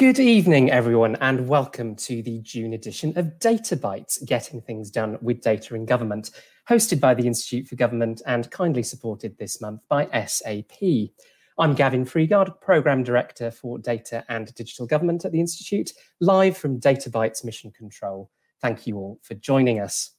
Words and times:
Good 0.00 0.18
evening, 0.18 0.70
everyone, 0.70 1.16
and 1.16 1.46
welcome 1.46 1.94
to 1.96 2.22
the 2.22 2.38
June 2.38 2.72
edition 2.72 3.12
of 3.18 3.38
Data 3.38 3.76
Bytes 3.76 4.24
Getting 4.24 4.62
Things 4.62 4.90
Done 4.90 5.18
with 5.20 5.42
Data 5.42 5.74
in 5.74 5.84
Government, 5.84 6.30
hosted 6.66 7.00
by 7.00 7.12
the 7.12 7.26
Institute 7.26 7.68
for 7.68 7.76
Government 7.76 8.22
and 8.24 8.50
kindly 8.50 8.82
supported 8.82 9.36
this 9.36 9.60
month 9.60 9.82
by 9.90 10.06
SAP. 10.26 11.10
I'm 11.58 11.74
Gavin 11.74 12.06
Freeguard, 12.06 12.62
Programme 12.62 13.02
Director 13.02 13.50
for 13.50 13.78
Data 13.78 14.24
and 14.30 14.54
Digital 14.54 14.86
Government 14.86 15.26
at 15.26 15.32
the 15.32 15.40
Institute, 15.40 15.92
live 16.18 16.56
from 16.56 16.78
Data 16.78 17.10
Bytes 17.10 17.44
Mission 17.44 17.70
Control. 17.70 18.30
Thank 18.62 18.86
you 18.86 18.96
all 18.96 19.20
for 19.22 19.34
joining 19.34 19.80
us. 19.80 20.12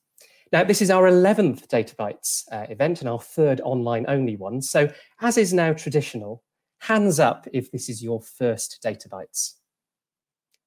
Now, 0.52 0.64
this 0.64 0.84
is 0.84 0.92
our 0.92 1.10
11th 1.10 1.68
Data 1.70 1.96
Bytes 1.96 2.44
uh, 2.52 2.68
event 2.70 3.00
and 3.00 3.10
our 3.10 3.20
third 3.20 3.60
online 3.62 4.06
only 4.08 4.36
one. 4.36 4.62
So, 4.62 4.92
as 5.22 5.40
is 5.40 5.54
now 5.54 5.74
traditional, 5.74 6.44
hands 6.82 7.20
up 7.20 7.48
if 7.52 7.72
this 7.72 7.90
is 7.90 8.04
your 8.04 8.22
first 8.22 8.78
Data 8.84 9.10
Bytes. 9.10 9.56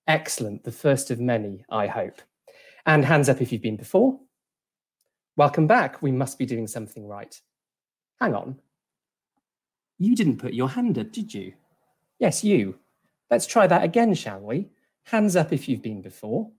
Excellent, 0.06 0.64
the 0.64 0.72
first 0.72 1.10
of 1.10 1.18
many, 1.18 1.64
I 1.70 1.86
hope. 1.86 2.20
And 2.86 3.04
hands 3.04 3.28
up 3.28 3.40
if 3.40 3.52
you've 3.52 3.62
been 3.62 3.76
before. 3.76 4.20
Welcome 5.36 5.66
back. 5.66 6.02
We 6.02 6.12
must 6.12 6.38
be 6.38 6.46
doing 6.46 6.66
something 6.66 7.08
right. 7.08 7.40
Hang 8.20 8.34
on. 8.34 8.60
You 9.98 10.14
didn't 10.14 10.38
put 10.38 10.52
your 10.52 10.68
hand 10.68 10.98
up, 10.98 11.10
did 11.10 11.32
you? 11.32 11.54
Yes, 12.18 12.44
you. 12.44 12.78
Let's 13.30 13.46
try 13.46 13.66
that 13.66 13.82
again, 13.82 14.14
shall 14.14 14.40
we? 14.40 14.68
Hands 15.04 15.34
up 15.36 15.52
if 15.52 15.68
you've 15.68 15.82
been 15.82 16.02
before. 16.02 16.50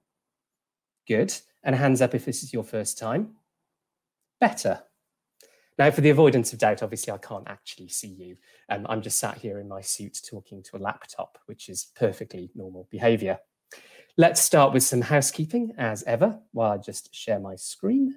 Good. 1.08 1.34
And 1.64 1.76
hands 1.76 2.02
up 2.02 2.16
if 2.16 2.26
this 2.26 2.44
is 2.44 2.54
your 2.54 2.64
first 2.64 2.98
time. 2.98 3.36
Better. 4.40 4.84
Now, 5.78 5.92
for 5.92 6.00
the 6.02 6.10
avoidance 6.10 6.54
of 6.54 6.60
doubt, 6.60 6.84
obviously, 6.84 7.12
I 7.12 7.18
can't 7.18 7.48
actually 7.48 7.90
see 7.90 8.08
you. 8.08 8.38
Um, 8.70 8.86
I'm 8.88 9.02
just 9.02 9.20
sat 9.20 9.38
here 9.38 9.60
in 9.60 9.68
my 9.68 9.82
suit 9.82 10.22
talking 10.30 10.64
to 10.64 10.78
a 10.78 10.80
laptop, 10.80 11.38
which 11.48 11.68
is 11.68 11.92
perfectly 11.96 12.50
normal 12.56 12.88
behavior. 12.90 13.40
Let's 14.18 14.40
start 14.40 14.74
with 14.74 14.84
some 14.84 15.02
housekeeping, 15.02 15.74
as 15.78 16.02
ever, 16.04 16.40
while 16.54 16.72
I 16.72 16.78
just 16.78 17.14
share 17.14 17.40
my 17.40 17.58
screen. 17.58 18.16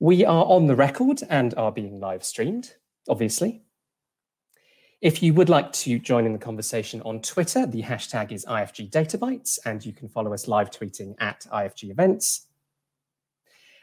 We 0.00 0.24
are 0.24 0.44
on 0.44 0.66
the 0.66 0.74
record 0.74 1.20
and 1.28 1.54
are 1.54 1.70
being 1.70 2.00
live 2.00 2.24
streamed, 2.24 2.74
obviously. 3.08 3.62
If 5.00 5.22
you 5.22 5.32
would 5.34 5.48
like 5.48 5.70
to 5.74 6.00
join 6.00 6.26
in 6.26 6.32
the 6.32 6.40
conversation 6.40 7.00
on 7.02 7.20
Twitter, 7.20 7.66
the 7.66 7.84
hashtag 7.84 8.32
is 8.32 8.44
IFG 8.44 8.90
Databytes, 8.90 9.60
and 9.64 9.84
you 9.86 9.92
can 9.92 10.08
follow 10.08 10.34
us 10.34 10.48
live 10.48 10.72
tweeting 10.72 11.14
at 11.20 11.46
IFG 11.52 11.92
Events. 11.92 12.48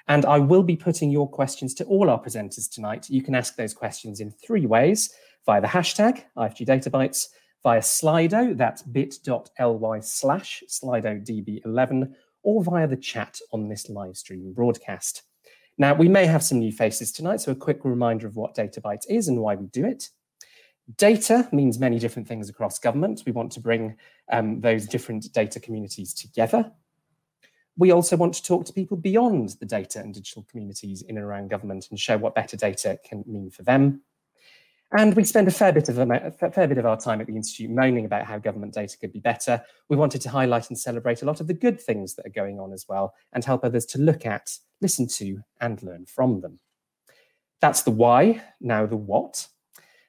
And 0.09 0.25
I 0.25 0.39
will 0.39 0.61
be 0.61 0.75
putting 0.75 1.09
your 1.09 1.30
questions 1.30 1.73
to 1.75 1.86
all 1.86 2.09
our 2.09 2.21
presenters 2.21 2.69
tonight. 2.69 3.09
You 3.09 3.21
can 3.21 3.33
ask 3.33 3.55
those 3.55 3.73
questions 3.73 4.19
in 4.19 4.30
three 4.30 4.66
ways 4.66 5.13
via 5.45 5.61
the 5.61 5.67
hashtag 5.67 6.23
IFG 6.38 6.67
Databytes, 6.67 7.27
via 7.63 7.80
Slido, 7.80 8.58
that's 8.58 8.81
bit.ly 8.81 9.99
slash 10.02 10.63
SlidoDB11, 10.67 12.13
or 12.43 12.61
via 12.61 12.88
the 12.88 12.97
chat 12.97 13.39
on 13.53 13.69
this 13.69 13.89
live 13.89 14.17
stream 14.17 14.52
broadcast. 14.52 15.23
Now, 15.77 15.93
we 15.93 16.09
may 16.09 16.25
have 16.25 16.43
some 16.43 16.59
new 16.59 16.73
faces 16.73 17.13
tonight, 17.13 17.39
so 17.39 17.53
a 17.53 17.55
quick 17.55 17.86
reminder 17.86 18.27
of 18.27 18.36
what 18.36 18.53
Databytes 18.53 19.05
is 19.08 19.30
and 19.30 19.39
why 19.39 19.55
we 19.55 19.67
do 19.67 19.86
it. 19.86 20.09
Data 20.97 21.50
means 21.52 21.80
many 21.80 21.97
different 21.97 22.28
things 22.28 22.50
across 22.50 22.78
government. 22.78 23.23
We 23.25 23.31
want 23.31 23.52
to 23.53 23.59
bring 23.59 23.95
um, 24.31 24.61
those 24.61 24.86
different 24.86 25.33
data 25.33 25.59
communities 25.59 26.14
together. 26.14 26.72
We 27.77 27.92
also 27.92 28.16
want 28.16 28.36
to 28.36 28.44
talk 28.44 28.66
to 28.66 28.73
people 28.73 28.95
beyond 28.95 29.55
the 29.59 29.66
data 29.66 30.00
and 30.00 30.14
digital 30.14 30.45
communities 30.50 31.02
in 31.02 31.17
and 31.17 31.25
around 31.25 31.50
government 31.50 31.88
and 31.89 32.00
show 32.00 32.17
what 32.17 32.36
better 32.36 32.55
data 32.55 33.00
can 33.03 33.23
mean 33.27 33.50
for 33.50 33.64
them. 33.64 34.02
And 34.97 35.16
we 35.16 35.25
spend 35.25 35.47
a 35.47 35.52
fair 35.52 35.73
bit 35.73 35.89
of 35.89 35.97
a 35.97 36.32
fair 36.32 36.67
bit 36.67 36.77
of 36.77 36.86
our 36.86 36.99
time 36.99 37.20
at 37.20 37.27
the 37.27 37.36
institute 37.36 37.71
moaning 37.71 38.05
about 38.05 38.26
how 38.26 38.37
government 38.37 38.73
data 38.73 38.98
could 38.98 39.11
be 39.11 39.20
better. 39.20 39.61
We 39.89 39.98
wanted 39.98 40.21
to 40.21 40.30
highlight 40.30 40.70
and 40.70 40.80
celebrate 40.80 41.21
a 41.21 41.26
lot 41.26 41.42
of 41.42 41.48
the 41.48 41.54
good 41.54 41.81
things 41.81 42.14
that 42.15 42.26
are 42.26 42.30
going 42.30 42.60
on 42.60 42.71
as 42.71 42.86
well, 42.87 43.14
and 43.33 43.43
help 43.43 43.65
others 43.65 43.86
to 43.87 43.98
look 43.98 44.26
at, 44.26 44.58
listen 44.81 45.08
to, 45.08 45.42
and 45.60 45.81
learn 45.81 46.05
from 46.05 46.42
them. 46.42 46.60
That's 47.60 47.81
the 47.81 47.92
why. 47.92 48.43
Now 48.61 48.86
the 48.86 48.95
what. 48.95 49.48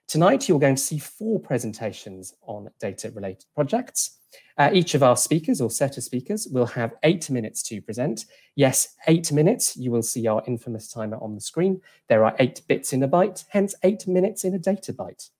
Tonight, 0.08 0.48
you're 0.48 0.60
going 0.60 0.76
to 0.76 0.82
see 0.82 0.98
four 0.98 1.40
presentations 1.40 2.34
on 2.46 2.70
data-related 2.78 3.44
projects. 3.56 4.18
Uh, 4.56 4.70
each 4.72 4.94
of 4.94 5.02
our 5.02 5.16
speakers 5.16 5.60
or 5.60 5.68
set 5.68 5.96
of 5.96 6.04
speakers 6.04 6.46
will 6.46 6.66
have 6.66 6.94
eight 7.02 7.28
minutes 7.28 7.60
to 7.64 7.82
present. 7.82 8.26
Yes, 8.54 8.94
eight 9.08 9.32
minutes. 9.32 9.76
You 9.76 9.90
will 9.90 10.04
see 10.04 10.28
our 10.28 10.44
infamous 10.46 10.92
timer 10.92 11.18
on 11.20 11.34
the 11.34 11.40
screen. 11.40 11.80
There 12.08 12.24
are 12.24 12.36
eight 12.38 12.62
bits 12.68 12.92
in 12.92 13.02
a 13.02 13.08
byte, 13.08 13.44
hence 13.48 13.74
eight 13.82 14.06
minutes 14.06 14.44
in 14.44 14.54
a 14.54 14.58
data 14.60 14.92
byte. 14.92 15.30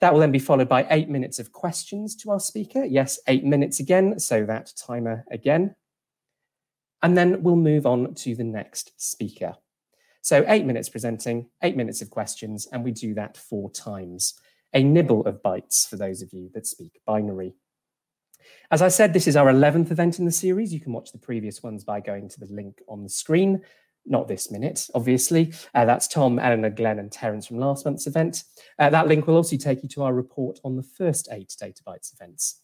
That 0.00 0.12
will 0.12 0.20
then 0.20 0.32
be 0.32 0.38
followed 0.38 0.70
by 0.70 0.86
eight 0.90 1.10
minutes 1.10 1.38
of 1.38 1.52
questions 1.52 2.16
to 2.16 2.30
our 2.30 2.40
speaker. 2.40 2.84
Yes, 2.84 3.18
eight 3.26 3.44
minutes 3.44 3.80
again, 3.80 4.18
so 4.18 4.46
that 4.46 4.72
timer 4.76 5.24
again. 5.30 5.74
And 7.02 7.16
then 7.16 7.42
we'll 7.42 7.56
move 7.56 7.84
on 7.84 8.14
to 8.14 8.34
the 8.34 8.44
next 8.44 8.92
speaker. 8.96 9.56
So 10.26 10.44
eight 10.48 10.64
minutes 10.64 10.88
presenting, 10.88 11.46
eight 11.62 11.76
minutes 11.76 12.02
of 12.02 12.10
questions, 12.10 12.66
and 12.72 12.82
we 12.82 12.90
do 12.90 13.14
that 13.14 13.36
four 13.36 13.70
times. 13.70 14.34
A 14.74 14.82
nibble 14.82 15.24
of 15.24 15.40
bytes 15.40 15.86
for 15.86 15.94
those 15.94 16.20
of 16.20 16.32
you 16.32 16.50
that 16.52 16.66
speak 16.66 16.98
binary. 17.06 17.54
As 18.72 18.82
I 18.82 18.88
said, 18.88 19.12
this 19.12 19.28
is 19.28 19.36
our 19.36 19.46
11th 19.46 19.92
event 19.92 20.18
in 20.18 20.24
the 20.24 20.32
series. 20.32 20.74
You 20.74 20.80
can 20.80 20.92
watch 20.92 21.12
the 21.12 21.18
previous 21.18 21.62
ones 21.62 21.84
by 21.84 22.00
going 22.00 22.28
to 22.30 22.40
the 22.40 22.52
link 22.52 22.82
on 22.88 23.04
the 23.04 23.08
screen. 23.08 23.62
Not 24.04 24.26
this 24.26 24.50
minute, 24.50 24.88
obviously. 24.96 25.52
Uh, 25.72 25.84
that's 25.84 26.08
Tom, 26.08 26.40
Eleanor, 26.40 26.70
Glenn, 26.70 26.98
and 26.98 27.12
Terence 27.12 27.46
from 27.46 27.60
last 27.60 27.84
month's 27.84 28.08
event. 28.08 28.42
Uh, 28.80 28.90
that 28.90 29.06
link 29.06 29.28
will 29.28 29.36
also 29.36 29.56
take 29.56 29.84
you 29.84 29.88
to 29.90 30.02
our 30.02 30.12
report 30.12 30.58
on 30.64 30.74
the 30.74 30.82
first 30.82 31.28
eight 31.30 31.54
Data 31.60 31.84
Bytes 31.86 32.12
events. 32.12 32.62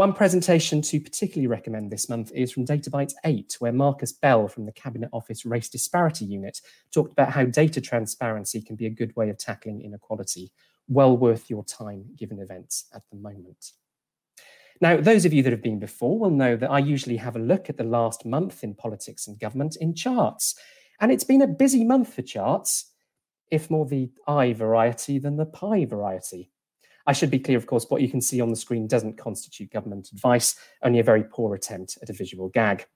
One 0.00 0.14
presentation 0.14 0.80
to 0.80 0.98
particularly 0.98 1.46
recommend 1.46 1.90
this 1.90 2.08
month 2.08 2.32
is 2.34 2.50
from 2.50 2.64
Databytes 2.64 3.12
8, 3.22 3.56
where 3.58 3.70
Marcus 3.70 4.12
Bell 4.12 4.48
from 4.48 4.64
the 4.64 4.72
Cabinet 4.72 5.10
Office 5.12 5.44
Race 5.44 5.68
Disparity 5.68 6.24
Unit 6.24 6.58
talked 6.90 7.12
about 7.12 7.32
how 7.32 7.44
data 7.44 7.82
transparency 7.82 8.62
can 8.62 8.76
be 8.76 8.86
a 8.86 8.90
good 8.90 9.14
way 9.14 9.28
of 9.28 9.36
tackling 9.36 9.82
inequality. 9.82 10.52
Well 10.88 11.18
worth 11.18 11.50
your 11.50 11.66
time 11.66 12.06
given 12.16 12.38
events 12.38 12.86
at 12.94 13.02
the 13.10 13.18
moment. 13.18 13.72
Now, 14.80 14.96
those 14.96 15.26
of 15.26 15.34
you 15.34 15.42
that 15.42 15.52
have 15.52 15.60
been 15.60 15.78
before 15.78 16.18
will 16.18 16.30
know 16.30 16.56
that 16.56 16.70
I 16.70 16.78
usually 16.78 17.18
have 17.18 17.36
a 17.36 17.38
look 17.38 17.68
at 17.68 17.76
the 17.76 17.84
last 17.84 18.24
month 18.24 18.64
in 18.64 18.74
politics 18.74 19.26
and 19.26 19.38
government 19.38 19.76
in 19.82 19.94
charts. 19.94 20.54
And 20.98 21.12
it's 21.12 21.24
been 21.24 21.42
a 21.42 21.46
busy 21.46 21.84
month 21.84 22.14
for 22.14 22.22
charts, 22.22 22.90
if 23.50 23.68
more 23.68 23.84
the 23.84 24.10
eye 24.26 24.54
variety 24.54 25.18
than 25.18 25.36
the 25.36 25.44
pie 25.44 25.84
variety. 25.84 26.52
I 27.10 27.12
should 27.12 27.28
be 27.28 27.40
clear, 27.40 27.58
of 27.58 27.66
course, 27.66 27.86
what 27.88 28.02
you 28.02 28.08
can 28.08 28.20
see 28.20 28.40
on 28.40 28.50
the 28.50 28.56
screen 28.56 28.86
doesn't 28.86 29.18
constitute 29.18 29.72
government 29.72 30.12
advice, 30.12 30.54
only 30.84 31.00
a 31.00 31.02
very 31.02 31.24
poor 31.24 31.56
attempt 31.56 31.98
at 32.00 32.08
a 32.08 32.12
visual 32.12 32.50
gag. 32.50 32.86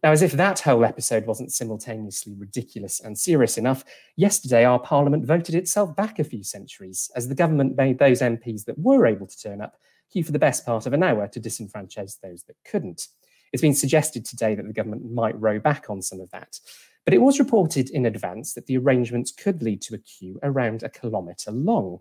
Now, 0.00 0.12
as 0.12 0.22
if 0.22 0.30
that 0.30 0.60
whole 0.60 0.84
episode 0.84 1.26
wasn't 1.26 1.52
simultaneously 1.52 2.36
ridiculous 2.38 3.00
and 3.00 3.18
serious 3.18 3.58
enough, 3.58 3.84
yesterday 4.14 4.64
our 4.64 4.78
Parliament 4.78 5.26
voted 5.26 5.56
itself 5.56 5.96
back 5.96 6.20
a 6.20 6.24
few 6.24 6.44
centuries 6.44 7.10
as 7.16 7.26
the 7.26 7.34
government 7.34 7.76
made 7.76 7.98
those 7.98 8.20
MPs 8.20 8.64
that 8.66 8.78
were 8.78 9.06
able 9.06 9.26
to 9.26 9.42
turn 9.42 9.60
up 9.60 9.74
queue 10.08 10.22
for 10.22 10.30
the 10.30 10.38
best 10.38 10.64
part 10.64 10.86
of 10.86 10.92
an 10.92 11.02
hour 11.02 11.26
to 11.26 11.40
disenfranchise 11.40 12.20
those 12.20 12.44
that 12.44 12.54
couldn't. 12.64 13.08
It's 13.52 13.62
been 13.62 13.74
suggested 13.74 14.24
today 14.24 14.54
that 14.54 14.68
the 14.68 14.72
government 14.72 15.10
might 15.12 15.40
row 15.40 15.58
back 15.58 15.90
on 15.90 16.00
some 16.00 16.20
of 16.20 16.30
that. 16.30 16.60
But 17.04 17.14
it 17.14 17.20
was 17.20 17.40
reported 17.40 17.90
in 17.90 18.06
advance 18.06 18.54
that 18.54 18.66
the 18.66 18.78
arrangements 18.78 19.32
could 19.32 19.64
lead 19.64 19.82
to 19.82 19.96
a 19.96 19.98
queue 19.98 20.38
around 20.44 20.84
a 20.84 20.88
kilometre 20.88 21.50
long. 21.50 21.98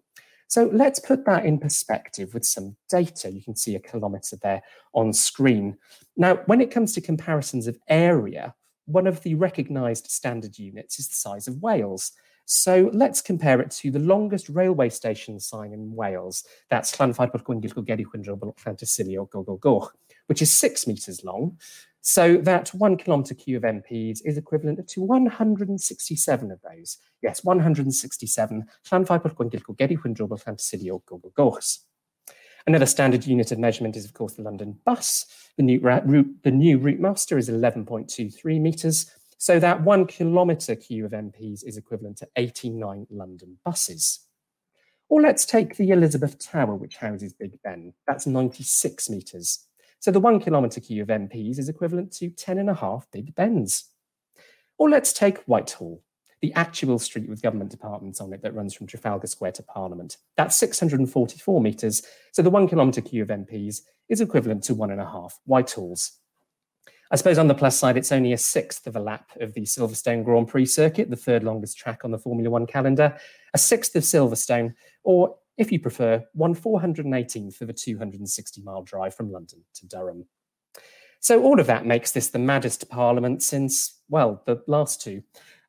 So 0.54 0.70
let's 0.72 1.00
put 1.00 1.26
that 1.26 1.48
in 1.48 1.58
perspective 1.58 2.36
with 2.36 2.46
some 2.46 2.76
data. 2.88 3.32
You 3.32 3.42
can 3.42 3.56
see 3.56 3.74
a 3.74 3.80
kilometre 3.80 4.36
there 4.36 4.62
on 4.94 5.12
screen. 5.12 5.76
Now, 6.16 6.36
when 6.46 6.62
it 6.62 6.70
comes 6.70 6.94
to 6.94 7.02
comparisons 7.02 7.66
of 7.66 7.80
area, 7.88 8.54
one 8.86 9.08
of 9.08 9.20
the 9.24 9.34
recognised 9.34 10.12
standard 10.12 10.60
units 10.60 11.00
is 11.00 11.08
the 11.08 11.16
size 11.16 11.48
of 11.48 11.64
Wales. 11.64 12.12
So 12.46 12.92
let's 12.94 13.20
compare 13.20 13.62
it 13.62 13.72
to 13.72 13.90
the 13.90 13.98
longest 13.98 14.48
railway 14.48 14.90
station 14.90 15.40
sign 15.40 15.74
in 15.74 15.96
Wales. 15.96 16.44
That's 16.70 16.92
which 20.28 20.44
is 20.44 20.56
six 20.56 20.86
metres 20.86 21.24
long. 21.24 21.58
So 22.06 22.36
that 22.36 22.68
one 22.74 22.98
kilometre 22.98 23.34
queue 23.34 23.56
of 23.56 23.64
MPs 23.64 24.20
is 24.26 24.38
equivalent 24.38 24.86
to 24.86 25.02
167 25.02 26.52
of 26.52 26.60
those. 26.62 26.98
Yes, 27.22 27.46
167 27.46 28.66
Another 32.68 32.86
standard 32.86 33.26
unit 33.26 33.54
of 33.54 33.60
measurement 33.60 33.96
is, 33.96 34.04
of 34.04 34.14
course, 34.14 34.34
the 34.34 34.42
London 34.42 34.78
bus. 34.86 35.26
The 35.56 35.64
new 35.64 35.80
route, 35.80 36.44
the 36.44 36.52
new 36.52 36.78
Routemaster 36.78 37.38
is 37.38 37.50
11.23 37.50 38.60
metres. 38.60 39.10
So 39.38 39.58
that 39.60 39.82
one 39.84 40.06
kilometre 40.06 40.76
queue 40.76 41.06
of 41.06 41.14
MPs 41.14 41.66
is 41.66 41.78
equivalent 41.78 42.18
to 42.18 42.28
89 42.36 43.08
London 43.12 43.60
buses. 43.64 44.28
Or 45.08 45.22
let's 45.22 45.46
take 45.46 45.78
the 45.78 45.92
Elizabeth 45.92 46.38
Tower, 46.38 46.76
which 46.76 46.98
houses 46.98 47.32
Big 47.32 47.62
Ben. 47.64 47.94
That's 48.08 48.28
96 48.28 49.10
metres. 49.10 49.68
So 50.04 50.12
the 50.12 50.20
one 50.20 50.42
kilometre 50.42 50.82
queue 50.82 51.02
of 51.02 51.08
MPs 51.08 51.58
is 51.60 51.70
equivalent 51.70 52.12
to 52.16 52.30
10 52.30 52.58
and 52.58 52.70
a 52.70 52.74
half 52.74 53.08
Big 53.14 53.34
Bens. 53.36 53.86
Or 54.78 54.90
let's 54.90 55.14
take 55.14 55.38
Whitehall, 55.46 56.04
the 56.42 56.54
actual 56.56 57.00
street 57.00 57.30
with 57.30 57.42
government 57.42 57.72
departments 57.72 58.20
on 58.20 58.34
it 58.34 58.42
that 58.42 58.54
runs 58.54 58.74
from 58.74 58.86
Trafalgar 58.86 59.28
Square 59.28 59.54
to 59.54 59.64
Parliament. 59.64 60.18
That's 60.36 60.58
644 60.58 61.62
metres, 61.62 62.04
so 62.34 62.42
the 62.42 62.50
one 62.50 62.68
kilometre 62.68 63.00
queue 63.00 63.22
of 63.22 63.30
MPs 63.30 63.80
is 64.10 64.20
equivalent 64.20 64.66
to 64.66 64.74
one 64.74 64.92
and 64.92 65.00
a 65.00 65.06
half 65.06 65.40
Whitehalls. 65.46 66.20
I 67.10 67.16
suppose 67.16 67.38
on 67.38 67.48
the 67.48 67.56
plus 67.56 67.80
side, 67.80 67.96
it's 67.96 68.12
only 68.12 68.34
a 68.34 68.38
sixth 68.38 68.88
of 68.88 68.98
a 68.98 69.00
lap 69.00 69.30
of 69.40 69.54
the 69.54 69.62
Silverstone 69.62 70.26
Grand 70.26 70.50
Prix 70.50 70.66
circuit, 70.66 71.12
the 71.12 71.16
third 71.16 71.46
longest 71.46 71.78
track 71.78 72.04
on 72.04 72.12
the 72.12 72.20
Formula 72.20 72.50
One 72.50 72.68
calendar, 72.68 73.18
a 73.54 73.58
sixth 73.58 73.96
of 73.96 74.04
Silverstone, 74.04 74.74
or 75.06 75.38
if 75.58 75.72
you 75.72 75.80
prefer, 75.80 76.24
one 76.34 76.56
418th 76.56 77.62
of 77.62 77.70
a 77.70 77.74
260 77.74 78.62
mile 78.62 78.82
drive 78.82 79.16
from 79.16 79.32
London 79.32 79.64
to 79.76 79.88
Durham. 79.88 80.26
So 81.20 81.42
all 81.42 81.60
of 81.60 81.68
that 81.68 81.86
makes 81.86 82.12
this 82.12 82.30
the 82.30 82.40
maddest 82.40 82.90
parliament 82.90 83.42
since, 83.42 84.02
well, 84.10 84.42
the 84.46 84.62
last 84.68 85.02
two. 85.02 85.24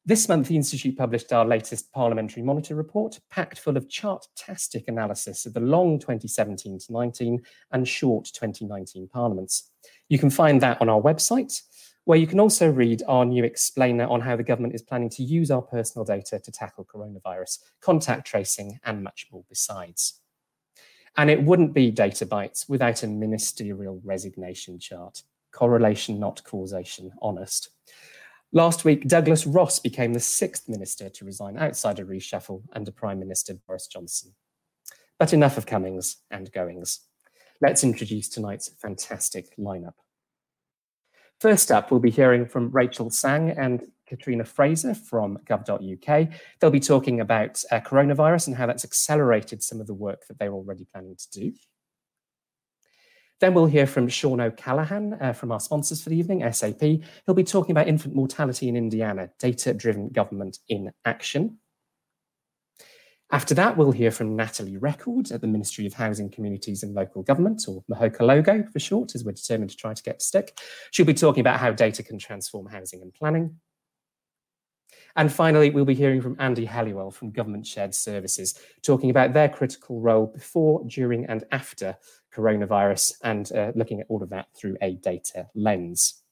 This 0.06 0.28
month, 0.28 0.48
the 0.48 0.56
Institute 0.56 0.98
published 0.98 1.32
our 1.32 1.46
latest 1.46 1.90
Parliamentary 1.92 2.42
Monitor 2.42 2.74
report, 2.74 3.20
packed 3.30 3.58
full 3.58 3.76
of 3.76 3.88
chart-tastic 3.88 4.88
analysis 4.88 5.46
of 5.46 5.54
the 5.54 5.60
long 5.60 5.98
2017 5.98 6.78
to 6.78 6.92
19 6.92 7.40
and 7.72 7.88
short 7.88 8.26
2019 8.34 9.08
parliaments. 9.08 9.70
You 10.10 10.18
can 10.18 10.28
find 10.28 10.60
that 10.60 10.78
on 10.82 10.90
our 10.90 11.00
website, 11.00 11.62
where 12.04 12.18
you 12.18 12.26
can 12.26 12.40
also 12.40 12.70
read 12.70 13.02
our 13.08 13.24
new 13.24 13.44
explainer 13.44 14.06
on 14.06 14.20
how 14.20 14.36
the 14.36 14.42
government 14.42 14.74
is 14.74 14.82
planning 14.82 15.08
to 15.10 15.22
use 15.22 15.50
our 15.50 15.62
personal 15.62 16.04
data 16.04 16.38
to 16.38 16.52
tackle 16.52 16.84
coronavirus, 16.84 17.60
contact 17.80 18.26
tracing, 18.26 18.78
and 18.84 19.02
much 19.02 19.26
more 19.32 19.44
besides. 19.48 20.20
And 21.16 21.30
it 21.30 21.42
wouldn't 21.42 21.72
be 21.72 21.90
data 21.90 22.26
bites 22.26 22.68
without 22.68 23.02
a 23.02 23.06
ministerial 23.06 24.00
resignation 24.04 24.78
chart. 24.78 25.22
Correlation, 25.52 26.18
not 26.18 26.42
causation, 26.44 27.12
honest. 27.22 27.70
Last 28.52 28.84
week, 28.84 29.08
Douglas 29.08 29.46
Ross 29.46 29.78
became 29.78 30.12
the 30.12 30.20
sixth 30.20 30.68
minister 30.68 31.08
to 31.08 31.24
resign 31.24 31.56
outside 31.56 31.98
a 31.98 32.04
reshuffle 32.04 32.62
under 32.72 32.90
Prime 32.90 33.18
Minister 33.18 33.54
Boris 33.66 33.86
Johnson. 33.86 34.34
But 35.18 35.32
enough 35.32 35.56
of 35.56 35.66
comings 35.66 36.18
and 36.30 36.52
goings. 36.52 37.00
Let's 37.60 37.84
introduce 37.84 38.28
tonight's 38.28 38.68
fantastic 38.80 39.56
lineup. 39.56 39.94
First 41.44 41.70
up, 41.70 41.90
we'll 41.90 42.00
be 42.00 42.10
hearing 42.10 42.46
from 42.46 42.70
Rachel 42.70 43.10
Sang 43.10 43.50
and 43.50 43.82
Katrina 44.06 44.46
Fraser 44.46 44.94
from 44.94 45.36
gov.uk. 45.44 46.28
They'll 46.58 46.70
be 46.70 46.80
talking 46.80 47.20
about 47.20 47.62
uh, 47.70 47.80
coronavirus 47.80 48.46
and 48.46 48.56
how 48.56 48.64
that's 48.64 48.82
accelerated 48.82 49.62
some 49.62 49.78
of 49.78 49.86
the 49.86 49.92
work 49.92 50.26
that 50.26 50.38
they're 50.38 50.54
already 50.54 50.86
planning 50.90 51.16
to 51.16 51.30
do. 51.38 51.52
Then 53.40 53.52
we'll 53.52 53.66
hear 53.66 53.86
from 53.86 54.08
Sean 54.08 54.40
O'Callaghan 54.40 55.18
uh, 55.20 55.34
from 55.34 55.52
our 55.52 55.60
sponsors 55.60 56.02
for 56.02 56.08
the 56.08 56.16
evening, 56.16 56.50
SAP. 56.50 56.80
He'll 56.80 57.34
be 57.34 57.44
talking 57.44 57.72
about 57.72 57.88
infant 57.88 58.14
mortality 58.14 58.70
in 58.70 58.74
Indiana, 58.74 59.28
data 59.38 59.74
driven 59.74 60.08
government 60.08 60.60
in 60.70 60.92
action. 61.04 61.58
After 63.32 63.54
that, 63.54 63.76
we'll 63.76 63.90
hear 63.90 64.10
from 64.10 64.36
Natalie 64.36 64.76
Record 64.76 65.32
at 65.32 65.40
the 65.40 65.46
Ministry 65.46 65.86
of 65.86 65.94
Housing, 65.94 66.30
Communities 66.30 66.82
and 66.82 66.94
Local 66.94 67.22
Government, 67.22 67.64
or 67.66 67.82
MHOCA 67.90 68.20
Logo 68.20 68.64
for 68.72 68.78
short, 68.78 69.14
as 69.14 69.24
we're 69.24 69.32
determined 69.32 69.70
to 69.70 69.76
try 69.76 69.94
to 69.94 70.02
get 70.02 70.20
to 70.20 70.24
stick. 70.24 70.58
She'll 70.90 71.06
be 71.06 71.14
talking 71.14 71.40
about 71.40 71.58
how 71.58 71.72
data 71.72 72.02
can 72.02 72.18
transform 72.18 72.66
housing 72.66 73.02
and 73.02 73.12
planning. 73.12 73.56
And 75.16 75.32
finally, 75.32 75.70
we'll 75.70 75.84
be 75.84 75.94
hearing 75.94 76.20
from 76.20 76.36
Andy 76.38 76.66
Helliwell 76.66 77.12
from 77.12 77.30
Government 77.30 77.66
Shared 77.66 77.94
Services, 77.94 78.58
talking 78.82 79.10
about 79.10 79.32
their 79.32 79.48
critical 79.48 80.00
role 80.00 80.26
before, 80.26 80.84
during, 80.86 81.24
and 81.26 81.44
after 81.52 81.96
coronavirus 82.34 83.14
and 83.22 83.50
uh, 83.52 83.72
looking 83.76 84.00
at 84.00 84.06
all 84.08 84.22
of 84.22 84.30
that 84.30 84.48
through 84.56 84.76
a 84.82 84.94
data 84.94 85.48
lens. 85.54 86.23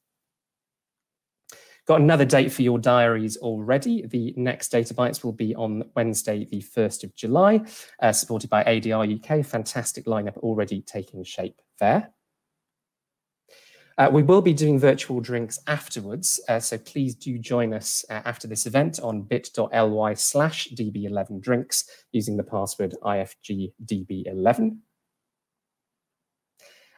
Got 1.86 2.00
another 2.00 2.24
date 2.24 2.52
for 2.52 2.62
your 2.62 2.78
diaries 2.78 3.36
already. 3.38 4.06
The 4.06 4.32
next 4.36 4.68
Data 4.68 4.94
Bites 4.94 5.24
will 5.24 5.32
be 5.32 5.54
on 5.56 5.82
Wednesday, 5.96 6.46
the 6.50 6.62
1st 6.62 7.04
of 7.04 7.14
July, 7.16 7.62
uh, 8.00 8.12
supported 8.12 8.48
by 8.48 8.62
ADR 8.62 9.18
UK. 9.18 9.44
Fantastic 9.44 10.06
lineup 10.06 10.36
already 10.38 10.80
taking 10.80 11.24
shape 11.24 11.60
there. 11.80 12.12
Uh, 13.98 14.08
we 14.10 14.22
will 14.22 14.40
be 14.40 14.54
doing 14.54 14.78
virtual 14.78 15.20
drinks 15.20 15.58
afterwards, 15.66 16.40
uh, 16.48 16.58
so 16.58 16.78
please 16.78 17.14
do 17.14 17.36
join 17.38 17.74
us 17.74 18.04
uh, 18.08 18.22
after 18.24 18.48
this 18.48 18.64
event 18.64 18.98
on 19.00 19.22
bit.ly 19.22 20.14
slash 20.14 20.68
db11drinks 20.74 21.84
using 22.12 22.36
the 22.36 22.42
password 22.42 22.94
ifgdb11. 23.02 24.76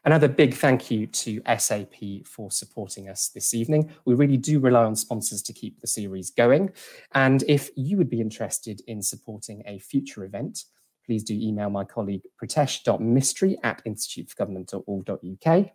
Another 0.06 0.28
big 0.28 0.54
thank 0.54 0.90
you 0.90 1.06
to 1.06 1.40
SAP 1.56 2.26
for 2.26 2.50
supporting 2.50 3.08
us 3.08 3.28
this 3.28 3.54
evening. 3.54 3.90
We 4.04 4.12
really 4.14 4.36
do 4.36 4.60
rely 4.60 4.84
on 4.84 4.96
sponsors 4.96 5.40
to 5.42 5.54
keep 5.54 5.80
the 5.80 5.86
series 5.86 6.30
going. 6.30 6.72
And 7.12 7.42
if 7.48 7.70
you 7.74 7.96
would 7.96 8.10
be 8.10 8.20
interested 8.20 8.82
in 8.86 9.00
supporting 9.00 9.62
a 9.66 9.78
future 9.78 10.24
event, 10.24 10.64
please 11.06 11.24
do 11.24 11.32
email 11.34 11.70
my 11.70 11.84
colleague 11.84 12.20
pritesh.mistry 12.42 13.56
at 13.62 13.82
instituteforgovernment.org.uk. 13.86 15.70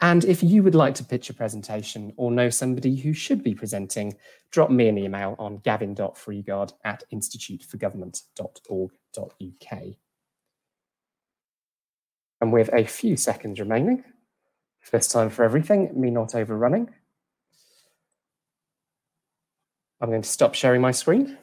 And 0.00 0.24
if 0.24 0.42
you 0.42 0.62
would 0.62 0.74
like 0.74 0.94
to 0.96 1.04
pitch 1.04 1.30
a 1.30 1.34
presentation 1.34 2.12
or 2.16 2.30
know 2.30 2.50
somebody 2.50 2.96
who 2.96 3.12
should 3.12 3.42
be 3.42 3.54
presenting, 3.54 4.16
drop 4.52 4.70
me 4.70 4.88
an 4.88 4.98
email 4.98 5.36
on 5.38 5.56
gavin.freeguard 5.58 6.72
at 6.84 7.04
instituteforgovernment.org.uk. 7.12 9.96
And 12.40 12.52
with 12.52 12.70
a 12.72 12.84
few 12.84 13.16
seconds 13.16 13.60
remaining, 13.60 14.04
first 14.80 15.10
time 15.10 15.30
for 15.30 15.44
everything, 15.44 15.90
me 15.98 16.10
not 16.10 16.34
overrunning, 16.34 16.88
I'm 20.00 20.10
going 20.10 20.22
to 20.22 20.28
stop 20.28 20.54
sharing 20.54 20.80
my 20.80 20.90
screen. 20.90 21.38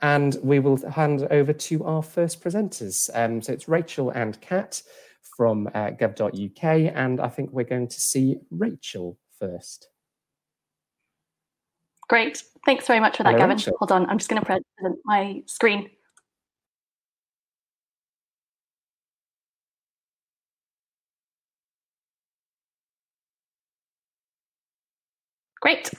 And 0.00 0.36
we 0.42 0.58
will 0.58 0.78
hand 0.90 1.28
over 1.30 1.52
to 1.52 1.84
our 1.84 2.02
first 2.02 2.42
presenters. 2.42 3.08
Um, 3.14 3.40
so 3.40 3.52
it's 3.52 3.68
Rachel 3.68 4.10
and 4.10 4.40
Kat 4.40 4.82
from 5.36 5.68
uh, 5.68 5.90
gov.uk, 5.90 6.64
and 6.64 7.20
I 7.20 7.28
think 7.28 7.50
we're 7.52 7.64
going 7.64 7.88
to 7.88 8.00
see 8.00 8.36
Rachel 8.50 9.18
first. 9.38 9.88
Great. 12.08 12.42
Thanks 12.66 12.86
very 12.86 13.00
much 13.00 13.16
for 13.16 13.22
that, 13.22 13.30
Hello, 13.30 13.42
Gavin. 13.42 13.56
Rachel. 13.56 13.76
Hold 13.78 13.92
on, 13.92 14.08
I'm 14.10 14.18
just 14.18 14.28
going 14.28 14.42
to 14.42 14.46
present 14.46 14.98
my 15.04 15.42
screen. 15.46 15.90
Great. 25.62 25.92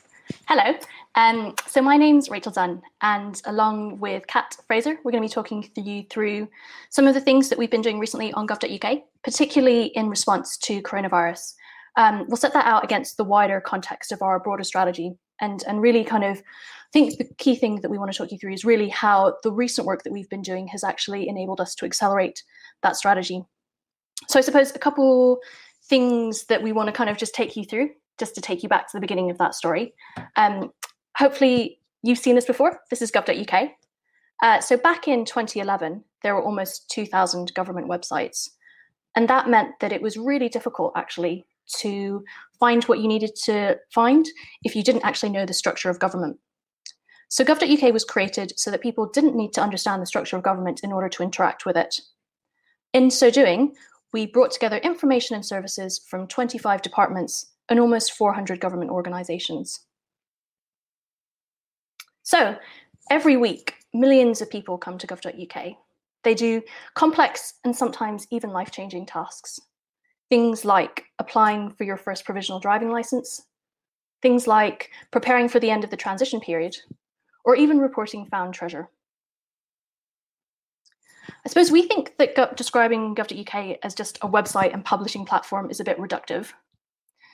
Hello. 0.49 0.77
Um, 1.15 1.55
so 1.67 1.81
my 1.81 1.95
name's 1.95 2.29
Rachel 2.29 2.51
Dunn, 2.51 2.81
and 3.01 3.41
along 3.45 3.97
with 3.97 4.27
Kat 4.27 4.57
Fraser, 4.67 4.99
we're 5.01 5.11
going 5.13 5.23
to 5.23 5.29
be 5.29 5.33
talking 5.33 5.63
to 5.75 5.79
you 5.79 6.03
through 6.09 6.49
some 6.89 7.07
of 7.07 7.13
the 7.13 7.21
things 7.21 7.47
that 7.47 7.57
we've 7.57 7.71
been 7.71 7.81
doing 7.81 7.97
recently 7.97 8.33
on 8.33 8.45
gov.uk, 8.45 9.03
particularly 9.23 9.85
in 9.95 10.09
response 10.09 10.57
to 10.57 10.81
coronavirus. 10.81 11.53
Um, 11.95 12.25
we'll 12.27 12.35
set 12.35 12.51
that 12.51 12.65
out 12.65 12.83
against 12.83 13.15
the 13.15 13.23
wider 13.23 13.61
context 13.61 14.11
of 14.11 14.21
our 14.21 14.37
broader 14.37 14.65
strategy, 14.65 15.13
and 15.39 15.63
and 15.65 15.81
really 15.81 16.03
kind 16.03 16.25
of 16.25 16.43
think 16.91 17.17
the 17.17 17.29
key 17.37 17.55
thing 17.55 17.79
that 17.79 17.89
we 17.89 17.97
want 17.97 18.11
to 18.11 18.17
talk 18.17 18.33
you 18.33 18.37
through 18.37 18.51
is 18.51 18.65
really 18.65 18.89
how 18.89 19.37
the 19.43 19.51
recent 19.53 19.87
work 19.87 20.03
that 20.03 20.11
we've 20.11 20.29
been 20.29 20.41
doing 20.41 20.67
has 20.67 20.83
actually 20.83 21.29
enabled 21.29 21.61
us 21.61 21.73
to 21.75 21.85
accelerate 21.85 22.43
that 22.81 22.97
strategy. 22.97 23.41
So 24.27 24.39
I 24.39 24.41
suppose 24.41 24.75
a 24.75 24.79
couple 24.79 25.39
things 25.85 26.47
that 26.47 26.61
we 26.61 26.73
want 26.73 26.87
to 26.87 26.93
kind 26.93 27.09
of 27.09 27.15
just 27.15 27.33
take 27.33 27.55
you 27.55 27.63
through 27.63 27.91
just 28.19 28.35
to 28.35 28.41
take 28.41 28.63
you 28.63 28.69
back 28.69 28.87
to 28.87 28.97
the 28.97 29.01
beginning 29.01 29.29
of 29.29 29.37
that 29.37 29.55
story. 29.55 29.93
Um, 30.35 30.71
hopefully, 31.17 31.79
you've 32.01 32.19
seen 32.19 32.35
this 32.35 32.45
before. 32.45 32.79
This 32.89 33.01
is 33.01 33.11
gov.uk. 33.11 33.69
Uh, 34.41 34.59
so 34.59 34.77
back 34.77 35.07
in 35.07 35.25
2011, 35.25 36.03
there 36.21 36.35
were 36.35 36.43
almost 36.43 36.89
2,000 36.89 37.53
government 37.53 37.87
websites. 37.87 38.49
And 39.15 39.29
that 39.29 39.49
meant 39.49 39.79
that 39.79 39.91
it 39.91 40.01
was 40.01 40.17
really 40.17 40.49
difficult, 40.49 40.93
actually, 40.95 41.45
to 41.79 42.23
find 42.59 42.83
what 42.85 42.99
you 42.99 43.07
needed 43.07 43.35
to 43.45 43.77
find 43.93 44.25
if 44.63 44.75
you 44.75 44.83
didn't 44.83 45.05
actually 45.05 45.29
know 45.29 45.45
the 45.45 45.53
structure 45.53 45.89
of 45.89 45.99
government. 45.99 46.37
So 47.29 47.43
gov.uk 47.43 47.93
was 47.93 48.03
created 48.03 48.53
so 48.57 48.69
that 48.69 48.81
people 48.81 49.09
didn't 49.11 49.35
need 49.35 49.53
to 49.53 49.61
understand 49.61 50.01
the 50.01 50.05
structure 50.05 50.35
of 50.35 50.43
government 50.43 50.81
in 50.83 50.91
order 50.91 51.09
to 51.09 51.23
interact 51.23 51.65
with 51.65 51.75
it. 51.75 51.99
In 52.93 53.09
so 53.09 53.31
doing, 53.31 53.75
we 54.11 54.27
brought 54.27 54.51
together 54.51 54.77
information 54.77 55.35
and 55.35 55.45
services 55.45 55.99
from 56.07 56.27
25 56.27 56.81
departments 56.81 57.52
and 57.69 57.79
almost 57.79 58.13
400 58.13 58.59
government 58.59 58.91
organizations. 58.91 59.79
So 62.23 62.57
every 63.09 63.37
week, 63.37 63.75
millions 63.93 64.41
of 64.41 64.49
people 64.49 64.77
come 64.77 64.97
to 64.97 65.07
gov.uk. 65.07 65.75
They 66.23 66.33
do 66.33 66.61
complex 66.95 67.55
and 67.63 67.75
sometimes 67.75 68.27
even 68.31 68.51
life 68.51 68.71
changing 68.71 69.05
tasks. 69.05 69.59
Things 70.29 70.65
like 70.65 71.05
applying 71.19 71.71
for 71.71 71.83
your 71.83 71.97
first 71.97 72.25
provisional 72.25 72.59
driving 72.59 72.89
license, 72.89 73.45
things 74.21 74.47
like 74.47 74.89
preparing 75.11 75.49
for 75.49 75.59
the 75.59 75.69
end 75.69 75.83
of 75.83 75.89
the 75.89 75.97
transition 75.97 76.39
period, 76.39 76.77
or 77.43 77.55
even 77.55 77.77
reporting 77.77 78.25
found 78.25 78.53
treasure. 78.53 78.89
I 81.45 81.49
suppose 81.49 81.71
we 81.71 81.83
think 81.83 82.15
that 82.17 82.55
describing 82.55 83.15
gov.uk 83.15 83.77
as 83.83 83.93
just 83.93 84.17
a 84.21 84.29
website 84.29 84.73
and 84.73 84.83
publishing 84.83 85.25
platform 85.25 85.69
is 85.69 85.81
a 85.81 85.83
bit 85.83 85.97
reductive. 85.97 86.53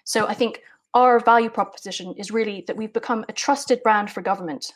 So 0.03 0.27
I 0.27 0.33
think 0.33 0.61
our 0.93 1.19
value 1.19 1.49
proposition 1.49 2.13
is 2.17 2.31
really 2.31 2.63
that 2.67 2.75
we've 2.75 2.93
become 2.93 3.25
a 3.29 3.33
trusted 3.33 3.83
brand 3.83 4.09
for 4.09 4.21
government. 4.21 4.73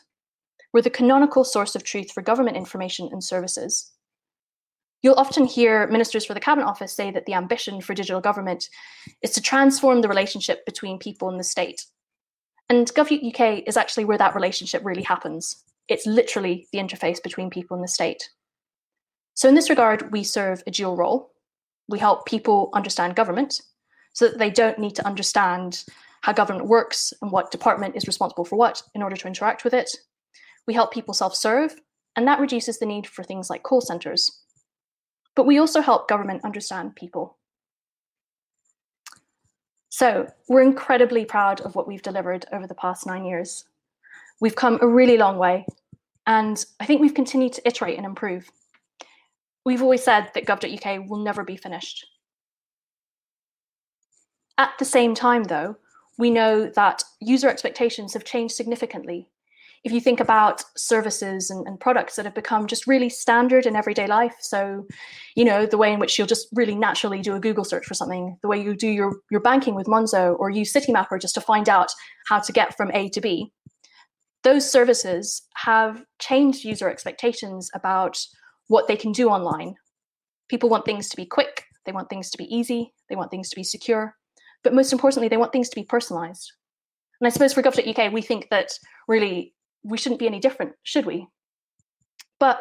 We're 0.72 0.82
the 0.82 0.90
canonical 0.90 1.44
source 1.44 1.74
of 1.74 1.84
truth 1.84 2.12
for 2.12 2.22
government 2.22 2.56
information 2.56 3.08
and 3.12 3.22
services. 3.22 3.92
You'll 5.02 5.14
often 5.18 5.44
hear 5.44 5.86
ministers 5.88 6.24
for 6.24 6.34
the 6.34 6.40
Cabinet 6.40 6.66
Office 6.66 6.92
say 6.92 7.10
that 7.10 7.26
the 7.26 7.34
ambition 7.34 7.80
for 7.80 7.94
digital 7.94 8.20
government 8.20 8.68
is 9.22 9.32
to 9.32 9.42
transform 9.42 10.00
the 10.00 10.08
relationship 10.08 10.64
between 10.64 10.98
people 10.98 11.28
and 11.28 11.38
the 11.38 11.44
state. 11.44 11.84
And 12.70 12.86
GovUK 12.86 13.64
is 13.66 13.76
actually 13.76 14.06
where 14.06 14.18
that 14.18 14.34
relationship 14.34 14.82
really 14.84 15.02
happens. 15.02 15.62
It's 15.88 16.06
literally 16.06 16.66
the 16.72 16.78
interface 16.78 17.22
between 17.22 17.50
people 17.50 17.74
and 17.74 17.84
the 17.84 17.88
state. 17.88 18.30
So, 19.34 19.48
in 19.48 19.54
this 19.54 19.68
regard, 19.68 20.10
we 20.10 20.24
serve 20.24 20.62
a 20.66 20.70
dual 20.70 20.96
role. 20.96 21.32
We 21.88 21.98
help 21.98 22.24
people 22.24 22.70
understand 22.72 23.14
government 23.14 23.60
so 24.14 24.28
that 24.28 24.38
they 24.38 24.50
don't 24.50 24.78
need 24.78 24.94
to 24.96 25.06
understand 25.06 25.84
how 26.22 26.32
government 26.32 26.66
works 26.66 27.12
and 27.20 27.30
what 27.30 27.50
department 27.50 27.94
is 27.96 28.06
responsible 28.06 28.46
for 28.46 28.56
what 28.56 28.82
in 28.94 29.02
order 29.02 29.16
to 29.16 29.28
interact 29.28 29.62
with 29.62 29.74
it. 29.74 29.94
We 30.66 30.72
help 30.72 30.90
people 30.90 31.12
self 31.12 31.36
serve, 31.36 31.74
and 32.16 32.26
that 32.26 32.40
reduces 32.40 32.78
the 32.78 32.86
need 32.86 33.06
for 33.06 33.22
things 33.22 33.50
like 33.50 33.62
call 33.62 33.82
centres. 33.82 34.40
But 35.36 35.46
we 35.46 35.58
also 35.58 35.82
help 35.82 36.08
government 36.08 36.44
understand 36.44 36.96
people. 36.96 37.36
So, 39.90 40.28
we're 40.48 40.62
incredibly 40.62 41.24
proud 41.24 41.60
of 41.60 41.74
what 41.74 41.86
we've 41.86 42.02
delivered 42.02 42.46
over 42.52 42.66
the 42.66 42.74
past 42.74 43.06
nine 43.06 43.24
years. 43.24 43.64
We've 44.40 44.56
come 44.56 44.78
a 44.80 44.86
really 44.86 45.18
long 45.18 45.38
way, 45.38 45.66
and 46.26 46.64
I 46.80 46.86
think 46.86 47.00
we've 47.00 47.14
continued 47.14 47.52
to 47.54 47.68
iterate 47.68 47.96
and 47.96 48.06
improve. 48.06 48.50
We've 49.64 49.82
always 49.82 50.02
said 50.02 50.30
that 50.34 50.46
gov.uk 50.46 51.08
will 51.08 51.18
never 51.18 51.44
be 51.44 51.56
finished. 51.56 52.06
At 54.58 54.72
the 54.78 54.84
same 54.84 55.14
time, 55.14 55.44
though, 55.44 55.76
we 56.16 56.30
know 56.30 56.70
that 56.70 57.02
user 57.20 57.48
expectations 57.48 58.14
have 58.14 58.24
changed 58.24 58.54
significantly. 58.54 59.28
If 59.82 59.92
you 59.92 60.00
think 60.00 60.20
about 60.20 60.62
services 60.76 61.50
and, 61.50 61.66
and, 61.66 61.78
products 61.78 62.16
that 62.16 62.24
have 62.24 62.34
become 62.34 62.66
just 62.66 62.86
really 62.86 63.10
standard 63.10 63.66
in 63.66 63.76
everyday 63.76 64.06
life, 64.06 64.34
so 64.40 64.86
you 65.34 65.44
know 65.44 65.66
the 65.66 65.76
way 65.76 65.92
in 65.92 65.98
which 65.98 66.16
you'll 66.16 66.26
just 66.26 66.48
really 66.54 66.74
naturally 66.74 67.20
do 67.20 67.34
a 67.34 67.40
Google 67.40 67.64
search 67.64 67.84
for 67.84 67.92
something, 67.92 68.38
the 68.40 68.48
way 68.48 68.62
you 68.62 68.74
do 68.74 68.88
your 68.88 69.20
your 69.30 69.40
banking 69.40 69.74
with 69.74 69.86
Monzo 69.86 70.38
or 70.38 70.48
use 70.48 70.72
Citymapper 70.72 71.20
just 71.20 71.34
to 71.34 71.42
find 71.42 71.68
out 71.68 71.92
how 72.28 72.38
to 72.38 72.52
get 72.52 72.74
from 72.76 72.92
A 72.92 73.10
to 73.10 73.20
B, 73.20 73.52
those 74.42 74.70
services 74.70 75.42
have 75.56 76.02
changed 76.18 76.64
user 76.64 76.88
expectations 76.88 77.70
about 77.74 78.18
what 78.68 78.88
they 78.88 78.96
can 78.96 79.12
do 79.12 79.28
online. 79.28 79.74
People 80.48 80.70
want 80.70 80.86
things 80.86 81.10
to 81.10 81.16
be 81.16 81.26
quick, 81.26 81.64
they 81.84 81.92
want 81.92 82.08
things 82.08 82.30
to 82.30 82.38
be 82.38 82.54
easy, 82.54 82.94
they 83.10 83.16
want 83.16 83.30
things 83.30 83.50
to 83.50 83.56
be 83.56 83.64
secure, 83.64 84.16
but 84.64 84.74
most 84.74 84.92
importantly, 84.92 85.28
they 85.28 85.36
want 85.36 85.52
things 85.52 85.68
to 85.68 85.76
be 85.76 85.84
personalized. 85.84 86.52
And 87.20 87.26
I 87.26 87.30
suppose 87.30 87.52
for 87.52 87.62
gov.uk, 87.62 88.12
we 88.12 88.22
think 88.22 88.48
that 88.50 88.72
really 89.06 89.54
we 89.84 89.98
shouldn't 89.98 90.18
be 90.18 90.26
any 90.26 90.40
different, 90.40 90.72
should 90.82 91.06
we? 91.06 91.28
But 92.40 92.60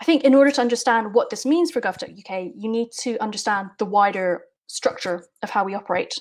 I 0.00 0.04
think 0.04 0.24
in 0.24 0.34
order 0.34 0.50
to 0.50 0.60
understand 0.60 1.14
what 1.14 1.30
this 1.30 1.46
means 1.46 1.70
for 1.70 1.80
gov.uk, 1.80 2.52
you 2.56 2.70
need 2.70 2.88
to 3.00 3.18
understand 3.18 3.68
the 3.78 3.84
wider 3.84 4.42
structure 4.66 5.26
of 5.42 5.50
how 5.50 5.64
we 5.64 5.74
operate. 5.74 6.18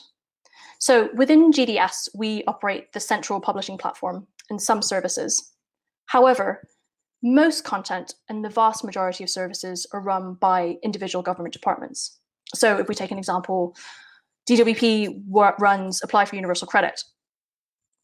So 0.79 1.09
within 1.15 1.51
GDS, 1.51 2.09
we 2.13 2.43
operate 2.45 2.91
the 2.93 2.99
central 2.99 3.39
publishing 3.39 3.77
platform 3.77 4.27
and 4.49 4.61
some 4.61 4.81
services. 4.81 5.53
However, 6.05 6.67
most 7.21 7.63
content 7.63 8.15
and 8.29 8.43
the 8.43 8.49
vast 8.49 8.83
majority 8.83 9.23
of 9.23 9.29
services 9.29 9.85
are 9.93 10.01
run 10.01 10.35
by 10.35 10.77
individual 10.83 11.21
government 11.21 11.53
departments. 11.53 12.19
So, 12.55 12.77
if 12.77 12.87
we 12.87 12.95
take 12.95 13.11
an 13.11 13.17
example, 13.17 13.75
DWP 14.49 15.23
runs 15.59 16.01
Apply 16.03 16.25
for 16.25 16.35
Universal 16.35 16.67
Credit. 16.67 17.03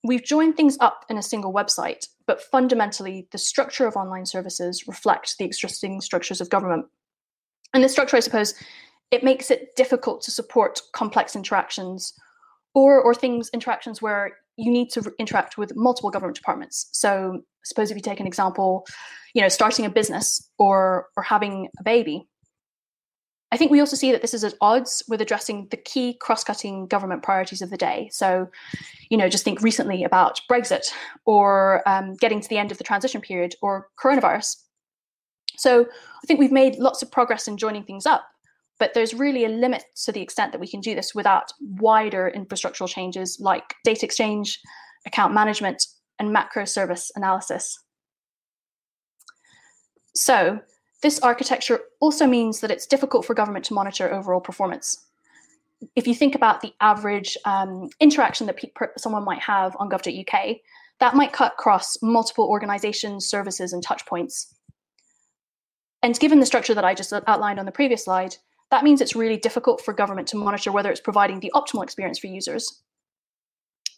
We've 0.03 0.23
joined 0.23 0.55
things 0.55 0.77
up 0.79 1.03
in 1.09 1.17
a 1.17 1.23
single 1.23 1.51
website, 1.51 2.07
but 2.27 2.39
fundamentally, 2.39 3.27
the 3.31 3.39
structure 3.39 3.87
of 3.87 3.95
online 3.95 4.27
services 4.27 4.87
reflect 4.87 5.37
the 5.39 5.45
existing 5.45 6.01
structures 6.01 6.41
of 6.41 6.49
government. 6.51 6.85
And 7.73 7.83
this 7.83 7.91
structure, 7.91 8.15
I 8.15 8.19
suppose, 8.19 8.53
it 9.09 9.23
makes 9.23 9.49
it 9.49 9.75
difficult 9.75 10.21
to 10.23 10.31
support 10.31 10.81
complex 10.93 11.35
interactions 11.35 12.13
or, 12.75 13.01
or 13.01 13.15
things, 13.15 13.49
interactions 13.51 14.01
where 14.01 14.37
you 14.57 14.71
need 14.71 14.91
to 14.91 15.11
interact 15.17 15.57
with 15.57 15.75
multiple 15.75 16.11
government 16.11 16.37
departments. 16.37 16.89
So 16.91 17.41
suppose 17.63 17.89
if 17.89 17.97
you 17.97 18.01
take 18.01 18.19
an 18.19 18.27
example, 18.27 18.85
you 19.33 19.41
know, 19.41 19.49
starting 19.49 19.85
a 19.85 19.89
business 19.89 20.49
or 20.57 21.07
or 21.17 21.23
having 21.23 21.69
a 21.79 21.83
baby. 21.83 22.27
I 23.51 23.57
think 23.57 23.71
we 23.71 23.79
also 23.79 23.95
see 23.95 24.11
that 24.11 24.21
this 24.21 24.33
is 24.33 24.43
at 24.43 24.55
odds 24.59 25.03
with 25.07 25.21
addressing 25.21 25.67
the 25.69 25.77
key 25.77 26.17
cross-cutting 26.19 26.87
government 26.87 27.23
priorities 27.23 27.61
of 27.61 27.69
the 27.69 27.77
day. 27.77 28.09
So, 28.11 28.49
you 29.09 29.17
know, 29.17 29.29
just 29.29 29.43
think 29.45 29.61
recently 29.61 30.03
about 30.03 30.41
Brexit 30.49 30.91
or 31.25 31.87
um, 31.87 32.15
getting 32.15 32.41
to 32.41 32.49
the 32.49 32.57
end 32.57 32.71
of 32.71 32.77
the 32.77 32.83
transition 32.83 33.21
period 33.21 33.55
or 33.61 33.89
coronavirus. 34.01 34.57
So, 35.57 35.83
I 35.83 36.25
think 36.27 36.39
we've 36.39 36.51
made 36.51 36.75
lots 36.77 37.01
of 37.01 37.11
progress 37.11 37.47
in 37.47 37.55
joining 37.55 37.83
things 37.83 38.05
up, 38.05 38.25
but 38.79 38.93
there's 38.93 39.13
really 39.13 39.45
a 39.45 39.49
limit 39.49 39.85
to 40.03 40.11
the 40.11 40.21
extent 40.21 40.51
that 40.51 40.59
we 40.59 40.67
can 40.67 40.81
do 40.81 40.95
this 40.95 41.13
without 41.13 41.53
wider 41.61 42.31
infrastructural 42.35 42.89
changes 42.89 43.37
like 43.39 43.75
data 43.83 44.05
exchange, 44.05 44.59
account 45.05 45.33
management, 45.33 45.85
and 46.19 46.33
macro 46.33 46.65
service 46.65 47.11
analysis. 47.15 47.79
So, 50.15 50.59
this 51.05 51.19
architecture 51.19 51.81
also 51.99 52.25
means 52.25 52.61
that 52.61 52.71
it's 52.71 52.87
difficult 52.87 53.23
for 53.23 53.35
government 53.35 53.63
to 53.63 53.75
monitor 53.75 54.11
overall 54.11 54.41
performance. 54.41 55.05
If 55.95 56.07
you 56.07 56.15
think 56.15 56.33
about 56.33 56.61
the 56.61 56.73
average 56.81 57.37
um, 57.45 57.91
interaction 57.99 58.47
that 58.47 58.59
someone 58.97 59.23
might 59.23 59.39
have 59.39 59.77
on 59.77 59.87
gov.uk, 59.87 60.55
that 60.99 61.13
might 61.13 61.31
cut 61.31 61.53
across 61.53 62.01
multiple 62.01 62.45
organizations, 62.45 63.27
services, 63.27 63.71
and 63.71 63.85
touchpoints. 63.85 64.51
And 66.01 66.19
given 66.19 66.39
the 66.39 66.45
structure 66.47 66.73
that 66.73 66.83
I 66.83 66.95
just 66.95 67.13
outlined 67.13 67.59
on 67.59 67.67
the 67.67 67.71
previous 67.71 68.05
slide, 68.05 68.37
that 68.71 68.83
means 68.83 68.99
it's 68.99 69.15
really 69.15 69.37
difficult 69.37 69.81
for 69.81 69.93
government 69.93 70.27
to 70.29 70.37
monitor 70.37 70.71
whether 70.71 70.89
it's 70.89 70.99
providing 70.99 71.39
the 71.39 71.51
optimal 71.53 71.83
experience 71.83 72.17
for 72.17 72.27
users. 72.27 72.81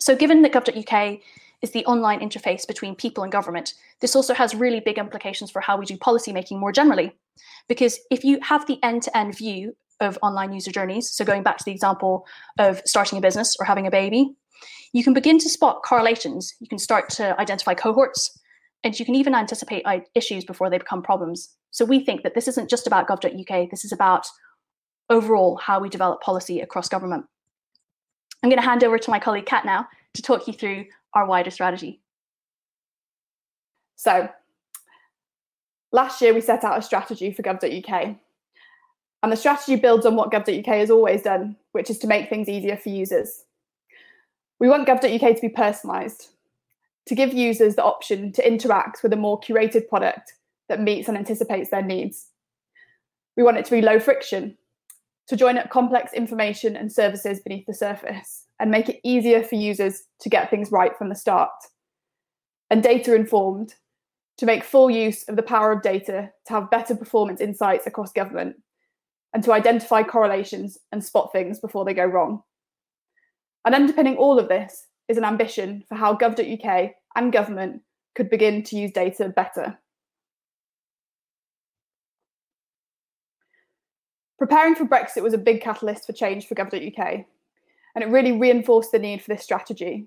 So 0.01 0.13
given 0.13 0.41
that 0.41 0.51
gov.uk 0.51 1.21
is 1.61 1.71
the 1.71 1.85
online 1.85 2.19
interface 2.19 2.67
between 2.67 2.95
people 2.95 3.23
and 3.23 3.31
government, 3.31 3.73
this 3.99 4.15
also 4.15 4.33
has 4.33 4.53
really 4.53 4.79
big 4.79 4.97
implications 4.97 5.49
for 5.49 5.61
how 5.61 5.77
we 5.77 5.85
do 5.85 5.97
policymaking 5.97 6.59
more 6.59 6.71
generally. 6.71 7.15
Because 7.67 7.99
if 8.11 8.23
you 8.23 8.39
have 8.41 8.65
the 8.67 8.81
end-to-end 8.83 9.35
view 9.35 9.75
of 9.99 10.19
online 10.21 10.53
user 10.53 10.71
journeys, 10.71 11.09
so 11.09 11.25
going 11.25 11.43
back 11.43 11.57
to 11.57 11.65
the 11.65 11.71
example 11.71 12.25
of 12.59 12.81
starting 12.85 13.17
a 13.17 13.21
business 13.21 13.55
or 13.59 13.65
having 13.65 13.87
a 13.87 13.91
baby, 13.91 14.35
you 14.93 15.03
can 15.03 15.13
begin 15.13 15.39
to 15.39 15.49
spot 15.49 15.81
correlations. 15.83 16.55
You 16.59 16.67
can 16.67 16.79
start 16.79 17.09
to 17.11 17.39
identify 17.39 17.73
cohorts, 17.73 18.39
and 18.83 18.97
you 18.97 19.05
can 19.05 19.15
even 19.15 19.35
anticipate 19.35 19.83
uh, 19.85 19.99
issues 20.15 20.45
before 20.45 20.69
they 20.69 20.77
become 20.77 21.01
problems. 21.01 21.55
So 21.71 21.85
we 21.85 21.99
think 21.99 22.23
that 22.23 22.35
this 22.35 22.47
isn't 22.47 22.69
just 22.69 22.87
about 22.87 23.07
gov.uk, 23.07 23.69
this 23.69 23.83
is 23.83 23.91
about 23.91 24.27
overall 25.09 25.57
how 25.57 25.79
we 25.79 25.89
develop 25.89 26.21
policy 26.21 26.59
across 26.59 26.89
government. 26.89 27.25
I'm 28.43 28.49
going 28.49 28.61
to 28.61 28.67
hand 28.67 28.83
over 28.83 28.97
to 28.97 29.11
my 29.11 29.19
colleague 29.19 29.45
Kat 29.45 29.65
now 29.65 29.87
to 30.13 30.21
talk 30.21 30.47
you 30.47 30.53
through 30.53 30.85
our 31.17 31.25
wider 31.25 31.49
strategy. 31.49 31.99
So, 33.95 34.29
last 35.91 36.21
year 36.21 36.33
we 36.33 36.41
set 36.41 36.63
out 36.63 36.77
a 36.77 36.81
strategy 36.81 37.31
for 37.31 37.41
gov.uk. 37.41 38.15
And 39.23 39.31
the 39.31 39.35
strategy 39.35 39.75
builds 39.75 40.05
on 40.05 40.15
what 40.15 40.31
gov.uk 40.31 40.65
has 40.67 40.91
always 40.91 41.23
done, 41.23 41.55
which 41.71 41.89
is 41.89 41.97
to 41.99 42.07
make 42.07 42.29
things 42.29 42.47
easier 42.47 42.77
for 42.77 42.89
users. 42.89 43.45
We 44.59 44.69
want 44.69 44.87
gov.uk 44.87 45.35
to 45.35 45.41
be 45.41 45.49
personalised, 45.49 46.27
to 47.07 47.15
give 47.15 47.33
users 47.33 47.75
the 47.75 47.83
option 47.83 48.31
to 48.33 48.47
interact 48.47 49.01
with 49.01 49.13
a 49.13 49.17
more 49.17 49.39
curated 49.39 49.87
product 49.87 50.33
that 50.69 50.81
meets 50.81 51.07
and 51.07 51.17
anticipates 51.17 51.71
their 51.71 51.81
needs. 51.81 52.27
We 53.35 53.43
want 53.43 53.57
it 53.57 53.65
to 53.65 53.71
be 53.71 53.81
low 53.81 53.99
friction, 53.99 54.57
to 55.27 55.35
join 55.35 55.57
up 55.57 55.69
complex 55.71 56.13
information 56.13 56.75
and 56.75 56.91
services 56.91 57.39
beneath 57.39 57.65
the 57.65 57.73
surface 57.73 58.46
and 58.59 58.71
make 58.71 58.89
it 58.89 58.99
easier 59.03 59.43
for 59.43 59.55
users 59.55 60.03
to 60.21 60.29
get 60.29 60.49
things 60.49 60.71
right 60.71 60.97
from 60.97 61.09
the 61.09 61.15
start. 61.15 61.51
And 62.69 62.83
data 62.83 63.15
informed 63.15 63.75
to 64.37 64.45
make 64.45 64.63
full 64.63 64.89
use 64.89 65.23
of 65.27 65.35
the 65.35 65.43
power 65.43 65.71
of 65.71 65.81
data 65.81 66.29
to 66.45 66.53
have 66.53 66.71
better 66.71 66.95
performance 66.95 67.41
insights 67.41 67.87
across 67.87 68.11
government 68.11 68.55
and 69.33 69.43
to 69.43 69.51
identify 69.51 70.03
correlations 70.03 70.77
and 70.91 71.03
spot 71.03 71.31
things 71.31 71.59
before 71.59 71.85
they 71.85 71.93
go 71.93 72.05
wrong. 72.05 72.41
And 73.65 73.75
underpinning 73.75 74.17
all 74.17 74.39
of 74.39 74.47
this 74.47 74.85
is 75.07 75.17
an 75.17 75.25
ambition 75.25 75.83
for 75.87 75.95
how 75.95 76.15
gov.uk 76.15 76.91
and 77.15 77.33
government 77.33 77.81
could 78.15 78.29
begin 78.29 78.63
to 78.63 78.77
use 78.77 78.91
data 78.91 79.29
better. 79.29 79.77
Preparing 84.39 84.75
for 84.75 84.85
Brexit 84.85 85.23
was 85.23 85.33
a 85.33 85.37
big 85.37 85.61
catalyst 85.61 86.05
for 86.05 86.13
change 86.13 86.47
for 86.47 86.55
gov.uk, 86.55 87.25
and 87.97 88.03
it 88.03 88.13
really 88.13 88.31
reinforced 88.31 88.91
the 88.91 88.99
need 88.99 89.23
for 89.23 89.33
this 89.33 89.43
strategy. 89.43 90.05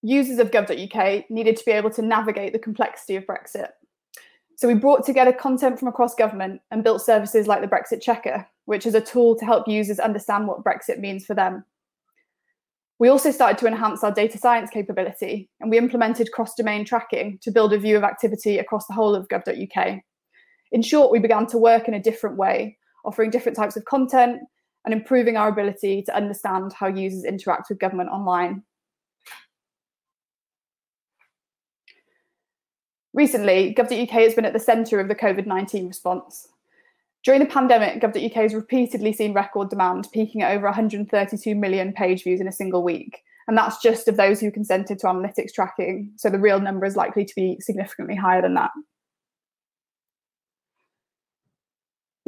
Users 0.00 0.38
of 0.38 0.50
gov.uk 0.50 1.28
needed 1.28 1.58
to 1.58 1.64
be 1.66 1.72
able 1.72 1.90
to 1.90 2.00
navigate 2.00 2.54
the 2.54 2.58
complexity 2.58 3.16
of 3.16 3.26
Brexit. 3.26 3.68
So 4.56 4.66
we 4.66 4.72
brought 4.72 5.04
together 5.04 5.30
content 5.30 5.78
from 5.78 5.88
across 5.88 6.14
government 6.14 6.62
and 6.70 6.82
built 6.82 7.02
services 7.02 7.46
like 7.46 7.60
the 7.60 7.68
Brexit 7.68 8.00
Checker, 8.00 8.46
which 8.64 8.86
is 8.86 8.94
a 8.94 9.00
tool 9.02 9.36
to 9.36 9.44
help 9.44 9.68
users 9.68 9.98
understand 9.98 10.48
what 10.48 10.64
Brexit 10.64 11.00
means 11.00 11.26
for 11.26 11.34
them. 11.34 11.66
We 12.98 13.08
also 13.08 13.30
started 13.30 13.58
to 13.58 13.66
enhance 13.66 14.02
our 14.02 14.12
data 14.12 14.38
science 14.38 14.70
capability 14.70 15.50
and 15.60 15.70
we 15.70 15.76
implemented 15.76 16.32
cross 16.32 16.54
domain 16.54 16.86
tracking 16.86 17.40
to 17.42 17.50
build 17.50 17.74
a 17.74 17.78
view 17.78 17.98
of 17.98 18.04
activity 18.04 18.56
across 18.58 18.86
the 18.86 18.94
whole 18.94 19.14
of 19.14 19.28
gov.uk. 19.28 20.00
In 20.72 20.80
short, 20.80 21.12
we 21.12 21.18
began 21.18 21.46
to 21.48 21.58
work 21.58 21.88
in 21.88 21.94
a 21.94 22.02
different 22.02 22.38
way, 22.38 22.78
offering 23.04 23.28
different 23.28 23.56
types 23.56 23.76
of 23.76 23.84
content 23.84 24.40
and 24.84 24.94
improving 24.94 25.36
our 25.36 25.48
ability 25.48 26.02
to 26.02 26.16
understand 26.16 26.72
how 26.72 26.86
users 26.86 27.24
interact 27.24 27.68
with 27.68 27.78
government 27.78 28.10
online. 28.10 28.62
Recently, 33.12 33.74
gov.uk 33.76 34.10
has 34.10 34.34
been 34.34 34.44
at 34.44 34.52
the 34.52 34.60
centre 34.60 35.00
of 35.00 35.08
the 35.08 35.14
COVID 35.14 35.46
19 35.46 35.88
response. 35.88 36.48
During 37.22 37.40
the 37.40 37.46
pandemic, 37.46 38.00
Gov.uk 38.00 38.32
has 38.32 38.54
repeatedly 38.54 39.12
seen 39.12 39.34
record 39.34 39.68
demand, 39.68 40.08
peaking 40.12 40.42
at 40.42 40.52
over 40.52 40.64
132 40.64 41.54
million 41.54 41.92
page 41.92 42.22
views 42.24 42.40
in 42.40 42.48
a 42.48 42.52
single 42.52 42.82
week. 42.82 43.22
And 43.46 43.58
that's 43.58 43.82
just 43.82 44.08
of 44.08 44.16
those 44.16 44.40
who 44.40 44.50
consented 44.50 44.98
to 45.00 45.06
analytics 45.06 45.52
tracking. 45.52 46.12
So 46.16 46.30
the 46.30 46.38
real 46.38 46.60
number 46.60 46.86
is 46.86 46.96
likely 46.96 47.24
to 47.24 47.34
be 47.34 47.58
significantly 47.60 48.14
higher 48.14 48.40
than 48.40 48.54
that. 48.54 48.70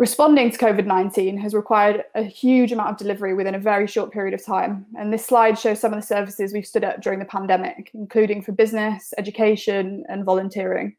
Responding 0.03 0.51
to 0.51 0.59
COVID 0.59 0.85
19 0.85 1.39
has 1.39 1.55
required 1.55 2.03
a 2.17 2.25
huge 2.25 2.73
amount 2.73 2.91
of 2.91 2.97
delivery 2.97 3.35
within 3.35 3.55
a 3.55 3.59
very 3.61 3.87
short 3.87 4.11
period 4.11 4.35
of 4.35 4.45
time. 4.45 4.85
And 4.99 5.13
this 5.13 5.25
slide 5.25 5.57
shows 5.57 5.79
some 5.79 5.93
of 5.93 6.01
the 6.01 6.05
services 6.05 6.53
we've 6.53 6.67
stood 6.67 6.83
up 6.83 7.01
during 7.01 7.21
the 7.21 7.25
pandemic, 7.25 7.93
including 7.95 8.43
for 8.43 8.51
business, 8.51 9.15
education, 9.17 10.05
and 10.09 10.25
volunteering. 10.25 10.97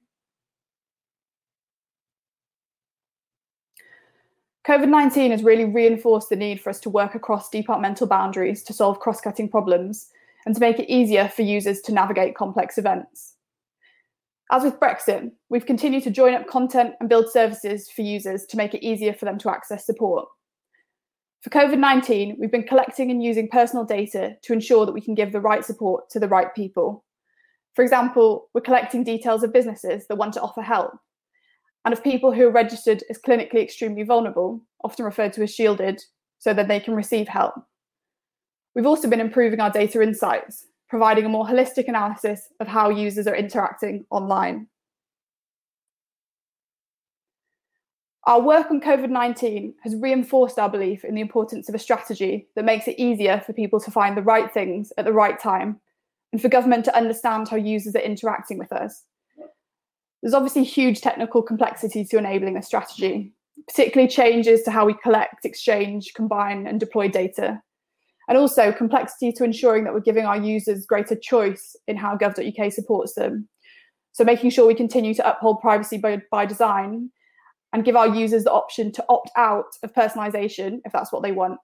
COVID 4.65 4.87
19 4.87 5.31
has 5.31 5.43
really 5.43 5.65
reinforced 5.65 6.29
the 6.29 6.37
need 6.37 6.61
for 6.61 6.69
us 6.69 6.79
to 6.79 6.89
work 6.89 7.13
across 7.13 7.49
departmental 7.49 8.07
boundaries 8.07 8.63
to 8.63 8.71
solve 8.71 9.01
cross 9.01 9.19
cutting 9.19 9.49
problems 9.49 10.11
and 10.45 10.55
to 10.55 10.61
make 10.61 10.79
it 10.79 10.89
easier 10.89 11.27
for 11.27 11.41
users 11.41 11.81
to 11.81 11.91
navigate 11.91 12.35
complex 12.35 12.77
events. 12.77 13.32
As 14.53 14.61
with 14.61 14.79
Brexit, 14.79 15.31
we've 15.49 15.65
continued 15.65 16.03
to 16.03 16.11
join 16.11 16.35
up 16.35 16.45
content 16.45 16.93
and 16.99 17.09
build 17.09 17.27
services 17.27 17.89
for 17.89 18.03
users 18.03 18.45
to 18.45 18.55
make 18.55 18.75
it 18.75 18.85
easier 18.85 19.11
for 19.11 19.25
them 19.25 19.39
to 19.39 19.49
access 19.49 19.83
support. 19.83 20.27
For 21.41 21.49
COVID 21.49 21.79
19, 21.79 22.37
we've 22.39 22.51
been 22.51 22.67
collecting 22.67 23.09
and 23.09 23.23
using 23.23 23.49
personal 23.49 23.83
data 23.83 24.35
to 24.43 24.53
ensure 24.53 24.85
that 24.85 24.91
we 24.91 25.01
can 25.01 25.15
give 25.15 25.31
the 25.31 25.41
right 25.41 25.65
support 25.65 26.07
to 26.11 26.19
the 26.19 26.27
right 26.27 26.53
people. 26.53 27.03
For 27.73 27.81
example, 27.81 28.51
we're 28.53 28.61
collecting 28.61 29.03
details 29.03 29.41
of 29.41 29.51
businesses 29.51 30.05
that 30.05 30.17
want 30.17 30.35
to 30.35 30.41
offer 30.41 30.61
help 30.61 30.91
and 31.83 31.91
of 31.91 32.03
people 32.03 32.31
who 32.31 32.47
are 32.47 32.51
registered 32.51 33.03
as 33.09 33.17
clinically 33.17 33.63
extremely 33.63 34.03
vulnerable, 34.03 34.61
often 34.83 35.03
referred 35.03 35.33
to 35.33 35.41
as 35.41 35.51
shielded, 35.51 35.99
so 36.37 36.53
that 36.53 36.67
they 36.67 36.79
can 36.79 36.93
receive 36.93 37.27
help. 37.27 37.55
We've 38.75 38.85
also 38.85 39.09
been 39.09 39.19
improving 39.19 39.61
our 39.61 39.71
data 39.71 39.99
insights, 39.99 40.67
providing 40.93 41.25
a 41.25 41.29
more 41.29 41.47
holistic 41.47 41.87
analysis 41.87 42.49
of 42.59 42.67
how 42.67 42.87
users 42.87 43.25
are 43.25 43.35
interacting 43.35 44.05
online. 44.11 44.67
Our 48.25 48.39
work 48.39 48.69
on 48.69 48.79
COVID 48.79 49.09
19 49.09 49.73
has 49.81 49.95
reinforced 49.95 50.59
our 50.59 50.69
belief 50.69 51.03
in 51.03 51.15
the 51.15 51.21
importance 51.21 51.67
of 51.67 51.73
a 51.73 51.79
strategy 51.79 52.47
that 52.55 52.63
makes 52.63 52.87
it 52.87 52.99
easier 52.99 53.41
for 53.43 53.53
people 53.53 53.79
to 53.79 53.89
find 53.89 54.15
the 54.15 54.21
right 54.21 54.53
things 54.53 54.93
at 54.99 55.05
the 55.05 55.11
right 55.11 55.39
time 55.39 55.81
and 56.31 56.39
for 56.39 56.47
government 56.47 56.85
to 56.85 56.95
understand 56.95 57.49
how 57.49 57.57
users 57.57 57.95
are 57.95 57.99
interacting 58.11 58.59
with 58.59 58.71
us. 58.71 59.03
There's 60.21 60.35
obviously 60.35 60.63
huge 60.63 61.01
technical 61.01 61.41
complexity 61.41 62.05
to 62.05 62.19
enabling 62.19 62.55
a 62.55 62.61
strategy, 62.61 63.33
particularly 63.67 64.11
changes 64.11 64.61
to 64.61 64.69
how 64.69 64.85
we 64.85 64.93
collect, 64.93 65.43
exchange, 65.43 66.13
combine, 66.13 66.67
and 66.67 66.79
deploy 66.79 67.07
data. 67.07 67.63
And 68.27 68.37
also 68.37 68.71
complexity 68.71 69.31
to 69.33 69.43
ensuring 69.43 69.83
that 69.83 69.93
we're 69.93 69.99
giving 69.99 70.25
our 70.25 70.37
users 70.37 70.85
greater 70.85 71.15
choice 71.15 71.75
in 71.87 71.97
how 71.97 72.15
gov.uk 72.15 72.71
supports 72.71 73.15
them. 73.15 73.49
So 74.13 74.23
making 74.23 74.51
sure 74.51 74.67
we 74.67 74.75
continue 74.75 75.13
to 75.15 75.29
uphold 75.29 75.59
privacy 75.59 75.97
by, 75.97 76.21
by 76.31 76.45
design 76.45 77.09
and 77.73 77.83
give 77.83 77.95
our 77.95 78.07
users 78.07 78.43
the 78.43 78.51
option 78.51 78.91
to 78.93 79.05
opt 79.09 79.31
out 79.35 79.65
of 79.81 79.93
personalisation 79.93 80.79
if 80.85 80.93
that's 80.93 81.11
what 81.11 81.23
they 81.23 81.31
want. 81.31 81.59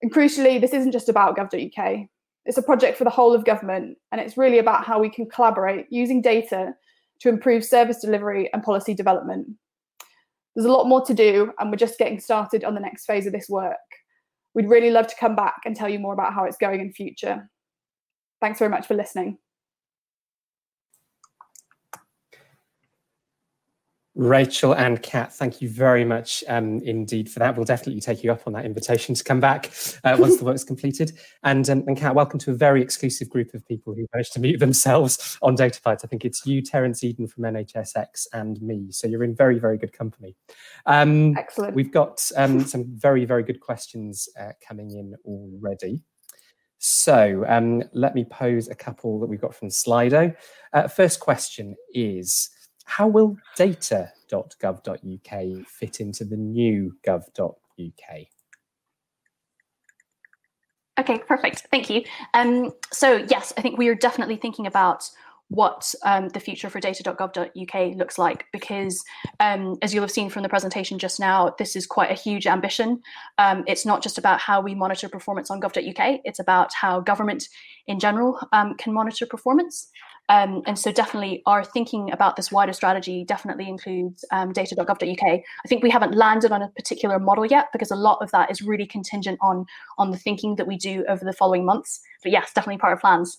And 0.00 0.12
crucially, 0.12 0.60
this 0.60 0.72
isn't 0.72 0.92
just 0.92 1.08
about 1.08 1.36
gov.uk. 1.36 2.08
It's 2.46 2.56
a 2.56 2.62
project 2.62 2.96
for 2.96 3.04
the 3.04 3.10
whole 3.10 3.34
of 3.34 3.44
government, 3.44 3.98
and 4.10 4.20
it's 4.20 4.38
really 4.38 4.58
about 4.58 4.84
how 4.84 5.00
we 5.00 5.10
can 5.10 5.28
collaborate 5.28 5.86
using 5.90 6.22
data 6.22 6.72
to 7.20 7.28
improve 7.28 7.64
service 7.64 8.00
delivery 8.00 8.48
and 8.52 8.62
policy 8.62 8.94
development. 8.94 9.48
There's 10.54 10.64
a 10.64 10.72
lot 10.72 10.88
more 10.88 11.04
to 11.04 11.12
do, 11.12 11.52
and 11.58 11.70
we're 11.70 11.76
just 11.76 11.98
getting 11.98 12.20
started 12.20 12.64
on 12.64 12.74
the 12.74 12.80
next 12.80 13.04
phase 13.04 13.26
of 13.26 13.32
this 13.32 13.48
work. 13.48 13.76
We'd 14.58 14.68
really 14.68 14.90
love 14.90 15.06
to 15.06 15.14
come 15.14 15.36
back 15.36 15.60
and 15.66 15.76
tell 15.76 15.88
you 15.88 16.00
more 16.00 16.12
about 16.12 16.34
how 16.34 16.44
it's 16.44 16.56
going 16.56 16.80
in 16.80 16.92
future. 16.92 17.48
Thanks 18.40 18.58
very 18.58 18.68
much 18.68 18.88
for 18.88 18.94
listening. 18.94 19.38
Rachel 24.18 24.74
and 24.74 25.00
Kat, 25.00 25.32
thank 25.32 25.62
you 25.62 25.68
very 25.68 26.04
much 26.04 26.42
um, 26.48 26.80
indeed 26.80 27.30
for 27.30 27.38
that. 27.38 27.54
We'll 27.54 27.64
definitely 27.64 28.00
take 28.00 28.24
you 28.24 28.32
up 28.32 28.48
on 28.48 28.52
that 28.54 28.64
invitation 28.64 29.14
to 29.14 29.22
come 29.22 29.38
back 29.38 29.70
uh, 30.02 30.16
once 30.18 30.38
the 30.38 30.44
work's 30.44 30.64
completed. 30.64 31.12
And, 31.44 31.70
um, 31.70 31.84
and 31.86 31.96
Kat, 31.96 32.16
welcome 32.16 32.40
to 32.40 32.50
a 32.50 32.54
very 32.54 32.82
exclusive 32.82 33.30
group 33.30 33.54
of 33.54 33.64
people 33.64 33.94
who 33.94 34.08
managed 34.12 34.32
to 34.32 34.40
mute 34.40 34.58
themselves 34.58 35.38
on 35.40 35.54
Data 35.54 35.80
DataBytes. 35.80 36.04
I 36.04 36.08
think 36.08 36.24
it's 36.24 36.44
you, 36.44 36.60
Terence 36.62 37.04
Eden 37.04 37.28
from 37.28 37.44
NHSX, 37.44 38.26
and 38.32 38.60
me. 38.60 38.90
So 38.90 39.06
you're 39.06 39.22
in 39.22 39.36
very, 39.36 39.60
very 39.60 39.78
good 39.78 39.92
company. 39.92 40.34
Um, 40.84 41.36
Excellent. 41.38 41.76
We've 41.76 41.92
got 41.92 42.20
um, 42.36 42.64
some 42.64 42.86
very, 42.88 43.24
very 43.24 43.44
good 43.44 43.60
questions 43.60 44.28
uh, 44.38 44.50
coming 44.66 44.90
in 44.90 45.14
already. 45.24 46.02
So 46.78 47.44
um, 47.46 47.84
let 47.92 48.16
me 48.16 48.24
pose 48.24 48.66
a 48.66 48.74
couple 48.74 49.20
that 49.20 49.26
we've 49.26 49.40
got 49.40 49.54
from 49.54 49.68
Slido. 49.68 50.34
Uh, 50.72 50.88
first 50.88 51.20
question 51.20 51.76
is, 51.94 52.50
how 52.88 53.06
will 53.06 53.36
data.gov.uk 53.54 55.66
fit 55.66 56.00
into 56.00 56.24
the 56.24 56.36
new 56.36 56.96
gov.uk? 57.06 58.26
Okay, 60.98 61.18
perfect. 61.18 61.66
Thank 61.70 61.90
you. 61.90 62.02
Um, 62.32 62.72
so 62.90 63.24
yes, 63.28 63.52
I 63.56 63.60
think 63.60 63.78
we 63.78 63.88
are 63.88 63.94
definitely 63.94 64.36
thinking 64.36 64.66
about 64.66 65.04
what 65.48 65.94
um, 66.04 66.28
the 66.28 66.40
future 66.40 66.70
for 66.70 66.80
data.gov.uk 66.80 67.96
looks 67.96 68.18
like 68.18 68.46
because 68.52 69.02
um, 69.40 69.76
as 69.82 69.94
you'll 69.94 70.02
have 70.02 70.10
seen 70.10 70.28
from 70.28 70.42
the 70.42 70.48
presentation 70.48 70.98
just 70.98 71.18
now 71.18 71.54
this 71.58 71.74
is 71.74 71.86
quite 71.86 72.10
a 72.10 72.14
huge 72.14 72.46
ambition 72.46 73.00
um, 73.38 73.64
it's 73.66 73.86
not 73.86 74.02
just 74.02 74.18
about 74.18 74.40
how 74.40 74.60
we 74.60 74.74
monitor 74.74 75.08
performance 75.08 75.50
on 75.50 75.58
gov.uk 75.58 76.20
it's 76.26 76.38
about 76.38 76.70
how 76.74 77.00
government 77.00 77.48
in 77.86 77.98
general 77.98 78.38
um, 78.52 78.74
can 78.74 78.92
monitor 78.92 79.24
performance 79.24 79.88
um, 80.28 80.62
and 80.66 80.78
so 80.78 80.92
definitely 80.92 81.42
our 81.46 81.64
thinking 81.64 82.12
about 82.12 82.36
this 82.36 82.52
wider 82.52 82.74
strategy 82.74 83.24
definitely 83.24 83.66
includes 83.66 84.24
um, 84.30 84.52
data.gov.uk. 84.52 85.22
I 85.22 85.68
think 85.68 85.82
we 85.82 85.90
haven't 85.90 86.14
landed 86.14 86.52
on 86.52 86.60
a 86.60 86.68
particular 86.68 87.18
model 87.18 87.46
yet 87.46 87.68
because 87.72 87.90
a 87.90 87.96
lot 87.96 88.18
of 88.20 88.30
that 88.32 88.50
is 88.50 88.60
really 88.60 88.86
contingent 88.86 89.38
on 89.40 89.64
on 89.96 90.10
the 90.10 90.18
thinking 90.18 90.56
that 90.56 90.66
we 90.66 90.76
do 90.76 91.04
over 91.08 91.24
the 91.24 91.32
following 91.32 91.64
months. 91.64 92.00
But 92.22 92.32
yes, 92.32 92.52
definitely 92.54 92.78
part 92.78 92.92
of 92.92 93.00
plans. 93.00 93.38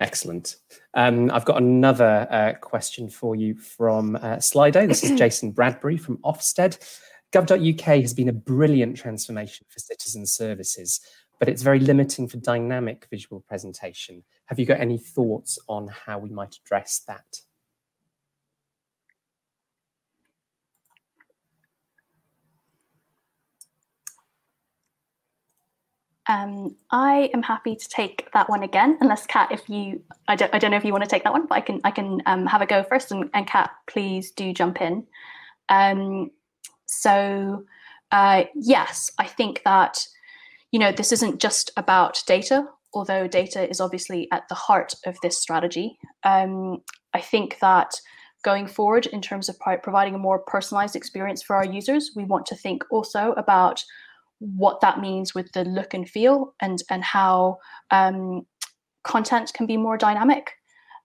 Excellent. 0.00 0.56
Um, 0.94 1.30
I've 1.30 1.44
got 1.44 1.60
another 1.60 2.26
uh, 2.30 2.52
question 2.60 3.08
for 3.08 3.34
you 3.34 3.56
from 3.56 4.16
uh, 4.16 4.36
Slido. 4.36 4.86
This 4.86 5.02
is 5.02 5.18
Jason 5.18 5.50
Bradbury 5.50 5.96
from 5.96 6.18
Ofsted. 6.18 6.78
Gov.uk 7.32 7.80
has 7.80 8.14
been 8.14 8.28
a 8.28 8.32
brilliant 8.32 8.96
transformation 8.96 9.66
for 9.68 9.80
citizen 9.80 10.24
services 10.24 11.00
but 11.38 11.48
it's 11.48 11.62
very 11.62 11.80
limiting 11.80 12.28
for 12.28 12.36
dynamic 12.38 13.06
visual 13.10 13.40
presentation. 13.40 14.24
Have 14.46 14.58
you 14.58 14.66
got 14.66 14.80
any 14.80 14.98
thoughts 14.98 15.58
on 15.68 15.88
how 15.88 16.18
we 16.18 16.30
might 16.30 16.56
address 16.56 17.02
that? 17.06 17.40
Um, 26.30 26.76
I 26.90 27.30
am 27.32 27.42
happy 27.42 27.74
to 27.74 27.88
take 27.88 28.30
that 28.34 28.50
one 28.50 28.62
again, 28.62 28.98
unless 29.00 29.26
Kat, 29.26 29.50
if 29.50 29.66
you, 29.70 30.02
I 30.28 30.36
don't, 30.36 30.54
I 30.54 30.58
don't 30.58 30.70
know 30.70 30.76
if 30.76 30.84
you 30.84 30.92
want 30.92 31.04
to 31.04 31.08
take 31.08 31.24
that 31.24 31.32
one, 31.32 31.46
but 31.46 31.54
I 31.54 31.62
can, 31.62 31.80
I 31.84 31.90
can 31.90 32.20
um, 32.26 32.44
have 32.44 32.60
a 32.60 32.66
go 32.66 32.82
first, 32.82 33.10
and, 33.10 33.30
and 33.32 33.46
Kat, 33.46 33.70
please 33.86 34.30
do 34.32 34.52
jump 34.52 34.82
in. 34.82 35.06
Um, 35.70 36.30
so, 36.84 37.64
uh, 38.12 38.44
yes, 38.54 39.10
I 39.18 39.26
think 39.26 39.62
that 39.64 40.06
you 40.70 40.78
know, 40.78 40.92
this 40.92 41.12
isn't 41.12 41.40
just 41.40 41.70
about 41.76 42.22
data, 42.26 42.66
although 42.92 43.26
data 43.26 43.68
is 43.68 43.80
obviously 43.80 44.28
at 44.32 44.48
the 44.48 44.54
heart 44.54 44.94
of 45.06 45.16
this 45.22 45.38
strategy. 45.38 45.98
Um, 46.24 46.82
I 47.14 47.20
think 47.20 47.58
that 47.60 47.94
going 48.44 48.66
forward, 48.66 49.06
in 49.06 49.20
terms 49.20 49.48
of 49.48 49.58
providing 49.82 50.14
a 50.14 50.18
more 50.18 50.40
personalized 50.40 50.96
experience 50.96 51.42
for 51.42 51.56
our 51.56 51.64
users, 51.64 52.12
we 52.14 52.24
want 52.24 52.46
to 52.46 52.56
think 52.56 52.82
also 52.90 53.32
about 53.32 53.82
what 54.40 54.80
that 54.80 55.00
means 55.00 55.34
with 55.34 55.50
the 55.52 55.64
look 55.64 55.94
and 55.94 56.08
feel 56.08 56.54
and 56.60 56.82
and 56.90 57.02
how 57.02 57.58
um, 57.90 58.46
content 59.02 59.52
can 59.54 59.66
be 59.66 59.76
more 59.76 59.96
dynamic. 59.96 60.52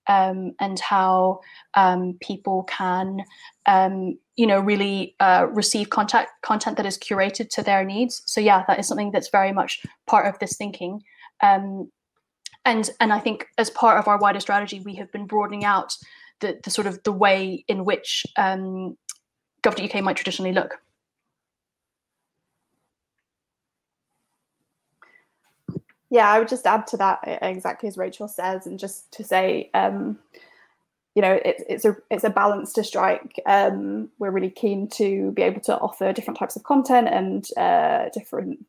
Um, 0.07 0.53
and 0.59 0.79
how 0.79 1.39
um, 1.75 2.17
people 2.21 2.63
can, 2.63 3.23
um, 3.65 4.17
you 4.35 4.47
know, 4.47 4.59
really 4.59 5.15
uh, 5.19 5.47
receive 5.51 5.89
contact 5.89 6.41
content 6.41 6.77
that 6.77 6.85
is 6.85 6.97
curated 6.97 7.49
to 7.49 7.63
their 7.63 7.83
needs. 7.83 8.21
So 8.25 8.41
yeah, 8.41 8.63
that 8.67 8.79
is 8.79 8.87
something 8.87 9.11
that's 9.11 9.29
very 9.29 9.51
much 9.51 9.81
part 10.07 10.27
of 10.27 10.39
this 10.39 10.57
thinking. 10.57 11.03
Um, 11.41 11.91
and 12.65 12.89
and 12.99 13.11
I 13.11 13.19
think 13.19 13.47
as 13.57 13.69
part 13.69 13.99
of 13.99 14.07
our 14.07 14.17
wider 14.17 14.39
strategy, 14.39 14.81
we 14.85 14.95
have 14.95 15.11
been 15.11 15.25
broadening 15.25 15.65
out 15.65 15.95
the, 16.39 16.59
the 16.63 16.69
sort 16.69 16.87
of 16.87 17.01
the 17.03 17.11
way 17.11 17.63
in 17.67 17.85
which 17.85 18.25
um, 18.37 18.97
Gov.uk 19.63 20.03
might 20.03 20.17
traditionally 20.17 20.53
look. 20.53 20.79
Yeah, 26.13 26.32
I 26.32 26.38
would 26.38 26.47
just 26.47 26.67
add 26.67 26.86
to 26.88 26.97
that 26.97 27.21
exactly 27.41 27.89
as 27.89 27.97
Rachel 27.97 28.28
says, 28.28 28.67
and 28.67 28.78
just 28.78 29.12
to 29.13 29.23
say, 29.23 29.71
um, 29.73 30.19
you 31.15 31.23
know, 31.23 31.39
it, 31.43 31.63
it's 31.67 31.86
a 31.86 31.97
it's 32.12 32.23
a 32.23 32.30
balance 32.30 32.71
to 32.73 32.84
strike. 32.84 33.41
Um, 33.47 34.10
we're 34.19 34.30
really 34.30 34.52
keen 34.52 34.88
to 34.89 35.32
be 35.32 35.41
able 35.41 35.62
to 35.62 35.76
offer 35.80 36.13
different 36.13 36.38
types 36.38 36.56
of 36.56 36.62
content 36.65 37.08
and 37.08 37.49
uh, 37.58 38.10
different 38.13 38.60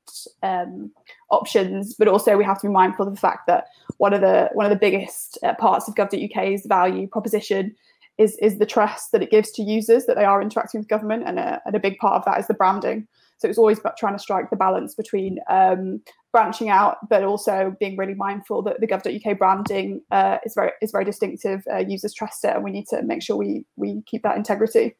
um, 0.42 0.90
options, 1.30 1.92
but 1.92 2.09
also 2.09 2.38
we 2.38 2.44
have 2.44 2.62
to 2.62 2.68
be 2.68 2.72
mindful 2.72 3.07
of 3.07 3.12
the 3.12 3.20
fact 3.20 3.46
that 3.46 3.66
one 3.98 4.14
of 4.14 4.22
the 4.22 4.48
one 4.54 4.64
of 4.64 4.70
the 4.70 4.76
biggest 4.76 5.37
uh, 5.42 5.52
parts 5.52 5.87
of 5.87 5.94
Gov.uk's 5.96 6.64
value 6.64 7.07
proposition 7.09 7.76
is 8.16 8.38
is 8.38 8.59
the 8.59 8.64
trust 8.64 9.12
that 9.12 9.22
it 9.22 9.30
gives 9.30 9.50
to 9.50 9.62
users 9.62 10.07
that 10.07 10.16
they 10.16 10.24
are 10.24 10.40
interacting 10.40 10.80
with 10.80 10.88
government, 10.88 11.24
and 11.26 11.38
a, 11.38 11.61
and 11.66 11.74
a 11.74 11.78
big 11.78 11.98
part 11.98 12.14
of 12.14 12.24
that 12.24 12.40
is 12.40 12.46
the 12.46 12.54
branding. 12.54 13.07
So 13.44 13.50
it's 13.50 13.59
always 13.59 13.78
about 13.78 13.98
trying 13.98 14.14
to 14.14 14.18
strike 14.18 14.48
the 14.48 14.57
balance 14.57 14.94
between 14.94 15.38
um, 15.50 16.00
branching 16.33 16.70
out, 16.70 16.96
but 17.11 17.24
also 17.24 17.76
being 17.78 17.94
really 17.94 18.14
mindful 18.14 18.62
that 18.62 18.80
the 18.80 18.87
gov.uk 18.87 19.38
branding 19.38 20.00
uh, 20.11 20.38
is 20.46 20.54
very 20.54 20.70
is 20.80 20.92
very 20.92 21.04
distinctive. 21.04 21.62
Uh, 21.70 21.85
users 21.87 22.14
trust 22.14 22.42
it, 22.46 22.54
and 22.54 22.64
we 22.64 22.70
need 22.70 22.87
to 22.87 23.02
make 23.02 23.22
sure 23.22 23.37
we 23.37 23.66
we 23.76 24.00
keep 24.07 24.22
that 24.22 24.38
integrity. 24.38 24.96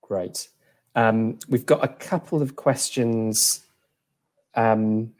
Great. 0.00 0.48
Um, 0.96 1.38
we've 1.48 1.64
got 1.64 1.84
a 1.84 1.88
couple 1.88 2.42
of 2.42 2.56
questions 2.56 3.64
um, 4.56 5.12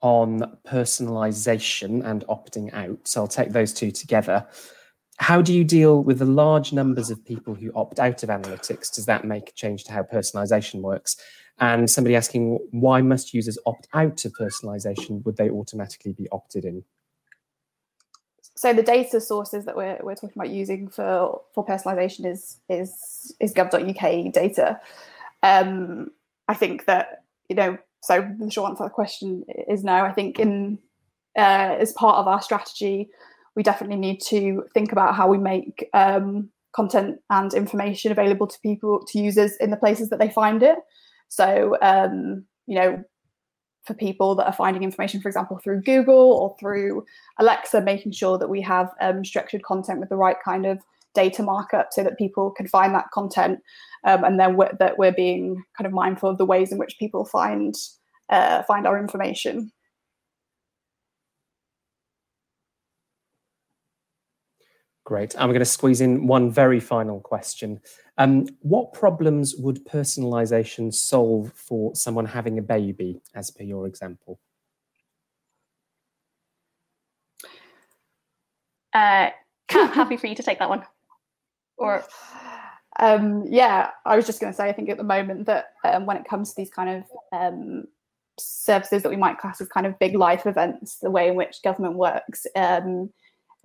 on 0.00 0.56
personalization 0.66 2.02
and 2.02 2.24
opting 2.28 2.72
out. 2.72 3.06
So 3.06 3.20
I'll 3.20 3.28
take 3.28 3.52
those 3.52 3.74
two 3.74 3.90
together 3.90 4.46
how 5.18 5.40
do 5.40 5.52
you 5.54 5.64
deal 5.64 6.02
with 6.02 6.18
the 6.18 6.26
large 6.26 6.72
numbers 6.72 7.10
of 7.10 7.24
people 7.24 7.54
who 7.54 7.72
opt 7.74 7.98
out 7.98 8.22
of 8.22 8.28
analytics? 8.28 8.94
Does 8.94 9.06
that 9.06 9.24
make 9.24 9.50
a 9.50 9.52
change 9.52 9.84
to 9.84 9.92
how 9.92 10.02
personalization 10.02 10.80
works? 10.82 11.16
And 11.58 11.90
somebody 11.90 12.14
asking, 12.14 12.58
why 12.70 13.00
must 13.00 13.32
users 13.32 13.58
opt 13.64 13.88
out 13.94 14.24
of 14.24 14.32
personalization? 14.32 15.24
Would 15.24 15.36
they 15.36 15.48
automatically 15.48 16.12
be 16.12 16.28
opted 16.30 16.66
in? 16.66 16.84
So 18.54 18.72
the 18.72 18.82
data 18.82 19.20
sources 19.20 19.64
that 19.64 19.76
we're, 19.76 19.98
we're 20.02 20.14
talking 20.14 20.32
about 20.34 20.50
using 20.50 20.88
for, 20.88 21.40
for 21.54 21.64
personalization 21.64 22.26
is, 22.26 22.58
is, 22.68 23.34
is 23.40 23.54
gov.uk 23.54 24.32
data. 24.32 24.80
Um, 25.42 26.10
I 26.48 26.54
think 26.54 26.84
that, 26.86 27.24
you 27.48 27.56
know, 27.56 27.78
so 28.02 28.30
the 28.38 28.50
short 28.50 28.70
answer 28.70 28.84
to 28.84 28.88
the 28.88 28.90
question 28.90 29.44
is 29.68 29.82
no. 29.82 30.04
I 30.04 30.12
think 30.12 30.38
in 30.38 30.78
uh, 31.36 31.76
as 31.78 31.92
part 31.92 32.16
of 32.16 32.28
our 32.28 32.40
strategy, 32.40 33.08
we 33.56 33.62
definitely 33.62 33.96
need 33.96 34.20
to 34.28 34.64
think 34.74 34.92
about 34.92 35.16
how 35.16 35.28
we 35.28 35.38
make 35.38 35.88
um, 35.94 36.50
content 36.74 37.18
and 37.30 37.52
information 37.54 38.12
available 38.12 38.46
to 38.46 38.58
people 38.60 39.04
to 39.08 39.18
users 39.18 39.56
in 39.56 39.70
the 39.70 39.76
places 39.76 40.10
that 40.10 40.18
they 40.18 40.28
find 40.28 40.62
it. 40.62 40.78
So 41.28 41.76
um, 41.82 42.44
you 42.66 42.74
know 42.74 43.02
for 43.84 43.94
people 43.94 44.34
that 44.34 44.46
are 44.46 44.52
finding 44.52 44.82
information 44.82 45.20
for 45.20 45.28
example 45.28 45.58
through 45.62 45.80
google 45.82 46.32
or 46.32 46.56
through 46.58 47.04
alexa 47.38 47.80
making 47.80 48.12
sure 48.12 48.36
that 48.36 48.50
we 48.50 48.60
have 48.60 48.90
um, 49.00 49.24
structured 49.24 49.62
content 49.62 50.00
with 50.00 50.08
the 50.08 50.16
right 50.16 50.36
kind 50.44 50.66
of 50.66 50.78
data 51.14 51.42
markup 51.42 51.88
so 51.92 52.02
that 52.02 52.18
people 52.18 52.50
can 52.50 52.66
find 52.66 52.94
that 52.94 53.10
content 53.12 53.60
um, 54.04 54.22
and 54.24 54.38
then 54.38 54.56
we're, 54.56 54.70
that 54.78 54.98
we're 54.98 55.12
being 55.12 55.62
kind 55.76 55.86
of 55.86 55.92
mindful 55.92 56.28
of 56.28 56.38
the 56.38 56.44
ways 56.44 56.72
in 56.72 56.78
which 56.78 56.98
people 56.98 57.24
find 57.24 57.74
uh, 58.28 58.62
find 58.64 58.86
our 58.86 58.98
information 58.98 59.70
Great. 65.06 65.36
I'm 65.38 65.50
going 65.50 65.60
to 65.60 65.64
squeeze 65.64 66.00
in 66.00 66.26
one 66.26 66.50
very 66.50 66.80
final 66.80 67.20
question. 67.20 67.80
Um, 68.18 68.48
what 68.62 68.92
problems 68.92 69.54
would 69.54 69.86
personalization 69.86 70.92
solve 70.92 71.52
for 71.54 71.94
someone 71.94 72.26
having 72.26 72.58
a 72.58 72.62
baby, 72.62 73.20
as 73.32 73.52
per 73.52 73.62
your 73.62 73.86
example? 73.86 74.40
Uh, 78.92 79.30
Kat, 79.68 79.94
happy 79.94 80.16
for 80.16 80.26
you 80.26 80.34
to 80.34 80.42
take 80.42 80.58
that 80.58 80.68
one. 80.68 80.82
Or 81.76 82.04
um, 82.98 83.44
yeah, 83.48 83.90
I 84.04 84.16
was 84.16 84.26
just 84.26 84.40
going 84.40 84.52
to 84.52 84.56
say, 84.56 84.68
I 84.68 84.72
think 84.72 84.88
at 84.88 84.96
the 84.96 85.04
moment 85.04 85.46
that 85.46 85.66
um, 85.84 86.04
when 86.04 86.16
it 86.16 86.24
comes 86.24 86.50
to 86.50 86.56
these 86.56 86.70
kind 86.70 86.90
of 86.90 87.04
um, 87.30 87.84
services 88.40 89.04
that 89.04 89.10
we 89.10 89.16
might 89.16 89.38
class 89.38 89.60
as 89.60 89.68
kind 89.68 89.86
of 89.86 90.00
big 90.00 90.16
life 90.16 90.46
events, 90.46 90.98
the 90.98 91.12
way 91.12 91.28
in 91.28 91.36
which 91.36 91.62
government 91.62 91.94
works, 91.94 92.44
um, 92.56 93.12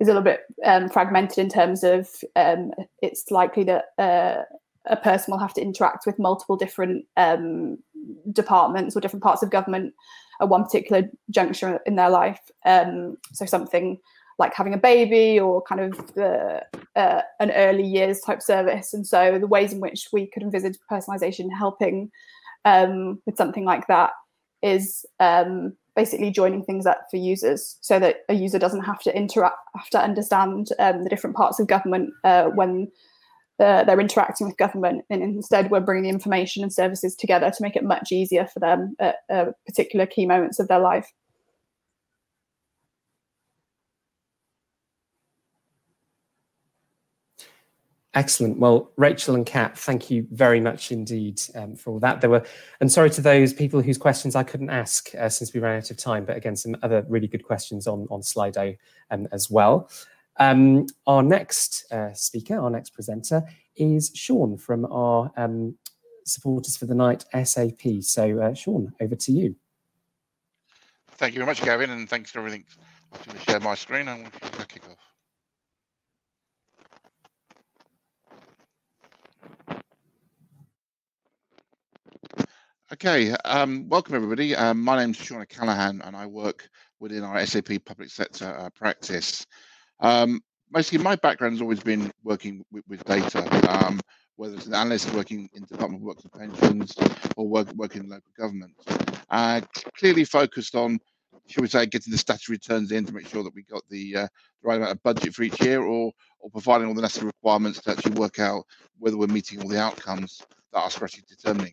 is 0.02 0.08
a 0.08 0.10
little 0.10 0.22
bit 0.22 0.40
um, 0.64 0.88
fragmented 0.88 1.38
in 1.38 1.48
terms 1.48 1.84
of 1.84 2.08
um, 2.34 2.72
it's 3.00 3.30
likely 3.30 3.62
that 3.62 3.84
uh, 3.98 4.42
a 4.86 4.96
person 4.96 5.30
will 5.30 5.38
have 5.38 5.54
to 5.54 5.62
interact 5.62 6.06
with 6.06 6.18
multiple 6.18 6.56
different 6.56 7.04
um, 7.16 7.78
departments 8.32 8.96
or 8.96 9.00
different 9.00 9.22
parts 9.22 9.42
of 9.42 9.50
government 9.50 9.94
at 10.40 10.48
one 10.48 10.64
particular 10.64 11.08
juncture 11.30 11.80
in 11.86 11.94
their 11.94 12.10
life. 12.10 12.40
Um, 12.66 13.16
so 13.32 13.46
something 13.46 13.98
like 14.40 14.54
having 14.54 14.74
a 14.74 14.78
baby 14.78 15.38
or 15.38 15.62
kind 15.62 15.80
of 15.80 16.14
the, 16.14 16.62
uh, 16.96 17.22
an 17.38 17.52
early 17.52 17.86
years 17.86 18.20
type 18.20 18.42
service. 18.42 18.92
And 18.92 19.06
so 19.06 19.38
the 19.38 19.46
ways 19.46 19.72
in 19.72 19.78
which 19.78 20.08
we 20.12 20.26
could 20.26 20.42
envisage 20.42 20.78
personalization 20.90 21.46
helping 21.56 22.10
um, 22.64 23.22
with 23.24 23.36
something 23.36 23.64
like 23.64 23.86
that 23.86 24.10
is 24.62 25.06
um, 25.20 25.76
basically 25.94 26.30
joining 26.30 26.64
things 26.64 26.86
up 26.86 27.06
for 27.10 27.16
users 27.16 27.76
so 27.80 27.98
that 27.98 28.18
a 28.28 28.34
user 28.34 28.58
doesn't 28.58 28.84
have 28.84 29.00
to 29.00 29.16
interact 29.16 29.56
have 29.76 29.90
to 29.90 30.00
understand 30.00 30.68
um, 30.78 31.04
the 31.04 31.10
different 31.10 31.36
parts 31.36 31.60
of 31.60 31.66
government 31.66 32.10
uh, 32.24 32.44
when 32.46 32.90
uh, 33.60 33.84
they're 33.84 34.00
interacting 34.00 34.46
with 34.46 34.56
government. 34.56 35.04
And 35.10 35.22
instead 35.22 35.70
we're 35.70 35.80
bringing 35.80 36.04
the 36.04 36.10
information 36.10 36.62
and 36.62 36.72
services 36.72 37.14
together 37.14 37.50
to 37.50 37.62
make 37.62 37.76
it 37.76 37.84
much 37.84 38.10
easier 38.10 38.46
for 38.46 38.60
them 38.60 38.94
at 38.98 39.16
uh, 39.32 39.46
particular 39.66 40.06
key 40.06 40.26
moments 40.26 40.58
of 40.58 40.68
their 40.68 40.80
life 40.80 41.12
Excellent. 48.14 48.58
Well, 48.58 48.92
Rachel 48.96 49.34
and 49.34 49.46
Kat, 49.46 49.78
thank 49.78 50.10
you 50.10 50.26
very 50.30 50.60
much 50.60 50.92
indeed 50.92 51.40
um, 51.54 51.74
for 51.74 51.92
all 51.92 51.98
that. 52.00 52.20
There 52.20 52.28
were, 52.28 52.44
and 52.80 52.92
sorry 52.92 53.08
to 53.10 53.22
those 53.22 53.54
people 53.54 53.80
whose 53.80 53.96
questions 53.96 54.36
I 54.36 54.42
couldn't 54.42 54.68
ask 54.68 55.14
uh, 55.14 55.30
since 55.30 55.54
we 55.54 55.60
ran 55.60 55.78
out 55.78 55.90
of 55.90 55.96
time, 55.96 56.26
but 56.26 56.36
again, 56.36 56.54
some 56.54 56.76
other 56.82 57.06
really 57.08 57.26
good 57.26 57.42
questions 57.42 57.86
on, 57.86 58.06
on 58.10 58.20
Slido 58.20 58.76
um, 59.10 59.28
as 59.32 59.50
well. 59.50 59.88
Um, 60.38 60.86
our 61.06 61.22
next 61.22 61.90
uh, 61.90 62.12
speaker, 62.12 62.58
our 62.58 62.70
next 62.70 62.90
presenter 62.90 63.44
is 63.76 64.10
Sean 64.14 64.58
from 64.58 64.84
our 64.92 65.32
um, 65.38 65.76
Supporters 66.26 66.76
for 66.76 66.86
the 66.86 66.94
Night 66.94 67.24
SAP. 67.44 68.02
So, 68.02 68.40
uh, 68.40 68.54
Sean, 68.54 68.92
over 69.00 69.16
to 69.16 69.32
you. 69.32 69.56
Thank 71.12 71.34
you 71.34 71.38
very 71.38 71.46
much, 71.46 71.62
Gavin, 71.62 71.90
and 71.90 72.08
thanks 72.08 72.30
for 72.30 72.40
everything. 72.40 72.64
I'm 73.12 73.20
going 73.26 73.38
to 73.38 73.50
share 73.50 73.60
my 73.60 73.74
screen 73.74 74.08
and 74.08 74.22
we'll 74.22 74.66
kick 74.66 74.82
off. 74.90 75.01
Okay, 82.92 83.30
um, 83.46 83.88
welcome 83.88 84.14
everybody. 84.14 84.54
Um, 84.54 84.82
my 84.82 84.98
name 84.98 85.12
is 85.12 85.16
Sean 85.16 85.42
Callahan 85.46 86.02
and 86.02 86.14
I 86.14 86.26
work 86.26 86.68
within 87.00 87.24
our 87.24 87.46
SAP 87.46 87.70
public 87.86 88.10
sector 88.10 88.54
uh, 88.54 88.68
practice. 88.68 89.46
Um, 90.00 90.42
basically, 90.70 91.02
my 91.02 91.16
background 91.16 91.54
has 91.54 91.62
always 91.62 91.80
been 91.80 92.12
working 92.22 92.62
with, 92.70 92.84
with 92.88 93.02
data, 93.04 93.48
um, 93.72 93.98
whether 94.36 94.56
it's 94.56 94.66
an 94.66 94.74
analyst 94.74 95.10
working 95.14 95.48
in 95.54 95.62
Department 95.64 96.02
of 96.02 96.06
Works 96.06 96.24
and 96.24 96.32
Pensions 96.32 96.94
or 97.38 97.48
work, 97.48 97.72
working 97.76 98.04
in 98.04 98.10
local 98.10 98.30
government. 98.36 98.74
Uh, 99.30 99.62
clearly 99.96 100.24
focused 100.24 100.74
on, 100.74 100.98
shall 101.46 101.62
we 101.62 101.68
say, 101.68 101.86
getting 101.86 102.10
the 102.10 102.18
statutory 102.18 102.56
returns 102.56 102.92
in 102.92 103.06
to 103.06 103.14
make 103.14 103.26
sure 103.26 103.42
that 103.42 103.54
we 103.54 103.62
got 103.62 103.82
the, 103.88 104.16
uh, 104.16 104.28
right 104.62 104.76
amount 104.76 104.92
of 104.92 105.02
budget 105.02 105.34
for 105.34 105.44
each 105.44 105.58
year 105.62 105.80
or, 105.80 106.12
or 106.40 106.50
providing 106.50 106.88
all 106.88 106.94
the 106.94 107.00
necessary 107.00 107.28
requirements 107.28 107.80
to 107.80 107.92
actually 107.92 108.20
work 108.20 108.38
out 108.38 108.64
whether 108.98 109.16
we're 109.16 109.26
meeting 109.28 109.62
all 109.62 109.68
the 109.68 109.80
outcomes 109.80 110.42
that 110.74 110.80
our 110.80 110.90
strategy 110.90 111.22
determining 111.26 111.72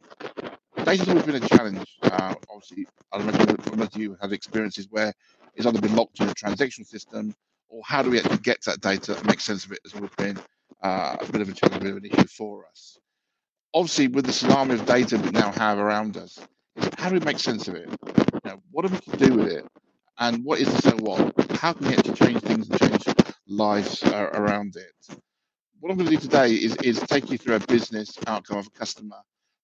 data's 0.90 1.10
always 1.10 1.26
been 1.26 1.36
a 1.36 1.48
challenge. 1.48 1.98
Uh, 2.02 2.34
obviously, 2.50 2.88
I 3.12 3.20
imagine 3.20 3.58
most 3.76 3.96
of 3.96 4.02
you 4.02 4.18
have 4.22 4.34
experiences 4.34 4.88
where 4.90 5.14
it's 5.54 5.68
either 5.68 5.80
been 5.80 5.96
locked 5.96 6.20
in 6.20 6.30
a 6.30 6.34
transactional 6.34 6.88
system, 6.88 7.36
or 7.70 7.84
how 7.86 8.02
do 8.02 8.10
we 8.10 8.18
actually 8.18 8.38
get 8.38 8.58
that 8.66 8.82
data 8.82 9.16
and 9.16 9.26
make 9.28 9.40
sense 9.40 9.66
of 9.66 9.72
it 9.72 9.80
has 9.84 9.94
always 9.94 10.12
been 10.18 10.40
uh, 10.82 11.16
a 11.20 11.32
bit 11.32 11.42
of 11.42 11.50
a 11.50 11.54
challenge, 11.54 11.78
a 11.78 11.80
bit 11.80 11.92
of 11.92 11.98
an 11.98 12.06
issue 12.06 12.28
for 12.28 12.66
us. 12.66 12.98
Obviously, 13.76 14.08
with 14.08 14.26
the 14.26 14.32
tsunami 14.32 14.74
of 14.74 14.86
data 14.88 15.18
we 15.20 15.30
now 15.30 15.52
have 15.52 15.78
around 15.78 16.18
us, 16.18 16.40
how 16.98 17.10
do 17.10 17.16
we 17.16 17.24
make 17.24 17.38
sense 17.38 17.68
of 17.68 17.76
it? 17.76 17.88
know, 18.46 18.60
what 18.72 18.86
are 18.86 18.88
we 18.90 18.98
to 18.98 19.18
do 19.18 19.36
with 19.36 19.48
it? 19.48 19.66
And 20.18 20.44
what 20.44 20.60
is 20.60 20.74
the 20.74 20.82
so 20.82 20.98
what? 20.98 21.52
How 21.52 21.74
can 21.74 21.88
we 21.88 21.94
actually 21.94 22.16
change 22.16 22.42
things 22.42 22.68
and 22.68 22.80
change 22.80 23.16
lives 23.48 24.02
uh, 24.04 24.30
around 24.34 24.76
it? 24.76 25.18
What 25.80 25.92
I'm 25.92 25.98
going 25.98 26.10
to 26.10 26.16
do 26.16 26.22
today 26.22 26.54
is, 26.54 26.76
is 26.78 27.00
take 27.02 27.30
you 27.30 27.38
through 27.38 27.56
a 27.56 27.60
business 27.60 28.18
outcome 28.28 28.58
of 28.58 28.68
a 28.68 28.72
customer 28.72 29.18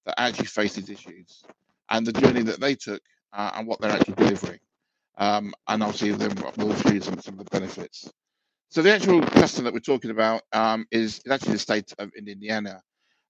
that 0.06 0.20
actually 0.20 0.46
faced 0.46 0.76
these 0.76 0.89
issues 0.89 1.44
and 1.89 2.06
the 2.06 2.13
journey 2.13 2.41
that 2.44 2.60
they 2.60 2.76
took 2.76 3.02
uh, 3.34 3.52
and 3.56 3.68
what 3.68 3.80
they're 3.80 3.91
actually 3.91 4.15
delivering. 4.15 4.60
Um, 5.18 5.54
and 5.68 5.96
see 5.96 6.12
them, 6.12 6.34
we'll 6.58 6.76
show 6.76 6.91
you 6.91 7.02
some, 7.02 7.20
some 7.20 7.39
of 7.39 7.46
the 7.46 7.52
benefits. 7.52 8.12
So 8.70 8.82
the 8.82 8.94
actual 8.94 9.22
customer 9.22 9.65
that 9.65 9.74
we're 9.74 9.80
talking 9.80 10.12
about 10.12 10.41
um, 10.52 10.86
is, 10.91 11.22
is 11.26 11.32
actually 11.32 11.54
the 11.54 11.60
state 11.60 11.94
of 11.98 12.12
in 12.15 12.28
Indiana. 12.28 12.82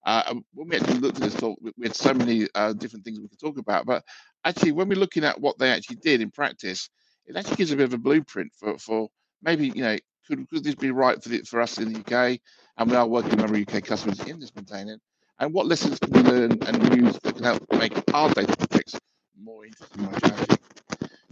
Uh, 0.06 0.36
when 0.54 0.70
we 0.70 0.76
actually 0.76 1.00
looked 1.00 1.18
at 1.18 1.24
this 1.24 1.36
talk, 1.36 1.58
we, 1.62 1.72
had 1.84 1.96
so 1.96 2.14
many 2.14 2.48
uh, 2.56 2.74
different 2.74 3.04
things 3.04 3.20
we 3.20 3.28
could 3.28 3.40
talk 3.40 3.58
about. 3.58 3.86
But 3.86 4.04
actually, 4.44 4.72
when 4.72 4.88
we're 4.88 5.00
looking 5.00 5.24
at 5.24 5.40
what 5.40 5.58
they 5.58 5.70
actually 5.72 5.98
did 5.98 6.22
in 6.22 6.32
practice, 6.32 6.90
it 7.26 7.36
actually 7.36 7.58
gives 7.58 7.72
a 7.72 7.76
bit 7.76 7.86
of 7.86 7.94
a 7.94 7.98
blueprint 7.98 8.52
for, 8.58 8.78
for 8.78 9.10
maybe, 9.42 9.70
you 9.70 9.84
know, 9.84 9.98
could, 10.28 10.48
could 10.50 10.64
this 10.64 10.76
be 10.76 10.92
right 10.92 11.22
for, 11.22 11.30
the, 11.30 11.40
for 11.42 11.62
us 11.62 11.78
in 11.78 11.94
the 11.94 12.00
UK? 12.00 12.40
And 12.78 12.90
we 12.90 12.96
are 12.96 13.08
working 13.08 13.38
with 13.38 13.42
our 13.42 13.56
UK 13.56 13.84
customers 13.84 14.20
in 14.22 14.40
this 14.40 14.56
maintaining. 14.56 15.00
And 15.40 15.54
what 15.54 15.68
lessons 15.68 16.00
can 16.00 16.12
we 16.12 16.22
learn 16.22 16.52
and 16.66 17.02
use 17.02 17.20
that 17.20 17.36
can 17.36 17.44
help 17.44 17.64
make 17.74 17.94
our 18.14 18.30
data 18.30 18.56
projects 18.58 19.00
more 19.42 19.66
interesting, 19.66 20.08
challenging? 20.20 20.58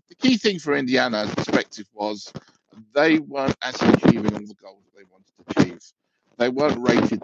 The 0.10 0.16
key 0.20 0.38
thing 0.38 0.60
for 0.60 0.76
Indiana's 0.76 1.34
perspective 1.34 1.88
was 1.94 2.32
they 2.94 3.20
weren't 3.20 3.56
actually 3.62 3.94
achieving 3.94 4.34
all 4.34 4.46
the 4.46 4.56
goals 4.62 4.84
they 4.96 5.04
wanted 5.10 5.32
to 5.38 5.62
achieve. 5.62 5.80
They 6.38 6.50
weren't 6.50 6.78
rated 6.80 7.24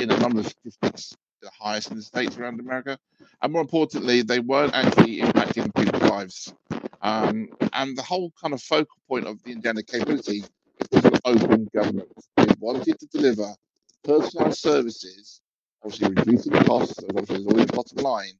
in 0.00 0.10
a 0.10 0.18
number 0.18 0.40
of 0.40 0.48
statistics 0.48 1.14
the 1.40 1.50
highest 1.58 1.90
in 1.90 1.96
the 1.96 2.02
states 2.02 2.36
around 2.36 2.60
America, 2.60 2.98
and 3.42 3.52
more 3.52 3.62
importantly, 3.62 4.22
they 4.22 4.40
weren't 4.40 4.74
actually 4.74 5.20
impacting 5.20 5.74
people's 5.74 6.10
lives. 6.10 6.54
Um, 7.02 7.48
and 7.72 7.96
the 7.96 8.02
whole 8.02 8.32
kind 8.40 8.54
of 8.54 8.62
focal 8.62 8.96
point 9.08 9.26
of 9.26 9.42
the 9.42 9.52
Indiana 9.52 9.82
capability 9.82 10.44
was 10.90 11.04
an 11.04 11.12
open 11.24 11.68
government. 11.74 12.08
They 12.36 12.46
wanted 12.58 12.98
to 12.98 13.06
deliver 13.06 13.54
personalized 14.04 14.58
services, 14.58 15.40
obviously 15.84 16.08
reducing 16.08 16.52
the 16.52 16.64
costs, 16.64 16.98
as 16.98 17.04
obviously 17.10 17.36
there's 17.36 17.46
always 17.46 17.64
a 17.64 17.72
bottom 17.72 17.98
line. 17.98 18.32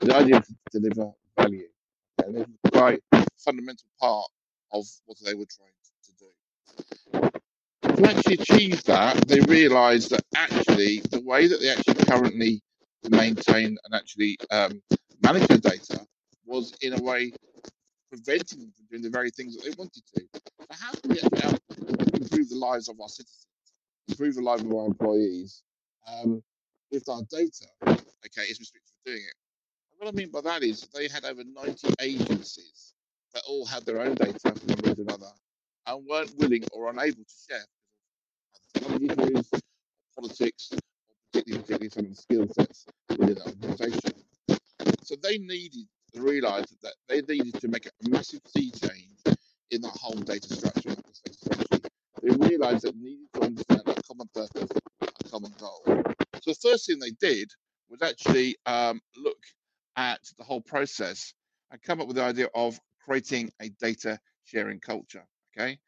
The 0.00 0.14
idea 0.14 0.38
is 0.38 0.46
to 0.46 0.80
deliver 0.80 1.12
value. 1.38 1.68
And 2.24 2.34
this 2.34 2.46
is 2.46 2.70
quite 2.72 3.00
fundamental 3.38 3.86
part 4.00 4.30
of 4.72 4.84
what 5.06 5.18
they 5.24 5.34
were 5.34 5.46
trying 5.46 5.72
to 6.04 6.12
do 6.18 7.30
to 7.96 8.08
actually 8.08 8.34
achieve 8.34 8.82
that, 8.84 9.16
they 9.28 9.40
realised 9.40 10.10
that 10.10 10.22
actually 10.34 11.00
the 11.10 11.20
way 11.20 11.46
that 11.46 11.60
they 11.60 11.70
actually 11.70 12.04
currently 12.04 12.62
maintain 13.08 13.76
and 13.84 13.94
actually 13.94 14.36
um, 14.50 14.82
manage 15.22 15.46
their 15.48 15.58
data 15.58 16.00
was 16.46 16.74
in 16.80 16.94
a 16.94 17.02
way 17.02 17.32
preventing 18.10 18.60
them 18.60 18.72
from 18.76 18.86
doing 18.90 19.02
the 19.02 19.10
very 19.10 19.30
things 19.30 19.56
that 19.56 19.64
they 19.64 19.74
wanted 19.76 20.02
to. 20.14 20.22
So 20.32 20.66
how 20.70 20.92
can 20.92 21.10
we 21.10 21.20
improve 22.20 22.48
the 22.48 22.56
lives 22.56 22.88
of 22.88 23.00
our 23.00 23.08
citizens, 23.08 23.46
improve 24.08 24.34
the 24.34 24.42
lives 24.42 24.62
of 24.62 24.72
our 24.72 24.86
employees, 24.86 25.62
um, 26.08 26.42
if 26.90 27.08
our 27.08 27.22
data, 27.30 27.66
okay, 27.86 28.42
is 28.48 28.58
restricted 28.58 28.92
for 29.02 29.10
doing 29.10 29.22
it? 29.22 29.34
And 29.92 29.98
what 29.98 30.08
I 30.08 30.12
mean 30.12 30.30
by 30.30 30.40
that 30.42 30.62
is 30.62 30.88
they 30.94 31.08
had 31.08 31.24
over 31.24 31.42
90 31.44 31.94
agencies 32.00 32.94
that 33.32 33.42
all 33.48 33.66
had 33.66 33.84
their 33.84 34.00
own 34.00 34.14
data 34.14 34.38
from 34.38 34.54
one 34.68 34.78
reason 34.84 35.06
or 35.08 35.14
another 35.14 35.32
and 35.86 36.06
weren't 36.06 36.34
willing 36.38 36.64
or 36.72 36.90
unable 36.90 37.24
to 37.24 37.34
share 37.48 37.64
issues, 38.76 39.50
politics, 40.16 40.70
or 40.72 40.78
particularly, 41.32 41.62
particularly 41.62 41.90
some 41.90 42.04
of 42.04 42.10
the 42.10 42.16
skill 42.16 42.48
sets 42.48 42.86
within 43.10 43.34
that 43.34 43.46
organisation. 43.46 44.12
So 45.02 45.16
they 45.22 45.38
needed 45.38 45.86
to 46.14 46.22
realise 46.22 46.74
that 46.82 46.94
they 47.08 47.20
needed 47.22 47.60
to 47.60 47.68
make 47.68 47.86
a 47.86 48.08
massive 48.08 48.40
sea 48.46 48.70
change 48.70 49.36
in 49.70 49.82
that 49.82 49.96
whole 50.00 50.18
data 50.20 50.54
structure. 50.54 50.94
strategy. 51.12 51.88
They 52.22 52.48
realised 52.48 52.84
that 52.84 52.94
they 52.94 53.00
needed 53.00 53.28
to 53.34 53.42
understand 53.42 53.82
a 53.86 54.02
common 54.02 54.28
purpose, 54.32 54.70
a 55.02 55.28
common 55.28 55.52
goal. 55.58 56.04
So 56.42 56.52
the 56.52 56.68
first 56.70 56.86
thing 56.86 56.98
they 56.98 57.12
did 57.20 57.50
was 57.88 58.02
actually 58.02 58.56
um, 58.66 59.00
look 59.16 59.38
at 59.96 60.20
the 60.38 60.44
whole 60.44 60.60
process 60.60 61.34
and 61.70 61.82
come 61.82 62.00
up 62.00 62.06
with 62.06 62.16
the 62.16 62.22
idea 62.22 62.48
of 62.54 62.78
creating 63.04 63.50
a 63.60 63.68
data 63.80 64.18
sharing 64.44 64.80
culture. 64.80 65.24
Okay. 65.56 65.78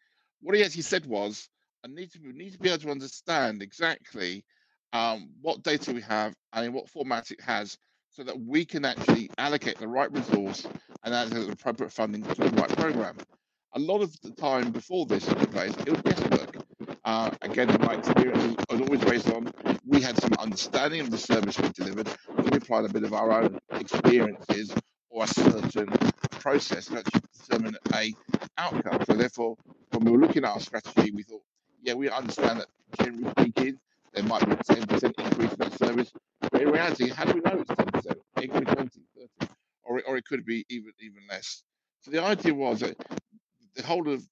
What 0.41 0.57
he 0.57 0.65
actually 0.65 0.83
said 0.83 1.07
was 1.07 1.49
and 1.85 1.95
need 1.95 2.11
to 2.13 2.19
need 2.33 2.53
to 2.53 2.59
be 2.59 2.69
able 2.69 2.83
to 2.83 2.91
understand 2.91 3.63
exactly 3.63 4.45
um, 4.93 5.31
what 5.41 5.63
data 5.63 5.93
we 5.93 6.01
have 6.03 6.35
and 6.53 6.67
in 6.67 6.73
what 6.73 6.89
format 6.89 7.31
it 7.31 7.41
has, 7.41 7.77
so 8.11 8.23
that 8.25 8.39
we 8.39 8.65
can 8.65 8.85
actually 8.85 9.31
allocate 9.39 9.79
the 9.79 9.89
right 9.89 10.11
resource 10.13 10.67
and 11.05 11.15
allocate 11.15 11.47
the 11.47 11.53
appropriate 11.53 11.93
funding 11.93 12.23
to 12.23 12.35
the 12.35 12.49
right 12.61 12.77
program. 12.77 13.17
A 13.75 13.79
lot 13.79 14.01
of 14.01 14.19
the 14.23 14.31
time 14.31 14.71
before 14.71 15.07
this 15.07 15.27
took 15.27 15.51
place, 15.51 15.75
it 15.87 15.91
was 15.91 16.01
guesswork. 16.03 16.56
Uh, 17.07 17.31
again, 17.43 17.71
in 17.71 17.81
my 17.83 17.95
experience, 17.95 18.57
was 18.69 18.81
always 18.81 19.01
based 19.05 19.31
on 19.31 19.49
we 19.87 20.01
had 20.01 20.21
some 20.21 20.33
understanding 20.41 21.01
of 21.01 21.09
the 21.09 21.17
service 21.17 21.57
we 21.57 21.69
delivered, 21.69 22.09
but 22.35 22.51
we 22.51 22.59
applied 22.59 22.85
a 22.85 22.89
bit 22.89 23.05
of 23.05 23.13
our 23.13 23.31
own 23.31 23.57
experiences 23.71 24.75
or 25.09 25.23
a 25.23 25.29
certain 25.29 25.87
process 26.31 26.87
to 26.87 27.05
determine 27.49 27.77
a 27.95 28.13
outcome. 28.59 29.05
So 29.07 29.15
therefore, 29.15 29.57
when 29.93 30.05
we 30.05 30.11
were 30.11 30.19
looking 30.19 30.43
at 30.45 30.51
our 30.51 30.59
strategy, 30.59 31.13
we 31.13 31.23
thought 31.23 31.43
yeah, 31.81 31.95
we 31.95 32.11
understand 32.11 32.59
that 32.59 32.67
generally 33.01 33.31
speaking, 33.39 33.79
there 34.13 34.25
might 34.25 34.45
be 34.45 34.53
a 34.53 34.57
10% 34.57 35.05
increase 35.17 35.53
in 35.53 35.59
that 35.59 35.79
service. 35.79 36.13
But 36.41 36.61
in 36.61 36.71
reality, 36.71 37.11
how 37.11 37.25
do 37.25 37.35
we 37.35 37.41
know 37.41 37.61
it's 37.61 37.71
10%? 37.71 38.17
It 38.43 38.53
could 38.53 38.67
be 38.67 38.75
20, 38.75 39.01
30, 39.41 39.53
or, 39.85 40.03
or 40.09 40.17
it 40.17 40.25
could 40.25 40.45
be 40.45 40.67
even 40.71 40.91
even 41.01 41.23
less. 41.31 41.63
So 42.01 42.11
the 42.11 42.21
idea 42.21 42.53
was 42.53 42.81
that 42.81 42.97
the 43.77 43.85
whole 43.85 44.09
of 44.09 44.27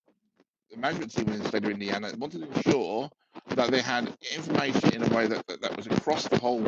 the 0.70 0.76
management 0.78 1.14
team 1.14 1.28
in 1.28 1.38
the 1.38 1.48
state 1.48 1.64
of 1.64 1.70
Indiana 1.70 2.12
wanted 2.18 2.42
to 2.42 2.56
ensure 2.56 3.10
that 3.48 3.70
they 3.70 3.80
had 3.80 4.12
information 4.34 4.94
in 4.94 5.02
a 5.02 5.14
way 5.14 5.26
that, 5.26 5.46
that, 5.46 5.60
that 5.62 5.76
was 5.76 5.86
across 5.86 6.28
the 6.28 6.38
whole 6.38 6.64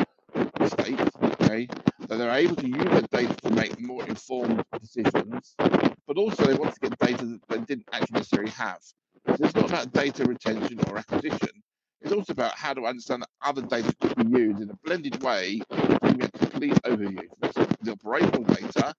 state, 0.67 1.01
okay, 1.23 1.69
that 2.01 2.17
they're 2.17 2.31
able 2.31 2.57
to 2.57 2.67
use 2.67 2.85
that 2.85 3.11
data 3.11 3.35
to 3.37 3.51
make 3.51 3.81
more 3.81 4.07
informed 4.07 4.63
decisions, 4.81 5.55
but 5.59 6.17
also 6.17 6.45
they 6.45 6.55
wanted 6.55 6.75
to 6.75 6.81
get 6.89 6.99
data 6.99 7.25
that 7.25 7.41
they 7.49 7.59
didn't 7.59 7.89
actually 7.93 8.15
necessarily 8.15 8.51
have. 8.51 8.79
So 8.83 9.45
It's 9.45 9.55
not 9.55 9.71
about 9.71 9.93
data 9.93 10.25
retention 10.25 10.79
or 10.89 10.99
acquisition. 10.99 11.63
It's 12.01 12.13
also 12.13 12.33
about 12.33 12.53
how 12.55 12.75
to 12.75 12.83
understand 12.83 13.23
that 13.23 13.29
other 13.43 13.63
data 13.63 13.93
could 14.01 14.17
be 14.17 14.39
used 14.39 14.61
in 14.63 14.71
a 14.71 14.77
blended 14.85 15.21
way 15.23 15.61
to 15.71 16.15
give 16.17 16.31
a 16.33 16.39
complete 16.39 16.75
overview. 16.83 17.27
That's 17.41 17.57
the 17.83 17.93
operational 17.93 18.45
data 18.45 18.95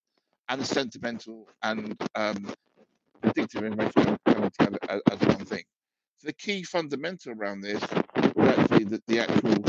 and 0.50 0.62
the 0.62 0.66
sentimental 0.66 1.48
and 1.64 1.96
um, 2.16 2.54
predictive 3.22 3.64
information 3.64 4.18
coming 4.26 4.52
together 4.58 4.78
as, 4.90 5.02
as, 5.12 5.20
one 5.28 5.46
thing. 5.46 5.64
So 6.18 6.28
the 6.28 6.34
key 6.34 6.64
fundamental 6.64 7.34
around 7.34 7.62
this 7.62 7.82
is 7.82 7.90
actually 8.38 8.86
the, 8.86 9.02
the 9.08 9.20
actual 9.20 9.64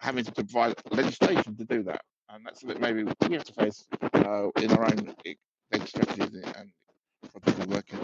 having 0.00 0.24
to 0.24 0.32
provide 0.32 0.74
legislation 0.90 1.56
to 1.56 1.64
do 1.64 1.82
that. 1.84 2.02
And 2.30 2.44
that's 2.44 2.60
something 2.60 2.80
maybe 2.80 3.04
we 3.04 3.34
have 3.34 3.44
to 3.44 3.52
face 3.54 3.86
uh, 4.14 4.48
in 4.60 4.70
our 4.72 4.84
own 4.84 5.14
strategies 5.86 6.42
and 6.56 6.70
projects 7.42 7.66
working. 7.66 7.98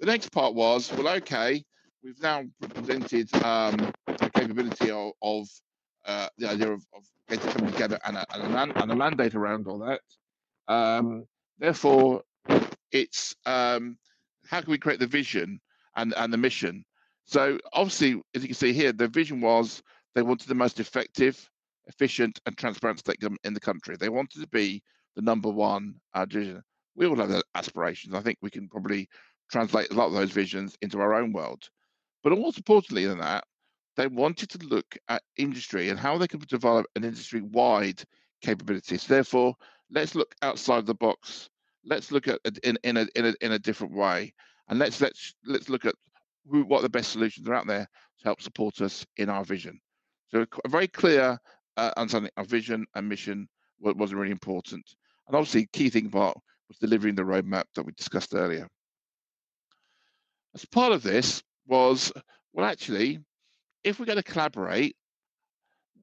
The 0.00 0.06
next 0.06 0.32
part 0.32 0.54
was, 0.54 0.92
well, 0.92 1.08
okay, 1.16 1.62
we've 2.02 2.20
now 2.20 2.44
presented 2.60 3.34
um, 3.44 3.92
a 4.06 4.30
capability 4.30 4.90
of, 4.90 5.12
of 5.22 5.48
uh, 6.06 6.28
the 6.38 6.50
idea 6.50 6.72
of, 6.72 6.84
of 6.94 7.04
data 7.28 7.48
coming 7.48 7.72
together 7.72 7.98
and 8.04 8.16
a, 8.16 8.26
and 8.34 8.54
a, 8.54 8.82
and 8.82 8.92
a 8.92 8.96
mandate 8.96 9.34
around 9.34 9.66
all 9.66 9.78
that. 9.78 10.00
Um, 10.72 11.24
therefore, 11.58 12.22
it's 12.94 13.34
um, 13.44 13.98
how 14.46 14.60
can 14.62 14.70
we 14.70 14.78
create 14.78 15.00
the 15.00 15.06
vision 15.06 15.60
and, 15.96 16.14
and 16.16 16.32
the 16.32 16.38
mission? 16.38 16.84
So 17.26 17.58
obviously, 17.72 18.22
as 18.34 18.42
you 18.42 18.48
can 18.48 18.54
see 18.54 18.72
here, 18.72 18.92
the 18.92 19.08
vision 19.08 19.40
was 19.40 19.82
they 20.14 20.22
wanted 20.22 20.48
the 20.48 20.54
most 20.54 20.80
effective, 20.80 21.50
efficient, 21.86 22.40
and 22.46 22.56
transparent 22.56 23.00
state 23.00 23.20
government 23.20 23.40
in 23.44 23.52
the 23.52 23.60
country. 23.60 23.96
They 23.98 24.08
wanted 24.08 24.40
to 24.40 24.48
be 24.48 24.82
the 25.16 25.22
number 25.22 25.50
one 25.50 25.96
uh. 26.14 26.26
We 26.96 27.06
all 27.06 27.16
have 27.16 27.42
aspirations. 27.56 28.14
I 28.14 28.20
think 28.20 28.38
we 28.40 28.50
can 28.50 28.68
probably 28.68 29.08
translate 29.50 29.90
a 29.90 29.94
lot 29.94 30.06
of 30.06 30.12
those 30.12 30.30
visions 30.30 30.76
into 30.80 31.00
our 31.00 31.14
own 31.14 31.32
world. 31.32 31.68
But 32.22 32.38
more 32.38 32.52
importantly 32.56 33.06
than 33.06 33.18
that, 33.18 33.44
they 33.96 34.06
wanted 34.06 34.50
to 34.50 34.66
look 34.66 34.96
at 35.08 35.22
industry 35.36 35.88
and 35.88 35.98
how 35.98 36.18
they 36.18 36.28
could 36.28 36.46
develop 36.46 36.86
an 36.94 37.04
industry 37.04 37.42
wide 37.42 38.02
capability. 38.42 38.96
So 38.98 39.14
therefore, 39.14 39.54
let's 39.90 40.14
look 40.14 40.34
outside 40.42 40.86
the 40.86 40.94
box. 40.94 41.50
Let's 41.84 42.10
look 42.12 42.28
at 42.28 42.40
in, 42.62 42.78
in, 42.82 42.96
a, 42.96 43.06
in, 43.14 43.26
a, 43.26 43.34
in 43.40 43.52
a 43.52 43.58
different 43.58 43.94
way. 43.94 44.32
And 44.68 44.78
let's 44.78 45.00
let's 45.00 45.34
let's 45.44 45.68
look 45.68 45.84
at 45.84 45.94
who, 46.48 46.64
what 46.64 46.82
the 46.82 46.88
best 46.88 47.12
solutions 47.12 47.48
are 47.48 47.54
out 47.54 47.66
there 47.66 47.86
to 48.18 48.24
help 48.24 48.40
support 48.40 48.80
us 48.80 49.04
in 49.16 49.28
our 49.28 49.44
vision. 49.44 49.78
So 50.28 50.46
a 50.64 50.68
very 50.68 50.88
clear 50.88 51.38
uh, 51.76 51.90
understanding 51.96 52.30
of 52.36 52.46
vision 52.46 52.86
and 52.94 53.08
mission 53.08 53.48
was, 53.80 53.94
was 53.96 54.14
really 54.14 54.30
important. 54.30 54.84
And 55.26 55.36
obviously, 55.36 55.68
key 55.72 55.90
thing 55.90 56.10
part 56.10 56.36
was 56.68 56.78
delivering 56.78 57.14
the 57.14 57.22
roadmap 57.22 57.64
that 57.74 57.84
we 57.84 57.92
discussed 57.92 58.34
earlier. 58.34 58.68
As 60.54 60.64
part 60.64 60.92
of 60.92 61.02
this 61.02 61.42
was, 61.66 62.12
well, 62.52 62.66
actually, 62.66 63.18
if 63.82 63.98
we're 63.98 64.06
going 64.06 64.16
to 64.16 64.22
collaborate, 64.22 64.96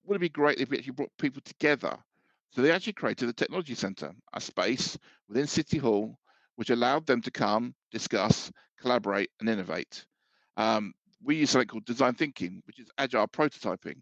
would 0.04 0.16
it 0.16 0.20
be 0.20 0.30
great 0.30 0.60
if 0.60 0.70
we 0.70 0.78
actually 0.78 0.94
brought 0.94 1.12
people 1.18 1.42
together 1.46 1.98
So 2.52 2.62
they 2.62 2.72
actually 2.72 2.94
created 2.94 3.30
a 3.30 3.34
technology 3.34 3.76
center, 3.76 4.12
a 4.34 4.42
space 4.42 4.98
within 5.30 5.48
City 5.48 5.78
Hall, 5.78 6.18
which 6.56 6.70
allowed 6.70 7.06
them 7.06 7.22
to 7.22 7.32
come, 7.32 7.74
discuss, 7.92 8.52
collaborate, 8.80 9.32
and 9.40 9.50
innovate. 9.50 10.06
Um, 10.58 10.94
we 11.24 11.38
use 11.38 11.52
something 11.52 11.68
called 11.68 11.86
design 11.86 12.16
thinking, 12.16 12.62
which 12.68 12.80
is 12.80 12.90
agile 12.98 13.28
prototyping. 13.28 14.02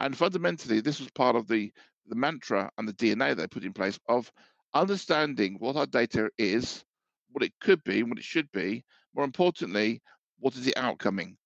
And 0.00 0.16
fundamentally, 0.16 0.80
this 0.80 1.00
was 1.00 1.10
part 1.10 1.34
of 1.34 1.48
the, 1.48 1.72
the 2.06 2.14
mantra 2.14 2.70
and 2.78 2.86
the 2.86 2.92
DNA 2.92 3.34
they 3.34 3.48
put 3.48 3.64
in 3.64 3.72
place 3.72 3.98
of 4.08 4.30
understanding 4.74 5.56
what 5.58 5.76
our 5.76 5.86
data 5.86 6.30
is, 6.38 6.84
what 7.32 7.42
it 7.42 7.52
could 7.60 7.82
be, 7.82 8.02
what 8.04 8.18
it 8.18 8.24
should 8.24 8.50
be. 8.52 8.84
More 9.14 9.24
importantly, 9.24 10.00
what 10.38 10.54
is 10.54 10.66
it 10.68 10.76
outcoming? 10.76 11.36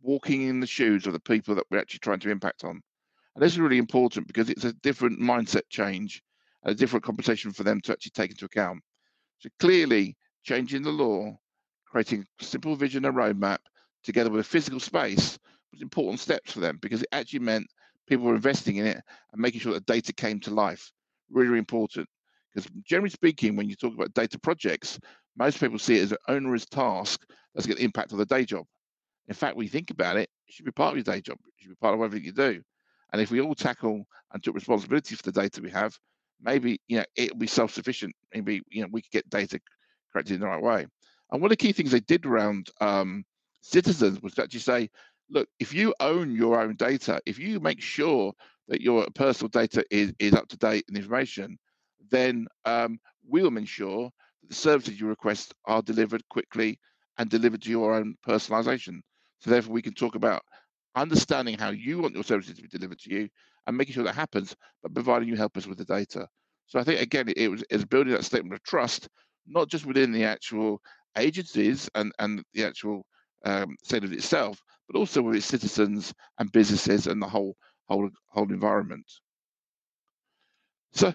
Walking 0.00 0.42
in 0.42 0.60
the 0.60 0.66
shoes 0.66 1.06
of 1.06 1.12
the 1.12 1.20
people 1.20 1.54
that 1.56 1.64
we're 1.70 1.80
actually 1.80 1.98
trying 1.98 2.20
to 2.20 2.30
impact 2.30 2.64
on. 2.64 2.80
And 3.38 3.44
this 3.44 3.52
is 3.52 3.60
really 3.60 3.78
important 3.78 4.26
because 4.26 4.50
it's 4.50 4.64
a 4.64 4.72
different 4.72 5.20
mindset 5.20 5.62
change 5.70 6.24
and 6.64 6.72
a 6.72 6.74
different 6.74 7.04
conversation 7.04 7.52
for 7.52 7.62
them 7.62 7.80
to 7.82 7.92
actually 7.92 8.10
take 8.10 8.32
into 8.32 8.46
account. 8.46 8.80
So 9.38 9.48
clearly, 9.60 10.16
changing 10.42 10.82
the 10.82 10.90
law, 10.90 11.38
creating 11.86 12.26
a 12.40 12.44
simple 12.44 12.74
vision 12.74 13.04
and 13.04 13.14
roadmap 13.14 13.58
together 14.02 14.28
with 14.28 14.40
a 14.40 14.42
physical 14.42 14.80
space 14.80 15.38
was 15.70 15.82
important 15.82 16.18
steps 16.18 16.50
for 16.50 16.58
them 16.58 16.80
because 16.82 17.02
it 17.02 17.08
actually 17.12 17.38
meant 17.38 17.68
people 18.08 18.26
were 18.26 18.34
investing 18.34 18.78
in 18.78 18.86
it 18.86 19.00
and 19.32 19.40
making 19.40 19.60
sure 19.60 19.72
that 19.72 19.86
data 19.86 20.12
came 20.12 20.40
to 20.40 20.50
life. 20.50 20.90
Really, 21.30 21.46
really 21.46 21.60
important. 21.60 22.08
Because 22.52 22.68
generally 22.84 23.10
speaking, 23.10 23.54
when 23.54 23.68
you 23.68 23.76
talk 23.76 23.94
about 23.94 24.14
data 24.14 24.36
projects, 24.40 24.98
most 25.36 25.60
people 25.60 25.78
see 25.78 25.96
it 25.98 26.02
as 26.02 26.10
an 26.10 26.18
onerous 26.26 26.66
task 26.66 27.24
that's 27.54 27.68
going 27.68 27.76
to 27.76 27.84
impact 27.84 28.12
on 28.12 28.18
the 28.18 28.26
day 28.26 28.44
job. 28.44 28.66
In 29.28 29.34
fact, 29.34 29.56
when 29.56 29.62
you 29.62 29.70
think 29.70 29.92
about 29.92 30.16
it, 30.16 30.28
it 30.48 30.54
should 30.54 30.64
be 30.66 30.72
part 30.72 30.90
of 30.90 30.96
your 30.96 31.14
day 31.14 31.20
job. 31.20 31.38
It 31.46 31.62
should 31.62 31.70
be 31.70 31.76
part 31.76 31.94
of 31.94 32.00
everything 32.00 32.26
you 32.26 32.32
do. 32.32 32.64
And 33.12 33.22
if 33.22 33.30
we 33.30 33.40
all 33.40 33.54
tackle 33.54 34.04
and 34.32 34.42
took 34.42 34.54
responsibility 34.54 35.14
for 35.14 35.22
the 35.22 35.32
data 35.32 35.62
we 35.62 35.70
have, 35.70 35.96
maybe 36.40 36.80
you 36.88 36.98
know 36.98 37.04
it'll 37.16 37.36
be 37.36 37.46
self-sufficient. 37.46 38.14
Maybe 38.34 38.62
you 38.70 38.82
know 38.82 38.88
we 38.90 39.02
could 39.02 39.10
get 39.10 39.30
data 39.30 39.58
corrected 40.12 40.34
in 40.34 40.40
the 40.40 40.46
right 40.46 40.62
way. 40.62 40.86
And 41.30 41.42
one 41.42 41.50
of 41.50 41.50
the 41.50 41.64
key 41.64 41.72
things 41.72 41.90
they 41.90 42.00
did 42.00 42.24
around 42.24 42.70
um, 42.80 43.24
citizens 43.60 44.22
was 44.22 44.34
to 44.34 44.42
actually 44.42 44.60
say, 44.60 44.88
look, 45.30 45.48
if 45.60 45.74
you 45.74 45.94
own 46.00 46.34
your 46.34 46.60
own 46.60 46.76
data, 46.76 47.20
if 47.26 47.38
you 47.38 47.60
make 47.60 47.80
sure 47.80 48.32
that 48.68 48.80
your 48.80 49.06
personal 49.14 49.48
data 49.48 49.84
is, 49.90 50.12
is 50.18 50.32
up 50.34 50.48
to 50.48 50.56
date 50.56 50.84
and 50.88 50.96
information, 50.96 51.58
then 52.10 52.46
um, 52.64 52.98
we'll 53.26 53.56
ensure 53.56 54.10
that 54.42 54.48
the 54.48 54.54
services 54.54 54.98
you 55.00 55.06
request 55.06 55.54
are 55.66 55.82
delivered 55.82 56.22
quickly 56.30 56.78
and 57.18 57.28
delivered 57.28 57.62
to 57.62 57.70
your 57.70 57.94
own 57.94 58.14
personalization. 58.26 59.00
So 59.40 59.50
therefore, 59.50 59.74
we 59.74 59.82
can 59.82 59.94
talk 59.94 60.14
about 60.14 60.42
understanding 61.02 61.58
how 61.58 61.70
you 61.70 61.98
want 61.98 62.14
your 62.14 62.24
services 62.24 62.56
to 62.56 62.62
be 62.62 62.68
delivered 62.68 62.98
to 63.00 63.12
you 63.12 63.28
and 63.66 63.76
making 63.76 63.94
sure 63.94 64.04
that 64.04 64.14
happens, 64.14 64.54
but 64.82 64.94
providing 64.94 65.28
you 65.28 65.36
help 65.36 65.56
us 65.56 65.66
with 65.66 65.78
the 65.78 65.84
data. 65.84 66.26
So 66.66 66.78
I 66.78 66.84
think 66.84 67.00
again, 67.00 67.32
it, 67.36 67.48
was, 67.48 67.64
was 67.70 67.84
building 67.84 68.12
that 68.12 68.24
statement 68.24 68.54
of 68.54 68.62
trust, 68.62 69.08
not 69.46 69.68
just 69.68 69.86
within 69.86 70.12
the 70.12 70.24
actual 70.24 70.80
agencies 71.16 71.88
and, 71.94 72.12
and 72.18 72.42
the 72.54 72.64
actual 72.64 73.04
um, 73.44 73.76
of 73.92 74.12
itself, 74.12 74.62
but 74.88 74.98
also 74.98 75.22
with 75.22 75.36
its 75.36 75.46
citizens 75.46 76.12
and 76.38 76.52
businesses 76.52 77.06
and 77.06 77.22
the 77.22 77.28
whole 77.28 77.56
whole 77.88 78.10
whole 78.26 78.50
environment. 78.50 79.06
So 80.92 81.12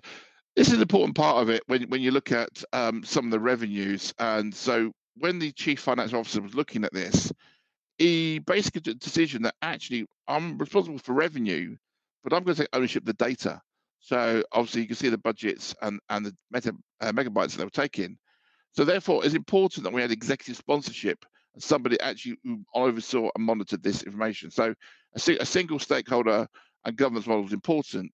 this 0.56 0.68
is 0.68 0.74
an 0.74 0.82
important 0.82 1.16
part 1.16 1.38
of 1.38 1.50
it 1.50 1.64
when 1.68 1.84
when 1.90 2.02
you 2.02 2.12
look 2.12 2.32
at 2.32 2.64
um, 2.74 3.04
some 3.04 3.26
of 3.26 3.32
the 3.32 3.40
revenues. 3.40 4.14
And 4.20 4.54
so 4.54 4.92
when 5.18 5.40
the 5.40 5.52
chief 5.52 5.80
financial 5.80 6.20
officer 6.20 6.42
was 6.42 6.56
looking 6.56 6.84
at 6.84 6.94
this, 6.94 7.32
he 8.04 8.40
basically 8.40 8.82
took 8.82 8.96
a 8.96 9.00
decision 9.00 9.44
that 9.44 9.56
actually 9.62 10.06
I'm 10.28 10.58
responsible 10.58 10.98
for 10.98 11.14
revenue, 11.14 11.78
but 12.22 12.34
I'm 12.34 12.44
going 12.44 12.56
to 12.56 12.64
take 12.64 12.76
ownership 12.76 13.04
of 13.04 13.08
the 13.08 13.14
data. 13.14 13.62
So 14.00 14.44
obviously 14.52 14.82
you 14.82 14.88
can 14.88 14.98
see 14.98 15.08
the 15.08 15.18
budgets 15.18 15.74
and 15.82 16.02
and 16.10 16.26
the 16.26 16.36
meta, 16.52 16.74
uh, 17.00 17.14
megabytes 17.14 17.52
that 17.52 17.60
they 17.60 17.64
were 17.64 17.70
taking. 17.70 18.18
So 18.74 18.84
therefore, 18.84 19.24
it's 19.24 19.36
important 19.36 19.86
that 19.86 19.94
we 19.94 20.02
had 20.02 20.12
executive 20.12 20.58
sponsorship 20.58 21.24
and 21.54 21.64
somebody 21.64 21.98
actually 22.02 22.36
oversaw 22.76 23.30
and 23.36 23.46
monitored 23.46 23.84
this 23.84 24.04
information. 24.04 24.52
So 24.52 24.74
a, 25.16 25.38
a 25.40 25.46
single 25.46 25.80
stakeholder 25.80 26.46
and 26.84 26.98
governance 26.98 27.28
model 27.28 27.46
is 27.46 27.54
important, 27.54 28.12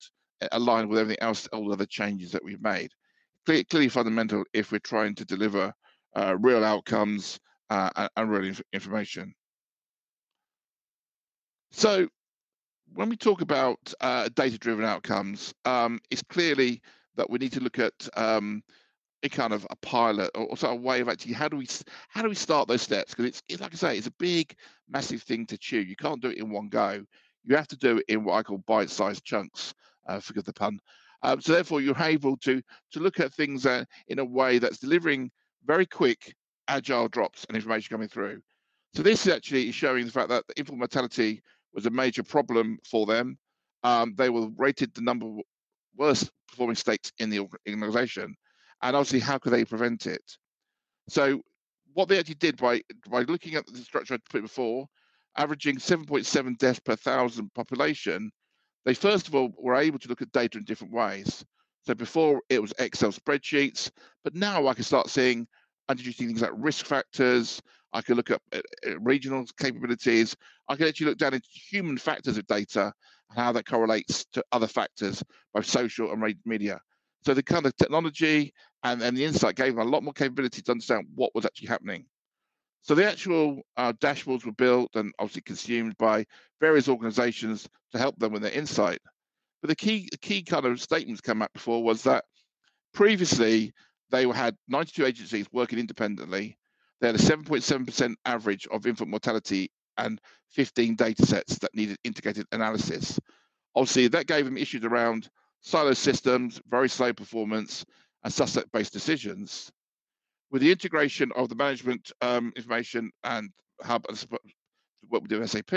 aligned 0.52 0.90
with 0.90 1.00
everything 1.00 1.24
else, 1.24 1.48
all 1.48 1.66
the 1.66 1.74
other 1.74 1.88
changes 1.88 2.32
that 2.34 2.44
we've 2.44 2.62
made. 2.62 2.92
Clearly, 3.48 3.64
clearly 3.64 3.90
fundamental 3.90 4.44
if 4.54 4.72
we're 4.72 4.80
trying 4.80 5.16
to 5.16 5.26
deliver 5.26 5.74
uh, 6.16 6.36
real 6.40 6.64
outcomes 6.64 7.40
uh, 7.72 7.90
and, 7.96 8.10
and, 8.18 8.30
real 8.30 8.44
inf 8.44 8.62
information. 8.74 9.34
So 11.72 12.08
when 12.94 13.10
we 13.10 13.16
talk 13.16 13.42
about 13.42 13.94
uh, 14.02 14.30
data-driven 14.36 14.86
outcomes, 14.86 15.54
um, 15.66 16.00
it's 16.10 16.24
clearly 16.24 16.82
that 17.16 17.30
we 17.30 17.38
need 17.38 17.54
to 17.54 17.60
look 17.60 17.80
at 17.80 17.94
um, 18.16 18.64
a 19.24 19.30
kind 19.30 19.54
of 19.54 19.68
a 19.70 19.76
pilot 19.78 20.32
or, 20.36 20.56
sort 20.58 20.74
of 20.74 20.80
a 20.80 20.82
way 20.82 21.02
of 21.02 21.10
actually 21.10 21.34
how 21.34 21.48
do 21.48 21.58
we 21.58 21.68
how 22.08 22.22
do 22.22 22.30
we 22.30 22.36
start 22.36 22.68
those 22.68 22.82
steps 22.82 23.14
because 23.14 23.26
it's, 23.26 23.44
it's 23.50 23.62
like 23.62 23.74
I 23.74 23.78
say 23.78 23.98
it's 23.98 24.08
a 24.08 24.12
big 24.12 24.56
massive 24.90 25.22
thing 25.22 25.46
to 25.48 25.58
chew. 25.58 25.80
You 25.80 25.96
can't 25.96 26.22
do 26.22 26.30
it 26.30 26.38
in 26.38 26.50
one 26.50 26.70
go. 26.70 27.04
You 27.44 27.56
have 27.56 27.68
to 27.68 27.78
do 27.78 27.98
it 27.98 28.06
in 28.08 28.24
what 28.24 28.36
I 28.36 28.44
call 28.44 28.60
bite-sized 28.60 29.24
chunks. 29.24 29.74
Uh, 30.08 30.20
forgive 30.20 30.46
the 30.46 30.54
pun. 30.54 30.80
Um, 31.22 31.42
so 31.42 31.52
therefore, 31.54 31.82
you're 31.82 32.02
able 32.02 32.38
to 32.38 32.62
to 32.92 33.00
look 33.00 33.20
at 33.20 33.34
things 33.34 33.66
uh, 33.66 33.84
in 34.08 34.20
a 34.20 34.26
way 34.26 34.58
that's 34.58 34.80
delivering 34.80 35.30
very 35.66 35.86
quick, 35.86 36.34
agile 36.68 37.10
drops 37.10 37.46
and 37.46 37.56
information 37.56 37.94
coming 37.94 38.08
through. 38.08 38.42
So 38.96 39.04
this 39.04 39.28
actually 39.28 39.70
is 39.70 39.76
showing 39.76 40.06
the 40.06 40.12
fact 40.12 40.30
that 40.30 40.46
infant 40.56 40.80
mortality 40.80 41.42
was 41.74 41.86
a 41.86 41.92
major 41.92 42.24
problem 42.24 42.80
for 42.90 43.06
them. 43.06 43.38
Um, 43.84 44.14
they 44.18 44.30
were 44.30 44.50
rated 44.58 44.94
the 44.94 45.02
number 45.02 45.26
worst 45.96 46.32
performing 46.48 46.76
states 46.76 47.12
in 47.20 47.30
the 47.30 47.48
organization 47.68 48.36
and 48.82 48.96
obviously 48.96 49.20
how 49.20 49.38
could 49.38 49.54
they 49.54 49.66
prevent 49.66 50.06
it? 50.06 50.38
So 51.08 51.42
what 51.94 52.08
they 52.08 52.20
actually 52.20 52.36
did 52.36 52.58
by 52.58 52.82
by 53.10 53.22
looking 53.22 53.56
at 53.56 53.66
the 53.66 53.78
structure 53.80 54.14
I 54.14 54.18
put 54.30 54.42
before, 54.42 54.88
averaging 55.38 55.78
7.7 55.78 56.58
deaths 56.58 56.80
per 56.80 56.96
thousand 56.96 57.54
population, 57.54 58.32
they 58.86 58.94
first 58.94 59.28
of 59.28 59.36
all 59.36 59.52
were 59.58 59.76
able 59.76 60.00
to 60.00 60.08
look 60.08 60.22
at 60.22 60.32
data 60.32 60.58
in 60.58 60.64
different 60.64 60.94
ways. 60.94 61.44
So 61.86 61.96
before 61.96 62.42
it 62.50 62.62
was 62.62 62.74
Excel 62.80 63.12
spreadsheets, 63.12 63.90
but 64.24 64.36
now 64.36 64.68
I 64.68 64.74
can 64.74 64.84
start 64.84 65.10
seeing 65.10 65.48
introducing 65.90 66.28
things 66.28 66.42
like 66.42 66.52
risk 66.54 66.86
factors. 66.86 67.62
I 67.94 68.02
can 68.02 68.16
look 68.16 68.32
at 68.32 68.42
uh, 68.54 68.60
uh, 68.88 69.00
regional 69.00 69.46
capabilities. 69.60 70.36
I 70.68 70.76
can 70.76 70.88
actually 70.88 71.08
look 71.08 71.18
down 71.18 71.34
into 71.34 71.48
human 71.52 71.98
factors 71.98 72.38
of 72.38 72.46
data 72.48 72.94
and 73.30 73.40
how 73.40 73.52
that 73.52 73.66
correlates 73.66 74.26
to 74.34 74.44
other 74.52 74.68
factors, 74.68 75.24
both 75.54 75.66
social 75.66 76.12
and 76.12 76.36
media. 76.46 76.80
So 77.26 77.34
the 77.34 77.44
kind 77.44 77.66
of 77.66 77.76
technology 77.76 78.54
and, 78.84 79.02
and 79.02 79.16
the 79.18 79.26
insight 79.26 79.56
gave 79.56 79.76
them 79.76 79.88
a 79.88 79.90
lot 79.90 80.04
more 80.04 80.14
capability 80.14 80.62
to 80.62 80.72
understand 80.72 81.08
what 81.16 81.34
was 81.36 81.46
actually 81.46 81.68
happening. 81.68 82.06
So 82.82 82.96
the 82.96 83.08
actual 83.08 83.62
uh, 83.78 83.94
dashboards 83.94 84.46
were 84.46 84.54
built 84.54 84.92
and 84.96 85.14
obviously 85.20 85.42
consumed 85.42 85.98
by 85.98 86.26
various 86.62 86.88
organizations 86.88 87.68
to 87.92 87.98
help 87.98 88.18
them 88.18 88.32
with 88.32 88.42
their 88.42 88.52
insight. 88.52 89.00
But 89.62 89.70
the 89.70 89.76
key, 89.76 90.08
the 90.12 90.18
key 90.18 90.44
kind 90.44 90.66
of 90.66 90.82
statements 90.82 91.22
come 91.22 91.42
up 91.42 91.52
before 91.54 91.84
was 91.84 92.04
that 92.04 92.24
previously 92.94 93.74
they 94.12 94.28
had 94.30 94.56
92 94.70 95.06
agencies 95.06 95.48
working 95.52 95.80
independently. 95.80 96.58
They 97.00 97.08
had 97.08 97.16
a 97.16 97.20
7.7% 97.20 98.16
average 98.26 98.68
of 98.68 98.86
infant 98.86 99.10
mortality 99.10 99.72
and 99.98 100.20
15 100.52 100.96
data 100.96 101.26
sets 101.26 101.58
that 101.60 101.74
needed 101.76 101.98
integrated 102.04 102.46
analysis. 102.52 103.20
Obviously, 103.76 104.08
that 104.10 104.28
gave 104.28 104.46
them 104.46 104.58
issues 104.58 104.84
around 104.84 105.30
silo 105.62 105.94
systems, 105.94 106.62
very 106.68 106.90
slow 106.90 107.14
performance, 107.14 107.86
and 108.24 108.34
suspect-based 108.34 108.94
decisions. 108.94 109.72
With 110.52 110.62
the 110.62 110.72
integration 110.72 111.32
of 111.36 111.50
the 111.50 111.56
management 111.56 112.12
um, 112.22 112.52
information 112.56 113.12
and 113.24 113.50
hub 113.82 114.06
what 115.08 115.22
we 115.22 115.28
do 115.28 115.42
in 115.42 115.48
SAP, 115.48 115.72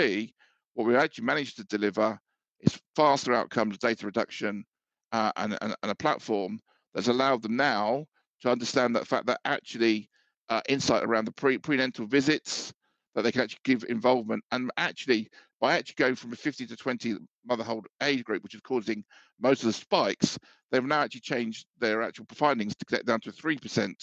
what 0.73 0.87
we 0.87 0.95
actually 0.95 1.25
managed 1.25 1.57
to 1.57 1.63
deliver 1.65 2.19
is 2.59 2.79
faster 2.95 3.33
outcomes, 3.33 3.77
data 3.77 4.05
reduction, 4.05 4.65
uh, 5.11 5.31
and, 5.37 5.57
and, 5.61 5.75
and, 5.83 5.91
a 5.91 5.95
platform 5.95 6.59
that's 6.93 7.07
allowed 7.07 7.41
them 7.43 7.55
now 7.55 8.05
to 8.41 8.49
understand 8.49 8.95
that 8.95 9.07
fact 9.07 9.27
that 9.27 9.39
actually 9.45 10.09
uh, 10.53 10.61
insight 10.69 11.03
around 11.03 11.25
the 11.25 11.31
pre 11.31 11.57
prenatal 11.57 12.05
visits 12.05 12.71
that 13.15 13.23
they 13.23 13.31
can 13.31 13.41
actually 13.41 13.59
give 13.63 13.83
involvement 13.89 14.43
and 14.51 14.71
actually 14.77 15.27
by 15.59 15.77
actually 15.77 15.95
going 15.97 16.15
from 16.15 16.31
a 16.33 16.35
50 16.35 16.67
to 16.67 16.75
20 16.75 17.15
motherhold 17.49 17.85
age 18.01 18.23
group, 18.23 18.43
which 18.43 18.53
is 18.53 18.61
causing 18.61 19.03
most 19.39 19.61
of 19.61 19.67
the 19.67 19.73
spikes, 19.73 20.37
they've 20.71 20.83
now 20.83 21.01
actually 21.01 21.21
changed 21.21 21.65
their 21.79 22.03
actual 22.03 22.25
findings 22.33 22.75
to 22.75 22.85
get 22.85 23.05
down 23.05 23.19
to 23.21 23.31
3% 23.31 23.93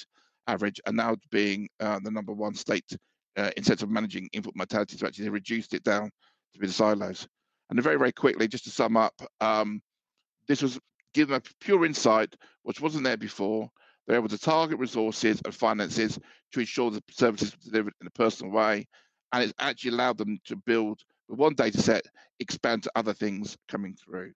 average 0.48 0.80
and 0.86 0.96
now 0.96 1.14
being 1.30 1.68
uh, 1.78 2.01
the 2.03 2.11
number 2.11 2.32
one 2.32 2.55
state 2.55 2.96
uh, 3.36 3.51
in 3.57 3.62
terms 3.62 3.82
of 3.82 3.90
managing 3.90 4.28
infant 4.32 4.57
mortality. 4.57 4.96
So 4.96 5.07
actually 5.07 5.24
they 5.24 5.30
reduced 5.30 5.74
it 5.74 5.84
down 5.84 6.11
to 6.55 6.59
be 6.59 6.66
the 6.66 6.72
silos. 6.72 7.28
And 7.68 7.80
very, 7.80 7.96
very 7.96 8.12
quickly, 8.12 8.48
just 8.48 8.64
to 8.64 8.70
sum 8.70 8.96
up, 8.96 9.14
um, 9.40 9.80
this 10.48 10.62
was 10.62 10.80
given 11.14 11.36
a 11.36 11.42
pure 11.61 11.84
insight, 11.84 12.34
which 12.62 12.80
wasn't 12.80 13.05
there 13.05 13.16
before. 13.16 13.70
They're 14.07 14.16
able 14.16 14.28
to 14.28 14.38
target 14.38 14.78
resources 14.78 15.40
and 15.44 15.55
finances 15.55 16.18
to 16.53 16.61
ensure 16.61 16.90
the 16.90 17.03
services 17.11 17.55
are 17.55 17.70
delivered 17.70 17.94
in 18.01 18.07
a 18.07 18.11
personal 18.11 18.53
way. 18.53 18.86
And 19.32 19.44
it's 19.44 19.55
actually 19.59 19.92
allowed 19.92 20.18
them 20.18 20.38
to 20.46 20.57
build 20.57 21.01
with 21.28 21.38
one 21.38 21.55
data 21.55 21.80
set 21.80 22.05
expand 22.40 22.82
to 22.82 22.92
other 22.96 23.14
things 23.14 23.57
coming 23.68 23.94
through. 23.94 24.32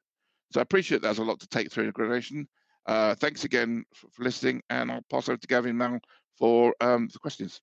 So 0.52 0.60
I 0.60 0.62
appreciate 0.62 1.02
there's 1.02 1.18
a 1.18 1.24
lot 1.24 1.40
to 1.40 1.48
take 1.48 1.72
through 1.72 1.88
in. 1.88 2.46
Uh, 2.86 3.14
thanks 3.14 3.44
again 3.44 3.84
for, 3.94 4.08
for, 4.12 4.22
listening, 4.22 4.62
and 4.70 4.92
I'll 4.92 5.04
pass 5.10 5.28
over 5.28 5.38
to 5.38 5.46
Gavin 5.46 5.78
now 5.78 5.98
for 6.38 6.74
um, 6.80 7.08
the 7.12 7.18
questions. 7.18 7.60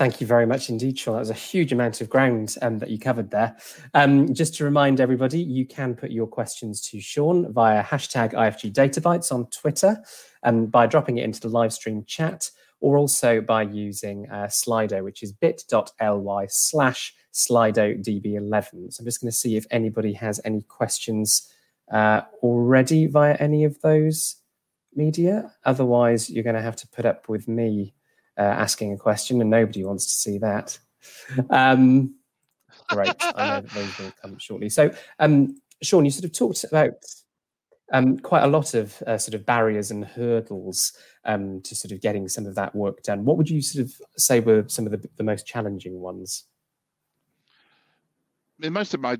Thank 0.00 0.18
you 0.18 0.26
very 0.26 0.46
much 0.46 0.70
indeed, 0.70 0.98
Sean. 0.98 1.12
That 1.12 1.18
was 1.18 1.28
a 1.28 1.34
huge 1.34 1.72
amount 1.74 2.00
of 2.00 2.08
ground 2.08 2.56
um, 2.62 2.78
that 2.78 2.88
you 2.88 2.98
covered 2.98 3.30
there. 3.30 3.54
Um, 3.92 4.32
just 4.32 4.54
to 4.54 4.64
remind 4.64 4.98
everybody, 4.98 5.38
you 5.38 5.66
can 5.66 5.94
put 5.94 6.10
your 6.10 6.26
questions 6.26 6.80
to 6.88 7.02
Sean 7.02 7.52
via 7.52 7.84
hashtag 7.84 8.32
IFG 8.32 8.72
Databytes 8.72 9.30
on 9.30 9.44
Twitter 9.48 10.02
and 10.42 10.58
um, 10.58 10.66
by 10.68 10.86
dropping 10.86 11.18
it 11.18 11.24
into 11.24 11.38
the 11.38 11.50
live 11.50 11.74
stream 11.74 12.02
chat 12.06 12.50
or 12.80 12.96
also 12.96 13.42
by 13.42 13.60
using 13.60 14.26
uh, 14.30 14.46
Slido, 14.46 15.04
which 15.04 15.22
is 15.22 15.32
bit.ly 15.32 16.46
slash 16.48 17.14
SlidoDB11. 17.34 18.94
So 18.94 19.02
I'm 19.02 19.04
just 19.04 19.20
going 19.20 19.30
to 19.30 19.36
see 19.36 19.58
if 19.58 19.66
anybody 19.70 20.14
has 20.14 20.40
any 20.46 20.62
questions 20.62 21.46
uh, 21.92 22.22
already 22.42 23.06
via 23.06 23.34
any 23.34 23.64
of 23.64 23.78
those 23.82 24.36
media. 24.94 25.52
Otherwise, 25.66 26.30
you're 26.30 26.42
going 26.42 26.56
to 26.56 26.62
have 26.62 26.76
to 26.76 26.88
put 26.88 27.04
up 27.04 27.28
with 27.28 27.46
me 27.46 27.92
uh, 28.40 28.42
asking 28.42 28.92
a 28.94 28.96
question, 28.96 29.40
and 29.42 29.50
nobody 29.50 29.84
wants 29.84 30.06
to 30.06 30.14
see 30.14 30.38
that. 30.38 30.78
Um, 31.50 32.14
great. 32.88 33.14
I 33.20 33.46
know 33.46 33.60
that 33.60 33.70
those 33.70 33.98
will 33.98 34.12
come 34.22 34.38
shortly. 34.38 34.70
So, 34.70 34.90
um, 35.18 35.60
Sean, 35.82 36.06
you 36.06 36.10
sort 36.10 36.24
of 36.24 36.32
talked 36.32 36.64
about 36.64 36.94
um, 37.92 38.18
quite 38.18 38.42
a 38.42 38.48
lot 38.48 38.74
of 38.74 39.02
uh, 39.06 39.18
sort 39.18 39.34
of 39.34 39.44
barriers 39.44 39.90
and 39.90 40.04
hurdles 40.04 40.92
um, 41.24 41.60
to 41.62 41.74
sort 41.74 41.92
of 41.92 42.00
getting 42.00 42.28
some 42.28 42.46
of 42.46 42.54
that 42.54 42.74
work 42.74 43.02
done. 43.02 43.24
What 43.26 43.36
would 43.36 43.50
you 43.50 43.60
sort 43.60 43.84
of 43.84 43.92
say 44.16 44.40
were 44.40 44.64
some 44.68 44.86
of 44.86 44.92
the, 44.92 45.08
the 45.16 45.24
most 45.24 45.46
challenging 45.46 46.00
ones? 46.00 46.44
In 48.62 48.72
most 48.72 48.94
of 48.94 49.00
my 49.00 49.18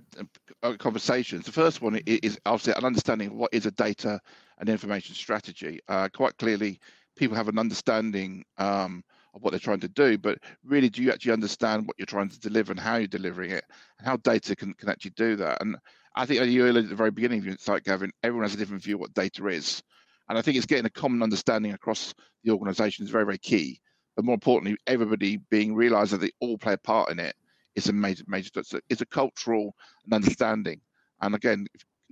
uh, 0.62 0.74
conversations, 0.78 1.44
the 1.44 1.52
first 1.52 1.82
one 1.82 1.96
is 2.06 2.38
obviously 2.46 2.74
an 2.74 2.84
understanding 2.84 3.28
of 3.28 3.34
what 3.34 3.52
is 3.52 3.66
a 3.66 3.70
data 3.70 4.20
and 4.58 4.68
information 4.68 5.14
strategy. 5.14 5.80
Uh, 5.88 6.08
quite 6.14 6.36
clearly, 6.38 6.78
people 7.20 7.36
have 7.36 7.48
an 7.48 7.58
understanding 7.58 8.44
um, 8.56 9.04
of 9.34 9.42
what 9.42 9.50
they're 9.50 9.60
trying 9.60 9.80
to 9.80 9.88
do, 9.88 10.18
but 10.18 10.38
really, 10.64 10.88
do 10.88 11.02
you 11.02 11.12
actually 11.12 11.32
understand 11.32 11.86
what 11.86 11.96
you're 11.98 12.06
trying 12.06 12.30
to 12.30 12.40
deliver 12.40 12.72
and 12.72 12.80
how 12.80 12.96
you're 12.96 13.06
delivering 13.06 13.50
it, 13.50 13.64
and 13.98 14.08
how 14.08 14.16
data 14.16 14.56
can, 14.56 14.72
can 14.74 14.88
actually 14.88 15.12
do 15.12 15.36
that? 15.36 15.60
And 15.60 15.76
I 16.16 16.26
think 16.26 16.44
you 16.46 16.64
earlier 16.64 16.82
at 16.82 16.88
the 16.88 16.96
very 16.96 17.10
beginning 17.10 17.38
of 17.38 17.44
your 17.44 17.56
site, 17.58 17.84
Gavin, 17.84 18.10
everyone 18.22 18.44
has 18.44 18.54
a 18.54 18.56
different 18.56 18.82
view 18.82 18.94
of 18.96 19.02
what 19.02 19.14
data 19.14 19.46
is. 19.46 19.82
And 20.28 20.38
I 20.38 20.42
think 20.42 20.56
it's 20.56 20.66
getting 20.66 20.86
a 20.86 20.90
common 20.90 21.22
understanding 21.22 21.72
across 21.72 22.14
the 22.42 22.52
organization 22.52 23.04
is 23.04 23.10
very, 23.10 23.24
very 23.24 23.38
key. 23.38 23.80
But 24.16 24.24
more 24.24 24.34
importantly, 24.34 24.78
everybody 24.86 25.36
being 25.50 25.74
realized 25.74 26.12
that 26.12 26.20
they 26.20 26.30
all 26.40 26.58
play 26.58 26.72
a 26.72 26.78
part 26.78 27.10
in 27.10 27.20
it 27.20 27.36
is 27.74 27.88
a 27.88 27.92
major, 27.92 28.24
major, 28.26 28.50
it's 28.88 29.02
a, 29.02 29.06
cultural 29.06 29.74
and 30.04 30.14
understanding. 30.14 30.80
And 31.20 31.34
again, 31.34 31.66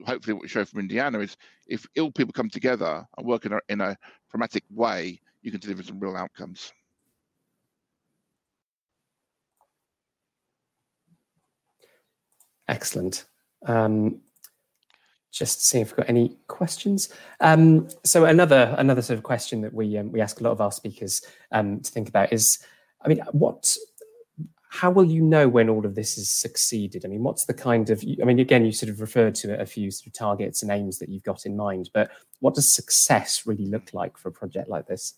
hopefully 0.07 0.35
what 0.35 0.43
we 0.43 0.49
show 0.49 0.65
from 0.65 0.81
Indiana 0.81 1.19
is 1.21 1.37
if 1.67 1.87
ill 1.95 2.11
people 2.11 2.33
come 2.33 2.51
together 2.51 3.07
and 3.17 3.27
work 3.27 3.47
in 3.47 3.53
a, 3.53 3.61
in 3.69 3.81
a 3.81 3.97
pragmatic 4.29 4.65
way, 4.71 5.21
you 5.43 5.51
can 5.51 5.61
deliver 5.61 5.83
some 5.83 6.01
real 6.01 6.17
outcomes. 6.17 6.73
Excellent. 12.69 13.25
Um, 13.67 14.21
just 15.33 15.67
seeing 15.67 15.83
if 15.83 15.91
we've 15.91 15.99
got 15.99 16.09
any 16.09 16.37
questions. 16.49 17.11
Um, 17.41 17.89
so 18.05 18.25
another 18.25 18.75
another 18.79 19.03
sort 19.03 19.19
of 19.19 19.23
question 19.23 19.61
that 19.63 19.73
we 19.73 19.97
um, 19.97 20.11
we 20.11 20.21
ask 20.21 20.41
a 20.41 20.43
lot 20.43 20.51
of 20.51 20.61
our 20.61 20.73
speakers 20.73 21.23
um, 21.53 21.81
to 21.81 21.91
think 21.91 22.09
about 22.09 22.33
is, 22.33 22.59
I 23.03 23.09
mean, 23.09 23.21
what, 23.33 23.77
how 24.71 24.91
will 24.91 25.05
you 25.05 25.23
know 25.23 25.49
when 25.49 25.69
all 25.69 25.87
of 25.87 25.95
this 25.95 26.17
has 26.17 26.29
succeeded? 26.29 27.05
I 27.05 27.09
mean, 27.09 27.23
what's 27.23 27.47
the 27.47 27.55
kind 27.55 27.89
of, 27.91 28.05
I 28.21 28.25
mean, 28.25 28.39
again, 28.39 28.65
you 28.67 28.73
sort 28.73 28.91
of 28.91 29.01
referred 29.01 29.35
to 29.37 29.59
a 29.61 29.67
few 29.67 29.91
sort 29.91 30.09
of 30.09 30.13
targets 30.13 30.63
and 30.63 30.71
aims 30.71 30.99
that 30.99 31.09
you've 31.09 31.23
got 31.23 31.47
in 31.47 31.57
mind, 31.57 31.91
but 31.95 32.11
what 32.41 32.55
does 32.55 32.73
success 32.73 33.47
really 33.47 33.67
look 33.67 33.95
like 33.95 34.19
for 34.19 34.29
a 34.29 34.33
project 34.33 34.69
like 34.69 34.87
this? 34.87 35.15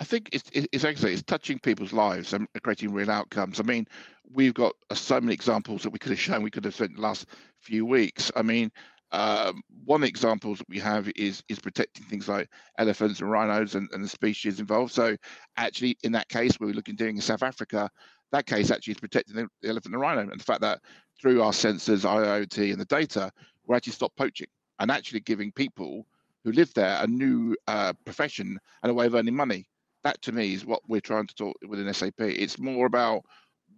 I 0.00 0.04
think 0.04 0.30
it's, 0.32 0.50
it's 0.52 0.84
actually 0.84 1.12
it's 1.12 1.22
touching 1.22 1.60
people's 1.60 1.92
lives 1.92 2.32
and 2.32 2.48
creating 2.64 2.92
real 2.92 3.10
outcomes. 3.10 3.60
I 3.60 3.62
mean, 3.62 3.86
we've 4.32 4.54
got 4.54 4.74
uh, 4.90 4.96
so 4.96 5.20
many 5.20 5.32
examples 5.32 5.82
that 5.82 5.90
we 5.90 5.98
could 6.00 6.10
have 6.10 6.18
shown. 6.18 6.42
We 6.42 6.50
could 6.50 6.64
have 6.64 6.74
spent 6.74 6.96
the 6.96 7.02
last 7.02 7.26
few 7.60 7.86
weeks. 7.86 8.32
I 8.34 8.42
mean, 8.42 8.72
um, 9.12 9.62
one 9.84 10.02
example 10.02 10.54
that 10.54 10.68
we 10.68 10.78
have 10.78 11.10
is 11.16 11.42
is 11.48 11.58
protecting 11.58 12.04
things 12.06 12.28
like 12.28 12.48
elephants 12.78 13.20
and 13.20 13.30
rhinos 13.30 13.74
and, 13.74 13.88
and 13.92 14.02
the 14.02 14.08
species 14.08 14.60
involved. 14.60 14.92
So 14.92 15.16
actually, 15.56 15.98
in 16.02 16.12
that 16.12 16.28
case, 16.28 16.58
we 16.58 16.66
were 16.66 16.72
looking 16.72 16.96
doing 16.96 17.16
in 17.16 17.22
South 17.22 17.42
Africa, 17.42 17.90
that 18.32 18.46
case 18.46 18.70
actually 18.70 18.92
is 18.92 19.00
protecting 19.00 19.36
the, 19.36 19.48
the 19.60 19.68
elephant 19.68 19.94
and 19.94 20.00
rhino, 20.00 20.22
and 20.22 20.40
the 20.40 20.44
fact 20.44 20.62
that 20.62 20.80
through 21.20 21.42
our 21.42 21.52
sensors, 21.52 22.04
IoT, 22.04 22.72
and 22.72 22.80
the 22.80 22.86
data, 22.86 23.30
we're 23.66 23.76
actually 23.76 23.92
stop 23.92 24.12
poaching 24.16 24.48
and 24.80 24.90
actually 24.90 25.20
giving 25.20 25.52
people 25.52 26.06
who 26.44 26.52
live 26.52 26.72
there 26.74 26.98
a 27.00 27.06
new 27.06 27.54
uh, 27.68 27.92
profession 28.04 28.58
and 28.82 28.90
a 28.90 28.94
way 28.94 29.06
of 29.06 29.14
earning 29.14 29.36
money 29.36 29.66
that 30.04 30.20
to 30.22 30.32
me 30.32 30.54
is 30.54 30.66
what 30.66 30.80
we're 30.88 31.00
trying 31.00 31.26
to 31.26 31.34
talk 31.34 31.56
within 31.66 31.92
SAP. 31.92 32.14
It's 32.18 32.58
more 32.58 32.86
about 32.86 33.22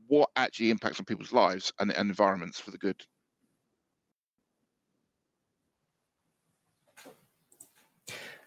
what 0.06 0.30
actually 0.36 0.70
impacts 0.70 0.98
on 0.98 1.04
people's 1.04 1.32
lives 1.32 1.72
and, 1.80 1.92
and 1.92 2.08
environments 2.08 2.60
for 2.60 2.70
the 2.70 2.78
good. 2.78 3.02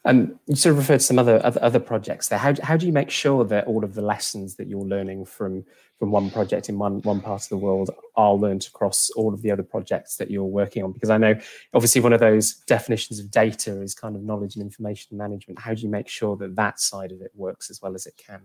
Um, 0.08 0.39
you 0.47 0.55
sort 0.55 0.72
of 0.72 0.78
referred 0.78 0.99
to 0.99 1.03
some 1.03 1.20
other, 1.20 1.45
other 1.45 1.62
other 1.62 1.80
projects 1.82 2.30
there. 2.30 2.39
How 2.39 2.53
how 2.64 2.78
do 2.78 2.86
you 2.86 2.93
make 2.93 3.10
sure 3.10 3.43
that 3.43 3.68
all 3.68 3.84
of 3.84 3.93
the 3.93 4.01
lessons 4.01 4.55
that 4.55 4.70
you're 4.70 4.80
learning 4.80 5.26
from 5.26 5.66
from 5.99 6.12
one 6.12 6.32
project 6.32 6.70
in 6.70 6.80
one 6.80 7.01
one 7.01 7.20
part 7.20 7.43
of 7.43 7.49
the 7.49 7.58
world 7.58 7.89
are 8.16 8.34
learned 8.34 8.66
across 8.68 9.10
all 9.18 9.34
of 9.34 9.41
the 9.41 9.51
other 9.51 9.64
projects 9.64 10.16
that 10.16 10.32
you're 10.32 10.45
working 10.45 10.82
on? 10.82 10.93
Because 10.93 11.10
I 11.10 11.18
know 11.18 11.36
obviously 11.74 11.99
one 11.99 12.14
of 12.14 12.22
those 12.22 12.53
definitions 12.68 13.20
of 13.20 13.30
data 13.30 13.82
is 13.82 13.93
kind 13.93 14.16
of 14.16 14.24
knowledge 14.24 14.55
and 14.55 14.64
information 14.64 15.18
management. 15.18 15.60
How 15.60 15.74
do 15.74 15.82
you 15.82 15.89
make 15.89 16.08
sure 16.08 16.38
that 16.38 16.55
that 16.55 16.80
side 16.80 17.12
of 17.12 17.22
it 17.22 17.32
works 17.36 17.70
as 17.70 17.82
well 17.82 17.93
as 17.93 18.05
it 18.05 18.16
can? 18.16 18.39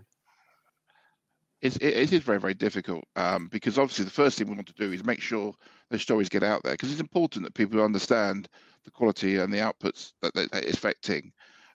It's, 1.61 1.77
it, 1.77 1.95
it 1.95 2.13
is 2.13 2.25
very 2.25 2.41
very 2.41 2.55
difficult 2.55 3.05
um, 3.15 3.47
because 3.53 3.79
obviously 3.79 4.05
the 4.05 4.11
first 4.11 4.37
thing 4.37 4.49
we 4.49 4.57
want 4.57 4.67
to 4.67 4.73
do 4.73 4.91
is 4.93 5.05
make 5.05 5.21
sure 5.21 5.55
the 5.91 5.99
stories 6.01 6.29
get 6.29 6.43
out 6.43 6.65
there 6.65 6.73
because 6.73 6.91
it's 6.91 7.01
important 7.01 7.45
that 7.45 7.55
people 7.55 7.81
understand 7.81 8.49
the 8.85 8.91
quality 8.91 9.37
and 9.37 9.53
the 9.53 9.59
outputs 9.59 10.15
that, 10.23 10.35
that 10.35 10.49
it's 10.55 10.77
affecting 10.77 11.33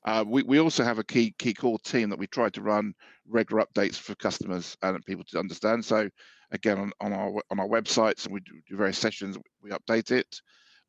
uh, 0.08 0.24
we, 0.26 0.42
we 0.44 0.60
also 0.60 0.86
have 0.86 1.00
a 1.00 1.04
key 1.04 1.36
key 1.38 1.54
core 1.54 1.78
team 1.80 2.10
that 2.10 2.18
we 2.18 2.28
try 2.28 2.50
to 2.50 2.62
run 2.62 2.94
regular 3.28 3.66
updates 3.66 3.96
for 3.96 4.16
customers 4.16 4.78
and 4.82 5.06
people 5.06 5.26
to 5.26 5.38
understand. 5.38 5.84
So 5.84 6.10
again, 6.52 6.80
on, 6.80 6.92
on 7.02 7.12
our 7.12 7.44
on 7.52 7.60
our 7.60 7.68
websites 7.68 8.24
and 8.24 8.34
we 8.34 8.40
do, 8.40 8.54
do 8.70 8.78
various 8.78 8.98
sessions, 8.98 9.38
we 9.62 9.72
update 9.72 10.12
it. 10.12 10.42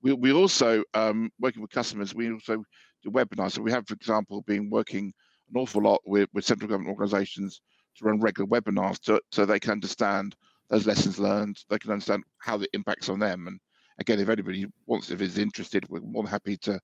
We 0.03 0.13
we 0.13 0.33
also 0.33 0.85
um, 0.95 1.31
working 1.41 1.63
with 1.63 1.73
customers. 1.73 2.15
We 2.15 2.33
also 2.33 2.63
do 3.03 3.11
webinars. 3.11 3.53
So 3.53 3.63
we 3.63 3.73
have, 3.73 3.89
for 3.89 3.95
example, 3.95 4.43
been 4.43 4.71
working 4.71 5.13
an 5.53 5.61
awful 5.61 5.83
lot 5.83 6.01
with, 6.07 6.29
with 6.33 6.45
central 6.45 6.69
government 6.69 6.91
organisations 6.91 7.61
to 7.97 8.05
run 8.05 8.21
regular 8.21 8.49
webinars 8.49 9.01
to, 9.01 9.21
so 9.33 9.45
they 9.45 9.59
can 9.59 9.73
understand 9.73 10.37
those 10.71 10.87
lessons 10.87 11.19
learned. 11.19 11.59
They 11.69 11.79
can 11.79 11.91
understand 11.91 12.23
how 12.39 12.61
it 12.61 12.71
impacts 12.73 13.09
on 13.09 13.19
them. 13.19 13.49
And 13.49 13.59
again, 13.99 14.21
if 14.21 14.29
anybody 14.29 14.67
wants, 14.87 15.11
if 15.11 15.21
is 15.21 15.39
interested, 15.39 15.89
we're 15.89 16.01
more 16.03 16.23
than 16.23 16.31
happy 16.31 16.57
to 16.59 16.79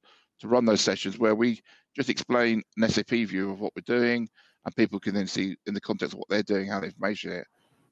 to 0.45 0.49
run 0.49 0.66
those 0.66 0.82
sessions 0.82 1.18
where 1.18 1.34
we 1.34 1.61
just 1.97 2.11
explain 2.11 2.62
an 2.76 2.88
SAP 2.88 3.09
view 3.09 3.51
of 3.51 3.61
what 3.61 3.72
we're 3.74 3.99
doing, 3.99 4.28
and 4.64 4.76
people 4.76 5.01
can 5.01 5.14
then 5.14 5.26
see 5.26 5.57
in 5.66 5.72
the 5.72 5.80
context 5.80 6.12
of 6.12 6.18
what 6.18 6.28
they're 6.28 6.42
doing 6.42 6.68
how 6.68 6.80
they 6.80 6.90
measure 6.99 7.40
it. 7.40 7.47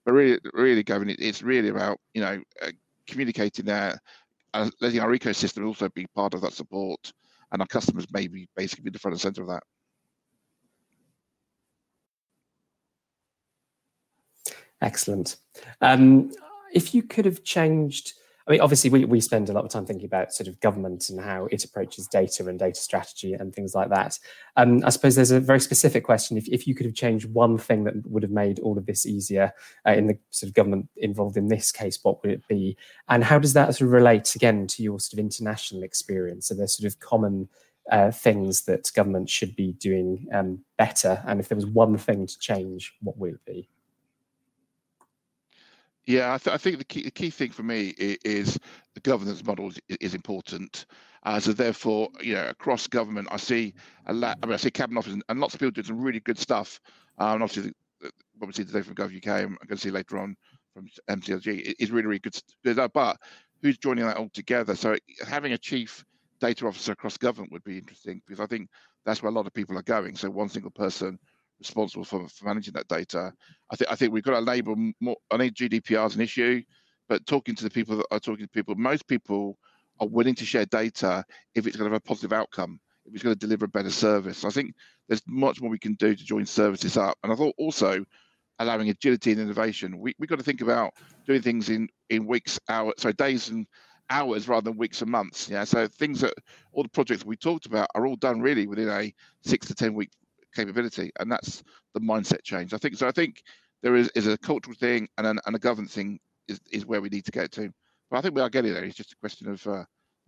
But 0.04 0.12
really, 0.12 0.38
really, 0.52 0.82
Gavin, 0.82 1.14
it's 1.18 1.42
really 1.42 1.70
about 1.70 1.98
you 2.12 2.20
know 2.20 2.42
uh, 2.60 2.72
communicating 3.06 3.64
that, 3.66 3.98
and 4.52 4.70
letting 4.82 5.00
our 5.00 5.08
ecosystem 5.16 5.66
also 5.66 5.88
be 5.94 6.06
part 6.14 6.34
of 6.34 6.42
that 6.42 6.52
support, 6.52 7.12
and 7.52 7.62
our 7.62 7.68
customers 7.68 8.06
maybe 8.12 8.46
basically 8.54 8.84
be 8.84 8.90
the 8.90 8.98
front 8.98 9.14
and 9.14 9.20
center 9.20 9.42
of 9.42 9.48
that. 9.48 9.62
Excellent. 14.82 15.36
Um, 15.80 16.32
if 16.74 16.94
you 16.94 17.02
could 17.02 17.24
have 17.24 17.44
changed 17.44 18.12
I 18.46 18.50
mean, 18.50 18.60
obviously, 18.60 18.90
we, 18.90 19.04
we 19.04 19.20
spend 19.20 19.48
a 19.48 19.52
lot 19.52 19.64
of 19.64 19.70
time 19.70 19.86
thinking 19.86 20.06
about 20.06 20.32
sort 20.32 20.48
of 20.48 20.60
government 20.60 21.10
and 21.10 21.20
how 21.20 21.46
it 21.46 21.64
approaches 21.64 22.06
data 22.08 22.46
and 22.48 22.58
data 22.58 22.80
strategy 22.80 23.34
and 23.34 23.54
things 23.54 23.74
like 23.74 23.88
that. 23.90 24.18
Um, 24.56 24.82
I 24.84 24.90
suppose 24.90 25.14
there's 25.14 25.30
a 25.30 25.40
very 25.40 25.60
specific 25.60 26.04
question. 26.04 26.36
If, 26.36 26.48
if 26.48 26.66
you 26.66 26.74
could 26.74 26.86
have 26.86 26.94
changed 26.94 27.32
one 27.32 27.58
thing 27.58 27.84
that 27.84 28.06
would 28.06 28.22
have 28.22 28.32
made 28.32 28.58
all 28.58 28.78
of 28.78 28.86
this 28.86 29.06
easier 29.06 29.52
uh, 29.86 29.92
in 29.92 30.06
the 30.06 30.18
sort 30.30 30.48
of 30.48 30.54
government 30.54 30.88
involved 30.96 31.36
in 31.36 31.48
this 31.48 31.70
case, 31.70 31.98
what 32.02 32.22
would 32.22 32.32
it 32.32 32.46
be? 32.48 32.76
And 33.08 33.22
how 33.22 33.38
does 33.38 33.52
that 33.52 33.74
sort 33.74 33.86
of 33.88 33.92
relate 33.92 34.34
again 34.34 34.66
to 34.68 34.82
your 34.82 34.98
sort 34.98 35.14
of 35.14 35.18
international 35.20 35.82
experience? 35.82 36.50
Are 36.50 36.56
there 36.56 36.66
sort 36.66 36.92
of 36.92 37.00
common 37.00 37.48
uh, 37.90 38.10
things 38.10 38.62
that 38.62 38.90
government 38.94 39.28
should 39.28 39.54
be 39.56 39.72
doing 39.74 40.26
um, 40.32 40.64
better? 40.78 41.22
And 41.26 41.40
if 41.40 41.48
there 41.48 41.56
was 41.56 41.66
one 41.66 41.96
thing 41.96 42.26
to 42.26 42.38
change, 42.38 42.94
what 43.00 43.16
would 43.18 43.34
it 43.34 43.44
be? 43.44 43.68
Yeah, 46.06 46.34
I, 46.34 46.38
th- 46.38 46.54
I, 46.54 46.58
think 46.58 46.78
the 46.78 46.84
key, 46.84 47.02
the 47.02 47.10
key 47.10 47.30
thing 47.30 47.50
for 47.50 47.62
me 47.62 47.94
is, 47.96 48.18
is 48.24 48.58
the 48.94 49.00
governance 49.00 49.44
model 49.44 49.68
is, 49.68 49.78
is 50.00 50.14
important. 50.14 50.86
Uh, 51.22 51.38
so 51.38 51.52
therefore, 51.52 52.08
you 52.20 52.34
know, 52.34 52.48
across 52.48 52.88
government, 52.88 53.28
I 53.30 53.36
see 53.36 53.74
a 54.06 54.12
lot. 54.12 54.38
I 54.42 54.46
mean, 54.46 54.54
I 54.54 54.56
see 54.56 54.70
cabinet 54.70 54.98
office 54.98 55.12
and, 55.12 55.22
and 55.28 55.38
lots 55.40 55.54
of 55.54 55.60
people 55.60 55.70
doing 55.70 55.86
some 55.86 56.00
really 56.00 56.18
good 56.20 56.38
stuff. 56.38 56.80
Um, 57.18 57.34
and 57.34 57.42
obviously, 57.44 57.72
the, 58.00 58.10
what 58.38 58.48
we 58.48 58.52
see 58.52 58.64
today 58.64 58.82
from 58.82 58.96
Gov 58.96 59.16
UK, 59.16 59.28
I'm 59.28 59.56
going 59.66 59.68
to 59.68 59.78
see 59.78 59.90
later 59.90 60.18
on 60.18 60.36
from 60.74 60.88
MCLG 61.08 61.74
is 61.78 61.92
really, 61.92 62.06
really 62.06 62.18
good. 62.18 62.36
good 62.64 62.92
but 62.92 63.16
who's 63.62 63.78
joining 63.78 64.04
that 64.04 64.16
all 64.16 64.30
together. 64.30 64.74
So 64.74 64.96
having 65.26 65.52
a 65.52 65.58
chief 65.58 66.04
data 66.40 66.66
officer 66.66 66.92
across 66.92 67.16
government 67.16 67.52
would 67.52 67.62
be 67.62 67.78
interesting 67.78 68.20
because 68.26 68.40
I 68.40 68.46
think 68.46 68.68
that's 69.04 69.22
where 69.22 69.30
a 69.30 69.34
lot 69.34 69.46
of 69.46 69.54
people 69.54 69.78
are 69.78 69.82
going. 69.82 70.16
So 70.16 70.28
one 70.30 70.48
single 70.48 70.72
person 70.72 71.18
responsible 71.68 72.04
for, 72.04 72.28
for 72.28 72.44
managing 72.44 72.74
that 72.74 72.88
data. 72.88 73.32
I 73.70 73.76
think 73.76 73.90
I 73.90 73.94
think 73.94 74.12
we've 74.12 74.22
got 74.22 74.38
to 74.38 74.40
label 74.40 74.76
more. 75.00 75.16
I 75.30 75.38
think 75.38 75.54
GDPR 75.54 76.06
is 76.06 76.14
an 76.14 76.20
issue, 76.20 76.62
but 77.08 77.26
talking 77.26 77.54
to 77.54 77.64
the 77.64 77.70
people 77.70 77.96
that 77.96 78.06
are 78.10 78.20
talking 78.20 78.46
to 78.46 78.50
people, 78.50 78.74
most 78.74 79.06
people 79.06 79.58
are 80.00 80.08
willing 80.08 80.34
to 80.34 80.44
share 80.44 80.66
data 80.66 81.24
if 81.54 81.66
it's 81.66 81.76
going 81.76 81.88
to 81.88 81.94
have 81.94 82.02
a 82.02 82.08
positive 82.08 82.32
outcome, 82.32 82.80
if 83.06 83.14
it's 83.14 83.22
going 83.22 83.34
to 83.34 83.38
deliver 83.38 83.66
a 83.66 83.68
better 83.68 83.90
service. 83.90 84.44
I 84.44 84.50
think 84.50 84.74
there's 85.08 85.22
much 85.26 85.60
more 85.60 85.70
we 85.70 85.78
can 85.78 85.94
do 85.94 86.14
to 86.14 86.24
join 86.24 86.46
services 86.46 86.96
up. 86.96 87.18
And 87.22 87.32
I 87.32 87.36
thought 87.36 87.54
also 87.58 88.04
allowing 88.58 88.88
agility 88.88 89.32
and 89.32 89.40
innovation. 89.40 89.98
We 89.98 90.14
we 90.18 90.26
got 90.26 90.38
to 90.38 90.44
think 90.44 90.60
about 90.60 90.94
doing 91.26 91.42
things 91.42 91.68
in 91.68 91.88
in 92.10 92.26
weeks, 92.26 92.58
hours, 92.68 92.94
so 92.98 93.12
days 93.12 93.48
and 93.48 93.66
hours 94.10 94.48
rather 94.48 94.70
than 94.70 94.78
weeks 94.78 95.02
and 95.02 95.10
months. 95.10 95.48
Yeah. 95.48 95.64
So 95.64 95.88
things 95.88 96.20
that 96.20 96.34
all 96.72 96.82
the 96.82 96.88
projects 96.88 97.24
we 97.24 97.36
talked 97.36 97.66
about 97.66 97.88
are 97.94 98.06
all 98.06 98.16
done 98.16 98.40
really 98.40 98.66
within 98.66 98.88
a 98.88 99.12
six 99.42 99.66
to 99.68 99.74
ten 99.74 99.94
week 99.94 100.10
capability, 100.54 101.10
and 101.20 101.30
that's 101.30 101.62
the 101.94 102.00
mindset 102.00 102.42
change. 102.42 102.74
I 102.74 102.78
think 102.78 102.96
so. 102.96 103.08
I 103.08 103.12
think 103.12 103.42
there 103.82 103.96
is, 103.96 104.08
is 104.14 104.26
a 104.26 104.38
cultural 104.38 104.76
thing 104.76 105.08
and 105.18 105.26
an, 105.26 105.38
and 105.46 105.56
a 105.56 105.58
governance 105.58 105.94
thing 105.94 106.20
is, 106.48 106.60
is 106.70 106.86
where 106.86 107.00
we 107.00 107.08
need 107.08 107.24
to 107.24 107.32
get 107.32 107.50
to. 107.52 107.70
But 108.10 108.18
I 108.18 108.20
think 108.20 108.34
we 108.34 108.42
are 108.42 108.50
getting 108.50 108.74
there. 108.74 108.84
It's 108.84 108.96
just 108.96 109.12
a 109.12 109.16
question 109.16 109.48
of 109.48 109.66
uh, 109.66 109.84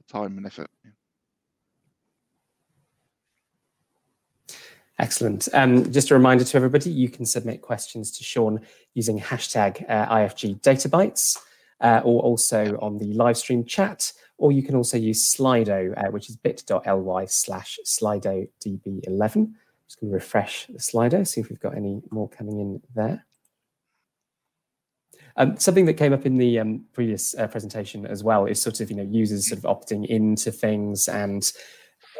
time 0.09 0.37
and 0.37 0.47
effort. 0.47 0.69
Yeah. 0.85 0.91
Excellent. 4.99 5.49
Um, 5.53 5.91
just 5.91 6.11
a 6.11 6.15
reminder 6.15 6.45
to 6.45 6.57
everybody, 6.57 6.91
you 6.91 7.09
can 7.09 7.27
submit 7.27 7.63
questions 7.63 8.17
to 8.17 8.25
Sean 8.25 8.61
using 8.95 9.19
hashtag 9.19 9.85
uh, 9.89 10.07
IFG 10.15 10.61
Databytes 10.61 11.37
uh, 11.81 12.01
or 12.05 12.23
also 12.23 12.79
on 12.81 12.99
the 12.99 13.13
live 13.13 13.37
stream 13.37 13.65
chat, 13.65 14.13
or 14.39 14.53
you 14.53 14.63
can 14.63 14.77
also 14.77 14.97
use 14.97 15.35
Slido, 15.35 15.95
uh, 15.97 16.11
which 16.11 16.31
is 16.31 16.37
bit.ly 16.37 17.25
slash 17.27 17.79
SlidoDB11. 17.85 19.53
Just 19.95 20.01
going 20.01 20.11
to 20.11 20.15
refresh 20.15 20.67
the 20.67 20.81
Slido, 20.81 21.25
see 21.25 21.41
if 21.41 21.51
we've 21.51 21.61
got 21.61 21.77
any 21.77 22.03
more 22.11 22.29
coming 22.29 22.59
in 22.59 22.83
there. 22.97 23.25
Um, 25.37 25.57
something 25.57 25.87
that 25.87 25.95
came 25.95 26.13
up 26.13 26.27
in 26.27 26.37
the 26.37 26.59
um, 26.59 26.85
previous 26.93 27.33
uh, 27.37 27.47
presentation 27.47 28.05
as 28.05 28.25
well 28.25 28.47
is 28.47 28.61
sort 28.61 28.81
of, 28.81 28.91
you 28.91 28.97
know, 28.97 29.07
users 29.09 29.49
sort 29.49 29.59
of 29.59 29.65
opting 29.65 30.05
into 30.07 30.51
things 30.51 31.07
and 31.07 31.53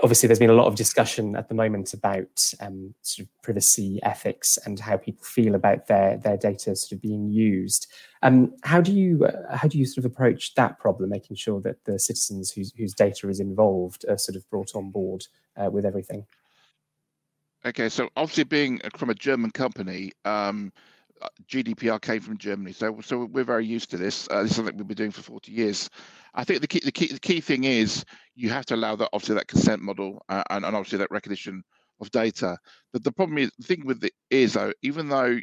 obviously 0.03 0.27
there's 0.27 0.39
been 0.39 0.51
a 0.51 0.55
lot 0.55 0.67
of 0.67 0.75
discussion 0.77 1.37
at 1.37 1.49
the 1.49 1.55
moment 1.55 1.95
about 1.95 2.53
um, 2.61 2.95
sort 3.03 3.27
of 3.27 3.43
privacy 3.43 3.99
ethics 4.03 4.57
and 4.67 4.79
how 4.79 4.97
people 4.97 5.25
feel 5.25 5.55
about 5.55 5.87
their 5.87 6.17
their 6.19 6.37
data 6.37 6.77
sort 6.77 6.93
of 6.93 7.03
being 7.03 7.29
used. 7.29 7.87
Um, 8.23 8.55
how 8.63 8.81
do 8.81 8.93
you 8.93 9.25
uh, 9.25 9.57
how 9.57 9.69
do 9.69 9.79
you 9.79 9.87
sort 9.87 10.05
of 10.05 10.13
approach 10.13 10.55
that 10.55 10.79
problem, 10.79 11.11
making 11.11 11.37
sure 11.37 11.61
that 11.63 11.85
the 11.85 11.99
citizens 11.99 12.51
whose 12.51 12.73
whose 12.77 12.95
data 12.95 13.29
is 13.29 13.41
involved 13.41 14.05
are 14.09 14.19
sort 14.19 14.37
of 14.37 14.49
brought 14.51 14.75
on 14.75 14.91
board 14.91 15.27
uh, 15.57 15.71
with 15.71 15.85
everything? 15.85 16.27
Okay, 17.67 17.89
so 17.89 18.11
obviously 18.17 18.45
being 18.45 18.79
from 18.97 19.09
a 19.09 19.15
German 19.15 19.51
company, 19.51 20.13
um, 20.27 20.71
uh, 21.23 21.29
GDPR 21.49 21.99
came 22.01 22.21
from 22.21 22.37
Germany, 22.37 22.73
so 22.73 23.01
so 23.01 23.25
we're 23.25 23.45
very 23.45 23.65
used 23.65 23.91
to 23.91 23.97
this. 23.97 24.29
Uh, 24.31 24.43
this 24.43 24.51
is 24.51 24.57
something 24.57 24.77
we've 24.77 24.87
been 24.87 24.97
doing 24.97 25.11
for 25.11 25.23
40 25.23 25.51
years. 25.51 25.89
I 26.35 26.45
think 26.45 26.61
the 26.61 26.67
key 26.67 26.81
the 26.85 26.93
key 26.93 27.07
the 27.07 27.21
key 27.21 27.41
thing 27.41 27.65
is 27.65 28.05
you 28.35 28.51
have 28.51 28.67
to 28.67 28.75
allow 28.75 28.97
that 28.97 29.09
obviously 29.15 29.37
that 29.37 29.49
consent 29.49 29.81
model 29.81 30.23
uh, 30.29 30.43
and, 30.51 30.67
and 30.67 30.77
obviously 30.77 30.99
that 30.99 31.11
recognition 31.11 31.63
of 32.01 32.11
data. 32.11 32.59
But 32.93 33.03
the 33.03 33.13
problem 33.13 33.39
is 33.39 33.51
the 33.59 33.65
thing 33.65 33.87
with 33.87 34.05
it 34.05 34.13
is 34.29 34.53
though, 34.53 34.73
even 34.83 35.09
though 35.09 35.39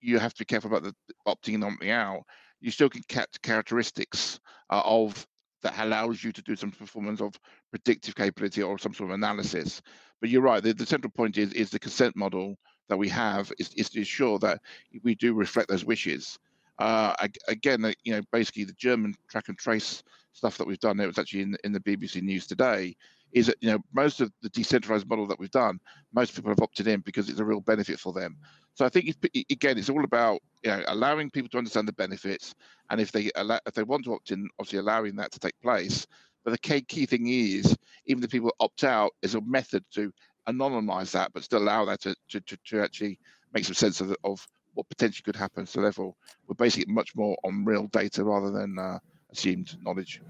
you 0.00 0.18
have 0.18 0.32
to 0.32 0.38
be 0.38 0.46
careful 0.46 0.74
about 0.74 0.84
the 0.84 0.94
opting 1.28 1.54
in 1.54 1.60
opting 1.60 1.90
out, 1.90 2.22
you 2.60 2.70
still 2.70 2.88
can 2.88 3.02
catch 3.08 3.42
characteristics 3.42 4.40
uh, 4.70 4.80
of 4.82 5.26
that 5.62 5.74
allows 5.78 6.22
you 6.22 6.32
to 6.32 6.42
do 6.42 6.56
some 6.56 6.70
performance 6.70 7.20
of 7.20 7.34
predictive 7.70 8.14
capability 8.14 8.62
or 8.62 8.78
some 8.78 8.94
sort 8.94 9.10
of 9.10 9.14
analysis. 9.14 9.82
But 10.20 10.30
you're 10.30 10.42
right. 10.42 10.62
The, 10.62 10.72
the 10.72 10.86
central 10.86 11.10
point 11.10 11.38
is 11.38 11.52
is 11.52 11.70
the 11.70 11.78
consent 11.78 12.16
model 12.16 12.56
that 12.88 12.96
we 12.96 13.08
have 13.08 13.52
is, 13.58 13.70
is 13.74 13.90
to 13.90 13.98
ensure 13.98 14.38
that 14.38 14.60
we 15.02 15.14
do 15.14 15.34
reflect 15.34 15.68
those 15.68 15.84
wishes. 15.84 16.38
Uh, 16.78 17.14
again, 17.48 17.94
you 18.04 18.12
know, 18.12 18.22
basically 18.32 18.64
the 18.64 18.72
German 18.74 19.14
track 19.30 19.48
and 19.48 19.58
trace 19.58 20.02
stuff 20.32 20.58
that 20.58 20.66
we've 20.66 20.78
done. 20.78 21.00
It 21.00 21.06
was 21.06 21.18
actually 21.18 21.42
in 21.42 21.56
in 21.64 21.72
the 21.72 21.80
BBC 21.80 22.22
News 22.22 22.46
today. 22.46 22.96
Is 23.32 23.46
that 23.46 23.56
you 23.60 23.70
know 23.70 23.78
most 23.92 24.20
of 24.20 24.30
the 24.42 24.48
decentralized 24.50 25.08
model 25.08 25.26
that 25.26 25.38
we've 25.38 25.50
done, 25.50 25.78
most 26.14 26.34
people 26.34 26.50
have 26.50 26.62
opted 26.62 26.86
in 26.86 27.00
because 27.00 27.28
it's 27.28 27.40
a 27.40 27.44
real 27.44 27.60
benefit 27.60 27.98
for 27.98 28.12
them. 28.12 28.36
So 28.74 28.84
I 28.84 28.90
think 28.90 29.06
it's, 29.08 29.44
again, 29.50 29.78
it's 29.78 29.88
all 29.88 30.04
about 30.04 30.40
you 30.62 30.70
know 30.70 30.82
allowing 30.88 31.30
people 31.30 31.48
to 31.50 31.58
understand 31.58 31.88
the 31.88 31.92
benefits, 31.92 32.54
and 32.90 33.00
if 33.00 33.10
they 33.10 33.30
allow, 33.34 33.58
if 33.66 33.74
they 33.74 33.82
want 33.82 34.04
to 34.04 34.14
opt 34.14 34.30
in, 34.30 34.48
obviously 34.58 34.78
allowing 34.78 35.16
that 35.16 35.32
to 35.32 35.38
take 35.38 35.58
place. 35.62 36.06
But 36.46 36.52
the 36.52 36.80
key, 36.84 37.06
thing 37.06 37.26
is, 37.26 37.76
even 38.04 38.22
if 38.22 38.30
people 38.30 38.54
opt 38.60 38.84
out, 38.84 39.10
is 39.20 39.34
a 39.34 39.40
method 39.40 39.84
to 39.94 40.12
anonymize 40.48 41.10
that, 41.10 41.32
but 41.34 41.42
still 41.42 41.58
allow 41.58 41.84
that 41.86 42.00
to, 42.02 42.14
to, 42.28 42.40
to, 42.40 42.56
to 42.66 42.80
actually 42.82 43.18
make 43.52 43.64
some 43.64 43.74
sense 43.74 44.00
of, 44.00 44.06
the, 44.06 44.16
of 44.22 44.46
what 44.74 44.88
potentially 44.88 45.24
could 45.24 45.34
happen. 45.34 45.66
So 45.66 45.80
therefore, 45.80 46.14
we're 46.46 46.54
basing 46.54 46.82
it 46.82 46.88
much 46.88 47.16
more 47.16 47.36
on 47.42 47.64
real 47.64 47.88
data 47.88 48.22
rather 48.22 48.52
than 48.52 48.78
uh, 48.78 49.00
assumed 49.32 49.76
knowledge. 49.82 50.22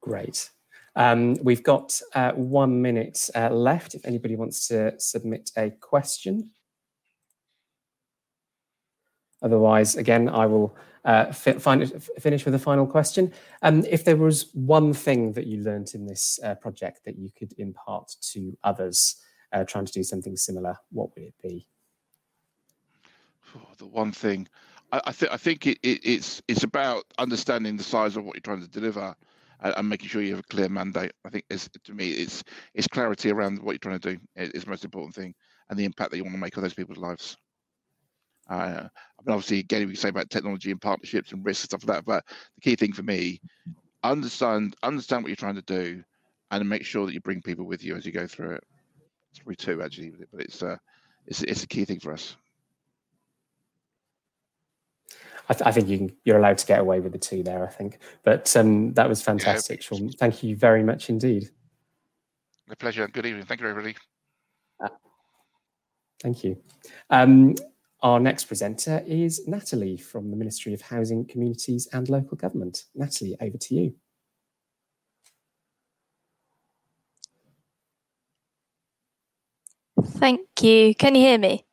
Great. 0.00 0.48
Um, 0.96 1.34
we've 1.42 1.62
got 1.62 2.00
uh, 2.14 2.32
one 2.32 2.80
minute 2.80 3.28
uh, 3.36 3.50
left 3.50 3.94
if 3.94 4.06
anybody 4.06 4.36
wants 4.36 4.68
to 4.68 4.98
submit 4.98 5.50
a 5.58 5.68
question. 5.68 6.50
Otherwise, 9.42 9.96
again, 9.96 10.28
I 10.28 10.46
will 10.46 10.76
uh, 11.04 11.32
find, 11.32 12.02
finish 12.18 12.44
with 12.44 12.54
a 12.54 12.58
final 12.58 12.86
question. 12.86 13.32
Um, 13.62 13.84
if 13.88 14.04
there 14.04 14.16
was 14.16 14.50
one 14.52 14.92
thing 14.92 15.32
that 15.32 15.46
you 15.46 15.62
learned 15.62 15.92
in 15.94 16.06
this 16.06 16.38
uh, 16.42 16.54
project 16.56 17.00
that 17.04 17.18
you 17.18 17.30
could 17.36 17.54
impart 17.58 18.14
to 18.32 18.56
others 18.64 19.16
uh, 19.52 19.64
trying 19.64 19.86
to 19.86 19.92
do 19.92 20.02
something 20.02 20.36
similar, 20.36 20.76
what 20.90 21.10
would 21.14 21.24
it 21.24 21.34
be? 21.42 21.66
Oh, 23.56 23.60
the 23.78 23.86
one 23.86 24.12
thing, 24.12 24.48
I, 24.92 24.98
I, 25.06 25.14
I 25.32 25.36
think 25.36 25.66
it, 25.66 25.78
it, 25.82 26.00
it's 26.04 26.42
it's 26.48 26.64
about 26.64 27.04
understanding 27.18 27.76
the 27.76 27.84
size 27.84 28.16
of 28.16 28.24
what 28.24 28.34
you're 28.34 28.42
trying 28.42 28.60
to 28.60 28.68
deliver 28.68 29.14
and, 29.60 29.74
and, 29.76 29.88
making 29.88 30.08
sure 30.08 30.20
you 30.20 30.34
have 30.34 30.44
a 30.44 30.54
clear 30.54 30.68
mandate. 30.68 31.12
I 31.24 31.30
think 31.30 31.46
to 31.48 31.94
me, 31.94 32.10
it's 32.10 32.44
it's 32.74 32.86
clarity 32.88 33.30
around 33.30 33.62
what 33.62 33.72
you're 33.72 33.78
trying 33.78 34.00
to 34.00 34.16
do 34.16 34.20
is 34.36 34.64
the 34.64 34.70
most 34.70 34.84
important 34.84 35.14
thing, 35.14 35.34
and 35.70 35.78
the 35.78 35.84
impact 35.84 36.10
that 36.10 36.18
you 36.18 36.24
want 36.24 36.34
to 36.34 36.40
make 36.40 36.56
on 36.58 36.62
those 36.62 36.74
people's 36.74 36.98
lives. 36.98 37.36
Uh, 38.48 38.88
I 38.88 39.22
mean, 39.24 39.34
obviously, 39.34 39.58
again, 39.60 39.80
we 39.80 39.92
can 39.92 39.96
say 39.96 40.08
about 40.08 40.30
technology 40.30 40.70
and 40.70 40.80
partnerships 40.80 41.32
and 41.32 41.44
risks 41.44 41.64
and 41.64 41.70
stuff 41.70 41.88
like 41.88 41.98
that. 41.98 42.04
But 42.04 42.24
the 42.56 42.60
key 42.62 42.76
thing 42.76 42.92
for 42.92 43.02
me, 43.02 43.40
understand 44.02 44.76
understand 44.82 45.22
what 45.22 45.28
you're 45.28 45.36
trying 45.36 45.56
to 45.56 45.62
do, 45.62 46.02
and 46.50 46.68
make 46.68 46.84
sure 46.84 47.06
that 47.06 47.12
you 47.12 47.20
bring 47.20 47.42
people 47.42 47.66
with 47.66 47.84
you 47.84 47.96
as 47.96 48.06
you 48.06 48.12
go 48.12 48.26
through 48.26 48.52
it. 48.52 48.64
It's 49.30 49.40
probably 49.40 49.56
two 49.56 49.82
actually, 49.82 50.12
but 50.32 50.40
it's 50.40 50.62
uh, 50.62 50.76
it's 51.26 51.42
it's 51.42 51.62
a 51.62 51.66
key 51.66 51.84
thing 51.84 52.00
for 52.00 52.12
us. 52.12 52.36
I, 55.50 55.54
th- 55.54 55.66
I 55.66 55.72
think 55.72 55.88
you 55.88 55.96
can, 55.96 56.16
you're 56.24 56.36
allowed 56.36 56.58
to 56.58 56.66
get 56.66 56.78
away 56.78 57.00
with 57.00 57.12
the 57.12 57.18
two 57.18 57.42
there. 57.42 57.64
I 57.64 57.70
think, 57.70 57.98
but 58.22 58.54
um, 58.56 58.92
that 58.94 59.08
was 59.08 59.22
fantastic, 59.22 59.80
yeah. 59.80 59.98
Sean. 59.98 60.10
Thank 60.10 60.42
you 60.42 60.56
very 60.56 60.82
much 60.82 61.08
indeed. 61.08 61.50
A 62.70 62.76
pleasure. 62.76 63.08
Good 63.08 63.24
evening. 63.24 63.46
Thank 63.46 63.60
you, 63.62 63.68
everybody. 63.68 63.96
Uh, 64.82 64.88
thank 66.22 66.44
you. 66.44 66.58
Um, 67.08 67.54
our 68.00 68.20
next 68.20 68.44
presenter 68.44 69.02
is 69.06 69.46
Natalie 69.48 69.96
from 69.96 70.30
the 70.30 70.36
Ministry 70.36 70.72
of 70.72 70.80
Housing, 70.80 71.24
Communities 71.26 71.88
and 71.92 72.08
Local 72.08 72.36
Government. 72.36 72.84
Natalie, 72.94 73.36
over 73.40 73.58
to 73.58 73.74
you. 73.74 73.94
Thank 80.04 80.40
you. 80.60 80.94
Can 80.94 81.14
you 81.16 81.22
hear 81.22 81.38
me? 81.38 81.64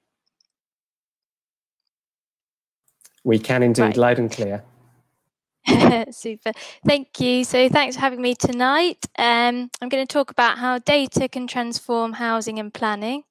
We 3.23 3.39
can 3.39 3.63
indeed, 3.63 3.81
right. 3.81 3.97
loud 3.97 4.19
and 4.19 4.31
clear. 4.31 4.63
Super. 6.11 6.51
Thank 6.85 7.19
you. 7.19 7.43
So, 7.43 7.69
thanks 7.69 7.95
for 7.95 8.01
having 8.01 8.21
me 8.21 8.35
tonight. 8.35 8.99
Um, 9.17 9.69
I'm 9.81 9.89
going 9.89 10.05
to 10.05 10.11
talk 10.13 10.29
about 10.31 10.57
how 10.59 10.77
data 10.79 11.27
can 11.27 11.47
transform 11.47 12.13
housing 12.13 12.59
and 12.59 12.73
planning. 12.73 13.23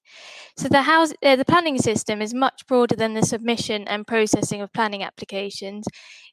So, 0.57 0.69
the 0.69 0.83
house, 0.83 1.13
uh, 1.23 1.37
the 1.37 1.45
planning 1.45 1.79
system 1.79 2.21
is 2.21 2.35
much 2.35 2.67
broader 2.67 2.97
than 2.97 3.15
the 3.15 3.23
submission 3.23 3.87
and 3.89 4.07
processing 4.07 4.63
of 4.63 4.73
planning 4.73 5.03
applications. 5.05 5.87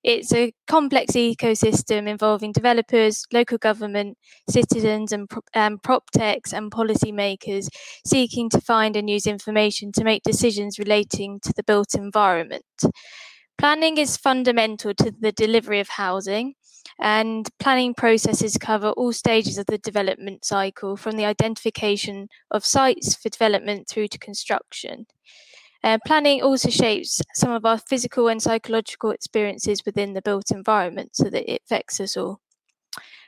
It's 0.04 0.34
a 0.34 0.54
complex 0.68 1.14
ecosystem 1.14 2.08
involving 2.08 2.52
developers, 2.52 3.24
local 3.32 3.60
government, 3.60 4.18
citizens, 4.50 5.12
and 5.12 5.30
um, 5.56 5.78
prop 5.84 6.10
techs 6.12 6.54
and 6.54 6.72
policymakers 6.72 7.68
seeking 8.08 8.50
to 8.50 8.62
find 8.62 8.96
and 8.96 9.08
use 9.10 9.28
information 9.28 9.92
to 9.94 10.04
make 10.04 10.24
decisions 10.24 10.80
relating 10.80 11.40
to 11.42 11.54
the 11.56 11.64
built 11.64 11.94
environment. 11.94 12.66
Planning 13.62 14.00
is 14.00 14.18
fundamental 14.18 14.92
to 14.96 15.14
the 15.20 15.32
delivery 15.32 15.80
of 15.80 15.88
housing, 15.88 16.56
and 17.00 17.48
planning 17.60 17.94
processes 17.94 18.58
cover 18.58 18.90
all 18.90 19.14
stages 19.14 19.60
of 19.60 19.68
the 19.68 19.78
development 19.78 20.44
cycle 20.44 20.98
from 20.98 21.16
the 21.16 21.26
identification 21.26 22.28
of 22.50 22.66
sites 22.66 23.14
for 23.14 23.30
development 23.30 23.88
through 23.88 24.08
to 24.08 24.18
construction. 24.18 25.06
Uh, 25.84 26.00
planning 26.08 26.42
also 26.42 26.72
shapes 26.72 27.22
some 27.36 27.52
of 27.52 27.64
our 27.64 27.78
physical 27.78 28.30
and 28.30 28.42
psychological 28.42 29.12
experiences 29.12 29.86
within 29.86 30.14
the 30.14 30.24
built 30.24 30.50
environment 30.50 31.16
so 31.16 31.26
that 31.26 31.48
it 31.48 31.62
affects 31.64 32.00
us 32.00 32.18
all. 32.18 32.40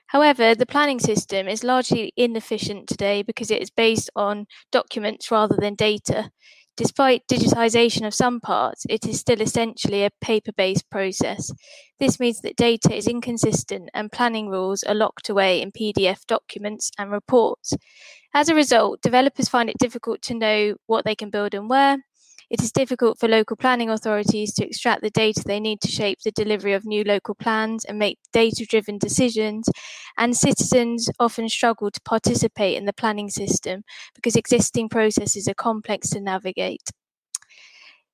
However, 0.07 0.55
the 0.55 0.65
planning 0.65 0.99
system 0.99 1.47
is 1.47 1.63
largely 1.63 2.11
inefficient 2.17 2.88
today 2.88 3.21
because 3.21 3.51
it 3.51 3.61
is 3.61 3.69
based 3.69 4.09
on 4.15 4.47
documents 4.71 5.29
rather 5.29 5.57
than 5.59 5.75
data. 5.75 6.31
Despite 6.76 7.28
digitisation 7.28 8.05
of 8.07 8.15
some 8.15 8.41
parts, 8.41 8.86
it 8.89 9.05
is 9.05 9.19
still 9.19 9.41
essentially 9.41 10.03
a 10.03 10.09
paper 10.21 10.51
based 10.51 10.89
process. 10.89 11.51
This 11.99 12.19
means 12.19 12.41
that 12.41 12.55
data 12.55 12.95
is 12.95 13.07
inconsistent 13.07 13.89
and 13.93 14.11
planning 14.11 14.49
rules 14.49 14.82
are 14.84 14.95
locked 14.95 15.30
away 15.30 15.61
in 15.61 15.71
PDF 15.71 16.26
documents 16.26 16.89
and 16.97 17.11
reports. 17.11 17.74
As 18.34 18.49
a 18.49 18.55
result, 18.55 19.01
developers 19.01 19.49
find 19.49 19.69
it 19.69 19.78
difficult 19.78 20.24
to 20.24 20.34
know 20.34 20.76
what 20.88 21.05
they 21.05 21.13
can 21.13 21.30
build 21.30 21.53
and 21.53 21.69
where, 21.69 21.99
it 22.49 22.61
is 22.61 22.71
difficult 22.71 23.19
for 23.19 23.27
local 23.27 23.55
planning 23.55 23.89
authorities 23.89 24.53
to 24.53 24.65
extract 24.65 25.01
the 25.01 25.09
data 25.09 25.43
they 25.45 25.59
need 25.59 25.81
to 25.81 25.87
shape 25.87 26.19
the 26.23 26.31
delivery 26.31 26.73
of 26.73 26.85
new 26.85 27.03
local 27.03 27.35
plans 27.35 27.85
and 27.85 27.99
make 27.99 28.19
data 28.31 28.65
driven 28.67 28.97
decisions, 28.97 29.69
and 30.17 30.35
citizens 30.35 31.09
often 31.19 31.49
struggle 31.49 31.91
to 31.91 32.01
participate 32.01 32.77
in 32.77 32.85
the 32.85 32.93
planning 32.93 33.29
system 33.29 33.83
because 34.15 34.35
existing 34.35 34.89
processes 34.89 35.47
are 35.47 35.53
complex 35.53 36.09
to 36.09 36.19
navigate. 36.19 36.89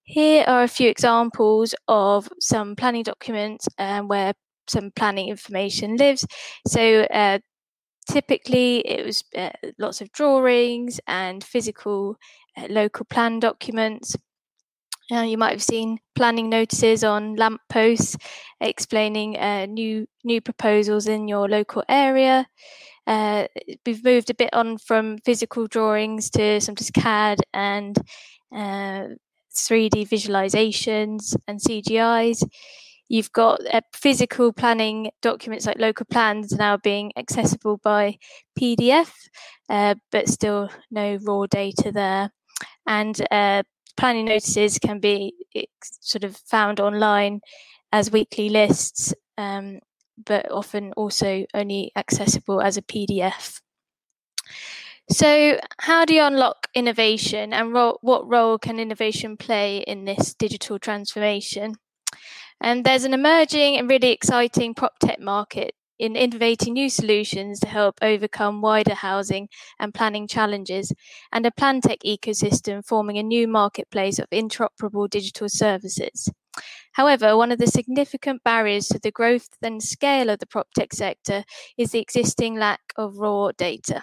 Here 0.03 0.43
are 0.47 0.63
a 0.63 0.67
few 0.67 0.89
examples 0.89 1.75
of 1.87 2.29
some 2.39 2.75
planning 2.75 3.03
documents 3.03 3.67
um, 3.77 4.07
where 4.07 4.33
some 4.67 4.91
planning 4.95 5.29
information 5.29 5.97
lives. 5.97 6.25
So, 6.67 7.01
uh, 7.03 7.39
typically, 8.09 8.79
it 8.79 9.05
was 9.05 9.23
uh, 9.37 9.51
lots 9.77 10.01
of 10.01 10.11
drawings 10.11 10.99
and 11.07 11.43
physical 11.43 12.17
uh, 12.57 12.67
local 12.69 13.05
plan 13.05 13.39
documents. 13.39 14.15
Uh, 15.11 15.21
you 15.21 15.37
might 15.37 15.51
have 15.51 15.63
seen 15.63 15.99
planning 16.15 16.49
notices 16.49 17.03
on 17.03 17.35
lamp 17.35 17.61
posts 17.69 18.15
explaining 18.61 19.37
uh, 19.37 19.65
new 19.65 20.07
new 20.23 20.41
proposals 20.41 21.07
in 21.07 21.27
your 21.27 21.47
local 21.47 21.83
area. 21.89 22.47
Uh, 23.07 23.47
we've 23.85 24.03
moved 24.03 24.29
a 24.29 24.35
bit 24.35 24.53
on 24.53 24.77
from 24.77 25.17
physical 25.25 25.65
drawings 25.65 26.29
to 26.29 26.61
sometimes 26.61 26.91
CAD 26.91 27.39
and 27.53 27.97
3D 28.53 29.15
uh, 30.03 30.05
visualizations 30.05 31.35
and 31.47 31.59
CGIs. 31.59 32.43
You've 33.09 33.31
got 33.33 33.59
uh, 33.73 33.81
physical 33.93 34.53
planning 34.53 35.11
documents 35.21 35.65
like 35.65 35.79
local 35.79 36.05
plans 36.05 36.53
now 36.53 36.77
being 36.77 37.11
accessible 37.17 37.77
by 37.83 38.17
PDF, 38.57 39.11
uh, 39.67 39.95
but 40.11 40.29
still 40.29 40.69
no 40.91 41.17
raw 41.25 41.45
data 41.47 41.91
there 41.91 42.31
and 42.87 43.21
uh, 43.31 43.63
planning 43.97 44.25
notices 44.25 44.79
can 44.79 44.99
be 44.99 45.33
sort 45.83 46.23
of 46.23 46.37
found 46.37 46.79
online 46.79 47.41
as 47.91 48.11
weekly 48.11 48.49
lists, 48.49 49.13
um, 49.37 49.79
but 50.25 50.51
often 50.51 50.93
also 50.93 51.45
only 51.53 51.91
accessible 51.95 52.61
as 52.61 52.77
a 52.77 52.81
PDF. 52.81 53.61
So, 55.11 55.59
how 55.79 56.05
do 56.05 56.13
you 56.13 56.23
unlock 56.23 56.67
innovation 56.75 57.51
and 57.51 57.73
ro- 57.73 57.97
what 58.01 58.29
role 58.29 58.59
can 58.59 58.79
innovation 58.79 59.37
play 59.37 59.79
in 59.79 60.05
this 60.05 60.35
digital 60.35 60.77
transformation? 60.77 61.75
And 62.61 62.85
there's 62.85 63.05
an 63.05 63.13
emerging 63.13 63.77
and 63.77 63.89
really 63.89 64.11
exciting 64.11 64.73
prop 64.73 64.99
tech 64.99 65.19
market 65.19 65.73
in 65.97 66.15
innovating 66.15 66.73
new 66.73 66.89
solutions 66.89 67.59
to 67.59 67.67
help 67.67 67.99
overcome 68.01 68.61
wider 68.61 68.93
housing 68.93 69.49
and 69.79 69.93
planning 69.93 70.27
challenges, 70.27 70.93
and 71.31 71.45
a 71.45 71.51
PlanTech 71.51 71.99
ecosystem 72.05 72.85
forming 72.85 73.17
a 73.17 73.23
new 73.23 73.47
marketplace 73.47 74.17
of 74.17 74.29
interoperable 74.29 75.09
digital 75.09 75.49
services. 75.49 76.29
However, 76.93 77.37
one 77.37 77.51
of 77.51 77.59
the 77.59 77.67
significant 77.67 78.43
barriers 78.43 78.87
to 78.87 78.99
the 78.99 79.11
growth 79.11 79.49
and 79.61 79.83
scale 79.83 80.29
of 80.29 80.39
the 80.39 80.47
prop 80.47 80.67
tech 80.73 80.93
sector 80.93 81.43
is 81.77 81.91
the 81.91 81.99
existing 81.99 82.55
lack 82.55 82.81
of 82.97 83.17
raw 83.17 83.51
data. 83.57 84.01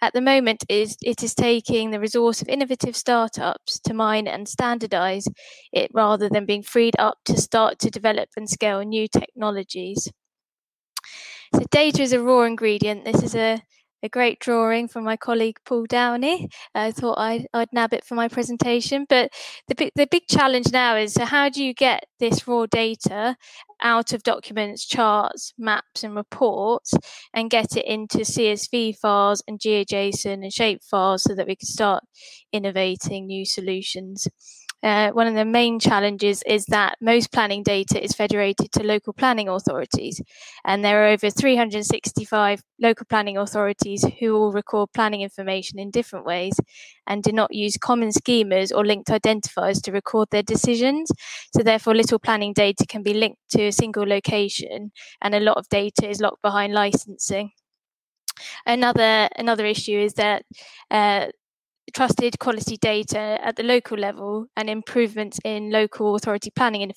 At 0.00 0.12
the 0.12 0.20
moment, 0.20 0.64
it 0.68 1.22
is 1.22 1.34
taking 1.34 1.90
the 1.90 2.00
resource 2.00 2.42
of 2.42 2.48
innovative 2.48 2.96
startups 2.96 3.78
to 3.80 3.94
mine 3.94 4.26
and 4.26 4.48
standardize 4.48 5.26
it 5.72 5.90
rather 5.94 6.28
than 6.28 6.46
being 6.46 6.62
freed 6.62 6.94
up 6.98 7.18
to 7.26 7.40
start 7.40 7.78
to 7.80 7.90
develop 7.90 8.28
and 8.36 8.48
scale 8.48 8.82
new 8.82 9.08
technologies. 9.08 10.10
So 11.54 11.62
data 11.70 12.02
is 12.02 12.12
a 12.12 12.20
raw 12.20 12.42
ingredient. 12.42 13.04
This 13.04 13.22
is 13.22 13.34
a, 13.34 13.62
a 14.02 14.08
great 14.08 14.40
drawing 14.40 14.88
from 14.88 15.04
my 15.04 15.16
colleague 15.16 15.58
Paul 15.66 15.84
Downey. 15.86 16.48
I 16.74 16.92
thought 16.92 17.18
I'd, 17.18 17.46
I'd 17.52 17.72
nab 17.72 17.92
it 17.92 18.04
for 18.04 18.14
my 18.14 18.28
presentation. 18.28 19.04
But 19.08 19.32
the, 19.68 19.90
the 19.94 20.06
big 20.10 20.22
challenge 20.28 20.72
now 20.72 20.96
is 20.96 21.12
so 21.12 21.24
how 21.26 21.50
do 21.50 21.62
you 21.62 21.74
get 21.74 22.04
this 22.20 22.48
raw 22.48 22.66
data 22.66 23.36
out 23.82 24.12
of 24.12 24.22
documents, 24.22 24.86
charts, 24.86 25.52
maps, 25.58 26.04
and 26.04 26.14
reports 26.16 26.94
and 27.34 27.50
get 27.50 27.76
it 27.76 27.84
into 27.86 28.18
CSV 28.24 28.94
files 28.98 29.42
and 29.48 29.58
GeoJSON 29.58 30.34
and 30.42 30.52
shape 30.52 30.82
files 30.82 31.22
so 31.24 31.34
that 31.34 31.46
we 31.46 31.56
can 31.56 31.66
start 31.68 32.04
innovating 32.52 33.26
new 33.26 33.44
solutions? 33.44 34.28
Uh, 34.82 35.10
one 35.12 35.26
of 35.26 35.34
the 35.34 35.44
main 35.44 35.78
challenges 35.78 36.42
is 36.46 36.66
that 36.66 36.96
most 37.00 37.30
planning 37.32 37.62
data 37.62 38.02
is 38.02 38.12
federated 38.12 38.72
to 38.72 38.82
local 38.82 39.12
planning 39.12 39.48
authorities, 39.48 40.20
and 40.64 40.84
there 40.84 41.04
are 41.04 41.08
over 41.08 41.30
365 41.30 42.62
local 42.80 43.06
planning 43.08 43.36
authorities 43.36 44.04
who 44.20 44.34
all 44.36 44.52
record 44.52 44.88
planning 44.92 45.20
information 45.20 45.78
in 45.78 45.90
different 45.90 46.26
ways 46.26 46.54
and 47.06 47.22
do 47.22 47.32
not 47.32 47.54
use 47.54 47.76
common 47.76 48.10
schemas 48.10 48.72
or 48.74 48.84
linked 48.84 49.08
identifiers 49.08 49.80
to 49.82 49.92
record 49.92 50.28
their 50.30 50.42
decisions. 50.42 51.10
So, 51.56 51.62
therefore, 51.62 51.94
little 51.94 52.18
planning 52.18 52.52
data 52.52 52.86
can 52.88 53.02
be 53.02 53.14
linked 53.14 53.40
to 53.50 53.64
a 53.66 53.72
single 53.72 54.06
location, 54.06 54.92
and 55.20 55.34
a 55.34 55.40
lot 55.40 55.58
of 55.58 55.68
data 55.68 56.08
is 56.08 56.20
locked 56.20 56.42
behind 56.42 56.72
licensing. 56.74 57.52
Another 58.66 59.28
another 59.36 59.66
issue 59.66 59.98
is 59.98 60.14
that 60.14 60.44
uh, 60.90 61.26
trusted 61.92 62.38
quality 62.38 62.76
data 62.76 63.38
at 63.42 63.56
the 63.56 63.62
local 63.62 63.98
level 63.98 64.46
and 64.56 64.68
improvements 64.68 65.38
in 65.44 65.70
local 65.70 66.14
authority 66.14 66.50
planning 66.50 66.82
and 66.82 66.92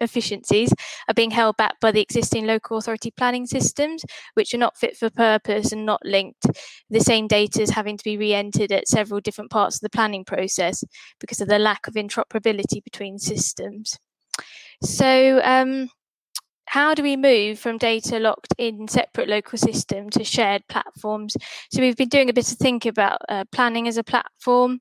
efficiencies 0.00 0.72
are 1.08 1.14
being 1.14 1.30
held 1.30 1.56
back 1.56 1.78
by 1.80 1.90
the 1.90 2.00
existing 2.00 2.46
local 2.46 2.78
authority 2.78 3.10
planning 3.10 3.46
systems, 3.46 4.04
which 4.34 4.54
are 4.54 4.58
not 4.58 4.76
fit 4.76 4.96
for 4.96 5.10
purpose 5.10 5.72
and 5.72 5.84
not 5.84 6.00
linked. 6.04 6.46
The 6.90 7.00
same 7.00 7.26
data 7.26 7.62
is 7.62 7.70
having 7.70 7.96
to 7.96 8.04
be 8.04 8.16
re 8.16 8.34
entered 8.34 8.72
at 8.72 8.88
several 8.88 9.20
different 9.20 9.50
parts 9.50 9.76
of 9.76 9.80
the 9.82 9.90
planning 9.90 10.24
process 10.24 10.84
because 11.20 11.40
of 11.40 11.48
the 11.48 11.58
lack 11.58 11.86
of 11.86 11.94
interoperability 11.94 12.82
between 12.82 13.18
systems. 13.18 13.98
So, 14.82 15.40
um, 15.42 15.88
how 16.68 16.94
do 16.94 17.02
we 17.02 17.16
move 17.16 17.58
from 17.58 17.78
data 17.78 18.18
locked 18.18 18.54
in 18.58 18.88
separate 18.88 19.28
local 19.28 19.58
system 19.58 20.10
to 20.10 20.22
shared 20.22 20.62
platforms? 20.68 21.36
So 21.70 21.80
we've 21.80 21.96
been 21.96 22.08
doing 22.08 22.28
a 22.28 22.34
bit 22.34 22.50
of 22.50 22.58
thinking 22.58 22.90
about 22.90 23.18
uh, 23.28 23.44
planning 23.52 23.88
as 23.88 23.96
a 23.96 24.04
platform 24.04 24.80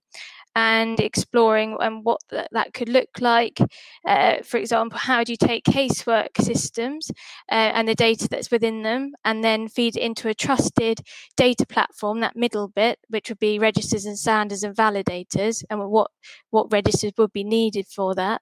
and 0.58 1.00
exploring 1.00 1.78
um, 1.82 2.02
what 2.04 2.20
th- 2.30 2.48
that 2.52 2.74
could 2.74 2.90
look 2.90 3.10
like. 3.22 3.60
Uh, 4.06 4.42
for 4.44 4.58
example, 4.58 4.98
how 4.98 5.24
do 5.24 5.32
you 5.32 5.38
take 5.38 5.64
casework 5.64 6.30
systems 6.42 7.10
uh, 7.52 7.72
and 7.76 7.88
the 7.88 7.96
data 7.96 8.28
that's 8.28 8.52
within 8.52 8.82
them 8.82 9.14
and 9.24 9.44
then 9.44 9.70
feed 9.70 9.96
it 9.96 10.02
into 10.02 10.28
a 10.28 10.34
trusted 10.34 11.00
data 11.38 11.66
platform, 11.66 12.20
that 12.20 12.36
middle 12.36 12.68
bit, 12.68 13.00
which 13.10 13.30
would 13.30 13.40
be 13.40 13.60
registers 13.60 14.06
and 14.06 14.18
standards 14.18 14.64
and 14.64 14.76
validators, 14.76 15.64
and 15.70 15.80
what, 15.90 16.12
what 16.50 16.72
registers 16.72 17.14
would 17.18 17.32
be 17.32 17.44
needed 17.44 17.86
for 17.88 18.16
that. 18.16 18.42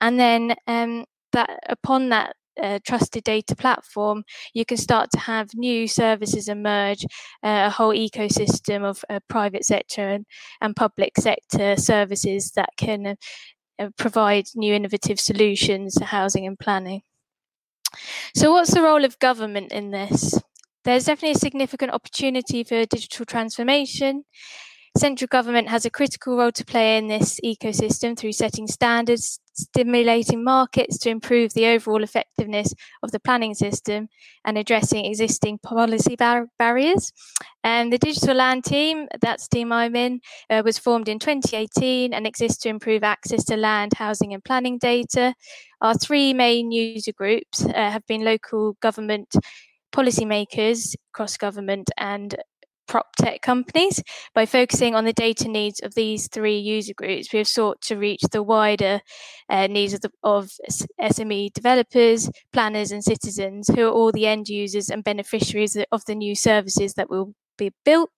And 0.00 0.20
then 0.20 0.54
um, 0.66 1.06
that 1.32 1.58
upon 1.68 2.10
that 2.10 2.36
a 2.60 2.80
trusted 2.80 3.24
data 3.24 3.56
platform, 3.56 4.24
you 4.52 4.64
can 4.64 4.76
start 4.76 5.10
to 5.12 5.18
have 5.18 5.54
new 5.54 5.88
services 5.88 6.48
emerge, 6.48 7.04
uh, 7.42 7.64
a 7.66 7.70
whole 7.70 7.92
ecosystem 7.92 8.84
of 8.84 9.04
uh, 9.08 9.20
private 9.28 9.64
sector 9.64 10.08
and, 10.08 10.26
and, 10.60 10.76
public 10.76 11.12
sector 11.18 11.76
services 11.76 12.52
that 12.52 12.70
can 12.76 13.16
uh, 13.78 13.88
provide 13.96 14.46
new 14.54 14.74
innovative 14.74 15.20
solutions 15.20 15.94
to 15.94 16.04
housing 16.04 16.46
and 16.46 16.58
planning. 16.58 17.02
So, 18.34 18.52
what's 18.52 18.74
the 18.74 18.82
role 18.82 19.04
of 19.04 19.18
government 19.18 19.72
in 19.72 19.90
this? 19.90 20.40
There's 20.84 21.06
definitely 21.06 21.36
a 21.36 21.38
significant 21.38 21.92
opportunity 21.92 22.62
for 22.64 22.84
digital 22.84 23.24
transformation. 23.24 24.24
Central 24.96 25.26
government 25.26 25.68
has 25.68 25.84
a 25.84 25.90
critical 25.90 26.36
role 26.36 26.52
to 26.52 26.64
play 26.64 26.96
in 26.96 27.08
this 27.08 27.40
ecosystem 27.44 28.16
through 28.16 28.30
setting 28.30 28.68
standards, 28.68 29.40
stimulating 29.52 30.44
markets 30.44 30.98
to 30.98 31.10
improve 31.10 31.52
the 31.52 31.66
overall 31.66 32.04
effectiveness 32.04 32.72
of 33.02 33.10
the 33.10 33.18
planning 33.18 33.54
system, 33.54 34.08
and 34.44 34.56
addressing 34.56 35.04
existing 35.04 35.58
policy 35.58 36.14
bar- 36.14 36.46
barriers. 36.60 37.10
And 37.64 37.92
the 37.92 37.98
Digital 37.98 38.36
Land 38.36 38.64
Team, 38.64 39.08
that's 39.20 39.48
the 39.48 39.56
team 39.56 39.72
I'm 39.72 39.96
in, 39.96 40.20
uh, 40.48 40.62
was 40.64 40.78
formed 40.78 41.08
in 41.08 41.18
2018 41.18 42.14
and 42.14 42.24
exists 42.24 42.62
to 42.62 42.68
improve 42.68 43.02
access 43.02 43.44
to 43.46 43.56
land, 43.56 43.94
housing, 43.94 44.32
and 44.32 44.44
planning 44.44 44.78
data. 44.78 45.34
Our 45.80 45.94
three 45.94 46.32
main 46.34 46.70
user 46.70 47.12
groups 47.12 47.64
uh, 47.64 47.72
have 47.72 48.06
been 48.06 48.24
local 48.24 48.76
government 48.80 49.34
policymakers, 49.94 50.96
cross 51.12 51.36
government, 51.36 51.90
and 51.96 52.34
prop 52.86 53.14
tech 53.16 53.42
companies. 53.42 54.02
By 54.34 54.46
focusing 54.46 54.94
on 54.94 55.04
the 55.04 55.12
data 55.12 55.48
needs 55.48 55.80
of 55.82 55.94
these 55.94 56.28
three 56.28 56.58
user 56.58 56.94
groups, 56.94 57.32
we 57.32 57.38
have 57.38 57.48
sought 57.48 57.80
to 57.82 57.96
reach 57.96 58.22
the 58.32 58.42
wider 58.42 59.00
uh, 59.48 59.66
needs 59.66 59.94
of, 59.94 60.00
the, 60.00 60.10
of 60.22 60.50
SME 61.00 61.52
developers, 61.52 62.30
planners, 62.52 62.92
and 62.92 63.04
citizens, 63.04 63.68
who 63.68 63.86
are 63.86 63.92
all 63.92 64.12
the 64.12 64.26
end 64.26 64.48
users 64.48 64.90
and 64.90 65.04
beneficiaries 65.04 65.76
of 65.92 66.04
the 66.06 66.14
new 66.14 66.34
services 66.34 66.94
that 66.94 67.10
will 67.10 67.34
be 67.56 67.72
built. 67.84 68.10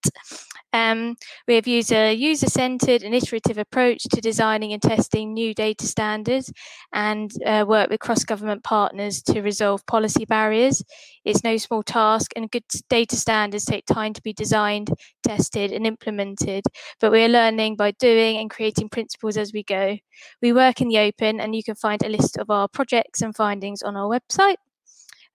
Um, 0.77 1.17
we 1.49 1.55
have 1.55 1.67
used 1.67 1.93
a 1.93 2.13
user 2.13 2.49
centered 2.49 3.03
and 3.03 3.15
iterative 3.15 3.57
approach 3.57 4.03
to 4.13 4.21
designing 4.21 4.73
and 4.75 4.83
testing 4.83 5.33
new 5.33 5.55
data 5.55 5.87
standards 5.87 6.53
and 6.93 7.31
uh, 7.47 7.65
work 7.67 7.89
with 7.89 8.01
cross 8.01 8.25
government 8.25 8.63
partners 8.63 9.23
to 9.23 9.41
resolve 9.41 9.87
policy 9.87 10.27
barriers. 10.27 10.83
It's 11.25 11.43
no 11.43 11.57
small 11.57 11.83
task, 11.83 12.33
and 12.37 12.51
good 12.51 12.65
data 12.91 13.17
standards 13.17 13.65
take 13.65 13.87
time 13.87 14.13
to 14.13 14.23
be 14.23 14.33
designed, 14.33 14.91
tested, 15.23 15.73
and 15.73 15.87
implemented. 15.87 16.65
But 17.01 17.11
we 17.11 17.25
are 17.25 17.29
learning 17.29 17.77
by 17.77 17.93
doing 17.93 18.37
and 18.37 18.51
creating 18.51 18.91
principles 18.91 19.37
as 19.37 19.53
we 19.53 19.63
go. 19.63 19.97
We 20.43 20.53
work 20.53 20.81
in 20.81 20.89
the 20.89 20.99
open, 20.99 21.41
and 21.41 21.57
you 21.57 21.65
can 21.65 21.75
find 21.75 22.05
a 22.05 22.09
list 22.09 22.37
of 22.37 22.51
our 22.51 22.69
projects 22.69 23.23
and 23.23 23.35
findings 23.35 23.83
on 23.83 23.97
our 23.97 24.09
website. 24.09 24.57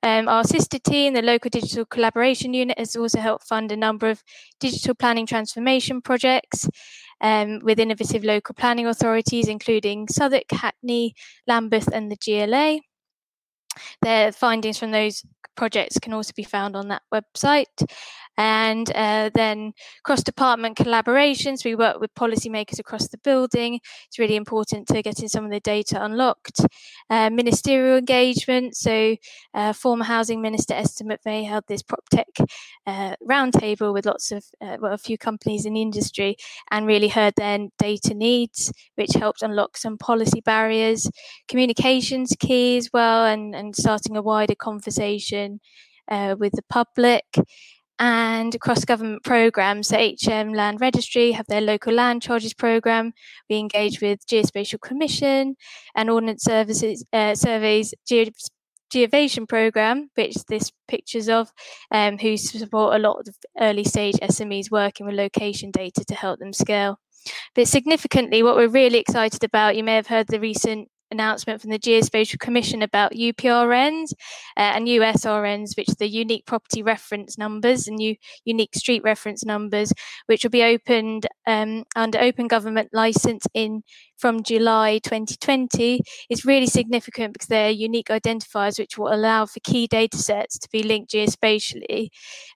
Um, 0.04 0.28
our 0.28 0.44
sister 0.44 0.80
team, 0.80 1.14
the 1.14 1.22
Local 1.22 1.50
Digital 1.50 1.86
Collaboration 1.86 2.54
Unit, 2.54 2.80
has 2.80 2.96
also 2.96 3.20
helped 3.20 3.48
fund 3.48 3.72
a 3.72 3.78
number 3.78 4.10
of 4.10 4.24
digital 4.60 4.96
planning 4.96 5.26
transformation 5.26 6.02
projects 6.02 6.68
um, 7.22 7.60
with 7.64 7.80
innovative 7.80 8.24
local 8.24 8.56
planning 8.56 8.88
authorities, 8.88 9.48
including 9.48 10.08
Southwark, 10.08 10.52
Hackney, 10.52 11.14
Lambeth, 11.48 11.88
and 11.94 12.12
the 12.12 12.18
GLA. 12.18 12.80
Their 14.02 14.32
findings 14.32 14.78
from 14.78 14.92
those 14.92 15.24
projects 15.56 16.00
can 16.00 16.14
also 16.14 16.34
be 16.36 16.44
found 16.44 16.76
on 16.76 16.88
that 16.88 17.04
website. 17.14 17.66
And 18.38 18.90
uh, 18.96 19.30
then 19.34 19.74
cross 20.04 20.24
department 20.24 20.78
collaborations, 20.78 21.66
we 21.66 21.76
work 21.76 22.00
with 22.00 22.14
policymakers 22.16 22.80
across 22.80 23.08
the 23.10 23.18
building. 23.20 23.80
It's 24.08 24.18
really 24.18 24.36
important 24.36 24.88
to 24.88 25.02
getting 25.02 25.28
some 25.28 25.46
of 25.46 25.52
the 25.52 25.60
data 25.60 26.04
unlocked. 26.04 26.62
Uh, 27.10 27.30
ministerial 27.30 27.98
engagement, 27.98 28.76
so 28.76 29.16
uh, 29.54 29.74
former 29.74 30.06
Housing 30.06 30.42
Minister 30.42 30.74
Esther 30.74 31.04
McVey 31.04 31.46
held 31.48 31.66
this 31.68 31.84
PropTech 31.84 32.48
uh, 32.88 33.16
roundtable 33.30 33.94
with 33.94 34.06
lots 34.06 34.32
of, 34.32 34.44
uh, 34.62 34.78
well, 34.80 34.94
a 34.94 34.98
few 34.98 35.18
companies 35.18 35.66
in 35.66 35.74
the 35.74 35.82
industry 35.82 36.36
and 36.72 36.88
really 36.88 37.10
heard 37.10 37.34
their 37.36 37.60
data 37.78 38.14
needs, 38.14 38.72
which 38.96 39.12
helped 39.14 39.42
unlock 39.42 39.78
some 39.78 39.98
policy 39.98 40.42
barriers. 40.42 41.10
Communications 41.48 42.36
key 42.40 42.78
as 42.78 42.90
well, 42.94 43.26
and, 43.26 43.54
and 43.54 43.76
starting 43.76 44.16
a 44.16 44.22
wider 44.22 44.56
conversation 44.56 45.60
uh, 46.10 46.36
with 46.40 46.54
the 46.54 46.64
public 46.70 47.26
and 48.02 48.60
cross 48.60 48.84
government 48.84 49.24
programs. 49.24 49.90
So 49.90 49.98
HM 49.98 50.54
Land 50.54 50.82
Registry 50.82 51.34
have 51.34 51.46
their 51.46 51.62
local 51.62 51.94
land 51.94 52.24
charges 52.24 52.52
program. 52.52 53.14
We 53.48 53.58
engage 53.58 54.02
with 54.02 54.26
Geospatial 54.26 54.82
Commission 54.82 55.56
and 55.96 56.10
Ordnance 56.10 56.44
Services 56.44 57.06
uh, 57.14 57.36
Surveys 57.36 57.94
Ge- 58.10 58.32
Geovation 58.92 59.48
program, 59.48 60.10
which 60.16 60.34
this 60.50 60.72
pictures 60.88 61.30
of, 61.30 61.52
um, 61.92 62.18
who 62.18 62.38
support 62.38 62.96
a 62.96 63.00
lot 63.00 63.20
of 63.28 63.36
early 63.60 63.84
stage 63.84 64.16
SMEs 64.16 64.72
working 64.72 65.06
with 65.06 65.16
location 65.16 65.70
data 65.70 66.04
to 66.04 66.16
help 66.16 66.40
them 66.40 66.54
scale. 66.54 66.98
But 67.54 67.68
significantly, 67.68 68.42
what 68.42 68.56
we're 68.56 68.68
really 68.68 68.98
excited 68.98 69.44
about, 69.44 69.78
you 69.78 69.84
may 69.84 69.94
have 69.94 70.08
heard 70.08 70.26
the 70.28 70.40
recent 70.40 70.90
announcement 71.12 71.62
from 71.62 71.70
the 71.70 71.80
Geospatial 71.80 72.40
Commission 72.40 72.82
about 72.82 73.14
UPRNs 73.14 74.14
uh, 74.58 74.74
and 74.76 74.88
USRNs, 74.88 75.78
which 75.78 75.90
are 75.90 75.96
the 75.96 76.08
unique 76.08 76.46
property 76.46 76.82
reference 76.82 77.38
numbers 77.38 77.88
and 77.88 77.98
new 77.98 78.16
unique 78.46 78.76
street 78.76 79.04
reference 79.04 79.46
numbers, 79.46 79.94
which 80.26 80.44
will 80.44 80.50
be 80.50 80.64
opened 80.64 81.28
um, 81.46 81.84
under 81.96 82.20
open 82.20 82.48
government 82.48 82.90
license 82.94 83.46
in 83.54 83.84
from 84.22 84.44
July 84.44 85.00
2020 85.00 86.00
is 86.30 86.46
really 86.46 86.68
significant 86.68 87.34
because 87.34 87.48
they're 87.48 87.72
unique 87.72 88.10
identifiers 88.10 88.78
which 88.78 88.96
will 88.96 89.12
allow 89.12 89.48
for 89.48 89.60
key 89.62 89.88
data 89.88 90.16
sets 90.16 90.60
to 90.60 90.70
be 90.72 90.84
linked 90.84 91.12
geospatially. 91.12 92.10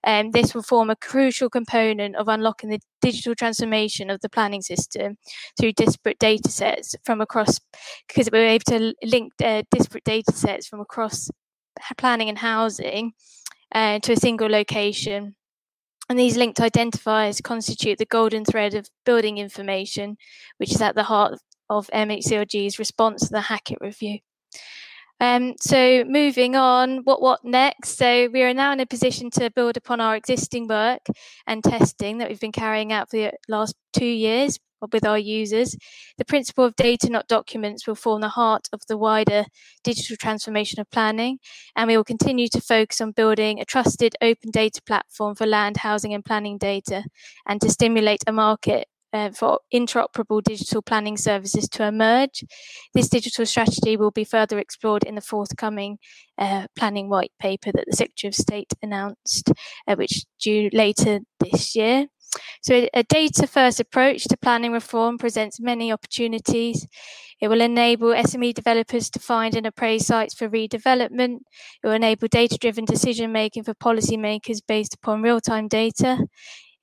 And 0.04 0.28
um, 0.28 0.32
this 0.32 0.54
will 0.54 0.62
form 0.62 0.92
a 0.92 0.96
crucial 0.96 1.50
component 1.50 2.16
of 2.16 2.28
unlocking 2.28 2.70
the 2.70 2.80
digital 3.06 3.36
transformation 3.36 4.10
of 4.10 4.20
the 4.22 4.30
planning 4.30 4.62
system 4.62 5.18
through 5.58 5.74
disparate 5.74 6.20
data 6.20 6.50
sets 6.50 6.96
from 7.06 7.22
across, 7.22 7.60
because 8.08 8.30
we 8.32 8.40
were 8.40 8.46
able 8.46 8.64
to 8.70 8.94
link 9.04 9.34
uh, 9.44 9.64
disparate 9.72 10.04
data 10.04 10.32
sets 10.32 10.68
from 10.68 10.80
across 10.80 11.30
planning 11.98 12.30
and 12.30 12.40
housing 12.40 13.14
uh, 13.74 14.00
to 14.00 14.14
a 14.14 14.18
single 14.18 14.50
location. 14.50 15.36
And 16.10 16.20
these 16.20 16.38
linked 16.38 16.60
identifiers 16.60 17.42
constitute 17.42 17.98
the 17.98 18.06
golden 18.06 18.46
thread 18.46 18.74
of 18.76 18.90
building 19.06 19.38
information, 19.38 20.18
which 20.58 20.72
is 20.72 20.82
at 20.82 20.96
the 20.96 21.04
heart 21.04 21.40
of 21.70 21.88
MHCLG's 21.88 22.80
response 22.80 23.28
to 23.28 23.34
the 23.34 23.48
Hackitt 23.50 23.82
review. 23.82 24.20
Um, 25.22 25.54
so 25.62 26.04
moving 26.04 26.56
on, 26.56 26.98
what 27.06 27.22
what 27.22 27.44
next? 27.44 27.98
So 27.98 28.28
we 28.32 28.44
are 28.44 28.54
now 28.54 28.74
in 28.74 28.80
a 28.82 28.86
position 28.86 29.30
to 29.32 29.50
build 29.50 29.78
upon 29.78 30.02
our 30.02 30.16
existing 30.16 30.68
work 30.68 31.02
and 31.48 31.64
testing 31.64 32.18
that 32.18 32.30
we've 32.30 32.40
been 32.40 32.52
carrying 32.52 32.92
out 32.92 33.10
for 33.10 33.18
the 33.18 33.32
last 33.48 33.76
two 33.94 34.06
years 34.06 34.60
with 34.92 35.06
our 35.06 35.18
users. 35.18 35.76
The 36.18 36.26
principle 36.26 36.66
of 36.66 36.76
data, 36.76 37.10
not 37.10 37.28
documents, 37.28 37.88
will 37.88 37.96
form 37.96 38.22
the 38.22 38.30
heart 38.30 38.68
of 38.74 38.82
the 38.88 38.98
wider 38.98 39.46
digital 39.84 40.18
transformation 40.18 40.80
of 40.80 40.92
planning, 40.92 41.40
and 41.76 41.88
we 41.88 41.98
will 41.98 42.04
continue 42.04 42.48
to 42.50 42.62
focus 42.62 43.02
on 43.02 43.12
building 43.12 43.60
a 43.60 43.66
trusted 43.66 44.16
open 44.22 44.52
data 44.52 44.82
platform 44.86 45.36
for 45.36 45.46
land, 45.46 45.78
housing, 45.78 46.14
and 46.14 46.26
planning 46.26 46.58
data, 46.58 47.04
and 47.48 47.62
to 47.62 47.70
stimulate 47.70 48.24
a 48.28 48.32
market 48.32 48.88
uh, 49.16 49.32
for 49.32 49.60
interoperable 49.74 50.44
digital 50.44 50.82
planning 50.82 51.16
services 51.16 51.70
to 51.70 51.86
emerge. 51.86 52.44
This 52.94 53.08
digital 53.08 53.46
strategy 53.46 53.96
will 53.96 54.12
be 54.12 54.26
further 54.26 54.60
explored 54.60 55.04
in 55.04 55.16
the 55.16 55.22
forthcoming 55.22 55.98
uh, 56.38 56.68
planning 56.78 57.10
white 57.10 57.32
paper 57.40 57.72
that 57.72 57.86
the 57.88 57.96
Secretary 57.96 58.28
of 58.28 58.36
State 58.36 58.74
announced, 58.84 59.54
uh, 59.88 59.96
which 59.96 60.26
due 60.40 60.70
later 60.74 61.22
this 61.40 61.76
year. 61.76 62.08
So, 62.62 62.90
a 62.94 63.04
data 63.04 63.48
first 63.48 63.80
approach 63.80 64.26
to 64.26 64.36
planning 64.36 64.74
reform 64.74 65.18
presents 65.18 65.62
many 65.62 65.94
opportunities. 65.94 66.86
It 67.40 67.48
will 67.48 67.62
enable 67.62 68.10
SME 68.10 68.54
developers 68.54 69.10
to 69.12 69.20
find 69.20 69.56
and 69.56 69.66
appraise 69.66 70.08
sites 70.08 70.34
for 70.34 70.50
redevelopment. 70.50 71.40
It 71.84 71.88
will 71.88 71.94
enable 71.94 72.28
data 72.28 72.58
driven 72.58 72.84
decision 72.84 73.32
making 73.32 73.64
for 73.64 73.74
policymakers 73.74 74.60
based 74.68 74.94
upon 74.94 75.22
real 75.22 75.40
time 75.40 75.70
data. 75.70 76.28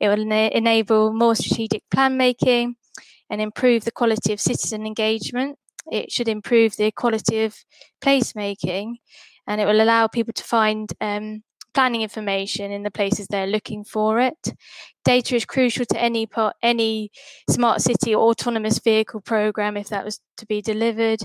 It 0.03 0.09
will 0.09 0.21
ena- 0.21 0.51
enable 0.53 1.15
more 1.15 1.37
strategic 1.37 1.85
plan 1.91 2.19
making 2.19 2.77
and 3.31 3.41
improve 3.41 3.85
the 3.85 3.93
quality 3.93 4.33
of 4.35 4.41
citizen 4.41 4.87
engagement. 4.87 5.59
It 5.91 6.13
should 6.13 6.29
improve 6.29 6.77
the 6.77 6.93
quality 6.93 7.45
of 7.45 7.57
placemaking 8.05 8.97
and 9.47 9.61
it 9.61 9.67
will 9.67 9.81
allow 9.81 10.09
people 10.09 10.35
to 10.35 10.45
find 10.45 10.93
um, 11.01 11.45
planning 11.75 12.03
information 12.03 12.71
in 12.71 12.83
the 12.83 12.91
places 12.91 13.27
they're 13.27 13.47
looking 13.47 13.85
for 13.85 14.21
it. 14.21 14.55
Data 15.05 15.35
is 15.35 15.45
crucial 15.45 15.85
to 15.87 16.01
any 16.01 16.27
part, 16.27 16.55
any 16.63 17.11
smart 17.51 17.81
city 17.81 18.15
or 18.15 18.31
autonomous 18.31 18.79
vehicle 18.79 19.21
program 19.21 19.77
if 19.77 19.89
that 19.89 20.05
was 20.05 20.21
to 20.37 20.47
be 20.47 20.63
delivered. 20.63 21.21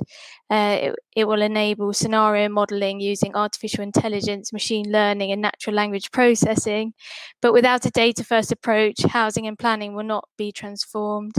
Uh, 0.50 0.78
it, 0.82 0.96
it 1.16 1.28
will 1.28 1.42
enable 1.42 1.94
scenario 1.94 2.50
modeling 2.50 3.00
using 3.00 3.36
artificial 3.36 3.84
intelligence, 3.84 4.52
machine 4.52 4.92
learning, 4.92 5.32
and 5.32 5.42
natural 5.42 5.76
language 5.76 6.12
processing. 6.12 6.94
But 7.42 7.54
without 7.54 7.86
a 7.86 7.92
data 7.92 8.24
first 8.24 8.52
approach, 8.52 9.04
housing 9.04 9.48
and 9.48 9.60
planning 9.60 9.96
will 9.96 10.04
not 10.04 10.28
be 10.38 10.52
transformed. 10.52 11.36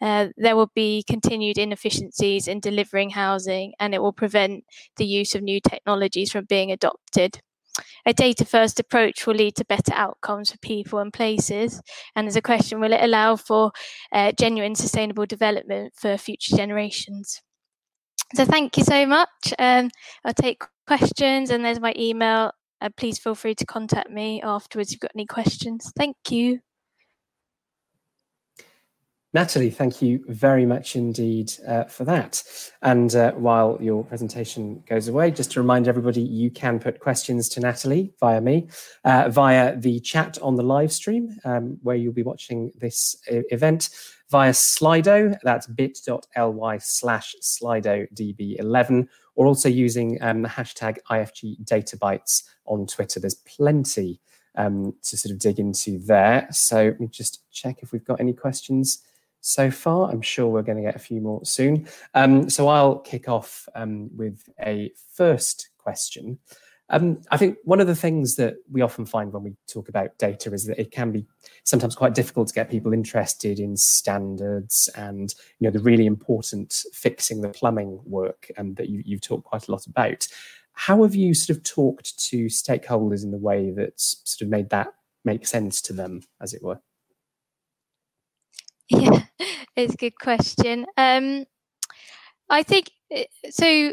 Uh, 0.00 0.28
there 0.36 0.56
will 0.56 0.70
be 0.74 1.02
continued 1.08 1.56
inefficiencies 1.56 2.46
in 2.46 2.60
delivering 2.60 3.10
housing, 3.10 3.72
and 3.80 3.94
it 3.94 4.02
will 4.02 4.12
prevent 4.12 4.64
the 4.96 5.06
use 5.06 5.34
of 5.34 5.42
new 5.42 5.60
technologies 5.60 6.30
from 6.32 6.44
being 6.44 6.70
adopted. 6.70 7.40
A 8.06 8.12
data 8.12 8.44
first 8.44 8.78
approach 8.78 9.26
will 9.26 9.34
lead 9.34 9.56
to 9.56 9.64
better 9.64 9.92
outcomes 9.94 10.50
for 10.50 10.58
people 10.58 10.98
and 10.98 11.12
places. 11.12 11.80
And 12.14 12.26
there's 12.26 12.36
a 12.36 12.42
question 12.42 12.80
will 12.80 12.92
it 12.92 13.02
allow 13.02 13.36
for 13.36 13.72
uh, 14.12 14.32
genuine 14.32 14.74
sustainable 14.74 15.26
development 15.26 15.92
for 15.96 16.16
future 16.16 16.56
generations? 16.56 17.42
So 18.34 18.44
thank 18.44 18.76
you 18.76 18.84
so 18.84 19.06
much. 19.06 19.54
Um, 19.58 19.90
I'll 20.24 20.34
take 20.34 20.62
questions, 20.86 21.50
and 21.50 21.64
there's 21.64 21.80
my 21.80 21.94
email. 21.96 22.52
Uh, 22.80 22.90
please 22.96 23.18
feel 23.18 23.34
free 23.34 23.54
to 23.54 23.66
contact 23.66 24.10
me 24.10 24.42
afterwards 24.42 24.88
if 24.88 24.94
you've 24.94 25.00
got 25.00 25.12
any 25.14 25.26
questions. 25.26 25.92
Thank 25.96 26.16
you. 26.30 26.60
Natalie, 29.34 29.70
thank 29.70 30.00
you 30.00 30.24
very 30.28 30.64
much 30.64 30.94
indeed 30.94 31.52
uh, 31.66 31.84
for 31.84 32.04
that. 32.04 32.40
And 32.82 33.12
uh, 33.16 33.32
while 33.32 33.76
your 33.80 34.04
presentation 34.04 34.84
goes 34.88 35.08
away, 35.08 35.32
just 35.32 35.50
to 35.52 35.60
remind 35.60 35.88
everybody, 35.88 36.22
you 36.22 36.52
can 36.52 36.78
put 36.78 37.00
questions 37.00 37.48
to 37.48 37.60
Natalie 37.60 38.14
via 38.20 38.40
me, 38.40 38.68
uh, 39.04 39.28
via 39.30 39.76
the 39.76 39.98
chat 39.98 40.38
on 40.40 40.54
the 40.54 40.62
live 40.62 40.92
stream, 40.92 41.36
um, 41.44 41.78
where 41.82 41.96
you'll 41.96 42.12
be 42.12 42.22
watching 42.22 42.70
this 42.78 43.16
event, 43.26 43.90
via 44.30 44.52
Slido, 44.52 45.36
that's 45.42 45.66
bit.ly 45.66 46.78
slash 46.78 47.34
SlidoDB11, 47.42 49.08
or 49.34 49.46
also 49.46 49.68
using 49.68 50.16
um, 50.22 50.42
the 50.42 50.48
hashtag 50.48 50.98
IFG 51.10 51.64
Databytes 51.64 52.44
on 52.66 52.86
Twitter. 52.86 53.18
There's 53.18 53.34
plenty 53.34 54.20
um, 54.54 54.94
to 55.02 55.16
sort 55.16 55.32
of 55.32 55.40
dig 55.40 55.58
into 55.58 55.98
there. 55.98 56.46
So 56.52 56.84
let 56.84 57.00
me 57.00 57.08
just 57.08 57.42
check 57.50 57.78
if 57.82 57.90
we've 57.90 58.04
got 58.04 58.20
any 58.20 58.32
questions 58.32 59.02
so 59.44 59.70
far. 59.70 60.10
I'm 60.10 60.22
sure 60.22 60.48
we're 60.48 60.62
going 60.62 60.78
to 60.78 60.82
get 60.82 60.96
a 60.96 61.00
few 61.00 61.20
more 61.20 61.44
soon. 61.44 61.86
Um, 62.14 62.48
so 62.48 62.66
I'll 62.68 62.98
kick 62.98 63.28
off 63.28 63.68
um, 63.74 64.08
with 64.16 64.48
a 64.64 64.90
first 65.12 65.68
question. 65.76 66.38
Um, 66.88 67.20
I 67.30 67.36
think 67.36 67.58
one 67.64 67.80
of 67.80 67.86
the 67.86 67.94
things 67.94 68.36
that 68.36 68.56
we 68.70 68.80
often 68.80 69.04
find 69.04 69.32
when 69.32 69.42
we 69.42 69.54
talk 69.66 69.88
about 69.88 70.16
data 70.18 70.52
is 70.52 70.64
that 70.66 70.78
it 70.78 70.90
can 70.90 71.12
be 71.12 71.26
sometimes 71.64 71.94
quite 71.94 72.14
difficult 72.14 72.48
to 72.48 72.54
get 72.54 72.70
people 72.70 72.92
interested 72.92 73.58
in 73.58 73.76
standards 73.76 74.88
and 74.94 75.34
you 75.58 75.66
know 75.66 75.70
the 75.70 75.82
really 75.82 76.04
important 76.04 76.82
fixing 76.92 77.40
the 77.40 77.48
plumbing 77.48 78.00
work 78.04 78.50
um, 78.58 78.74
that 78.74 78.88
you, 78.90 79.02
you've 79.04 79.22
talked 79.22 79.44
quite 79.44 79.68
a 79.68 79.72
lot 79.72 79.86
about. 79.86 80.26
How 80.72 81.02
have 81.02 81.14
you 81.14 81.34
sort 81.34 81.56
of 81.56 81.64
talked 81.64 82.18
to 82.30 82.46
stakeholders 82.46 83.24
in 83.24 83.30
the 83.30 83.38
way 83.38 83.70
that's 83.70 84.20
sort 84.24 84.42
of 84.42 84.48
made 84.48 84.70
that 84.70 84.88
make 85.24 85.46
sense 85.46 85.80
to 85.82 85.92
them, 85.92 86.22
as 86.40 86.52
it 86.52 86.62
were? 86.62 86.80
Yeah, 88.88 89.23
it's 89.76 89.94
a 89.94 89.98
good 89.98 90.18
question. 90.18 90.86
Um, 90.96 91.44
I 92.50 92.62
think 92.62 92.90
eh, 93.10 93.24
so. 93.50 93.92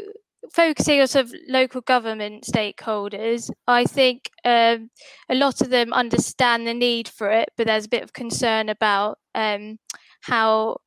Focusing 0.51 0.99
on 0.99 1.07
sort 1.07 1.25
of 1.25 1.35
local 1.47 1.81
government 1.81 2.43
stakeholders, 2.43 3.51
I 3.67 3.85
think 3.85 4.31
um, 4.43 4.89
a 5.29 5.35
lot 5.35 5.61
of 5.61 5.69
them 5.69 5.93
understand 5.93 6.65
the 6.65 6.73
need 6.73 7.07
for 7.07 7.29
it, 7.29 7.49
but 7.55 7.67
there's 7.67 7.85
a 7.85 7.89
bit 7.89 8.01
of 8.01 8.11
concern 8.11 8.67
about 8.67 9.19
um, 9.35 9.77
how 10.21 10.77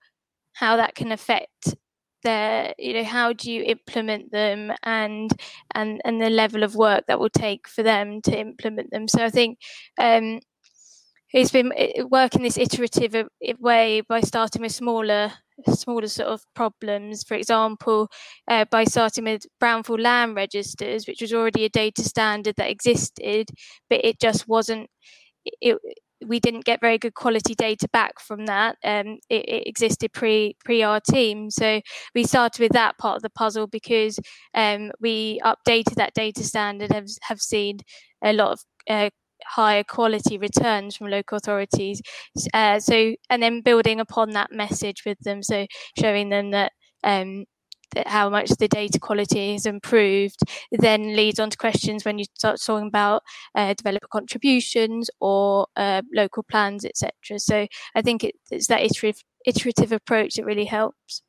how 0.55 0.77
that 0.77 0.97
can 0.97 1.13
affect 1.13 1.77
their 2.25 2.75
you 2.79 2.95
know 2.95 3.05
how 3.05 3.33
do 3.33 3.53
you 3.53 3.63
implement 3.63 4.33
them 4.33 4.73
and 4.83 5.31
and 5.75 6.01
and 6.05 6.21
the 6.21 6.31
level 6.31 6.63
of 6.65 6.75
work 6.75 7.05
that 7.07 7.21
will 7.21 7.31
take 7.31 7.69
for 7.69 7.83
them 7.83 8.21
to 8.23 8.37
implement 8.37 8.91
them 8.91 9.07
so 9.07 9.23
i 9.23 9.31
think 9.31 9.59
um, 10.01 10.41
it's 11.35 11.51
been 11.51 11.73
working 12.11 12.43
this 12.43 12.57
iterative 12.57 13.27
way 13.59 14.01
by 14.09 14.21
starting 14.21 14.63
with 14.63 14.73
smaller 14.73 15.33
smaller 15.69 16.09
sort 16.09 16.29
of 16.29 16.43
problems 16.55 17.23
for 17.23 17.35
example 17.35 18.09
uh, 18.49 18.65
by 18.71 18.85
starting 18.85 19.25
with 19.25 19.47
brownfield 19.63 20.01
land 20.01 20.35
registers 20.35 21.07
which 21.07 21.21
was 21.21 21.33
already 21.33 21.65
a 21.65 21.69
data 21.69 22.03
standard 22.03 22.55
that 22.57 22.71
existed 22.71 23.49
but 23.89 24.05
it 24.05 24.19
just 24.21 24.49
wasn't 24.49 24.89
it, 25.61 25.79
we 26.27 26.41
didn't 26.41 26.65
get 26.65 26.81
very 26.81 26.99
good 26.99 27.15
quality 27.15 27.55
data 27.55 27.89
back 27.93 28.19
from 28.21 28.47
that. 28.47 28.77
Um, 28.85 29.19
it, 29.29 29.45
it, 29.47 29.67
existed 29.67 30.13
pre 30.13 30.57
pre 30.65 30.83
our 30.83 31.01
team, 31.01 31.51
so 31.51 31.81
we 32.15 32.25
started 32.25 32.61
with 32.61 32.73
that 32.73 32.99
part 32.99 33.17
of 33.17 33.23
the 33.23 33.31
puzzle 33.31 33.67
because 33.67 34.19
um, 34.55 34.91
we 35.01 35.41
updated 35.45 35.97
that 35.97 36.15
data 36.15 36.43
standard. 36.43 36.93
Have 36.93 37.09
have 37.23 37.41
seen 37.41 37.81
a 38.23 38.33
lot 38.33 38.53
of 38.53 38.61
uh, 38.89 39.11
higher 39.47 39.85
quality 39.85 40.39
returns 40.39 40.97
from 40.97 41.09
local 41.09 41.37
authorities. 41.37 42.01
Uh, 42.53 42.79
so 42.79 43.15
and 43.31 43.43
then 43.43 43.61
building 43.61 44.01
upon 44.01 44.31
that 44.31 44.53
message 44.53 45.03
with 45.05 45.19
them, 45.21 45.43
so 45.43 45.67
showing 45.99 46.29
them 46.29 46.51
that 46.51 46.73
um, 47.03 47.45
how 48.07 48.29
much 48.29 48.51
the 48.51 48.69
data 48.69 48.99
quality 48.99 49.53
has 49.53 49.67
improved 49.67 50.41
then 50.73 51.15
leads 51.17 51.39
on 51.39 51.51
to 51.51 51.57
questions 51.57 52.05
when 52.05 52.19
you 52.19 52.25
start 52.35 52.61
talking 52.61 52.89
about 52.89 53.23
uh, 53.55 53.75
developer 53.75 54.09
contributions 54.11 55.11
or 55.21 55.67
uh, 55.77 56.03
local 56.15 56.43
plans, 56.43 56.85
etc. 56.85 57.13
So 57.39 57.67
I 57.95 58.03
think 58.03 58.25
it, 58.25 58.35
it's 58.51 58.67
that 58.69 58.83
iterative, 58.83 59.23
iterative 59.47 59.93
approach 59.93 60.35
that 60.35 60.45
really 60.45 60.65
helps. 60.65 61.23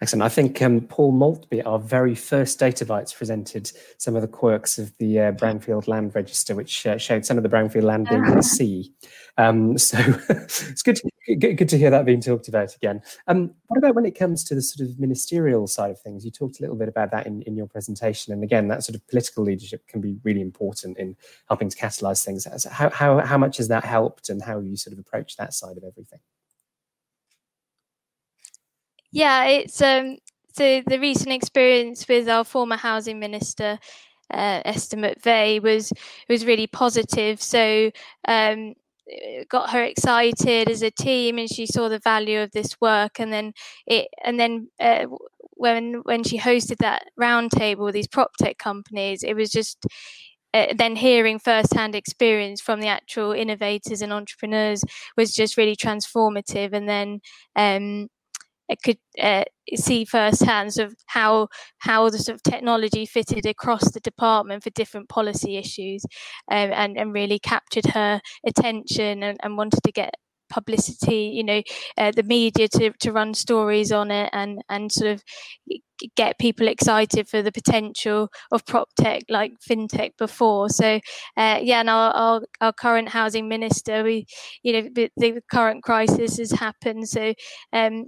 Excellent. 0.00 0.22
I 0.22 0.28
think 0.28 0.60
um, 0.62 0.80
Paul 0.82 1.12
Maltby, 1.12 1.62
our 1.62 1.78
very 1.78 2.14
first 2.14 2.58
Data 2.58 2.84
Bytes, 2.84 3.14
presented 3.14 3.70
some 3.98 4.16
of 4.16 4.22
the 4.22 4.28
quirks 4.28 4.78
of 4.78 4.96
the 4.98 5.20
uh, 5.20 5.32
Brownfield 5.32 5.88
Land 5.88 6.14
Register, 6.14 6.54
which 6.54 6.86
uh, 6.86 6.98
showed 6.98 7.24
some 7.24 7.36
of 7.36 7.42
the 7.42 7.48
Brownfield 7.48 7.84
land 7.84 8.08
being 8.08 8.24
in 8.24 8.36
the 8.36 8.42
sea. 8.42 8.92
Um, 9.36 9.78
so 9.78 9.98
it's 10.28 10.82
good 10.82 10.96
to, 10.96 11.36
good 11.36 11.68
to 11.68 11.78
hear 11.78 11.90
that 11.90 12.04
being 12.04 12.20
talked 12.20 12.48
about 12.48 12.74
again. 12.74 13.02
Um, 13.26 13.54
what 13.68 13.78
about 13.78 13.94
when 13.94 14.06
it 14.06 14.18
comes 14.18 14.44
to 14.44 14.54
the 14.54 14.62
sort 14.62 14.88
of 14.88 14.98
ministerial 14.98 15.66
side 15.66 15.90
of 15.90 16.00
things? 16.00 16.24
You 16.24 16.30
talked 16.30 16.58
a 16.58 16.62
little 16.62 16.76
bit 16.76 16.88
about 16.88 17.10
that 17.12 17.26
in, 17.26 17.42
in 17.42 17.56
your 17.56 17.66
presentation. 17.66 18.32
And 18.32 18.42
again, 18.42 18.68
that 18.68 18.84
sort 18.84 18.96
of 18.96 19.06
political 19.08 19.44
leadership 19.44 19.86
can 19.86 20.00
be 20.00 20.18
really 20.22 20.40
important 20.40 20.98
in 20.98 21.16
helping 21.48 21.68
to 21.68 21.76
catalyze 21.76 22.24
things. 22.24 22.46
How, 22.70 22.90
how, 22.90 23.20
how 23.20 23.38
much 23.38 23.56
has 23.58 23.68
that 23.68 23.84
helped 23.84 24.28
and 24.28 24.42
how 24.42 24.60
you 24.60 24.76
sort 24.76 24.92
of 24.92 24.98
approach 24.98 25.36
that 25.36 25.54
side 25.54 25.76
of 25.76 25.84
everything? 25.84 26.20
Yeah, 29.14 29.44
it's 29.46 29.80
um 29.80 30.16
so 30.54 30.82
the 30.86 30.98
recent 30.98 31.32
experience 31.32 32.06
with 32.08 32.28
our 32.28 32.44
former 32.44 32.76
housing 32.76 33.18
minister, 33.20 33.78
uh, 34.32 34.62
Esther 34.64 34.96
McVey, 34.96 35.62
was 35.62 35.92
was 36.28 36.46
really 36.46 36.66
positive. 36.66 37.40
So 37.42 37.90
um, 38.28 38.74
got 39.50 39.70
her 39.70 39.84
excited 39.84 40.68
as 40.70 40.82
a 40.82 40.90
team, 40.90 41.38
and 41.38 41.48
she 41.50 41.66
saw 41.66 41.88
the 41.88 42.00
value 42.00 42.40
of 42.40 42.52
this 42.52 42.80
work. 42.80 43.20
And 43.20 43.32
then 43.32 43.52
it, 43.86 44.08
and 44.24 44.40
then 44.40 44.68
uh, 44.80 45.06
when 45.52 46.02
when 46.04 46.24
she 46.24 46.38
hosted 46.38 46.78
that 46.78 47.04
roundtable 47.20 47.84
with 47.86 47.94
these 47.94 48.08
prop 48.08 48.32
tech 48.40 48.58
companies, 48.58 49.22
it 49.22 49.34
was 49.34 49.50
just 49.50 49.86
uh, 50.54 50.66
then 50.76 50.96
hearing 50.96 51.38
firsthand 51.38 51.94
experience 51.96 52.60
from 52.60 52.80
the 52.80 52.86
actual 52.88 53.32
innovators 53.32 54.02
and 54.02 54.12
entrepreneurs 54.12 54.84
was 55.16 55.34
just 55.34 55.56
really 55.56 55.76
transformative. 55.76 56.72
And 56.72 56.88
then 56.88 57.20
um, 57.56 58.08
could 58.82 58.98
uh, 59.20 59.44
see 59.74 60.04
firsthand 60.04 60.78
of 60.78 60.94
how 61.06 61.48
how 61.78 62.08
the 62.10 62.18
sort 62.18 62.36
of 62.36 62.42
technology 62.42 63.06
fitted 63.06 63.46
across 63.46 63.90
the 63.92 64.00
department 64.00 64.62
for 64.62 64.70
different 64.70 65.08
policy 65.08 65.56
issues, 65.56 66.04
um, 66.50 66.70
and 66.72 66.98
and 66.98 67.12
really 67.12 67.38
captured 67.38 67.86
her 67.86 68.20
attention 68.46 69.22
and, 69.22 69.38
and 69.42 69.56
wanted 69.56 69.82
to 69.84 69.92
get 69.92 70.14
publicity 70.50 71.32
you 71.34 71.42
know 71.42 71.62
uh, 71.96 72.12
the 72.14 72.22
media 72.22 72.68
to, 72.68 72.92
to 73.00 73.10
run 73.10 73.32
stories 73.34 73.90
on 73.90 74.10
it 74.10 74.28
and 74.32 74.62
and 74.68 74.92
sort 74.92 75.10
of 75.10 75.22
get 76.16 76.38
people 76.38 76.68
excited 76.68 77.28
for 77.28 77.42
the 77.42 77.52
potential 77.52 78.28
of 78.50 78.64
prop 78.66 78.88
tech 78.98 79.22
like 79.28 79.52
fintech 79.68 80.10
before. 80.18 80.68
So 80.68 81.00
uh, 81.36 81.58
yeah 81.62 81.80
and 81.80 81.90
our, 81.90 82.10
our, 82.12 82.40
our 82.60 82.72
current 82.72 83.08
housing 83.08 83.48
minister 83.48 84.02
we 84.02 84.26
you 84.62 84.72
know 84.72 84.88
the, 84.92 85.10
the 85.16 85.40
current 85.50 85.82
crisis 85.82 86.38
has 86.38 86.50
happened. 86.50 87.08
So 87.08 87.34
um 87.72 88.06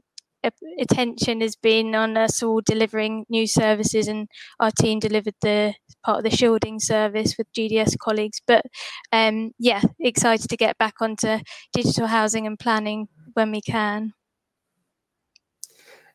attention 0.78 1.40
has 1.40 1.56
been 1.56 1.94
on 1.94 2.16
us 2.16 2.42
all 2.42 2.60
delivering 2.60 3.24
new 3.28 3.46
services, 3.46 4.08
and 4.08 4.28
our 4.60 4.70
team 4.70 4.98
delivered 4.98 5.34
the 5.40 5.74
part 6.04 6.18
of 6.18 6.24
the 6.24 6.36
shielding 6.36 6.80
service 6.80 7.36
with 7.36 7.52
GDS 7.52 7.98
colleagues. 7.98 8.40
But 8.46 8.64
um, 9.12 9.52
yeah, 9.58 9.82
excited 10.00 10.48
to 10.48 10.56
get 10.56 10.78
back 10.78 10.94
onto 11.00 11.38
digital 11.72 12.06
housing 12.06 12.46
and 12.46 12.58
planning 12.58 13.08
when 13.34 13.50
we 13.50 13.60
can. 13.60 14.12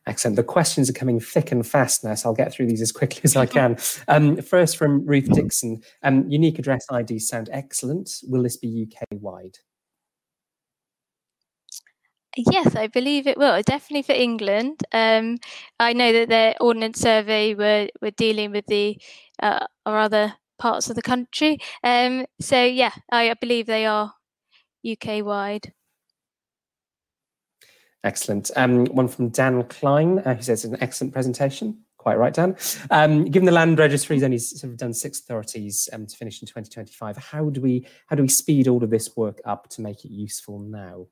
Excellent. 0.06 0.36
The 0.36 0.42
questions 0.42 0.90
are 0.90 0.94
coming 0.94 1.20
thick 1.20 1.52
and 1.52 1.64
fast 1.64 2.02
now, 2.02 2.14
so 2.14 2.28
I'll 2.28 2.34
get 2.34 2.52
through 2.52 2.66
these 2.66 2.82
as 2.82 2.90
quickly 2.90 3.20
as 3.22 3.36
I 3.36 3.46
can. 3.46 3.76
Um, 4.08 4.36
first, 4.42 4.76
from 4.76 5.06
Ruth 5.06 5.30
Dixon 5.30 5.80
um, 6.02 6.28
Unique 6.28 6.58
address 6.58 6.84
IDs 6.92 7.28
sound 7.28 7.48
excellent. 7.52 8.10
Will 8.24 8.42
this 8.42 8.56
be 8.56 8.88
UK 8.90 9.06
wide? 9.12 9.58
Yes, 12.36 12.74
I 12.76 12.86
believe 12.86 13.26
it 13.26 13.36
will. 13.36 13.60
Definitely 13.62 14.02
for 14.02 14.12
England. 14.12 14.82
Um, 14.92 15.38
I 15.78 15.92
know 15.92 16.12
that 16.12 16.28
the 16.28 16.54
Ordnance 16.60 17.00
Survey 17.00 17.54
were, 17.54 17.88
were 18.00 18.10
dealing 18.10 18.52
with 18.52 18.66
the 18.66 18.98
uh, 19.42 19.66
or 19.84 19.98
other 19.98 20.34
parts 20.58 20.88
of 20.88 20.96
the 20.96 21.02
country. 21.02 21.58
Um, 21.82 22.24
so 22.40 22.62
yeah, 22.62 22.92
I, 23.10 23.34
believe 23.34 23.66
they 23.66 23.84
are 23.84 24.14
UK 24.88 25.24
wide. 25.24 25.72
Excellent. 28.04 28.50
Um, 28.56 28.86
one 28.86 29.08
from 29.08 29.28
Dan 29.28 29.62
Klein, 29.64 30.20
uh, 30.20 30.34
who 30.34 30.42
says 30.42 30.64
an 30.64 30.76
excellent 30.80 31.12
presentation. 31.12 31.82
Quite 31.98 32.18
right, 32.18 32.34
Dan. 32.34 32.56
Um, 32.90 33.26
given 33.26 33.46
the 33.46 33.52
land 33.52 33.78
registry's 33.78 34.24
only 34.24 34.38
sort 34.38 34.72
of 34.72 34.76
done 34.76 34.92
six 34.92 35.20
authorities 35.20 35.88
um, 35.92 36.06
to 36.06 36.16
finish 36.16 36.42
in 36.42 36.48
2025, 36.48 37.16
how 37.16 37.48
do 37.50 37.60
we 37.60 37.86
how 38.06 38.16
do 38.16 38.22
we 38.22 38.28
speed 38.28 38.66
all 38.66 38.82
of 38.82 38.90
this 38.90 39.16
work 39.16 39.40
up 39.44 39.68
to 39.70 39.82
make 39.82 40.04
it 40.04 40.10
useful 40.10 40.58
now? 40.58 41.06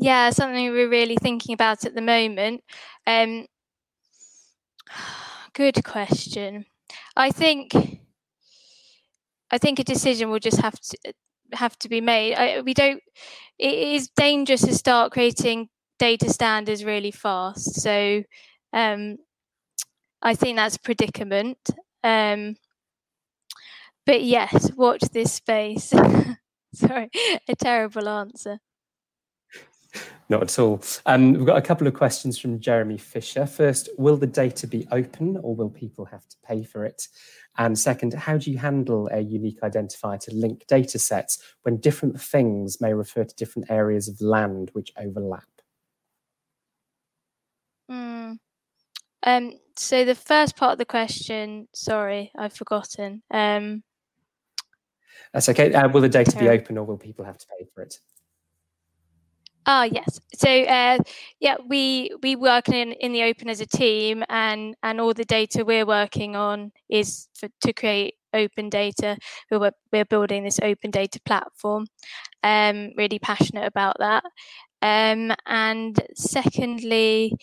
Yeah, 0.00 0.30
something 0.30 0.70
we're 0.72 0.88
really 0.88 1.16
thinking 1.16 1.52
about 1.52 1.84
at 1.84 1.94
the 1.94 2.00
moment. 2.00 2.62
Um, 3.06 3.46
good 5.54 5.82
question. 5.84 6.64
I 7.16 7.30
think 7.30 7.72
I 9.50 9.58
think 9.58 9.78
a 9.78 9.84
decision 9.84 10.30
will 10.30 10.38
just 10.38 10.60
have 10.60 10.78
to 10.80 11.14
have 11.52 11.76
to 11.80 11.88
be 11.88 12.00
made. 12.00 12.34
I, 12.34 12.60
we 12.60 12.74
don't. 12.74 13.02
It 13.58 13.74
is 13.74 14.08
dangerous 14.16 14.62
to 14.62 14.74
start 14.74 15.12
creating 15.12 15.68
data 15.98 16.30
standards 16.30 16.84
really 16.84 17.10
fast. 17.10 17.80
So 17.80 18.22
um, 18.72 19.18
I 20.22 20.34
think 20.34 20.56
that's 20.56 20.76
a 20.76 20.80
predicament. 20.80 21.58
Um, 22.02 22.56
but 24.06 24.22
yes, 24.22 24.70
watch 24.76 25.00
this 25.12 25.32
space. 25.34 25.92
Sorry, 26.74 27.10
a 27.48 27.56
terrible 27.56 28.08
answer. 28.08 28.60
Not 30.30 30.44
at 30.44 30.58
all. 30.60 30.80
Um, 31.06 31.32
we've 31.32 31.44
got 31.44 31.58
a 31.58 31.62
couple 31.62 31.88
of 31.88 31.94
questions 31.94 32.38
from 32.38 32.60
Jeremy 32.60 32.98
Fisher. 32.98 33.46
First, 33.46 33.88
will 33.98 34.16
the 34.16 34.28
data 34.28 34.68
be 34.68 34.86
open 34.92 35.36
or 35.42 35.56
will 35.56 35.68
people 35.68 36.04
have 36.04 36.26
to 36.28 36.36
pay 36.46 36.62
for 36.62 36.84
it? 36.84 37.08
And 37.58 37.76
second, 37.76 38.14
how 38.14 38.38
do 38.38 38.52
you 38.52 38.56
handle 38.56 39.08
a 39.10 39.18
unique 39.18 39.60
identifier 39.62 40.20
to 40.20 40.32
link 40.32 40.68
data 40.68 41.00
sets 41.00 41.42
when 41.62 41.78
different 41.78 42.20
things 42.20 42.80
may 42.80 42.94
refer 42.94 43.24
to 43.24 43.34
different 43.34 43.72
areas 43.72 44.06
of 44.06 44.20
land 44.20 44.70
which 44.72 44.92
overlap? 44.96 45.48
Mm. 47.90 48.38
Um, 49.24 49.52
so 49.74 50.04
the 50.04 50.14
first 50.14 50.54
part 50.54 50.74
of 50.74 50.78
the 50.78 50.84
question, 50.84 51.66
sorry, 51.74 52.30
I've 52.38 52.52
forgotten. 52.52 53.24
Um, 53.32 53.82
That's 55.32 55.48
okay. 55.48 55.74
Uh, 55.74 55.88
will 55.88 56.02
the 56.02 56.08
data 56.08 56.38
be 56.38 56.48
open 56.48 56.78
or 56.78 56.84
will 56.84 56.98
people 56.98 57.24
have 57.24 57.38
to 57.38 57.46
pay 57.58 57.66
for 57.74 57.82
it? 57.82 57.98
Ah, 59.66 59.84
yes. 59.84 60.20
So, 60.34 60.48
uh, 60.48 60.98
yeah, 61.38 61.56
we 61.66 62.10
we 62.22 62.34
work 62.36 62.68
in 62.68 62.92
in 62.92 63.12
the 63.12 63.22
open 63.24 63.48
as 63.48 63.60
a 63.60 63.66
team, 63.66 64.24
and 64.28 64.74
and 64.82 65.00
all 65.00 65.12
the 65.14 65.24
data 65.24 65.64
we're 65.64 65.86
working 65.86 66.34
on 66.36 66.72
is 66.88 67.28
for, 67.34 67.48
to 67.62 67.72
create 67.72 68.14
open 68.32 68.70
data. 68.70 69.18
We're 69.50 69.72
we're 69.92 70.04
building 70.06 70.44
this 70.44 70.60
open 70.62 70.90
data 70.90 71.20
platform. 71.24 71.86
Um, 72.42 72.92
really 72.96 73.18
passionate 73.20 73.66
about 73.66 73.96
that. 74.00 74.24
Um, 74.82 75.32
and 75.46 76.00
secondly, 76.16 77.34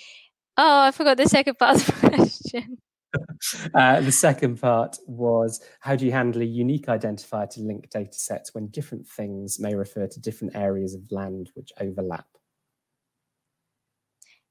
oh, 0.57 0.81
I 0.83 0.91
forgot 0.91 1.17
the 1.17 1.27
second 1.29 1.57
part 1.59 1.77
of 1.77 1.87
the 1.87 2.09
question. 2.09 2.79
Uh, 3.73 4.01
the 4.01 4.11
second 4.11 4.59
part 4.59 4.97
was 5.07 5.61
how 5.79 5.95
do 5.95 6.05
you 6.05 6.11
handle 6.11 6.41
a 6.41 6.45
unique 6.45 6.87
identifier 6.87 7.49
to 7.49 7.61
link 7.61 7.89
data 7.89 8.13
sets 8.13 8.53
when 8.53 8.67
different 8.67 9.07
things 9.07 9.59
may 9.59 9.75
refer 9.75 10.07
to 10.07 10.19
different 10.19 10.55
areas 10.55 10.93
of 10.93 11.11
land 11.11 11.49
which 11.53 11.71
overlap? 11.79 12.27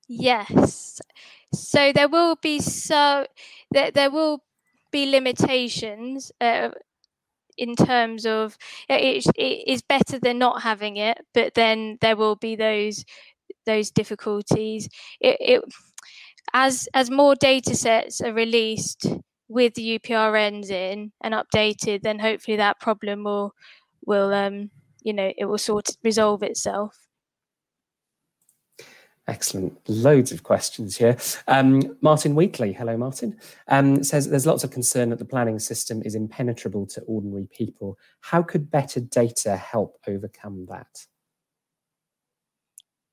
Yes. 0.09 1.01
So 1.53 1.93
there 1.93 2.09
will 2.09 2.37
be 2.37 2.61
so 2.61 3.27
there, 3.71 3.91
there 3.91 4.11
will 4.11 4.43
be 4.93 5.07
limitations 5.07 6.33
uh, 6.41 6.71
in 7.57 7.75
terms 7.75 8.27
of 8.27 8.57
it, 8.89 9.27
it 9.37 9.65
is 9.67 9.83
better 9.83 10.19
than 10.19 10.39
not 10.39 10.63
having 10.63 10.97
it, 10.97 11.19
but 11.35 11.55
then 11.55 11.99
there 12.01 12.17
will 12.17 12.37
be 12.37 12.57
those 12.57 13.05
those 13.65 13.91
difficulties. 13.91 14.89
It, 15.21 15.37
it 15.41 15.63
as 16.53 16.89
as 16.95 17.11
more 17.11 17.35
data 17.35 17.75
sets 17.75 18.21
are 18.21 18.33
released 18.33 19.07
with 19.49 19.75
the 19.75 19.99
UPRNs 19.99 20.71
in 20.71 21.13
and 21.23 21.35
updated, 21.35 22.03
then 22.03 22.19
hopefully 22.19 22.57
that 22.57 22.81
problem 22.81 23.25
will 23.25 23.53
will 24.05 24.33
um, 24.33 24.71
you 25.03 25.13
know 25.13 25.33
it 25.37 25.45
will 25.47 25.59
sort 25.59 25.89
of 25.89 25.97
resolve 26.03 26.43
itself. 26.43 26.97
Excellent. 29.29 29.77
Loads 29.89 30.31
of 30.31 30.45
questions 30.45 30.97
here. 30.97 31.17
Um, 31.49 31.97
Martin 32.01 32.37
Wheatley, 32.37 32.73
hello, 32.73 32.97
Martin, 32.97 33.37
um, 33.67 34.05
says 34.05 34.29
there's 34.29 34.47
lots 34.47 34.63
of 34.63 34.71
concern 34.71 35.11
that 35.11 35.19
the 35.19 35.25
planning 35.25 35.59
system 35.59 36.01
is 36.05 36.15
impenetrable 36.15 36.87
to 36.87 37.01
ordinary 37.03 37.49
people. 37.51 37.99
How 38.21 38.41
could 38.43 38.71
better 38.71 39.01
data 39.01 39.57
help 39.57 39.99
overcome 40.07 40.67
that? 40.71 41.07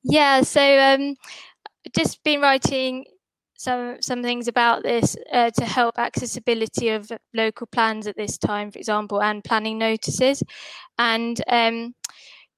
Yeah, 0.04 0.42
so 0.42 0.62
um, 0.80 1.16
just 1.96 2.24
been 2.24 2.42
writing 2.42 3.06
some 3.64 4.02
some 4.02 4.22
things 4.22 4.48
about 4.48 4.84
this 4.84 5.16
uh, 5.32 5.50
to 5.52 5.66
help 5.66 5.98
accessibility 5.98 6.90
of 6.90 7.12
local 7.34 7.68
plans 7.68 8.08
at 8.08 8.18
this 8.18 8.38
time, 8.38 8.72
for 8.72 8.80
example, 8.80 9.22
and 9.22 9.44
planning 9.44 9.78
notices, 9.78 10.44
and 10.98 11.42
um, 11.48 11.96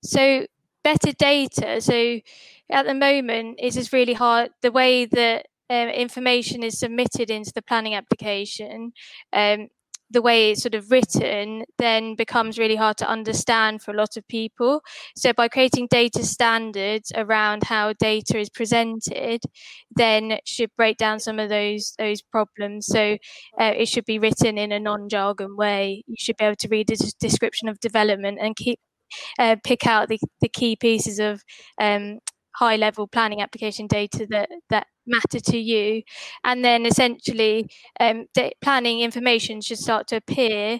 so 0.03 0.45
better 0.83 1.11
data. 1.11 1.81
So 1.81 2.19
at 2.69 2.85
the 2.85 2.93
moment, 2.93 3.59
it's 3.59 3.75
just 3.75 3.93
really 3.93 4.13
hard 4.13 4.49
the 4.61 4.71
way 4.71 5.05
that 5.05 5.47
um, 5.69 5.89
information 5.89 6.63
is 6.63 6.79
submitted 6.79 7.29
into 7.29 7.51
the 7.53 7.61
planning 7.61 7.95
application. 7.95 8.93
Um, 9.33 9.69
the 10.11 10.21
way 10.21 10.51
it's 10.51 10.61
sort 10.61 10.75
of 10.75 10.91
written 10.91 11.63
then 11.77 12.15
becomes 12.15 12.57
really 12.57 12.75
hard 12.75 12.97
to 12.97 13.09
understand 13.09 13.81
for 13.81 13.91
a 13.91 13.97
lot 13.97 14.17
of 14.17 14.27
people. 14.27 14.81
So 15.15 15.33
by 15.33 15.47
creating 15.47 15.87
data 15.89 16.23
standards 16.23 17.11
around 17.15 17.63
how 17.63 17.93
data 17.93 18.37
is 18.37 18.49
presented, 18.49 19.41
then 19.95 20.39
should 20.45 20.69
break 20.77 20.97
down 20.97 21.19
some 21.19 21.39
of 21.39 21.49
those 21.49 21.93
those 21.97 22.21
problems. 22.21 22.87
So 22.87 23.17
uh, 23.59 23.73
it 23.75 23.87
should 23.87 24.05
be 24.05 24.19
written 24.19 24.57
in 24.57 24.71
a 24.71 24.79
non-jargon 24.79 25.55
way. 25.55 26.03
You 26.07 26.15
should 26.19 26.37
be 26.37 26.45
able 26.45 26.55
to 26.57 26.69
read 26.69 26.91
a 26.91 26.97
description 27.19 27.67
of 27.67 27.79
development 27.79 28.37
and 28.41 28.55
keep 28.55 28.79
uh, 29.39 29.55
pick 29.63 29.85
out 29.85 30.09
the, 30.09 30.19
the 30.41 30.49
key 30.49 30.75
pieces 30.75 31.19
of 31.19 31.41
um, 31.79 32.19
high 32.55 32.75
level 32.75 33.07
planning 33.07 33.41
application 33.41 33.87
data 33.87 34.25
that 34.29 34.49
that 34.69 34.87
matter 35.07 35.39
to 35.39 35.57
you. 35.57 36.01
And 36.43 36.63
then 36.65 36.85
essentially 36.85 37.69
um, 37.99 38.25
planning 38.61 39.01
information 39.01 39.61
should 39.61 39.77
start 39.79 40.07
to 40.07 40.17
appear 40.17 40.79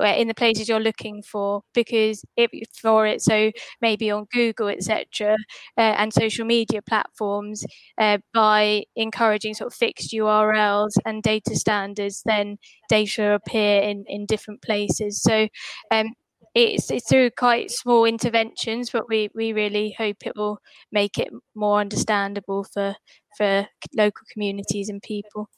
uh, 0.00 0.06
in 0.06 0.26
the 0.28 0.34
places 0.34 0.68
you're 0.68 0.80
looking 0.80 1.22
for 1.22 1.62
because 1.74 2.24
if 2.36 2.50
for 2.80 3.06
it 3.06 3.20
so 3.20 3.50
maybe 3.82 4.10
on 4.10 4.24
google 4.32 4.68
etc 4.68 5.34
uh, 5.76 5.80
and 5.80 6.12
social 6.14 6.46
media 6.46 6.80
platforms 6.80 7.62
uh, 7.98 8.16
by 8.32 8.82
encouraging 8.96 9.52
sort 9.54 9.70
of 9.70 9.76
fixed 9.76 10.12
urls 10.12 10.92
and 11.04 11.22
data 11.22 11.54
standards 11.56 12.22
then 12.24 12.56
data 12.88 13.32
appear 13.34 13.80
in 13.82 14.04
in 14.06 14.26
different 14.26 14.62
places. 14.62 15.22
So 15.22 15.48
um, 15.90 16.08
it's 16.54 16.90
it's 16.90 17.08
through 17.08 17.30
quite 17.30 17.70
small 17.70 18.04
interventions, 18.04 18.90
but 18.90 19.08
we 19.08 19.30
we 19.34 19.52
really 19.52 19.94
hope 19.96 20.18
it 20.26 20.36
will 20.36 20.58
make 20.90 21.18
it 21.18 21.28
more 21.54 21.80
understandable 21.80 22.64
for 22.64 22.94
for 23.36 23.66
local 23.96 24.26
communities 24.32 24.88
and 24.88 25.02
people. 25.02 25.48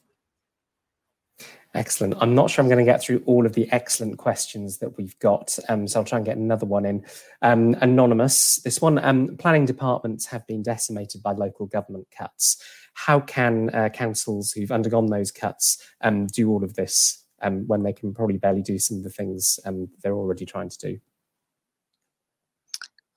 Excellent. 1.75 2.15
I'm 2.21 2.37
not 2.37 2.49
sure 2.49 2.63
I'm 2.63 2.69
going 2.69 2.85
to 2.85 2.91
get 2.91 3.03
through 3.03 3.21
all 3.27 3.45
of 3.45 3.55
the 3.55 3.71
excellent 3.73 4.19
questions 4.19 4.79
that 4.79 4.97
we've 4.97 5.19
got, 5.19 5.59
um, 5.69 5.89
so 5.89 5.99
I'll 5.99 6.05
try 6.05 6.19
and 6.19 6.25
get 6.25 6.37
another 6.37 6.67
one 6.67 6.87
in. 6.87 7.05
Um, 7.43 7.75
anonymous, 7.81 8.63
this 8.63 8.81
one, 8.81 9.05
um, 9.05 9.37
planning 9.39 9.65
departments 9.65 10.27
have 10.27 10.47
been 10.47 10.63
decimated 10.63 11.21
by 11.25 11.33
local 11.33 11.67
government 11.67 12.07
cuts. 12.17 12.63
How 12.95 13.19
can 13.19 13.75
uh, 13.75 13.89
councils 13.89 14.53
who've 14.53 14.71
undergone 14.71 15.07
those 15.07 15.33
cuts 15.33 15.79
um, 16.01 16.29
do 16.29 16.49
all 16.49 16.63
of 16.63 16.75
this 16.75 17.24
um, 17.45 17.67
when 17.67 17.83
they 17.83 17.93
can 17.93 18.15
probably 18.15 18.39
barely 18.39 18.63
do 18.63 18.79
some 18.79 18.99
of 18.99 19.05
the 19.05 19.11
things 19.11 19.61
um, 19.65 19.89
they're 20.03 20.15
already 20.15 20.45
trying 20.45 20.71
to 20.71 20.79
do? 20.79 20.99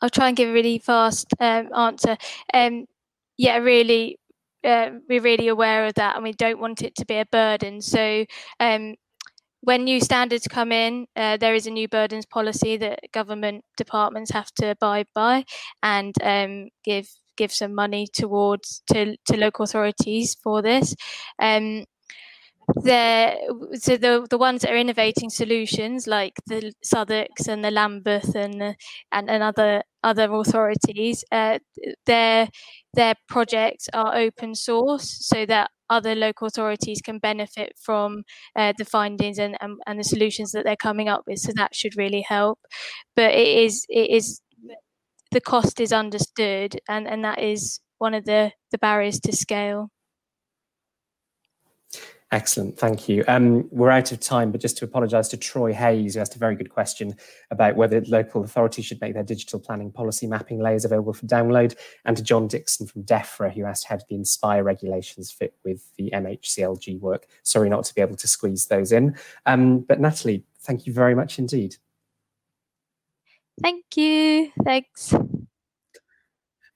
I'll 0.01 0.09
try 0.09 0.27
and 0.27 0.37
give 0.37 0.49
a 0.49 0.53
really 0.53 0.77
fast 0.77 1.33
um, 1.39 1.73
answer. 1.75 2.17
Um, 2.53 2.85
yeah, 3.37 3.57
really, 3.57 4.19
uh, 4.63 4.91
we're 5.09 5.21
really 5.21 5.47
aware 5.47 5.85
of 5.85 5.95
that, 5.95 6.15
and 6.15 6.23
we 6.23 6.33
don't 6.33 6.59
want 6.59 6.81
it 6.81 6.95
to 6.95 7.05
be 7.05 7.15
a 7.15 7.25
burden. 7.31 7.81
So, 7.81 8.25
um, 8.59 8.95
when 9.61 9.85
new 9.85 9.99
standards 9.99 10.47
come 10.47 10.71
in, 10.71 11.07
uh, 11.15 11.37
there 11.37 11.55
is 11.55 11.65
a 11.65 11.71
new 11.71 11.87
burdens 11.87 12.25
policy 12.25 12.77
that 12.77 12.99
government 13.11 13.65
departments 13.75 14.31
have 14.31 14.51
to 14.55 14.71
abide 14.71 15.07
by, 15.15 15.45
and 15.81 16.13
um, 16.21 16.69
give 16.83 17.07
give 17.37 17.51
some 17.51 17.73
money 17.73 18.07
towards 18.13 18.81
to 18.91 19.15
to 19.25 19.37
local 19.37 19.63
authorities 19.63 20.35
for 20.43 20.61
this. 20.61 20.95
Um, 21.39 21.85
so 22.75 23.95
the 23.97 24.27
the 24.29 24.37
ones 24.37 24.61
that 24.61 24.71
are 24.71 24.77
innovating 24.77 25.29
solutions 25.29 26.05
like 26.07 26.33
the 26.47 26.73
Southwarks 26.83 27.47
and 27.47 27.63
the 27.63 27.71
Lambeth 27.71 28.35
and 28.35 28.59
the, 28.61 28.75
and, 29.11 29.29
and 29.29 29.41
other 29.43 29.83
other 30.03 30.31
authorities, 30.33 31.23
uh, 31.31 31.59
their 32.05 32.49
their 32.93 33.15
projects 33.29 33.87
are 33.93 34.15
open 34.15 34.53
source 34.55 35.17
so 35.27 35.45
that 35.45 35.71
other 35.89 36.15
local 36.15 36.47
authorities 36.47 37.01
can 37.01 37.19
benefit 37.19 37.71
from 37.81 38.23
uh, 38.57 38.73
the 38.77 38.83
findings 38.83 39.37
and, 39.39 39.55
and, 39.61 39.79
and 39.87 39.99
the 39.99 40.03
solutions 40.03 40.51
that 40.51 40.65
they're 40.65 40.75
coming 40.75 41.07
up 41.07 41.21
with. 41.27 41.39
So 41.39 41.53
that 41.55 41.73
should 41.73 41.95
really 41.97 42.25
help. 42.27 42.59
But 43.15 43.33
it 43.33 43.47
is 43.65 43.85
it 43.89 44.09
is 44.09 44.41
the 45.31 45.41
cost 45.41 45.79
is 45.79 45.93
understood 45.93 46.79
and, 46.87 47.07
and 47.07 47.23
that 47.23 47.39
is 47.39 47.79
one 47.97 48.13
of 48.13 48.25
the, 48.25 48.51
the 48.71 48.77
barriers 48.77 49.19
to 49.21 49.35
scale. 49.35 49.89
Excellent, 52.33 52.77
thank 52.77 53.07
you. 53.07 53.23
Um, 53.29 53.69
we're 53.71 53.89
out 53.89 54.11
of 54.11 54.19
time, 54.19 54.51
but 54.51 54.59
just 54.59 54.77
to 54.79 54.85
apologise 54.85 55.29
to 55.29 55.37
Troy 55.37 55.73
Hayes, 55.73 56.15
who 56.15 56.19
asked 56.19 56.35
a 56.35 56.39
very 56.39 56.57
good 56.57 56.69
question 56.69 57.15
about 57.51 57.77
whether 57.77 58.01
local 58.01 58.43
authorities 58.43 58.85
should 58.85 58.99
make 58.99 59.13
their 59.13 59.23
digital 59.23 59.61
planning 59.61 59.93
policy 59.93 60.27
mapping 60.27 60.59
layers 60.59 60.83
available 60.83 61.13
for 61.13 61.25
download, 61.25 61.77
and 62.03 62.17
to 62.17 62.23
John 62.23 62.49
Dixon 62.49 62.85
from 62.85 63.03
DEFRA, 63.03 63.53
who 63.53 63.63
asked 63.63 63.85
how 63.85 63.95
do 63.95 64.03
the 64.09 64.15
Inspire 64.15 64.63
regulations 64.63 65.31
fit 65.31 65.55
with 65.63 65.95
the 65.95 66.11
MHCLG 66.13 66.99
work. 66.99 67.27
Sorry 67.43 67.69
not 67.69 67.85
to 67.85 67.95
be 67.95 68.01
able 68.01 68.17
to 68.17 68.27
squeeze 68.27 68.65
those 68.65 68.91
in. 68.91 69.15
Um, 69.45 69.79
but 69.79 70.01
Natalie, 70.01 70.43
thank 70.59 70.85
you 70.85 70.91
very 70.91 71.15
much 71.15 71.39
indeed. 71.39 71.77
Thank 73.61 73.85
you. 73.95 74.51
Thanks. 74.65 75.13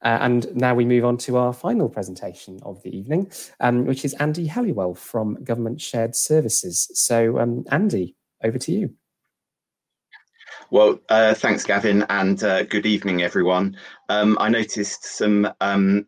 Uh, 0.03 0.17
and 0.21 0.55
now 0.55 0.73
we 0.73 0.85
move 0.85 1.05
on 1.05 1.17
to 1.17 1.37
our 1.37 1.53
final 1.53 1.87
presentation 1.87 2.59
of 2.63 2.81
the 2.83 2.95
evening, 2.95 3.31
um, 3.59 3.85
which 3.85 4.03
is 4.03 4.13
Andy 4.15 4.47
Halliwell 4.47 4.95
from 4.95 5.43
Government 5.43 5.79
Shared 5.79 6.15
Services. 6.15 6.89
So, 6.93 7.39
um, 7.39 7.65
Andy, 7.69 8.15
over 8.43 8.57
to 8.57 8.71
you. 8.71 8.95
Well, 10.71 10.99
uh, 11.09 11.33
thanks, 11.33 11.65
Gavin, 11.65 12.05
and 12.09 12.41
uh, 12.43 12.63
good 12.63 12.85
evening, 12.85 13.21
everyone. 13.21 13.75
Um, 14.09 14.37
I 14.39 14.49
noticed 14.49 15.03
some 15.03 15.51
um, 15.59 16.07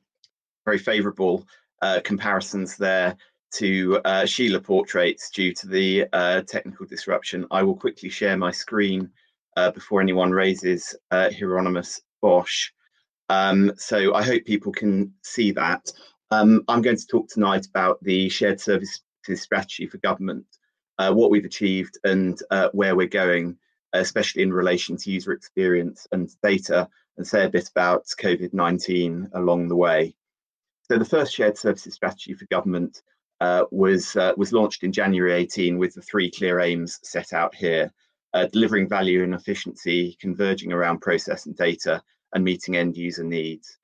very 0.65 0.77
favourable 0.77 1.45
uh, 1.81 1.99
comparisons 2.03 2.77
there 2.77 3.17
to 3.55 3.99
uh, 4.05 4.21
Schiele 4.21 4.63
portraits 4.63 5.29
due 5.29 5.53
to 5.53 5.67
the 5.67 6.05
uh, 6.13 6.41
technical 6.43 6.85
disruption. 6.85 7.45
I 7.51 7.61
will 7.61 7.75
quickly 7.75 8.09
share 8.09 8.37
my 8.37 8.51
screen 8.51 9.09
before 9.75 10.01
anyone 10.01 10.31
raises 10.31 10.95
Hieronymus 11.11 12.01
Bosch. 12.21 12.71
Um, 13.29 13.71
so 13.77 14.13
I 14.13 14.23
hope 14.23 14.45
people 14.45 14.71
can 14.71 15.13
see 15.23 15.51
that. 15.51 15.91
Um, 16.31 16.63
I'm 16.67 16.81
going 16.81 16.97
to 16.97 17.07
talk 17.07 17.29
tonight 17.29 17.67
about 17.67 18.03
the 18.03 18.29
shared 18.29 18.59
services 18.59 19.01
strategy 19.35 19.87
for 19.87 19.97
government, 19.99 20.45
what 20.97 21.31
we've 21.31 21.45
achieved 21.45 21.97
and 22.03 22.39
where 22.73 22.95
we're 22.95 23.07
going 23.07 23.57
especially 23.93 24.41
in 24.41 24.51
relation 24.51 24.97
to 24.97 25.11
user 25.11 25.31
experience 25.31 26.07
and 26.11 26.29
data, 26.41 26.89
and 27.17 27.25
say 27.25 27.45
a 27.45 27.49
bit 27.49 27.69
about 27.69 28.05
COVID 28.19 28.53
19 28.53 29.29
along 29.33 29.67
the 29.67 29.75
way. 29.75 30.15
So, 30.91 30.97
the 30.97 31.05
first 31.05 31.33
shared 31.33 31.57
services 31.57 31.93
strategy 31.93 32.33
for 32.33 32.45
government 32.45 33.01
uh, 33.39 33.65
was, 33.71 34.15
uh, 34.15 34.33
was 34.35 34.51
launched 34.51 34.83
in 34.83 34.91
January 34.91 35.33
18 35.33 35.77
with 35.77 35.93
the 35.93 36.01
three 36.01 36.29
clear 36.29 36.59
aims 36.59 36.99
set 37.03 37.33
out 37.33 37.53
here 37.55 37.91
uh, 38.33 38.47
delivering 38.47 38.89
value 38.89 39.23
and 39.23 39.35
efficiency, 39.35 40.17
converging 40.19 40.73
around 40.73 41.01
process 41.01 41.45
and 41.45 41.55
data, 41.55 42.01
and 42.33 42.43
meeting 42.43 42.75
end 42.75 42.97
user 42.97 43.23
needs. 43.23 43.77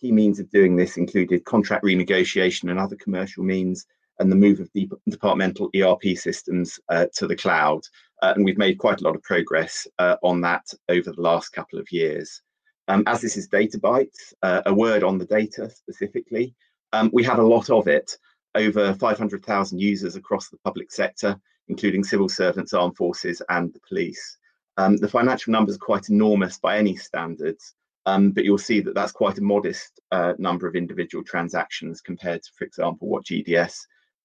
Key 0.00 0.12
means 0.12 0.38
of 0.38 0.50
doing 0.50 0.76
this 0.76 0.96
included 0.96 1.44
contract 1.44 1.84
renegotiation 1.84 2.70
and 2.70 2.78
other 2.78 2.96
commercial 2.96 3.42
means, 3.42 3.86
and 4.18 4.30
the 4.30 4.36
move 4.36 4.60
of 4.60 4.70
departmental 5.08 5.70
ERP 5.74 6.16
systems 6.16 6.78
uh, 6.88 7.06
to 7.14 7.26
the 7.26 7.36
cloud. 7.36 7.80
Uh, 8.22 8.32
and 8.36 8.44
we've 8.44 8.58
made 8.58 8.78
quite 8.78 9.00
a 9.00 9.04
lot 9.04 9.16
of 9.16 9.22
progress 9.22 9.86
uh, 9.98 10.16
on 10.22 10.40
that 10.40 10.64
over 10.88 11.10
the 11.10 11.20
last 11.20 11.48
couple 11.48 11.78
of 11.78 11.90
years. 11.90 12.40
Um, 12.88 13.02
as 13.06 13.20
this 13.20 13.36
is 13.36 13.48
data 13.48 13.78
bytes, 13.78 14.32
uh, 14.42 14.62
a 14.66 14.74
word 14.74 15.02
on 15.02 15.18
the 15.18 15.24
data 15.24 15.70
specifically, 15.70 16.54
um, 16.92 17.10
we 17.12 17.24
have 17.24 17.38
a 17.38 17.46
lot 17.46 17.70
of 17.70 17.88
it, 17.88 18.16
over 18.54 18.94
500,000 18.94 19.78
users 19.80 20.14
across 20.14 20.48
the 20.48 20.58
public 20.58 20.92
sector, 20.92 21.36
including 21.68 22.04
civil 22.04 22.28
servants, 22.28 22.74
armed 22.74 22.96
forces, 22.96 23.42
and 23.48 23.72
the 23.72 23.80
police. 23.88 24.38
Um, 24.76 24.96
the 24.96 25.08
financial 25.08 25.52
numbers 25.52 25.76
are 25.76 25.86
quite 25.86 26.08
enormous 26.08 26.58
by 26.58 26.78
any 26.78 26.96
standards, 26.96 27.74
um, 28.06 28.32
but 28.32 28.44
you'll 28.44 28.58
see 28.58 28.80
that 28.80 28.94
that's 28.94 29.12
quite 29.12 29.38
a 29.38 29.42
modest 29.42 30.00
uh, 30.10 30.34
number 30.38 30.66
of 30.66 30.74
individual 30.74 31.22
transactions 31.24 32.00
compared 32.00 32.42
to, 32.42 32.50
for 32.56 32.64
example, 32.64 33.08
what 33.08 33.24
GDS 33.24 33.76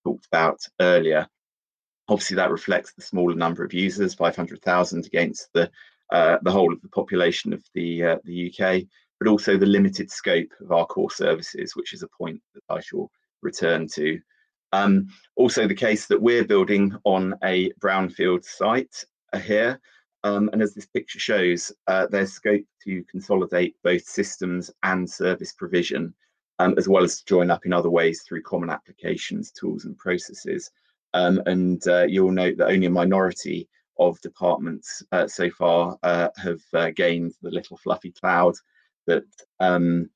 talked 0.04 0.26
about 0.32 0.60
earlier. 0.80 1.28
Obviously, 2.10 2.36
that 2.36 2.52
reflects 2.52 2.94
the 2.94 3.02
smaller 3.02 3.36
number 3.36 3.64
of 3.64 3.74
users, 3.74 4.14
500,000 4.14 5.06
against 5.06 5.50
the 5.54 5.70
uh, 6.10 6.38
the 6.42 6.52
whole 6.52 6.72
of 6.72 6.82
the 6.82 6.88
population 6.88 7.52
of 7.52 7.62
the 7.74 8.04
uh, 8.04 8.18
the 8.24 8.50
UK, 8.50 8.84
but 9.20 9.28
also 9.28 9.58
the 9.58 9.66
limited 9.66 10.10
scope 10.10 10.50
of 10.62 10.72
our 10.72 10.86
core 10.86 11.12
services, 11.12 11.76
which 11.76 11.94
is 11.94 12.02
a 12.02 12.08
point 12.18 12.42
that 12.54 12.64
I 12.70 12.80
shall 12.80 13.12
return 13.42 13.88
to. 13.90 14.20
Um, 14.72 15.08
also, 15.36 15.68
the 15.68 15.76
case 15.76 16.08
that 16.08 16.22
we're 16.22 16.46
building 16.46 16.96
on 17.04 17.36
a 17.44 17.72
brownfield 17.74 18.46
site 18.46 19.04
here, 19.44 19.80
um, 20.24 20.50
and 20.52 20.62
as 20.62 20.74
this 20.74 20.86
picture 20.86 21.20
shows, 21.20 21.72
uh, 21.88 22.08
there's 22.10 22.34
scope 22.34 22.66
to 22.84 23.04
consolidate 23.06 23.76
both 23.84 24.04
systems 24.04 24.72
and 24.84 25.10
service 25.10 25.54
provision 25.54 26.14
um, 26.60 26.76
as 26.78 26.88
well 26.88 27.04
as 27.04 27.18
to 27.18 27.26
join 27.26 27.52
up 27.52 27.66
in 27.66 27.74
other 27.74 27.90
ways 27.90 28.24
through 28.24 28.42
common 28.42 28.70
applications, 28.70 29.52
tools, 29.52 29.86
and 29.86 29.98
processes. 29.98 30.72
Um, 31.14 31.42
and 31.46 31.86
uh, 31.88 32.06
you'll 32.08 32.32
note 32.32 32.58
that 32.58 32.70
only 32.70 32.88
a 32.88 32.92
minority 32.92 33.70
of 34.00 34.20
departments 34.22 35.04
uh, 35.12 35.28
so 35.28 35.50
far 35.50 35.98
uh, 36.04 36.30
have 36.38 36.62
uh, 36.74 36.92
gained 36.92 37.34
the 37.42 37.52
little 37.52 37.78
fluffy 37.78 38.12
cloud 38.12 38.56
that 39.06 39.24
um, 39.60 40.10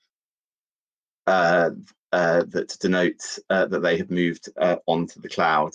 uh, 1.27 1.71
that 2.11 2.75
denotes 2.81 3.39
that 3.49 3.81
they 3.81 3.97
have 3.97 4.11
moved 4.11 4.49
onto 4.85 5.21
the 5.21 5.29
cloud. 5.29 5.71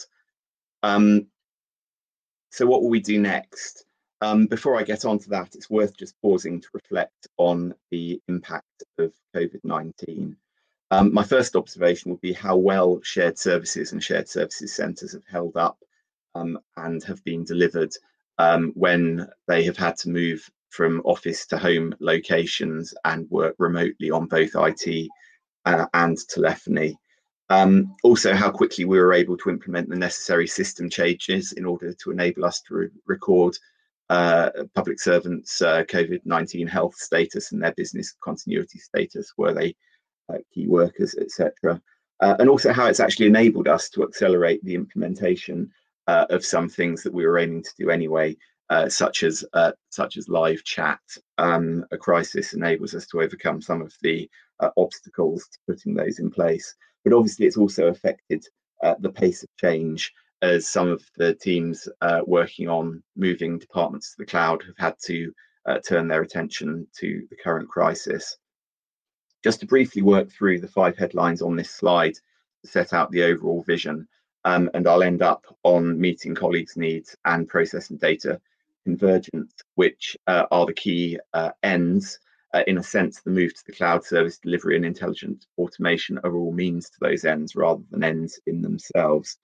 Um, 0.82 1.28
so, 2.50 2.66
what 2.66 2.82
will 2.82 2.90
we 2.90 3.00
do 3.00 3.18
next? 3.18 3.85
Um, 4.22 4.46
before 4.46 4.78
I 4.78 4.82
get 4.82 5.04
on 5.04 5.18
to 5.18 5.28
that, 5.30 5.54
it's 5.54 5.68
worth 5.68 5.96
just 5.96 6.20
pausing 6.22 6.60
to 6.60 6.68
reflect 6.72 7.26
on 7.36 7.74
the 7.90 8.20
impact 8.28 8.82
of 8.98 9.12
COVID 9.34 9.60
19. 9.62 10.36
Um, 10.90 11.12
my 11.12 11.22
first 11.22 11.56
observation 11.56 12.10
would 12.10 12.20
be 12.20 12.32
how 12.32 12.56
well 12.56 13.00
shared 13.02 13.38
services 13.38 13.92
and 13.92 14.02
shared 14.02 14.28
services 14.28 14.72
centres 14.72 15.12
have 15.12 15.26
held 15.28 15.56
up 15.56 15.78
um, 16.34 16.58
and 16.76 17.02
have 17.04 17.22
been 17.24 17.44
delivered 17.44 17.92
um, 18.38 18.72
when 18.74 19.28
they 19.48 19.64
have 19.64 19.76
had 19.76 19.96
to 19.98 20.08
move 20.08 20.48
from 20.70 21.00
office 21.04 21.46
to 21.46 21.58
home 21.58 21.94
locations 22.00 22.94
and 23.04 23.30
work 23.30 23.54
remotely 23.58 24.10
on 24.10 24.26
both 24.26 24.50
IT 24.54 25.08
uh, 25.64 25.86
and 25.94 26.18
telephony. 26.28 26.96
Um, 27.48 27.94
also, 28.02 28.34
how 28.34 28.50
quickly 28.50 28.84
we 28.84 28.98
were 28.98 29.12
able 29.12 29.36
to 29.38 29.50
implement 29.50 29.88
the 29.88 29.96
necessary 29.96 30.46
system 30.46 30.90
changes 30.90 31.52
in 31.52 31.64
order 31.64 31.92
to 31.92 32.10
enable 32.10 32.44
us 32.44 32.60
to 32.62 32.74
re- 32.74 32.88
record 33.06 33.56
uh, 34.08 34.50
public 34.74 35.00
servants' 35.00 35.60
uh, 35.62 35.82
COVID 35.84 36.20
19 36.24 36.66
health 36.66 36.94
status 36.96 37.52
and 37.52 37.62
their 37.62 37.74
business 37.74 38.14
continuity 38.20 38.78
status, 38.78 39.32
were 39.36 39.52
they 39.52 39.74
uh, 40.32 40.38
key 40.52 40.66
workers, 40.66 41.14
etc. 41.16 41.80
Uh, 42.20 42.36
and 42.38 42.48
also 42.48 42.72
how 42.72 42.86
it's 42.86 43.00
actually 43.00 43.26
enabled 43.26 43.68
us 43.68 43.88
to 43.90 44.02
accelerate 44.02 44.62
the 44.64 44.74
implementation 44.74 45.70
uh, 46.06 46.26
of 46.30 46.44
some 46.44 46.68
things 46.68 47.02
that 47.02 47.12
we 47.12 47.26
were 47.26 47.38
aiming 47.38 47.62
to 47.62 47.72
do 47.78 47.90
anyway, 47.90 48.36
uh, 48.70 48.88
such 48.88 49.22
as 49.22 49.44
such 49.90 50.16
as 50.16 50.28
live 50.28 50.62
chat. 50.64 51.00
Um, 51.38 51.84
a 51.90 51.98
crisis 51.98 52.54
enables 52.54 52.94
us 52.94 53.06
to 53.08 53.22
overcome 53.22 53.60
some 53.60 53.82
of 53.82 53.92
the 54.02 54.30
obstacles 54.76 55.48
to 55.48 55.58
putting 55.66 55.94
those 55.94 56.18
in 56.18 56.30
place. 56.30 56.74
But 57.04 57.12
obviously, 57.12 57.46
it's 57.46 57.56
also 57.56 57.88
affected 57.88 58.44
the 59.00 59.10
pace 59.10 59.42
of 59.42 59.48
change 59.60 60.12
as 60.42 60.68
some 60.68 60.88
of 60.88 61.02
the 61.16 61.34
teams 61.34 61.88
working 62.26 62.68
on 62.68 63.02
moving 63.16 63.58
departments 63.58 64.10
to 64.10 64.16
the 64.18 64.26
cloud 64.26 64.62
have 64.62 64.78
had 64.78 64.94
to 65.04 65.32
turn 65.86 66.08
their 66.08 66.22
attention 66.22 66.86
to 66.98 67.26
the 67.30 67.36
current 67.36 67.68
crisis. 67.68 68.36
Just 69.42 69.60
to 69.60 69.66
briefly 69.66 70.02
work 70.02 70.30
through 70.30 70.60
the 70.60 70.68
five 70.68 70.96
headlines 70.96 71.42
on 71.42 71.56
this 71.56 71.70
slide 71.70 72.14
to 72.14 72.70
set 72.70 72.92
out 72.92 73.10
the 73.10 73.22
overall 73.22 73.62
vision, 73.62 74.08
um, 74.44 74.70
and 74.74 74.86
I'll 74.86 75.02
end 75.02 75.22
up 75.22 75.44
on 75.62 76.00
meeting 76.00 76.34
colleagues' 76.34 76.76
needs 76.76 77.16
and 77.24 77.48
process 77.48 77.90
and 77.90 78.00
data 78.00 78.40
convergence, 78.84 79.52
which 79.74 80.16
uh, 80.28 80.46
are 80.50 80.66
the 80.66 80.72
key 80.72 81.18
uh, 81.32 81.50
ends. 81.62 82.18
Uh, 82.54 82.62
in 82.68 82.78
a 82.78 82.82
sense, 82.82 83.20
the 83.20 83.30
move 83.30 83.52
to 83.52 83.62
the 83.66 83.72
cloud 83.72 84.04
service 84.04 84.38
delivery 84.38 84.76
and 84.76 84.84
intelligent 84.84 85.46
automation 85.58 86.18
are 86.22 86.36
all 86.36 86.52
means 86.52 86.88
to 86.88 86.96
those 87.00 87.24
ends 87.24 87.56
rather 87.56 87.82
than 87.90 88.04
ends 88.04 88.40
in 88.46 88.62
themselves. 88.62 89.36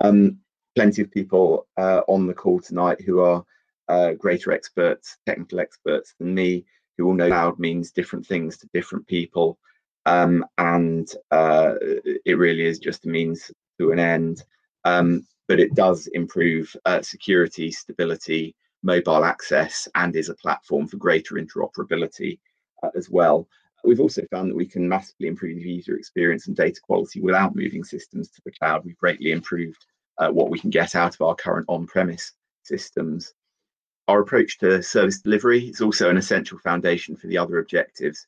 Um, 0.00 0.38
plenty 0.74 1.02
of 1.02 1.10
people 1.10 1.66
uh, 1.76 2.02
on 2.08 2.26
the 2.26 2.34
call 2.34 2.60
tonight 2.60 3.00
who 3.00 3.20
are 3.20 3.44
uh, 3.88 4.12
greater 4.12 4.52
experts, 4.52 5.16
technical 5.26 5.60
experts 5.60 6.14
than 6.18 6.34
me, 6.34 6.64
who 6.96 7.06
all 7.06 7.14
know 7.14 7.28
cloud 7.28 7.58
means 7.58 7.90
different 7.92 8.26
things 8.26 8.56
to 8.58 8.68
different 8.72 9.06
people. 9.06 9.58
Um, 10.04 10.44
and 10.58 11.08
uh, 11.30 11.74
it 12.24 12.38
really 12.38 12.64
is 12.64 12.78
just 12.78 13.06
a 13.06 13.08
means 13.08 13.50
to 13.78 13.90
an 13.92 13.98
end. 13.98 14.44
Um, 14.84 15.26
but 15.48 15.60
it 15.60 15.74
does 15.74 16.08
improve 16.08 16.74
uh, 16.84 17.02
security, 17.02 17.70
stability, 17.70 18.54
mobile 18.82 19.24
access, 19.24 19.88
and 19.94 20.14
is 20.14 20.28
a 20.28 20.34
platform 20.34 20.86
for 20.86 20.96
greater 20.96 21.36
interoperability 21.36 22.38
uh, 22.82 22.90
as 22.96 23.08
well. 23.10 23.48
We've 23.86 24.00
also 24.00 24.22
found 24.32 24.50
that 24.50 24.56
we 24.56 24.66
can 24.66 24.88
massively 24.88 25.28
improve 25.28 25.56
the 25.56 25.70
user 25.70 25.96
experience 25.96 26.48
and 26.48 26.56
data 26.56 26.80
quality 26.82 27.20
without 27.20 27.54
moving 27.54 27.84
systems 27.84 28.28
to 28.30 28.42
the 28.44 28.50
cloud. 28.50 28.84
We've 28.84 28.98
greatly 28.98 29.30
improved 29.30 29.86
uh, 30.18 30.28
what 30.28 30.50
we 30.50 30.58
can 30.58 30.70
get 30.70 30.96
out 30.96 31.14
of 31.14 31.20
our 31.20 31.36
current 31.36 31.66
on 31.68 31.86
premise 31.86 32.32
systems. 32.64 33.32
Our 34.08 34.20
approach 34.20 34.58
to 34.58 34.82
service 34.82 35.20
delivery 35.20 35.68
is 35.68 35.80
also 35.80 36.10
an 36.10 36.16
essential 36.16 36.58
foundation 36.58 37.16
for 37.16 37.28
the 37.28 37.38
other 37.38 37.58
objectives. 37.58 38.26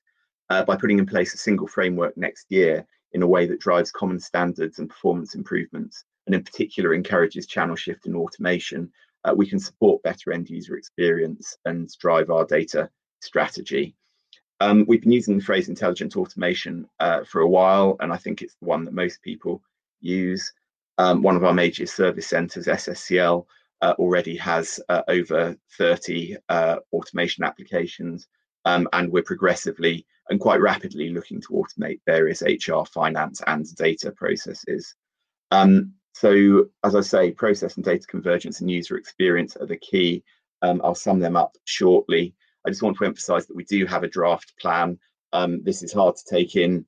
Uh, 0.50 0.64
by 0.64 0.76
putting 0.76 0.98
in 0.98 1.06
place 1.06 1.34
a 1.34 1.38
single 1.38 1.66
framework 1.66 2.16
next 2.16 2.46
year 2.48 2.86
in 3.12 3.22
a 3.22 3.26
way 3.26 3.46
that 3.46 3.60
drives 3.60 3.90
common 3.90 4.20
standards 4.20 4.78
and 4.78 4.88
performance 4.88 5.34
improvements, 5.34 6.04
and 6.26 6.34
in 6.34 6.42
particular 6.42 6.94
encourages 6.94 7.46
channel 7.46 7.76
shift 7.76 8.06
and 8.06 8.16
automation, 8.16 8.90
uh, 9.24 9.34
we 9.36 9.46
can 9.46 9.58
support 9.58 10.02
better 10.04 10.32
end 10.32 10.48
user 10.48 10.76
experience 10.76 11.58
and 11.64 11.90
drive 11.98 12.30
our 12.30 12.44
data 12.44 12.88
strategy. 13.20 13.94
Um, 14.60 14.84
we've 14.88 15.02
been 15.02 15.12
using 15.12 15.38
the 15.38 15.44
phrase 15.44 15.68
intelligent 15.68 16.16
automation 16.16 16.88
uh, 16.98 17.24
for 17.24 17.40
a 17.40 17.48
while, 17.48 17.96
and 18.00 18.12
I 18.12 18.16
think 18.16 18.42
it's 18.42 18.56
the 18.60 18.66
one 18.66 18.84
that 18.84 18.94
most 18.94 19.22
people 19.22 19.62
use. 20.00 20.52
Um, 20.98 21.22
one 21.22 21.36
of 21.36 21.44
our 21.44 21.54
major 21.54 21.86
service 21.86 22.26
centres, 22.26 22.66
SSCL, 22.66 23.46
uh, 23.82 23.94
already 23.98 24.36
has 24.36 24.80
uh, 24.88 25.02
over 25.06 25.56
30 25.76 26.36
uh, 26.48 26.76
automation 26.92 27.44
applications, 27.44 28.26
um, 28.64 28.88
and 28.92 29.12
we're 29.12 29.22
progressively 29.22 30.04
and 30.30 30.40
quite 30.40 30.60
rapidly 30.60 31.10
looking 31.10 31.40
to 31.40 31.48
automate 31.48 32.00
various 32.04 32.42
HR, 32.42 32.84
finance, 32.92 33.40
and 33.46 33.74
data 33.76 34.10
processes. 34.10 34.94
Um, 35.52 35.94
so, 36.14 36.66
as 36.84 36.96
I 36.96 37.00
say, 37.00 37.30
process 37.30 37.76
and 37.76 37.84
data 37.84 38.06
convergence 38.06 38.60
and 38.60 38.70
user 38.70 38.96
experience 38.96 39.56
are 39.56 39.66
the 39.66 39.76
key. 39.76 40.24
Um, 40.62 40.80
I'll 40.82 40.96
sum 40.96 41.20
them 41.20 41.36
up 41.36 41.56
shortly. 41.64 42.34
I 42.68 42.70
just 42.70 42.82
want 42.82 42.98
to 42.98 43.06
emphasise 43.06 43.46
that 43.46 43.56
we 43.56 43.64
do 43.64 43.86
have 43.86 44.04
a 44.04 44.08
draft 44.08 44.52
plan. 44.60 44.98
Um, 45.32 45.62
this 45.64 45.82
is 45.82 45.90
hard 45.90 46.16
to 46.16 46.24
take 46.28 46.54
in 46.54 46.84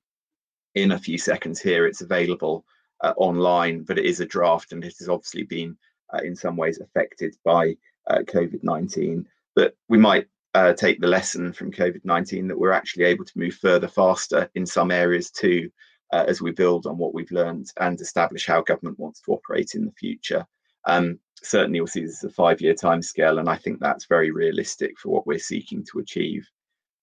in 0.74 0.92
a 0.92 0.98
few 0.98 1.16
seconds 1.16 1.58
here. 1.58 1.86
It's 1.86 2.02
available 2.02 2.66
uh, 3.00 3.14
online, 3.16 3.84
but 3.84 3.98
it 3.98 4.04
is 4.04 4.20
a 4.20 4.26
draft 4.26 4.72
and 4.72 4.84
it 4.84 4.94
has 4.98 5.08
obviously 5.08 5.44
been 5.44 5.78
uh, 6.12 6.20
in 6.22 6.36
some 6.36 6.54
ways 6.54 6.80
affected 6.80 7.34
by 7.46 7.78
uh, 8.10 8.18
COVID 8.18 8.62
19. 8.62 9.26
But 9.56 9.74
we 9.88 9.96
might 9.96 10.26
uh, 10.52 10.74
take 10.74 11.00
the 11.00 11.06
lesson 11.06 11.50
from 11.50 11.72
COVID 11.72 12.04
19 12.04 12.48
that 12.48 12.58
we're 12.58 12.72
actually 12.72 13.04
able 13.04 13.24
to 13.24 13.38
move 13.38 13.54
further 13.54 13.88
faster 13.88 14.50
in 14.54 14.66
some 14.66 14.90
areas 14.90 15.30
too. 15.30 15.70
Uh, 16.12 16.24
as 16.28 16.42
we 16.42 16.50
build 16.50 16.86
on 16.86 16.98
what 16.98 17.14
we've 17.14 17.30
learned 17.30 17.72
and 17.78 18.00
establish 18.00 18.44
how 18.44 18.60
government 18.60 18.98
wants 18.98 19.22
to 19.22 19.32
operate 19.32 19.76
in 19.76 19.86
the 19.86 19.92
future. 19.92 20.44
Um, 20.86 21.18
certainly, 21.42 21.84
see 21.86 22.02
this 22.02 22.24
as 22.24 22.30
a 22.30 22.34
five-year 22.34 22.74
timescale, 22.74 23.38
and 23.38 23.48
I 23.48 23.56
think 23.56 23.80
that's 23.80 24.06
very 24.06 24.30
realistic 24.30 24.98
for 24.98 25.10
what 25.10 25.26
we're 25.26 25.38
seeking 25.38 25.84
to 25.90 25.98
achieve. 25.98 26.46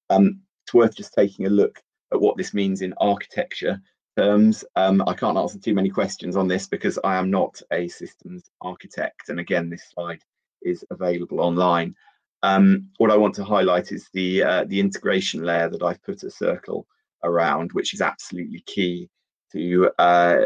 Um, 0.09 0.41
it's 0.65 0.73
worth 0.73 0.95
just 0.95 1.13
taking 1.13 1.45
a 1.45 1.49
look 1.49 1.81
at 2.13 2.21
what 2.21 2.37
this 2.37 2.53
means 2.53 2.81
in 2.81 2.93
architecture 2.99 3.79
terms. 4.17 4.63
Um, 4.75 5.03
I 5.07 5.13
can't 5.13 5.37
answer 5.37 5.59
too 5.59 5.73
many 5.73 5.89
questions 5.89 6.35
on 6.35 6.47
this 6.47 6.67
because 6.67 6.97
I 7.03 7.15
am 7.15 7.29
not 7.29 7.61
a 7.71 7.87
systems 7.87 8.49
architect. 8.61 9.29
And 9.29 9.39
again, 9.39 9.69
this 9.69 9.83
slide 9.93 10.21
is 10.61 10.83
available 10.89 11.39
online. 11.39 11.95
Um, 12.43 12.89
what 12.97 13.11
I 13.11 13.17
want 13.17 13.35
to 13.35 13.43
highlight 13.43 13.91
is 13.91 14.09
the 14.13 14.43
uh, 14.43 14.65
the 14.67 14.79
integration 14.79 15.43
layer 15.43 15.69
that 15.69 15.83
I've 15.83 16.03
put 16.03 16.23
a 16.23 16.31
circle 16.31 16.87
around, 17.23 17.71
which 17.73 17.93
is 17.93 18.01
absolutely 18.01 18.63
key 18.67 19.09
to 19.53 19.89
uh, 19.97 20.37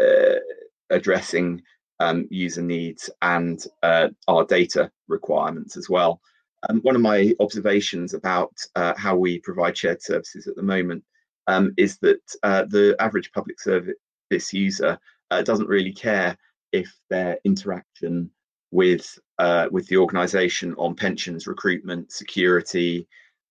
addressing 0.89 1.61
um, 2.01 2.27
user 2.31 2.63
needs 2.63 3.09
and 3.21 3.63
uh, 3.83 4.09
our 4.27 4.43
data 4.45 4.91
requirements 5.07 5.77
as 5.77 5.87
well. 5.87 6.19
Um, 6.67 6.79
one 6.81 6.95
of 6.95 7.01
my 7.01 7.33
observations 7.39 8.13
about 8.13 8.53
uh, 8.75 8.93
how 8.97 9.15
we 9.15 9.39
provide 9.39 9.77
shared 9.77 10.01
services 10.01 10.47
at 10.47 10.55
the 10.55 10.63
moment 10.63 11.03
um, 11.47 11.73
is 11.77 11.97
that 11.99 12.21
uh, 12.43 12.63
the 12.65 12.95
average 12.99 13.31
public 13.31 13.59
service 13.59 14.53
user 14.53 14.97
uh, 15.29 15.41
doesn't 15.43 15.67
really 15.67 15.93
care 15.93 16.35
if 16.71 16.91
their 17.09 17.37
interaction 17.43 18.29
with 18.71 19.19
uh, 19.37 19.67
with 19.71 19.87
the 19.87 19.97
organisation 19.97 20.73
on 20.75 20.95
pensions, 20.95 21.47
recruitment, 21.47 22.11
security, 22.11 23.07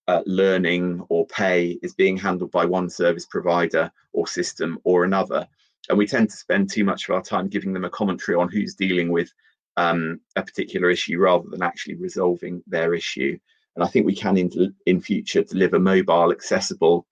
uh, 0.08 0.22
learning, 0.26 1.04
or 1.08 1.26
pay 1.26 1.78
is 1.82 1.94
being 1.94 2.16
handled 2.16 2.50
by 2.50 2.64
one 2.64 2.88
service 2.88 3.26
provider 3.26 3.90
or 4.12 4.26
system 4.26 4.78
or 4.84 5.04
another, 5.04 5.46
and 5.88 5.98
we 5.98 6.06
tend 6.06 6.30
to 6.30 6.36
spend 6.36 6.70
too 6.70 6.84
much 6.84 7.08
of 7.08 7.14
our 7.14 7.22
time 7.22 7.48
giving 7.48 7.72
them 7.72 7.84
a 7.84 7.90
commentary 7.90 8.36
on 8.36 8.48
who's 8.48 8.74
dealing 8.74 9.10
with 9.10 9.32
um, 9.76 10.20
a 10.36 10.42
particular 10.42 10.90
issue 10.90 11.18
rather 11.18 11.48
than 11.48 11.62
actually 11.62 11.94
resolving 11.94 12.62
their 12.66 12.94
issue. 12.94 13.38
And 13.76 13.84
I 13.84 13.88
think 13.88 14.04
we 14.04 14.14
can 14.14 14.36
in, 14.36 14.74
in 14.86 15.00
future 15.00 15.42
deliver 15.42 15.78
mobile, 15.78 16.32
accessible, 16.32 17.06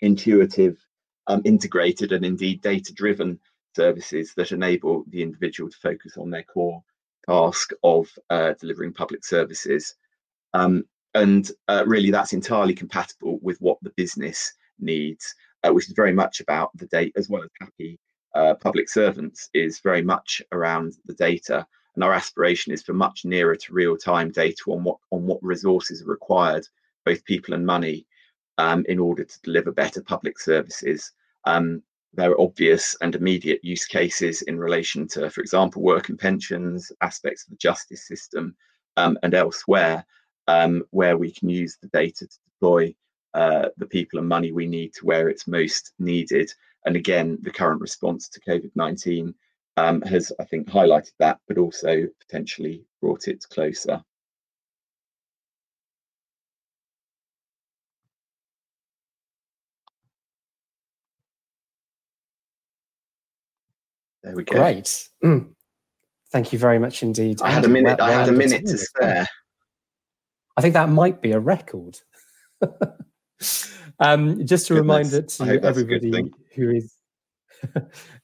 intuitive, 0.00 0.78
um, 1.26 1.42
integrated, 1.44 2.12
and 2.12 2.24
indeed 2.24 2.62
data 2.62 2.92
driven 2.92 3.38
services 3.76 4.32
that 4.36 4.52
enable 4.52 5.04
the 5.08 5.22
individual 5.22 5.70
to 5.70 5.76
focus 5.76 6.16
on 6.16 6.30
their 6.30 6.42
core 6.42 6.82
task 7.28 7.72
of 7.82 8.08
uh, 8.30 8.54
delivering 8.60 8.92
public 8.92 9.24
services. 9.24 9.94
Um, 10.54 10.84
and 11.14 11.50
uh, 11.68 11.84
really, 11.86 12.10
that's 12.10 12.32
entirely 12.32 12.74
compatible 12.74 13.38
with 13.42 13.60
what 13.60 13.78
the 13.82 13.92
business 13.96 14.52
needs, 14.78 15.34
uh, 15.64 15.72
which 15.72 15.88
is 15.88 15.94
very 15.94 16.12
much 16.12 16.40
about 16.40 16.70
the 16.76 16.86
data, 16.86 17.12
as 17.16 17.28
well 17.28 17.42
as 17.42 17.50
happy 17.60 17.98
uh, 18.34 18.54
public 18.54 18.88
servants, 18.88 19.48
is 19.54 19.80
very 19.80 20.02
much 20.02 20.42
around 20.52 20.94
the 21.06 21.14
data. 21.14 21.66
And 21.94 22.04
our 22.04 22.12
aspiration 22.12 22.72
is 22.72 22.82
for 22.82 22.94
much 22.94 23.24
nearer 23.24 23.56
to 23.56 23.72
real 23.72 23.96
time 23.96 24.30
data 24.30 24.62
on 24.68 24.84
what 24.84 24.98
on 25.10 25.26
what 25.26 25.42
resources 25.42 26.02
are 26.02 26.06
required, 26.06 26.66
both 27.04 27.24
people 27.24 27.54
and 27.54 27.66
money, 27.66 28.06
um, 28.58 28.84
in 28.88 28.98
order 28.98 29.24
to 29.24 29.42
deliver 29.42 29.72
better 29.72 30.02
public 30.02 30.38
services. 30.38 31.12
Um, 31.44 31.82
there 32.12 32.30
are 32.32 32.40
obvious 32.40 32.96
and 33.00 33.14
immediate 33.14 33.60
use 33.62 33.86
cases 33.86 34.42
in 34.42 34.58
relation 34.58 35.06
to, 35.08 35.30
for 35.30 35.40
example, 35.40 35.82
work 35.82 36.08
and 36.08 36.18
pensions, 36.18 36.90
aspects 37.02 37.44
of 37.44 37.50
the 37.50 37.56
justice 37.56 38.06
system, 38.06 38.56
um, 38.96 39.16
and 39.22 39.34
elsewhere, 39.34 40.04
um, 40.48 40.82
where 40.90 41.16
we 41.16 41.30
can 41.30 41.48
use 41.48 41.78
the 41.80 41.88
data 41.88 42.26
to 42.26 42.38
deploy 42.52 42.94
uh, 43.34 43.68
the 43.76 43.86
people 43.86 44.18
and 44.18 44.28
money 44.28 44.52
we 44.52 44.66
need 44.66 44.92
to 44.94 45.06
where 45.06 45.28
it's 45.28 45.46
most 45.46 45.92
needed. 45.98 46.52
And 46.84 46.96
again, 46.96 47.38
the 47.42 47.50
current 47.50 47.80
response 47.80 48.28
to 48.28 48.40
COVID 48.40 48.70
19 48.74 49.34
um, 49.76 50.02
has, 50.02 50.32
I 50.40 50.44
think, 50.44 50.68
highlighted 50.68 51.12
that, 51.18 51.38
but 51.46 51.58
also 51.58 52.06
potentially 52.20 52.84
brought 53.00 53.28
it 53.28 53.44
closer. 53.50 54.02
There 64.22 64.34
we 64.36 64.44
go. 64.44 64.56
Great. 64.56 65.08
Mm. 65.24 65.54
Thank 66.30 66.52
you 66.52 66.58
very 66.58 66.78
much 66.78 67.02
indeed. 67.02 67.40
I 67.42 67.50
had 67.50 67.64
a 67.64 67.68
minute. 67.68 68.00
I 68.00 68.12
had 68.12 68.28
a 68.28 68.32
minute 68.32 68.66
to 68.66 68.78
spare. 68.78 69.28
I 70.56 70.60
think 70.60 70.74
that 70.74 70.88
might 70.88 71.22
be 71.22 71.32
a 71.32 71.40
record. 71.40 71.98
um, 74.00 74.46
just 74.46 74.70
a 74.70 74.74
Goodness. 74.74 74.78
reminder 74.80 75.22
to 75.22 75.66
everybody 75.66 76.32
who 76.54 76.70
is. 76.70 76.94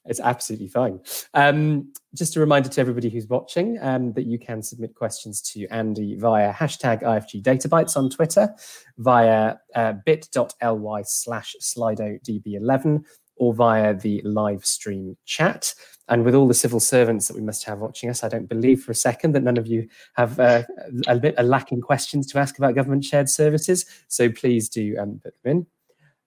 it's 0.05 0.19
absolutely 0.19 0.67
fine. 0.67 0.99
Um, 1.35 1.93
just 2.15 2.35
a 2.35 2.39
reminder 2.39 2.69
to 2.69 2.81
everybody 2.81 3.09
who's 3.09 3.27
watching 3.27 3.77
um, 3.81 4.13
that 4.13 4.25
you 4.25 4.39
can 4.39 4.63
submit 4.63 4.95
questions 4.95 5.41
to 5.53 5.67
Andy 5.67 6.15
via 6.15 6.51
hashtag 6.51 7.03
IFG 7.03 7.43
Databytes 7.43 7.95
on 7.95 8.09
Twitter, 8.09 8.55
via 8.97 9.55
uh, 9.75 9.93
bit.ly 10.05 11.01
slash 11.03 11.55
SlidoDB11, 11.61 13.03
or 13.37 13.53
via 13.53 13.93
the 13.93 14.21
live 14.23 14.65
stream 14.65 15.17
chat. 15.25 15.73
And 16.09 16.23
with 16.23 16.35
all 16.35 16.47
the 16.47 16.53
civil 16.53 16.79
servants 16.79 17.27
that 17.27 17.35
we 17.35 17.41
must 17.41 17.65
have 17.65 17.79
watching 17.79 18.09
us, 18.09 18.23
I 18.23 18.29
don't 18.29 18.47
believe 18.47 18.81
for 18.81 18.91
a 18.91 18.95
second 18.95 19.33
that 19.33 19.43
none 19.43 19.57
of 19.57 19.67
you 19.67 19.87
have 20.15 20.39
uh, 20.39 20.63
a 21.07 21.17
bit 21.17 21.35
a 21.37 21.43
lacking 21.43 21.81
questions 21.81 22.27
to 22.27 22.39
ask 22.39 22.57
about 22.57 22.75
government 22.75 23.03
shared 23.03 23.29
services. 23.29 23.85
So 24.07 24.29
please 24.29 24.69
do 24.69 24.95
um, 24.97 25.19
put 25.23 25.33
them 25.43 25.57
in. 25.57 25.67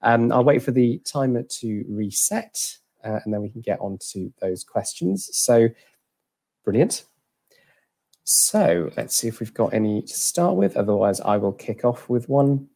Um, 0.02 0.32
I'll 0.32 0.44
wait 0.44 0.62
for 0.62 0.70
the 0.70 0.98
timer 1.04 1.42
to 1.42 1.84
reset, 1.88 2.78
uh, 3.04 3.20
and 3.24 3.32
then 3.32 3.42
we 3.42 3.50
can 3.50 3.60
get 3.60 3.80
on 3.80 3.98
to 4.12 4.32
those 4.40 4.64
questions. 4.64 5.30
So 5.32 5.68
brilliant. 6.64 7.04
So 8.24 8.90
let's 8.96 9.16
see 9.16 9.28
if 9.28 9.40
we've 9.40 9.54
got 9.54 9.74
any 9.74 10.02
to 10.02 10.14
start 10.14 10.56
with. 10.56 10.76
Otherwise, 10.76 11.20
I 11.20 11.36
will 11.36 11.52
kick 11.52 11.84
off 11.84 12.08
with 12.08 12.28
one 12.28 12.68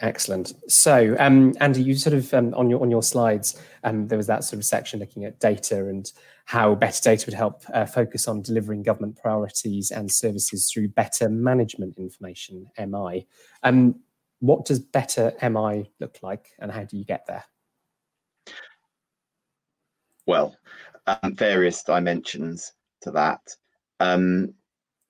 Excellent. 0.00 0.52
So, 0.70 1.16
um, 1.18 1.54
Andy, 1.60 1.82
you 1.82 1.96
sort 1.96 2.14
of 2.14 2.32
um, 2.32 2.54
on 2.54 2.70
your 2.70 2.80
on 2.80 2.90
your 2.90 3.02
slides, 3.02 3.60
um, 3.82 4.06
there 4.06 4.16
was 4.16 4.28
that 4.28 4.44
sort 4.44 4.58
of 4.58 4.64
section 4.64 5.00
looking 5.00 5.24
at 5.24 5.40
data 5.40 5.88
and 5.88 6.10
how 6.44 6.74
better 6.76 7.02
data 7.02 7.26
would 7.26 7.34
help 7.34 7.62
uh, 7.74 7.84
focus 7.84 8.28
on 8.28 8.42
delivering 8.42 8.82
government 8.82 9.16
priorities 9.16 9.90
and 9.90 10.10
services 10.10 10.70
through 10.70 10.88
better 10.88 11.28
management 11.28 11.98
information 11.98 12.68
(MI). 12.78 13.26
Um, 13.64 13.96
what 14.38 14.64
does 14.64 14.78
better 14.78 15.32
MI 15.42 15.90
look 15.98 16.18
like, 16.22 16.46
and 16.60 16.70
how 16.70 16.84
do 16.84 16.96
you 16.96 17.04
get 17.04 17.26
there? 17.26 17.44
Well, 20.26 20.56
um, 21.08 21.34
various 21.34 21.82
dimensions 21.82 22.72
to 23.02 23.10
that. 23.12 23.40
Um, 23.98 24.54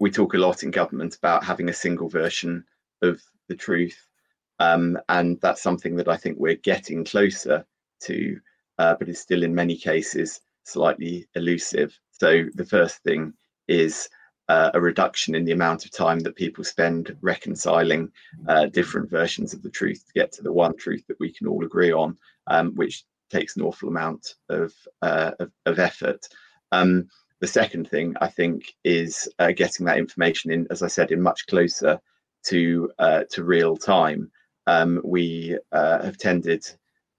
we 0.01 0.11
talk 0.11 0.33
a 0.33 0.39
lot 0.39 0.63
in 0.63 0.71
government 0.71 1.17
about 1.17 1.45
having 1.45 1.69
a 1.69 1.75
single 1.75 2.09
version 2.09 2.65
of 3.03 3.21
the 3.49 3.57
truth 3.57 4.08
um, 4.59 4.99
and 5.09 5.41
that's 5.41 5.63
something 5.63 5.97
that 5.97 6.09
I 6.09 6.17
think 6.17 6.39
we're 6.39 6.57
getting 6.57 7.05
closer 7.05 7.65
to, 8.03 8.41
uh, 8.79 8.95
but 8.99 9.09
is 9.09 9.21
still 9.21 9.43
in 9.43 9.55
many 9.55 9.77
cases 9.77 10.41
slightly 10.65 11.27
elusive. 11.35 11.99
So 12.13 12.45
the 12.55 12.65
first 12.65 13.03
thing 13.03 13.33
is 13.69 14.09
uh, 14.49 14.71
a 14.75 14.81
reduction 14.81 15.35
in 15.35 15.45
the 15.45 15.53
amount 15.53 15.85
of 15.85 15.91
time 15.91 16.21
that 16.21 16.37
people 16.37 16.65
spend 16.65 17.17
reconciling 17.21 18.11
uh, 18.49 18.67
different 18.67 19.11
versions 19.11 19.53
of 19.53 19.63
the 19.63 19.71
truth 19.71 20.05
to 20.07 20.13
get 20.15 20.33
to 20.33 20.43
the 20.43 20.53
one 20.53 20.77
truth 20.77 21.05
that 21.07 21.21
we 21.21 21.33
can 21.33 21.47
all 21.47 21.65
agree 21.65 21.93
on, 21.93 22.17
um, 22.47 22.75
which 22.75 23.05
takes 23.31 23.57
an 23.57 23.63
awful 23.63 23.89
amount 23.89 24.35
of, 24.49 24.73
uh, 25.03 25.33
of, 25.39 25.53
of, 25.67 25.79
effort. 25.79 26.27
Um, 26.73 27.09
the 27.41 27.47
second 27.47 27.91
thing 27.91 28.15
I 28.23 28.29
think 28.29 28.75
is 28.85 29.29
uh, 29.39 29.53
getting 29.53 29.85
that 29.85 29.99
information 29.99 30.51
in, 30.51 30.67
as 30.71 30.83
I 30.83 30.89
said, 30.89 31.13
in 31.13 31.21
much 31.21 31.47
closer 31.47 32.01
to 32.45 32.91
uh, 32.99 33.25
to 33.31 33.45
real 33.45 33.77
time 33.77 34.31
um, 34.69 35.01
we 35.03 35.59
uh, 35.73 36.03
have 36.03 36.19
tended 36.19 36.63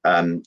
um, 0.05 0.43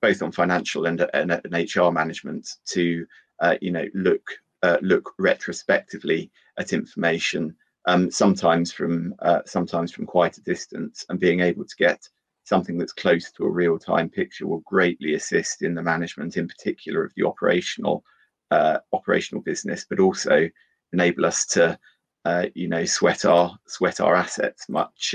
both 0.00 0.22
on 0.22 0.30
financial 0.30 0.86
and, 0.86 1.04
and, 1.12 1.32
and 1.32 1.76
HR 1.76 1.90
management 1.90 2.48
to 2.66 3.04
uh, 3.40 3.56
you 3.60 3.72
know 3.72 3.86
look 3.94 4.22
uh, 4.62 4.78
look 4.80 5.12
retrospectively 5.18 6.30
at 6.58 6.72
information 6.72 7.54
um, 7.86 8.10
sometimes 8.10 8.72
from 8.72 9.12
uh, 9.20 9.40
sometimes 9.44 9.90
from 9.90 10.06
quite 10.06 10.38
a 10.38 10.42
distance 10.42 11.04
and 11.08 11.18
being 11.18 11.40
able 11.40 11.64
to 11.64 11.76
get 11.76 12.08
something 12.44 12.78
that's 12.78 12.92
close 12.92 13.32
to 13.32 13.44
a 13.44 13.50
real-time 13.50 14.08
picture 14.08 14.46
will 14.46 14.60
greatly 14.60 15.14
assist 15.14 15.62
in 15.62 15.74
the 15.74 15.82
management 15.82 16.36
in 16.36 16.46
particular 16.46 17.04
of 17.04 17.12
the 17.16 17.26
operational 17.26 18.04
uh, 18.52 18.78
operational 18.92 19.42
business 19.42 19.84
but 19.88 19.98
also 19.98 20.48
enable 20.92 21.26
us 21.26 21.44
to 21.44 21.76
uh, 22.24 22.46
you 22.54 22.68
know, 22.68 22.84
sweat 22.84 23.24
our 23.24 23.58
sweat 23.66 24.00
our 24.00 24.14
assets 24.14 24.68
much 24.68 25.14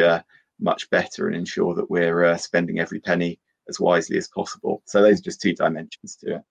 much 0.60 0.90
better 0.90 1.28
and 1.28 1.36
ensure 1.36 1.76
that 1.76 1.90
we're 1.90 2.24
uh, 2.24 2.38
spending 2.38 2.80
every 2.80 3.00
penny 3.00 3.40
as 3.68 3.80
wisely 3.80 4.18
as 4.18 4.28
possible. 4.28 4.82
So 4.86 5.02
those 5.02 5.20
are 5.20 5.24
just 5.24 5.42
two 5.42 5.54
dimensions 5.54 6.16
to 6.18 6.36
it. 6.36 6.42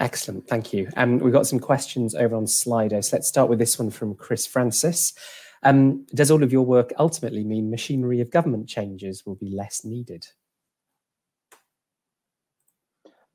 Excellent, 0.00 0.48
thank 0.48 0.72
you. 0.72 0.88
Um, 0.96 1.18
we've 1.18 1.32
got 1.32 1.46
some 1.46 1.60
questions 1.60 2.14
over 2.14 2.34
on 2.34 2.44
Slido. 2.44 3.04
So 3.04 3.16
let's 3.16 3.28
start 3.28 3.48
with 3.48 3.58
this 3.58 3.78
one 3.78 3.90
from 3.90 4.14
Chris 4.14 4.46
Francis. 4.46 5.12
Um, 5.62 6.06
does 6.14 6.30
all 6.30 6.42
of 6.42 6.52
your 6.52 6.64
work 6.64 6.92
ultimately 6.98 7.44
mean 7.44 7.70
machinery 7.70 8.20
of 8.20 8.30
government 8.30 8.68
changes 8.68 9.26
will 9.26 9.34
be 9.34 9.50
less 9.50 9.84
needed? 9.84 10.26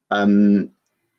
Um, 0.10 0.72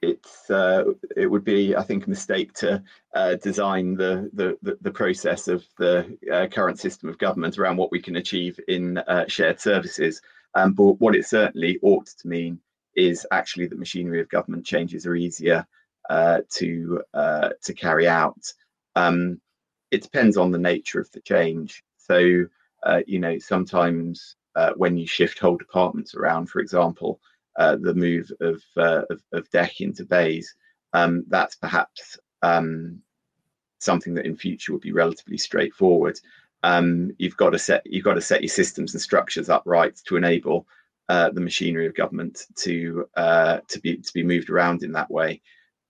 it's 0.03 0.51
uh, 0.51 0.85
it 1.17 1.27
would 1.27 1.45
be 1.45 1.75
I 1.75 1.83
think 1.83 2.07
a 2.07 2.11
mistake 2.11 2.53
to 2.55 2.83
uh, 3.15 3.37
design 3.37 3.95
the, 3.95 4.31
the 4.35 4.77
the 4.81 4.91
process 4.91 5.49
of 5.49 5.65
the 5.79 6.17
uh, 6.33 6.47
current 6.49 6.79
system 6.79 7.09
of 7.09 7.19
government 7.19 7.59
around 7.59 7.77
what 7.77 7.93
we 7.93 8.01
can 8.01 8.17
achieve 8.17 8.59
in 8.69 8.99
uh, 8.99 9.27
shared 9.27 9.61
services. 9.61 10.21
Um, 10.55 10.73
but 10.73 10.93
what 11.01 11.17
it 11.17 11.27
certainly 11.27 11.79
ought 11.83 12.07
to 12.07 12.29
mean 12.29 12.61
is 12.95 13.27
actually 13.31 13.67
that 13.67 13.79
machinery 13.79 14.21
of 14.21 14.29
government 14.29 14.65
changes 14.65 15.07
are 15.07 15.15
easier 15.15 15.67
uh, 16.11 16.41
to 16.51 17.03
uh, 17.15 17.51
to 17.63 17.75
carry 17.75 18.07
out. 18.07 18.53
Um, 18.97 19.41
it 19.91 20.03
depends 20.03 20.37
on 20.37 20.51
the 20.51 20.59
nature 20.59 21.01
of 21.01 21.11
the 21.13 21.21
change. 21.21 21.83
So 21.97 22.47
you 23.07 23.19
know 23.19 23.39
sometimes 23.39 24.37
when 24.77 24.97
you 24.97 25.07
shift 25.07 25.39
whole 25.39 25.57
departments 25.57 26.15
around, 26.15 26.47
for 26.51 26.61
example 26.61 27.21
uh, 27.59 27.77
the 27.77 27.95
move 27.95 28.31
of, 28.41 28.63
uh, 28.77 29.03
of, 29.11 29.23
of 29.33 29.49
into 29.81 30.05
BEIS, 30.05 30.55
um, 30.93 31.25
that's 31.29 31.57
perhaps 31.57 32.19
um, 32.43 33.01
something 33.79 34.15
that 34.15 34.27
in 34.27 34.37
future 34.37 34.73
would 34.73 34.83
be 34.83 34.93
relatively 34.93 35.39
straightforward. 35.39 36.19
Um, 36.63 37.13
you've 37.19 37.37
got 37.37 37.51
to 37.51 37.59
set 37.59 37.83
you've 37.85 38.05
got 38.05 38.15
to 38.15 38.21
set 38.21 38.43
your 38.43 38.49
systems 38.49 38.95
and 38.95 39.01
structures 39.01 39.49
up 39.49 39.63
right 39.67 39.95
to 40.07 40.17
enable 40.17 40.67
uh, 41.09 41.31
the 41.31 41.41
machinery 41.41 41.87
of 41.87 41.95
government 41.95 42.45
to 42.57 43.09
uh, 43.17 43.59
to 43.69 43.81
be 43.81 43.99
to 43.99 44.13
be 44.13 44.23
moved 44.23 44.51
around 44.51 44.83
in 44.83 44.93
that 44.93 45.11
way. 45.11 45.41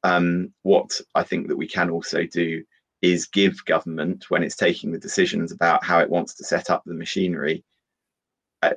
Um, 0.03 0.53
what 0.63 1.01
I 1.15 1.23
think 1.23 1.49
that 1.49 1.57
we 1.57 1.67
can 1.67 1.91
also 1.91 2.25
do 2.25 2.63
is 3.03 3.27
give 3.27 3.65
government 3.65 4.31
when 4.31 4.43
it's 4.43 4.57
taking 4.57 4.91
the 4.93 4.99
decisions 4.99 5.53
about 5.53 5.85
how 5.85 6.01
it 6.01 6.11
wants 6.11 6.35
to 6.35 6.45
set 6.45 6.71
up 6.71 6.83
the 6.85 6.95
machinery 6.95 7.65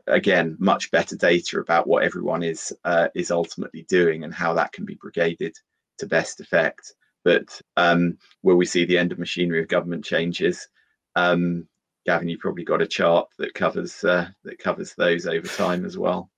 again 0.07 0.55
much 0.59 0.91
better 0.91 1.15
data 1.15 1.59
about 1.59 1.87
what 1.87 2.03
everyone 2.03 2.43
is 2.43 2.73
uh, 2.83 3.07
is 3.15 3.31
ultimately 3.31 3.83
doing 3.83 4.23
and 4.23 4.33
how 4.33 4.53
that 4.53 4.71
can 4.71 4.85
be 4.85 4.95
brigaded 4.95 5.55
to 5.97 6.05
best 6.05 6.39
effect 6.39 6.93
but 7.23 7.61
um, 7.77 8.17
will 8.43 8.55
we 8.55 8.65
see 8.65 8.85
the 8.85 8.97
end 8.97 9.11
of 9.11 9.19
machinery 9.19 9.61
of 9.61 9.67
government 9.67 10.03
changes 10.03 10.67
um, 11.15 11.67
gavin 12.05 12.29
you 12.29 12.37
probably 12.37 12.63
got 12.63 12.81
a 12.81 12.87
chart 12.87 13.27
that 13.37 13.53
covers 13.53 14.03
uh, 14.03 14.27
that 14.43 14.59
covers 14.59 14.93
those 14.95 15.25
over 15.25 15.47
time 15.47 15.85
as 15.85 15.97
well 15.97 16.29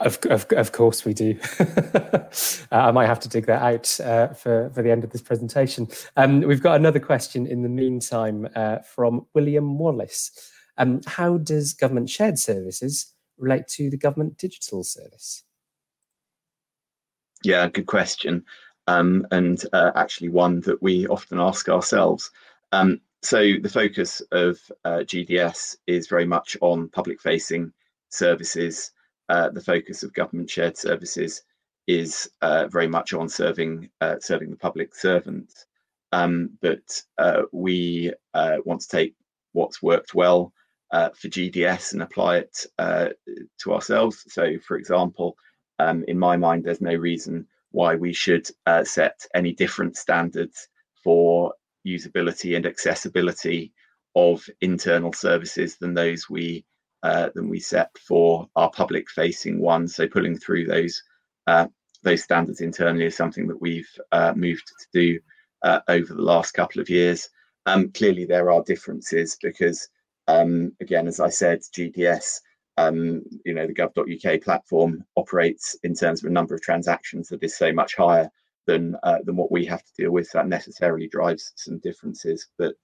of, 0.00 0.18
of, 0.30 0.46
of 0.52 0.72
course 0.72 1.04
we 1.04 1.12
do. 1.12 1.36
uh, 1.60 2.28
I 2.70 2.90
might 2.90 3.06
have 3.06 3.20
to 3.20 3.28
dig 3.28 3.46
that 3.46 3.60
out 3.60 4.00
uh, 4.00 4.28
for, 4.28 4.70
for 4.70 4.82
the 4.82 4.90
end 4.90 5.04
of 5.04 5.10
this 5.10 5.20
presentation. 5.20 5.88
Um, 6.16 6.40
we've 6.40 6.62
got 6.62 6.76
another 6.76 7.00
question 7.00 7.46
in 7.46 7.62
the 7.62 7.68
meantime 7.68 8.48
uh, 8.54 8.78
from 8.78 9.26
William 9.34 9.78
Wallace. 9.78 10.30
Um, 10.80 11.02
how 11.06 11.36
does 11.36 11.74
government 11.74 12.08
shared 12.08 12.38
services 12.38 13.12
relate 13.36 13.68
to 13.68 13.90
the 13.90 13.98
government 13.98 14.38
digital 14.38 14.82
service? 14.82 15.44
Yeah, 17.44 17.68
good 17.68 17.84
question. 17.84 18.46
Um, 18.86 19.26
and 19.30 19.62
uh, 19.74 19.90
actually 19.94 20.30
one 20.30 20.60
that 20.62 20.82
we 20.82 21.06
often 21.06 21.38
ask 21.38 21.68
ourselves. 21.68 22.30
Um, 22.72 23.02
so 23.22 23.56
the 23.62 23.68
focus 23.68 24.22
of 24.32 24.58
uh, 24.86 25.00
GDS 25.00 25.76
is 25.86 26.08
very 26.08 26.24
much 26.24 26.56
on 26.62 26.88
public 26.88 27.20
facing 27.20 27.74
services. 28.08 28.92
Uh, 29.28 29.50
the 29.50 29.60
focus 29.60 30.02
of 30.02 30.14
government 30.14 30.48
shared 30.48 30.78
services 30.78 31.42
is 31.86 32.30
uh, 32.40 32.68
very 32.68 32.88
much 32.88 33.12
on 33.12 33.28
serving 33.28 33.90
uh, 34.00 34.16
serving 34.18 34.48
the 34.48 34.56
public 34.56 34.94
servants. 34.94 35.66
Um, 36.12 36.58
but 36.62 37.02
uh, 37.18 37.42
we 37.52 38.14
want 38.34 38.80
to 38.80 38.88
take 38.88 39.14
what's 39.52 39.82
worked 39.82 40.14
well 40.14 40.54
uh, 40.92 41.10
for 41.10 41.28
GDS 41.28 41.92
and 41.92 42.02
apply 42.02 42.38
it 42.38 42.66
uh, 42.78 43.10
to 43.62 43.72
ourselves. 43.72 44.24
So, 44.28 44.58
for 44.66 44.76
example, 44.76 45.36
um, 45.78 46.04
in 46.08 46.18
my 46.18 46.36
mind, 46.36 46.64
there's 46.64 46.80
no 46.80 46.94
reason 46.94 47.46
why 47.70 47.94
we 47.94 48.12
should 48.12 48.48
uh, 48.66 48.84
set 48.84 49.20
any 49.34 49.52
different 49.52 49.96
standards 49.96 50.68
for 51.02 51.54
usability 51.86 52.56
and 52.56 52.66
accessibility 52.66 53.72
of 54.16 54.44
internal 54.60 55.12
services 55.12 55.76
than 55.76 55.94
those 55.94 56.28
we 56.28 56.64
uh, 57.02 57.30
than 57.34 57.48
we 57.48 57.60
set 57.60 57.90
for 57.96 58.46
our 58.56 58.70
public 58.70 59.08
facing 59.08 59.58
ones. 59.60 59.94
So 59.94 60.06
pulling 60.06 60.36
through 60.36 60.66
those 60.66 61.02
uh, 61.46 61.68
those 62.02 62.22
standards 62.24 62.60
internally 62.60 63.06
is 63.06 63.16
something 63.16 63.46
that 63.48 63.60
we've 63.60 63.88
uh, 64.12 64.34
moved 64.36 64.66
to 64.66 64.86
do 64.92 65.20
over 65.88 66.14
the 66.14 66.22
last 66.22 66.52
couple 66.52 66.80
of 66.80 66.90
years. 66.90 67.28
Um, 67.66 67.90
clearly, 67.92 68.24
there 68.24 68.50
are 68.50 68.62
differences 68.62 69.36
because 69.40 69.88
um, 70.30 70.72
again, 70.80 71.08
as 71.08 71.18
I 71.18 71.28
said, 71.28 71.60
GDS, 71.60 72.40
um, 72.76 73.22
you 73.44 73.52
know, 73.52 73.66
the 73.66 73.74
gov.uk 73.74 74.42
platform 74.42 75.04
operates 75.16 75.76
in 75.82 75.94
terms 75.94 76.22
of 76.22 76.30
a 76.30 76.32
number 76.32 76.54
of 76.54 76.62
transactions 76.62 77.28
that 77.28 77.42
is 77.42 77.56
so 77.56 77.72
much 77.72 77.96
higher 77.96 78.30
than 78.66 78.96
uh, 79.02 79.18
than 79.24 79.36
what 79.36 79.50
we 79.50 79.64
have 79.66 79.82
to 79.82 79.92
deal 79.98 80.12
with. 80.12 80.30
That 80.30 80.46
necessarily 80.46 81.08
drives 81.08 81.52
some 81.56 81.78
differences, 81.80 82.46
but 82.58 82.74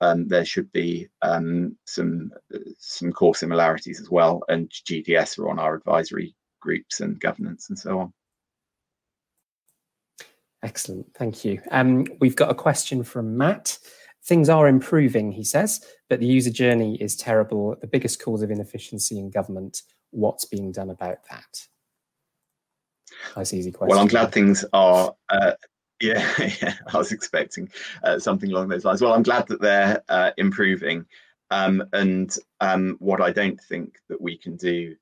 um, 0.00 0.28
there 0.28 0.44
should 0.44 0.70
be 0.72 1.08
um, 1.22 1.76
some 1.86 2.30
some 2.78 3.12
core 3.12 3.34
similarities 3.34 4.00
as 4.00 4.08
well. 4.08 4.42
And 4.48 4.70
GDS 4.70 5.38
are 5.38 5.48
on 5.48 5.58
our 5.58 5.74
advisory 5.74 6.36
groups 6.60 7.00
and 7.00 7.18
governance 7.18 7.68
and 7.68 7.78
so 7.78 7.98
on. 7.98 8.12
Excellent, 10.62 11.12
thank 11.14 11.44
you. 11.44 11.60
Um, 11.72 12.06
we've 12.20 12.36
got 12.36 12.50
a 12.50 12.54
question 12.54 13.02
from 13.02 13.36
Matt. 13.36 13.78
Things 14.24 14.48
are 14.48 14.68
improving, 14.68 15.32
he 15.32 15.42
says, 15.42 15.84
but 16.08 16.20
the 16.20 16.26
user 16.26 16.50
journey 16.50 16.96
is 16.96 17.16
terrible. 17.16 17.76
The 17.80 17.88
biggest 17.88 18.22
cause 18.22 18.42
of 18.42 18.50
inefficiency 18.50 19.18
in 19.18 19.30
government. 19.30 19.82
What's 20.10 20.44
being 20.44 20.70
done 20.70 20.90
about 20.90 21.18
that? 21.30 21.66
Nice, 23.36 23.52
easy 23.52 23.72
question. 23.72 23.90
Well, 23.90 23.98
I'm 23.98 24.08
glad 24.08 24.32
things 24.32 24.64
are. 24.72 25.14
Uh, 25.28 25.52
yeah, 26.00 26.28
yeah, 26.60 26.74
I 26.92 26.98
was 26.98 27.12
expecting 27.12 27.70
uh, 28.02 28.18
something 28.18 28.50
along 28.50 28.68
those 28.68 28.84
lines. 28.84 29.00
Well, 29.00 29.12
I'm 29.12 29.22
glad 29.22 29.46
that 29.48 29.60
they're 29.60 30.02
uh, 30.08 30.32
improving. 30.36 31.06
Um, 31.50 31.84
and 31.92 32.36
um, 32.60 32.96
what 32.98 33.20
I 33.20 33.30
don't 33.30 33.60
think 33.60 33.98
that 34.08 34.20
we 34.20 34.36
can 34.36 34.56
do 34.56 34.96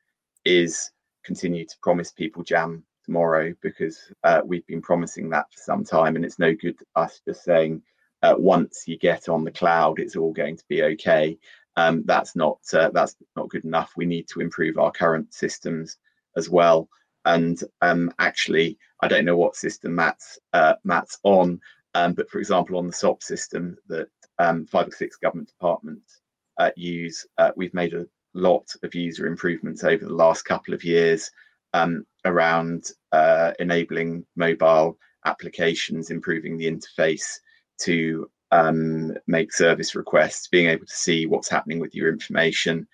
is 0.44 0.90
continue 1.24 1.64
to 1.64 1.76
promise 1.82 2.10
people 2.10 2.42
jam 2.42 2.84
tomorrow 3.04 3.54
because 3.62 4.12
uh, 4.24 4.40
we've 4.44 4.66
been 4.66 4.82
promising 4.82 5.30
that 5.30 5.46
for 5.52 5.58
some 5.58 5.84
time, 5.84 6.16
and 6.16 6.24
it's 6.24 6.38
no 6.38 6.54
good 6.54 6.76
us 6.96 7.20
just 7.26 7.44
saying 7.44 7.82
uh, 8.22 8.34
once 8.36 8.84
you 8.86 8.98
get 8.98 9.28
on 9.28 9.44
the 9.44 9.50
cloud, 9.50 9.98
it's 9.98 10.16
all 10.16 10.32
going 10.32 10.56
to 10.56 10.64
be 10.68 10.82
okay. 10.82 11.38
Um, 11.76 12.02
that's 12.04 12.36
not 12.36 12.58
uh, 12.72 12.90
that's 12.92 13.16
not 13.36 13.48
good 13.48 13.64
enough. 13.64 13.92
We 13.96 14.06
need 14.06 14.28
to 14.28 14.40
improve 14.40 14.78
our 14.78 14.90
current 14.90 15.32
systems 15.32 15.96
as 16.36 16.50
well. 16.50 16.88
And 17.24 17.62
um, 17.82 18.12
actually, 18.18 18.78
I 19.00 19.08
don't 19.08 19.24
know 19.24 19.36
what 19.36 19.56
system 19.56 19.94
Matt's 19.94 20.38
uh, 20.52 20.74
Matt's 20.84 21.18
on, 21.22 21.60
um, 21.94 22.14
but 22.14 22.30
for 22.30 22.38
example, 22.38 22.76
on 22.76 22.86
the 22.86 22.92
SOP 22.92 23.22
system 23.22 23.76
that 23.88 24.08
um, 24.38 24.66
five 24.66 24.88
or 24.88 24.92
six 24.92 25.16
government 25.16 25.48
departments 25.48 26.20
uh, 26.58 26.70
use, 26.76 27.26
uh, 27.38 27.50
we've 27.56 27.74
made 27.74 27.94
a 27.94 28.06
lot 28.34 28.66
of 28.82 28.94
user 28.94 29.26
improvements 29.26 29.84
over 29.84 30.04
the 30.04 30.12
last 30.12 30.42
couple 30.44 30.74
of 30.74 30.84
years 30.84 31.30
um, 31.74 32.04
around 32.24 32.90
uh, 33.12 33.52
enabling 33.58 34.24
mobile 34.36 34.98
applications, 35.24 36.10
improving 36.10 36.56
the 36.56 36.70
interface 36.70 37.38
to 37.82 38.30
um, 38.52 39.12
make 39.26 39.52
service 39.52 39.94
requests, 39.94 40.48
being 40.48 40.68
able 40.68 40.86
to 40.86 40.96
see 40.96 41.26
what's 41.26 41.50
happening 41.50 41.78
with 41.78 41.94
your 41.94 42.08
information, 42.08 42.86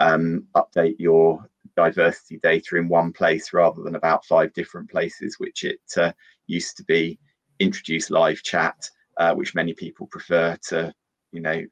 um, 0.00 0.44
update 0.56 0.96
your 0.98 1.48
diversity 1.76 2.38
data 2.42 2.76
in 2.76 2.88
one 2.88 3.12
place 3.12 3.52
rather 3.52 3.82
than 3.82 3.94
about 3.94 4.24
five 4.24 4.52
different 4.52 4.90
places, 4.90 5.36
which 5.38 5.64
it 5.64 5.80
uh, 5.96 6.12
used 6.46 6.76
to 6.76 6.84
be. 6.84 7.18
Introduce 7.60 8.10
live 8.10 8.42
chat, 8.42 8.88
uh, 9.18 9.34
which 9.34 9.54
many 9.54 9.72
people 9.74 10.06
prefer 10.08 10.56
to, 10.68 10.92
you 11.32 11.40
know, 11.40 11.62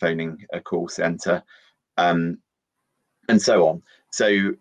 phoning 0.00 0.38
a 0.52 0.60
call 0.60 0.88
center, 0.88 1.42
um, 1.96 2.38
and 3.28 3.40
so 3.40 3.66
on. 3.66 3.82
So 4.12 4.52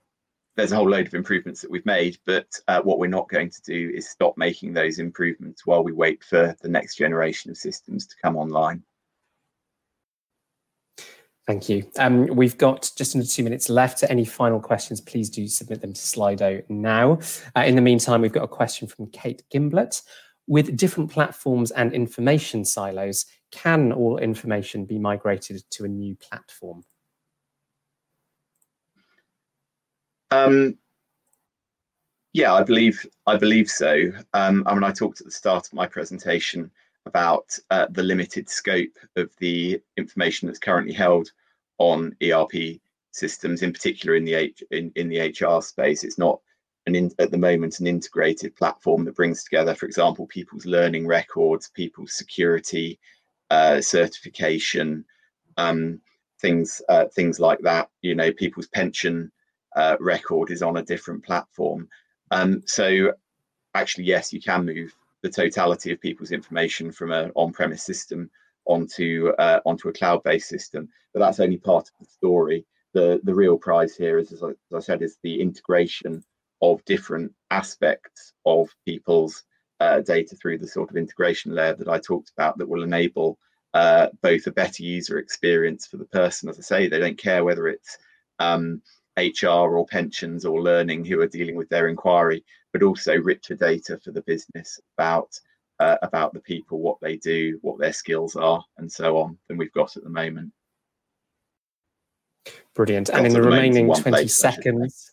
there's 0.55 0.71
a 0.71 0.75
whole 0.75 0.89
load 0.89 1.07
of 1.07 1.13
improvements 1.13 1.61
that 1.61 1.71
we've 1.71 1.85
made, 1.85 2.17
but 2.25 2.47
uh, 2.67 2.81
what 2.81 2.99
we're 2.99 3.07
not 3.07 3.29
going 3.29 3.49
to 3.49 3.61
do 3.63 3.91
is 3.95 4.09
stop 4.09 4.37
making 4.37 4.73
those 4.73 4.99
improvements 4.99 5.65
while 5.65 5.83
we 5.83 5.91
wait 5.91 6.23
for 6.23 6.55
the 6.61 6.69
next 6.69 6.95
generation 6.95 7.49
of 7.49 7.57
systems 7.57 8.05
to 8.05 8.15
come 8.21 8.37
online. 8.37 8.83
Thank 11.45 11.67
you. 11.67 11.89
Um, 11.99 12.27
we've 12.27 12.57
got 12.57 12.89
just 12.95 13.15
under 13.15 13.27
two 13.27 13.43
minutes 13.43 13.69
left. 13.69 14.03
Any 14.07 14.23
final 14.23 14.61
questions, 14.61 15.01
please 15.01 15.29
do 15.29 15.47
submit 15.47 15.81
them 15.81 15.91
to 15.93 15.99
Slido 15.99 16.63
now. 16.69 17.19
Uh, 17.55 17.61
in 17.61 17.75
the 17.75 17.81
meantime, 17.81 18.21
we've 18.21 18.31
got 18.31 18.43
a 18.43 18.47
question 18.47 18.87
from 18.87 19.07
Kate 19.07 19.43
Gimblett. 19.53 20.03
with 20.47 20.75
different 20.77 21.11
platforms 21.11 21.71
and 21.71 21.93
information 21.93 22.65
silos, 22.65 23.25
can 23.51 23.91
all 23.91 24.17
information 24.17 24.85
be 24.85 24.99
migrated 24.99 25.63
to 25.71 25.85
a 25.85 25.87
new 25.87 26.15
platform? 26.15 26.83
Um, 30.33 30.77
yeah, 32.33 32.53
I 32.53 32.63
believe 32.63 33.05
I 33.27 33.37
believe 33.37 33.69
so. 33.69 34.11
Um, 34.33 34.63
I 34.65 34.73
mean, 34.73 34.83
I 34.83 34.91
talked 34.91 35.21
at 35.21 35.25
the 35.25 35.31
start 35.31 35.67
of 35.67 35.73
my 35.73 35.85
presentation 35.85 36.71
about 37.05 37.57
uh, 37.69 37.85
the 37.91 38.01
limited 38.01 38.49
scope 38.49 38.97
of 39.15 39.29
the 39.39 39.79
information 39.97 40.47
that's 40.47 40.59
currently 40.59 40.93
held 40.93 41.31
on 41.77 42.15
ERP 42.23 42.79
systems, 43.11 43.61
in 43.61 43.71
particular 43.71 44.15
in 44.15 44.25
the 44.25 44.33
H, 44.33 44.63
in, 44.71 44.91
in 44.95 45.09
the 45.09 45.19
HR 45.19 45.61
space. 45.61 46.03
It's 46.03 46.17
not 46.17 46.39
an 46.87 46.95
in, 46.95 47.11
at 47.19 47.29
the 47.29 47.37
moment 47.37 47.79
an 47.79 47.85
integrated 47.87 48.55
platform 48.55 49.05
that 49.05 49.15
brings 49.15 49.43
together, 49.43 49.75
for 49.75 49.85
example, 49.85 50.25
people's 50.25 50.65
learning 50.65 51.05
records, 51.05 51.69
people's 51.75 52.13
security, 52.13 52.99
uh, 53.51 53.81
certification, 53.81 55.05
um, 55.57 56.01
things 56.39 56.81
uh, 56.89 57.05
things 57.13 57.39
like 57.39 57.59
that. 57.59 57.91
You 58.01 58.15
know, 58.15 58.31
people's 58.31 58.67
pension 58.67 59.31
uh, 59.75 59.95
record 59.99 60.51
is 60.51 60.61
on 60.61 60.77
a 60.77 60.83
different 60.83 61.23
platform. 61.23 61.87
Um, 62.31 62.61
so 62.65 63.13
actually, 63.73 64.05
yes, 64.05 64.33
you 64.33 64.41
can 64.41 64.65
move 64.65 64.95
the 65.21 65.29
totality 65.29 65.91
of 65.91 66.01
people's 66.01 66.31
information 66.31 66.91
from 66.91 67.11
an 67.11 67.31
on-premise 67.35 67.83
system 67.83 68.29
onto 68.65 69.29
uh, 69.39 69.59
onto 69.65 69.89
a 69.89 69.93
cloud-based 69.93 70.47
system, 70.47 70.87
but 71.13 71.19
that's 71.19 71.39
only 71.39 71.57
part 71.57 71.87
of 71.87 71.93
the 71.99 72.11
story. 72.11 72.65
The 72.93 73.19
the 73.23 73.35
real 73.35 73.57
prize 73.57 73.95
here 73.95 74.17
is, 74.17 74.31
as 74.31 74.43
I, 74.43 74.49
as 74.49 74.73
I 74.75 74.79
said, 74.79 75.01
is 75.01 75.17
the 75.23 75.41
integration 75.41 76.23
of 76.61 76.85
different 76.85 77.33
aspects 77.51 78.33
of 78.45 78.69
people's 78.85 79.43
uh, 79.79 79.99
data 79.99 80.35
through 80.35 80.59
the 80.59 80.67
sort 80.67 80.89
of 80.89 80.97
integration 80.97 81.53
layer 81.53 81.75
that 81.75 81.89
I 81.89 81.99
talked 81.99 82.31
about 82.37 82.57
that 82.57 82.69
will 82.69 82.83
enable 82.83 83.37
uh, 83.73 84.07
both 84.21 84.47
a 84.47 84.51
better 84.51 84.83
user 84.83 85.17
experience 85.17 85.87
for 85.87 85.97
the 85.97 86.05
person. 86.05 86.47
As 86.47 86.57
I 86.59 86.61
say, 86.61 86.87
they 86.87 86.99
don't 86.99 87.17
care 87.17 87.43
whether 87.43 87.67
it's 87.67 87.97
um, 88.39 88.81
HR 89.17 89.75
or 89.75 89.85
pensions 89.85 90.45
or 90.45 90.61
learning 90.61 91.05
who 91.05 91.19
are 91.21 91.27
dealing 91.27 91.55
with 91.55 91.69
their 91.69 91.87
inquiry, 91.87 92.43
but 92.71 92.83
also 92.83 93.15
richer 93.15 93.55
data 93.55 93.99
for 94.03 94.11
the 94.11 94.21
business 94.21 94.79
about 94.97 95.39
uh, 95.79 95.97
about 96.01 96.33
the 96.33 96.39
people, 96.39 96.79
what 96.79 96.97
they 97.01 97.17
do, 97.17 97.59
what 97.61 97.79
their 97.79 97.93
skills 97.93 98.35
are, 98.35 98.63
and 98.77 98.91
so 98.91 99.17
on 99.17 99.37
than 99.47 99.57
we've 99.57 99.73
got 99.73 99.97
at 99.97 100.03
the 100.03 100.09
moment. 100.09 100.51
Brilliant. 102.75 103.09
and 103.09 103.25
in 103.25 103.33
the, 103.33 103.41
remaining 103.41 103.87
20 103.87 104.09
place, 104.09 104.35
seconds, 104.35 105.11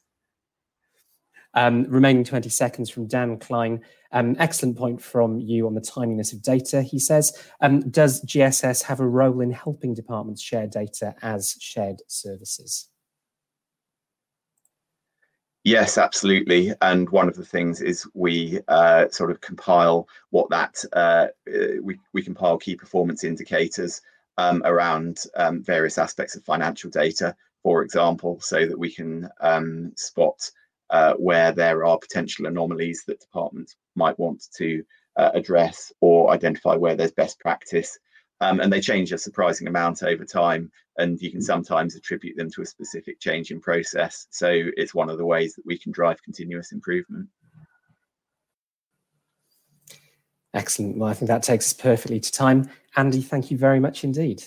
um, 1.54 1.84
remaining 1.84 2.24
20 2.24 2.48
seconds 2.48 2.90
from 2.90 3.06
Dan 3.06 3.38
Klein, 3.38 3.82
um, 4.12 4.36
excellent 4.38 4.76
point 4.76 5.00
from 5.00 5.38
you 5.38 5.66
on 5.66 5.74
the 5.74 5.80
timeliness 5.80 6.32
of 6.32 6.42
data. 6.42 6.82
He 6.82 6.98
says, 6.98 7.36
um, 7.60 7.88
does 7.90 8.24
GSS 8.24 8.82
have 8.84 9.00
a 9.00 9.06
role 9.06 9.40
in 9.40 9.50
helping 9.50 9.94
departments 9.94 10.42
share 10.42 10.66
data 10.66 11.14
as 11.22 11.56
shared 11.60 12.02
services? 12.06 12.89
Yes, 15.64 15.98
absolutely. 15.98 16.72
And 16.80 17.08
one 17.10 17.28
of 17.28 17.36
the 17.36 17.44
things 17.44 17.82
is 17.82 18.06
we 18.14 18.60
uh, 18.68 19.08
sort 19.10 19.30
of 19.30 19.40
compile 19.42 20.08
what 20.30 20.48
that 20.50 20.82
uh, 20.94 21.26
uh, 21.52 21.82
we 21.82 21.98
we 22.14 22.22
compile 22.22 22.56
key 22.56 22.76
performance 22.76 23.24
indicators 23.24 24.00
um, 24.38 24.62
around 24.64 25.24
um, 25.36 25.62
various 25.62 25.98
aspects 25.98 26.34
of 26.34 26.44
financial 26.44 26.88
data, 26.90 27.36
for 27.62 27.82
example, 27.82 28.40
so 28.40 28.64
that 28.66 28.78
we 28.78 28.90
can 28.90 29.28
um, 29.42 29.92
spot 29.96 30.50
uh, 30.88 31.12
where 31.14 31.52
there 31.52 31.84
are 31.84 31.98
potential 31.98 32.46
anomalies 32.46 33.04
that 33.06 33.20
departments 33.20 33.76
might 33.96 34.18
want 34.18 34.42
to 34.56 34.82
uh, 35.16 35.30
address 35.34 35.92
or 36.00 36.30
identify 36.30 36.74
where 36.74 36.96
there's 36.96 37.12
best 37.12 37.38
practice 37.38 37.98
um, 38.40 38.60
and 38.60 38.72
they 38.72 38.80
change 38.80 39.12
a 39.12 39.18
surprising 39.18 39.66
amount 39.68 40.02
over 40.02 40.24
time 40.24 40.70
and 40.98 41.20
you 41.20 41.30
can 41.30 41.40
sometimes 41.40 41.94
attribute 41.94 42.36
them 42.36 42.50
to 42.50 42.62
a 42.62 42.66
specific 42.66 43.20
change 43.20 43.50
in 43.50 43.60
process. 43.60 44.26
So 44.30 44.48
it's 44.76 44.94
one 44.94 45.10
of 45.10 45.18
the 45.18 45.26
ways 45.26 45.54
that 45.54 45.66
we 45.66 45.78
can 45.78 45.92
drive 45.92 46.22
continuous 46.22 46.72
improvement. 46.72 47.28
Excellent. 50.52 50.96
Well 50.98 51.08
i 51.08 51.14
think 51.14 51.28
that 51.28 51.44
takes 51.44 51.66
us 51.68 51.72
perfectly 51.72 52.18
to 52.18 52.32
time. 52.32 52.68
Andy 52.96 53.22
thank 53.22 53.50
you 53.50 53.56
very 53.56 53.78
much 53.78 54.02
indeed. 54.04 54.42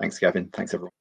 Thanks 0.00 0.18
gavin. 0.18 0.48
Thanks 0.52 0.72
everyone 0.72 0.97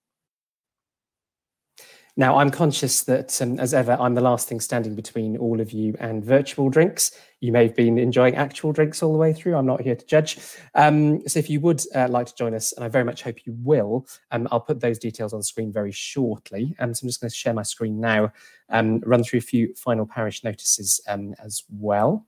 now, 2.20 2.40
I'm 2.40 2.50
conscious 2.50 3.04
that, 3.04 3.40
um, 3.44 3.60
as 3.60 3.76
ever, 3.76 3.96
I'm 4.00 4.16
the 4.16 4.22
last 4.22 4.50
thing 4.50 4.60
standing 4.60 4.96
between 4.96 5.38
all 5.38 5.62
of 5.62 5.72
you 5.72 5.96
and 6.00 6.26
virtual 6.26 6.68
drinks. 6.68 7.12
You 7.42 7.52
may 7.52 7.68
have 7.68 7.76
been 7.76 8.00
enjoying 8.00 8.36
actual 8.36 8.74
drinks 8.74 9.04
all 9.04 9.12
the 9.12 9.20
way 9.20 9.34
through. 9.34 9.56
I'm 9.56 9.68
not 9.68 9.82
here 9.82 9.96
to 9.96 10.06
judge. 10.08 10.40
Um, 10.74 11.28
so, 11.28 11.38
if 11.38 11.48
you 11.48 11.60
would 11.60 11.80
uh, 11.94 12.08
like 12.10 12.26
to 12.26 12.36
join 12.36 12.56
us, 12.56 12.74
and 12.74 12.84
I 12.84 12.88
very 12.88 13.04
much 13.04 13.22
hope 13.22 13.46
you 13.46 13.56
will, 13.60 14.08
um, 14.32 14.48
I'll 14.52 14.60
put 14.60 14.80
those 14.80 14.98
details 14.98 15.32
on 15.32 15.44
screen 15.44 15.72
very 15.72 15.92
shortly. 15.92 16.76
Um, 16.80 16.92
so, 16.96 17.04
I'm 17.04 17.10
just 17.10 17.22
going 17.22 17.30
to 17.30 17.36
share 17.36 17.54
my 17.54 17.62
screen 17.62 18.00
now, 18.00 18.34
and 18.68 19.06
run 19.06 19.24
through 19.24 19.38
a 19.38 19.42
few 19.42 19.76
final 19.76 20.08
parish 20.08 20.44
notices 20.44 21.00
um, 21.08 21.36
as 21.38 21.66
well. 21.70 22.26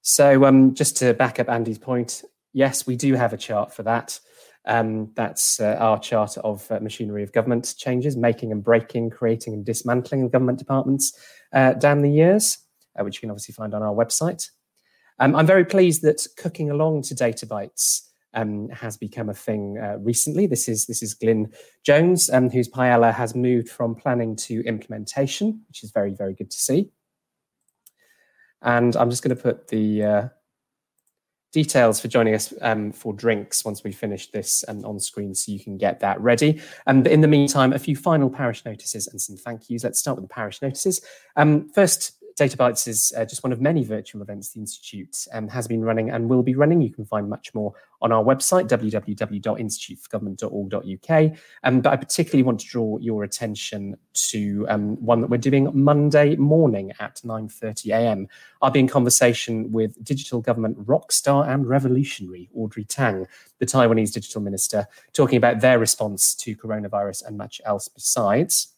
So, 0.00 0.46
um, 0.46 0.72
just 0.72 0.96
to 0.96 1.12
back 1.12 1.38
up 1.38 1.50
Andy's 1.50 1.78
point, 1.78 2.24
yes, 2.54 2.86
we 2.86 2.96
do 2.96 3.12
have 3.16 3.34
a 3.34 3.36
chart 3.36 3.74
for 3.74 3.82
that. 3.82 4.18
Um, 4.66 5.12
that's 5.14 5.60
uh, 5.60 5.76
our 5.78 5.98
Charter 5.98 6.40
of 6.40 6.70
uh, 6.70 6.80
machinery 6.80 7.22
of 7.22 7.32
government 7.32 7.74
changes, 7.76 8.16
making 8.16 8.50
and 8.50 8.64
breaking, 8.64 9.10
creating 9.10 9.52
and 9.54 9.64
dismantling 9.64 10.28
government 10.30 10.58
departments 10.58 11.12
uh, 11.52 11.74
down 11.74 12.00
the 12.02 12.10
years, 12.10 12.58
uh, 12.98 13.04
which 13.04 13.16
you 13.16 13.20
can 13.20 13.30
obviously 13.30 13.52
find 13.52 13.74
on 13.74 13.82
our 13.82 13.94
website. 13.94 14.48
Um, 15.18 15.36
I'm 15.36 15.46
very 15.46 15.64
pleased 15.64 16.02
that 16.02 16.26
cooking 16.36 16.70
along 16.70 17.02
to 17.02 17.14
data 17.14 17.46
bites 17.46 18.10
um, 18.32 18.68
has 18.70 18.96
become 18.96 19.28
a 19.28 19.34
thing 19.34 19.78
uh, 19.78 19.98
recently. 19.98 20.46
This 20.46 20.68
is 20.68 20.86
this 20.86 21.02
is 21.02 21.14
Glyn 21.14 21.52
Jones, 21.84 22.30
um, 22.30 22.50
whose 22.50 22.68
Paella 22.68 23.14
has 23.14 23.34
moved 23.34 23.68
from 23.68 23.94
planning 23.94 24.34
to 24.36 24.64
implementation, 24.64 25.62
which 25.68 25.84
is 25.84 25.90
very 25.92 26.12
very 26.12 26.34
good 26.34 26.50
to 26.50 26.58
see. 26.58 26.90
And 28.62 28.96
I'm 28.96 29.10
just 29.10 29.22
going 29.22 29.36
to 29.36 29.42
put 29.42 29.68
the 29.68 30.02
uh, 30.02 30.28
details 31.54 32.00
for 32.00 32.08
joining 32.08 32.34
us 32.34 32.52
um, 32.62 32.90
for 32.90 33.12
drinks 33.12 33.64
once 33.64 33.84
we 33.84 33.92
finish 33.92 34.30
this 34.32 34.64
um, 34.66 34.84
on 34.84 34.98
screen 34.98 35.34
so 35.34 35.52
you 35.52 35.60
can 35.60 35.78
get 35.78 36.00
that 36.00 36.20
ready. 36.20 36.60
Um, 36.88 37.04
but 37.04 37.12
in 37.12 37.20
the 37.20 37.28
meantime, 37.28 37.72
a 37.72 37.78
few 37.78 37.94
final 37.94 38.28
parish 38.28 38.64
notices 38.64 39.06
and 39.06 39.20
some 39.20 39.36
thank 39.36 39.70
yous. 39.70 39.84
Let's 39.84 40.00
start 40.00 40.16
with 40.16 40.28
the 40.28 40.34
parish 40.34 40.60
notices. 40.60 41.00
Um, 41.36 41.68
first, 41.68 42.12
Data 42.36 42.56
Bites 42.56 42.88
is 42.88 43.12
uh, 43.16 43.24
just 43.24 43.44
one 43.44 43.52
of 43.52 43.60
many 43.60 43.84
virtual 43.84 44.20
events 44.20 44.50
the 44.50 44.58
Institute 44.58 45.24
um, 45.32 45.46
has 45.48 45.68
been 45.68 45.84
running 45.84 46.10
and 46.10 46.28
will 46.28 46.42
be 46.42 46.56
running. 46.56 46.80
You 46.80 46.90
can 46.90 47.04
find 47.04 47.30
much 47.30 47.54
more 47.54 47.72
on 48.02 48.10
our 48.10 48.24
website, 48.24 48.66
www.instituteforgovernment.org.uk. 48.68 51.38
Um, 51.62 51.80
but 51.80 51.92
I 51.92 51.96
particularly 51.96 52.42
want 52.42 52.58
to 52.60 52.66
draw 52.66 52.98
your 52.98 53.22
attention 53.22 53.96
to 54.14 54.66
um, 54.68 54.96
one 55.04 55.20
that 55.20 55.30
we're 55.30 55.38
doing 55.38 55.70
Monday 55.72 56.34
morning 56.34 56.90
at 56.98 57.20
9.30am. 57.24 58.26
I'll 58.62 58.70
be 58.70 58.80
in 58.80 58.88
conversation 58.88 59.70
with 59.70 60.04
digital 60.04 60.40
government 60.40 60.76
rock 60.80 61.12
star 61.12 61.48
and 61.48 61.68
revolutionary 61.68 62.50
Audrey 62.52 62.82
Tang, 62.84 63.28
the 63.60 63.66
Taiwanese 63.66 64.12
digital 64.12 64.40
minister, 64.40 64.88
talking 65.12 65.36
about 65.36 65.60
their 65.60 65.78
response 65.78 66.34
to 66.34 66.56
coronavirus 66.56 67.26
and 67.26 67.38
much 67.38 67.60
else 67.64 67.86
besides. 67.86 68.73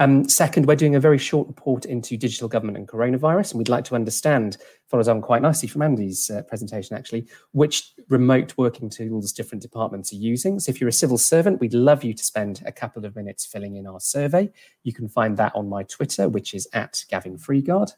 Um, 0.00 0.28
second, 0.28 0.66
we're 0.66 0.76
doing 0.76 0.94
a 0.94 1.00
very 1.00 1.18
short 1.18 1.48
report 1.48 1.84
into 1.84 2.16
digital 2.16 2.48
government 2.48 2.78
and 2.78 2.86
coronavirus, 2.86 3.50
and 3.50 3.58
we'd 3.58 3.68
like 3.68 3.84
to 3.86 3.96
understand, 3.96 4.56
follows 4.86 5.08
on 5.08 5.20
quite 5.20 5.42
nicely 5.42 5.68
from 5.68 5.82
Andy's 5.82 6.30
uh, 6.30 6.42
presentation 6.42 6.96
actually, 6.96 7.26
which 7.50 7.94
remote 8.08 8.54
working 8.56 8.88
tools 8.88 9.32
different 9.32 9.60
departments 9.60 10.12
are 10.12 10.16
using. 10.16 10.60
So 10.60 10.70
if 10.70 10.80
you're 10.80 10.88
a 10.88 10.92
civil 10.92 11.18
servant, 11.18 11.60
we'd 11.60 11.74
love 11.74 12.04
you 12.04 12.14
to 12.14 12.24
spend 12.24 12.62
a 12.64 12.70
couple 12.70 13.04
of 13.04 13.16
minutes 13.16 13.44
filling 13.44 13.74
in 13.74 13.88
our 13.88 13.98
survey. 13.98 14.50
You 14.84 14.92
can 14.92 15.08
find 15.08 15.36
that 15.36 15.54
on 15.56 15.68
my 15.68 15.82
Twitter, 15.82 16.28
which 16.28 16.54
is 16.54 16.68
at 16.72 17.04
Gavin 17.10 17.36
Freeguard. 17.36 17.90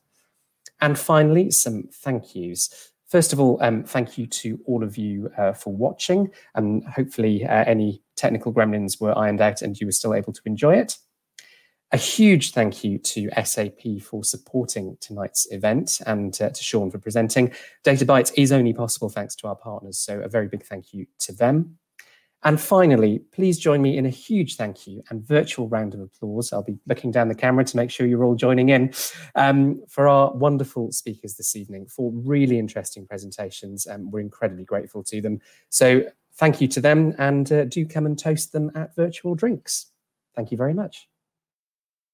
And 0.81 0.99
finally, 0.99 1.51
some 1.51 1.89
thank 1.93 2.35
yous. 2.35 2.93
First 3.09 3.35
of 3.35 3.41
all, 3.41 3.59
um, 3.61 3.85
thank 3.85 4.17
you 4.17 4.27
to 4.27 4.59
all 4.65 4.83
of 4.83 4.97
you 4.97 5.31
uh, 5.37 5.53
for 5.53 5.75
watching, 5.75 6.31
and 6.55 6.83
hopefully 6.87 7.45
uh, 7.45 7.65
any 7.65 8.03
technical 8.17 8.55
gremlins 8.55 9.01
were 9.01 9.17
ironed 9.19 9.41
out 9.41 9.61
and 9.61 9.79
you 9.79 9.87
were 9.87 9.93
still 9.93 10.15
able 10.15 10.33
to 10.33 10.41
enjoy 10.47 10.77
it. 10.77 10.97
A 11.93 11.97
huge 11.97 12.53
thank 12.53 12.85
you 12.85 12.99
to 12.99 13.29
SAP 13.45 14.01
for 14.01 14.23
supporting 14.23 14.97
tonight's 15.01 15.51
event 15.51 16.01
and 16.07 16.41
uh, 16.41 16.51
to 16.51 16.63
Sean 16.63 16.89
for 16.89 16.99
presenting. 16.99 17.53
Data 17.83 18.05
Bites 18.05 18.31
is 18.37 18.53
only 18.53 18.73
possible 18.73 19.09
thanks 19.09 19.35
to 19.37 19.49
our 19.49 19.57
partners, 19.57 19.99
so 19.99 20.21
a 20.21 20.29
very 20.29 20.47
big 20.47 20.63
thank 20.63 20.93
you 20.93 21.07
to 21.19 21.33
them. 21.33 21.79
And 22.43 22.61
finally, 22.61 23.23
please 23.33 23.59
join 23.59 23.83
me 23.83 23.99
in 23.99 24.07
a 24.07 24.11
huge 24.11 24.57
thank 24.57 24.87
you 24.87 25.03
and 25.11 25.23
virtual 25.23 25.69
round 25.69 25.93
of 25.95 26.01
applause. 26.01 26.53
I'll 26.53 26.63
be 26.63 26.79
looking 26.87 27.11
down 27.11 27.29
the 27.29 27.35
camera 27.35 27.65
to 27.65 27.77
make 27.77 27.91
sure 27.91 28.07
you're 28.07 28.25
all 28.25 28.37
joining 28.37 28.71
in 28.71 28.95
um, 29.35 29.83
for 29.89 30.09
our 30.09 30.33
wonderful 30.33 30.93
speakers 30.93 31.35
this 31.35 31.55
evening 31.55 31.87
for 31.87 32.11
really 32.15 32.59
interesting 32.59 33.07
presentations. 33.07 33.85
And 33.85 34.11
we're 34.11 34.21
incredibly 34.21 34.65
grateful 34.65 35.05
to 35.05 35.21
them. 35.21 35.41
So 35.69 36.05
thank 36.35 36.63
you 36.63 36.69
to 36.69 36.81
them 36.81 37.15
and 37.19 37.51
uh, 37.53 37.65
do 37.65 37.85
come 37.85 38.07
and 38.07 38.19
toast 38.19 38.53
them 38.53 38.71
at 38.75 38.97
virtual 38.97 39.35
drinks. 39.35 39.87
Thank 40.35 40.51
you 40.51 40.57
very 40.57 40.73
much. 40.73 41.09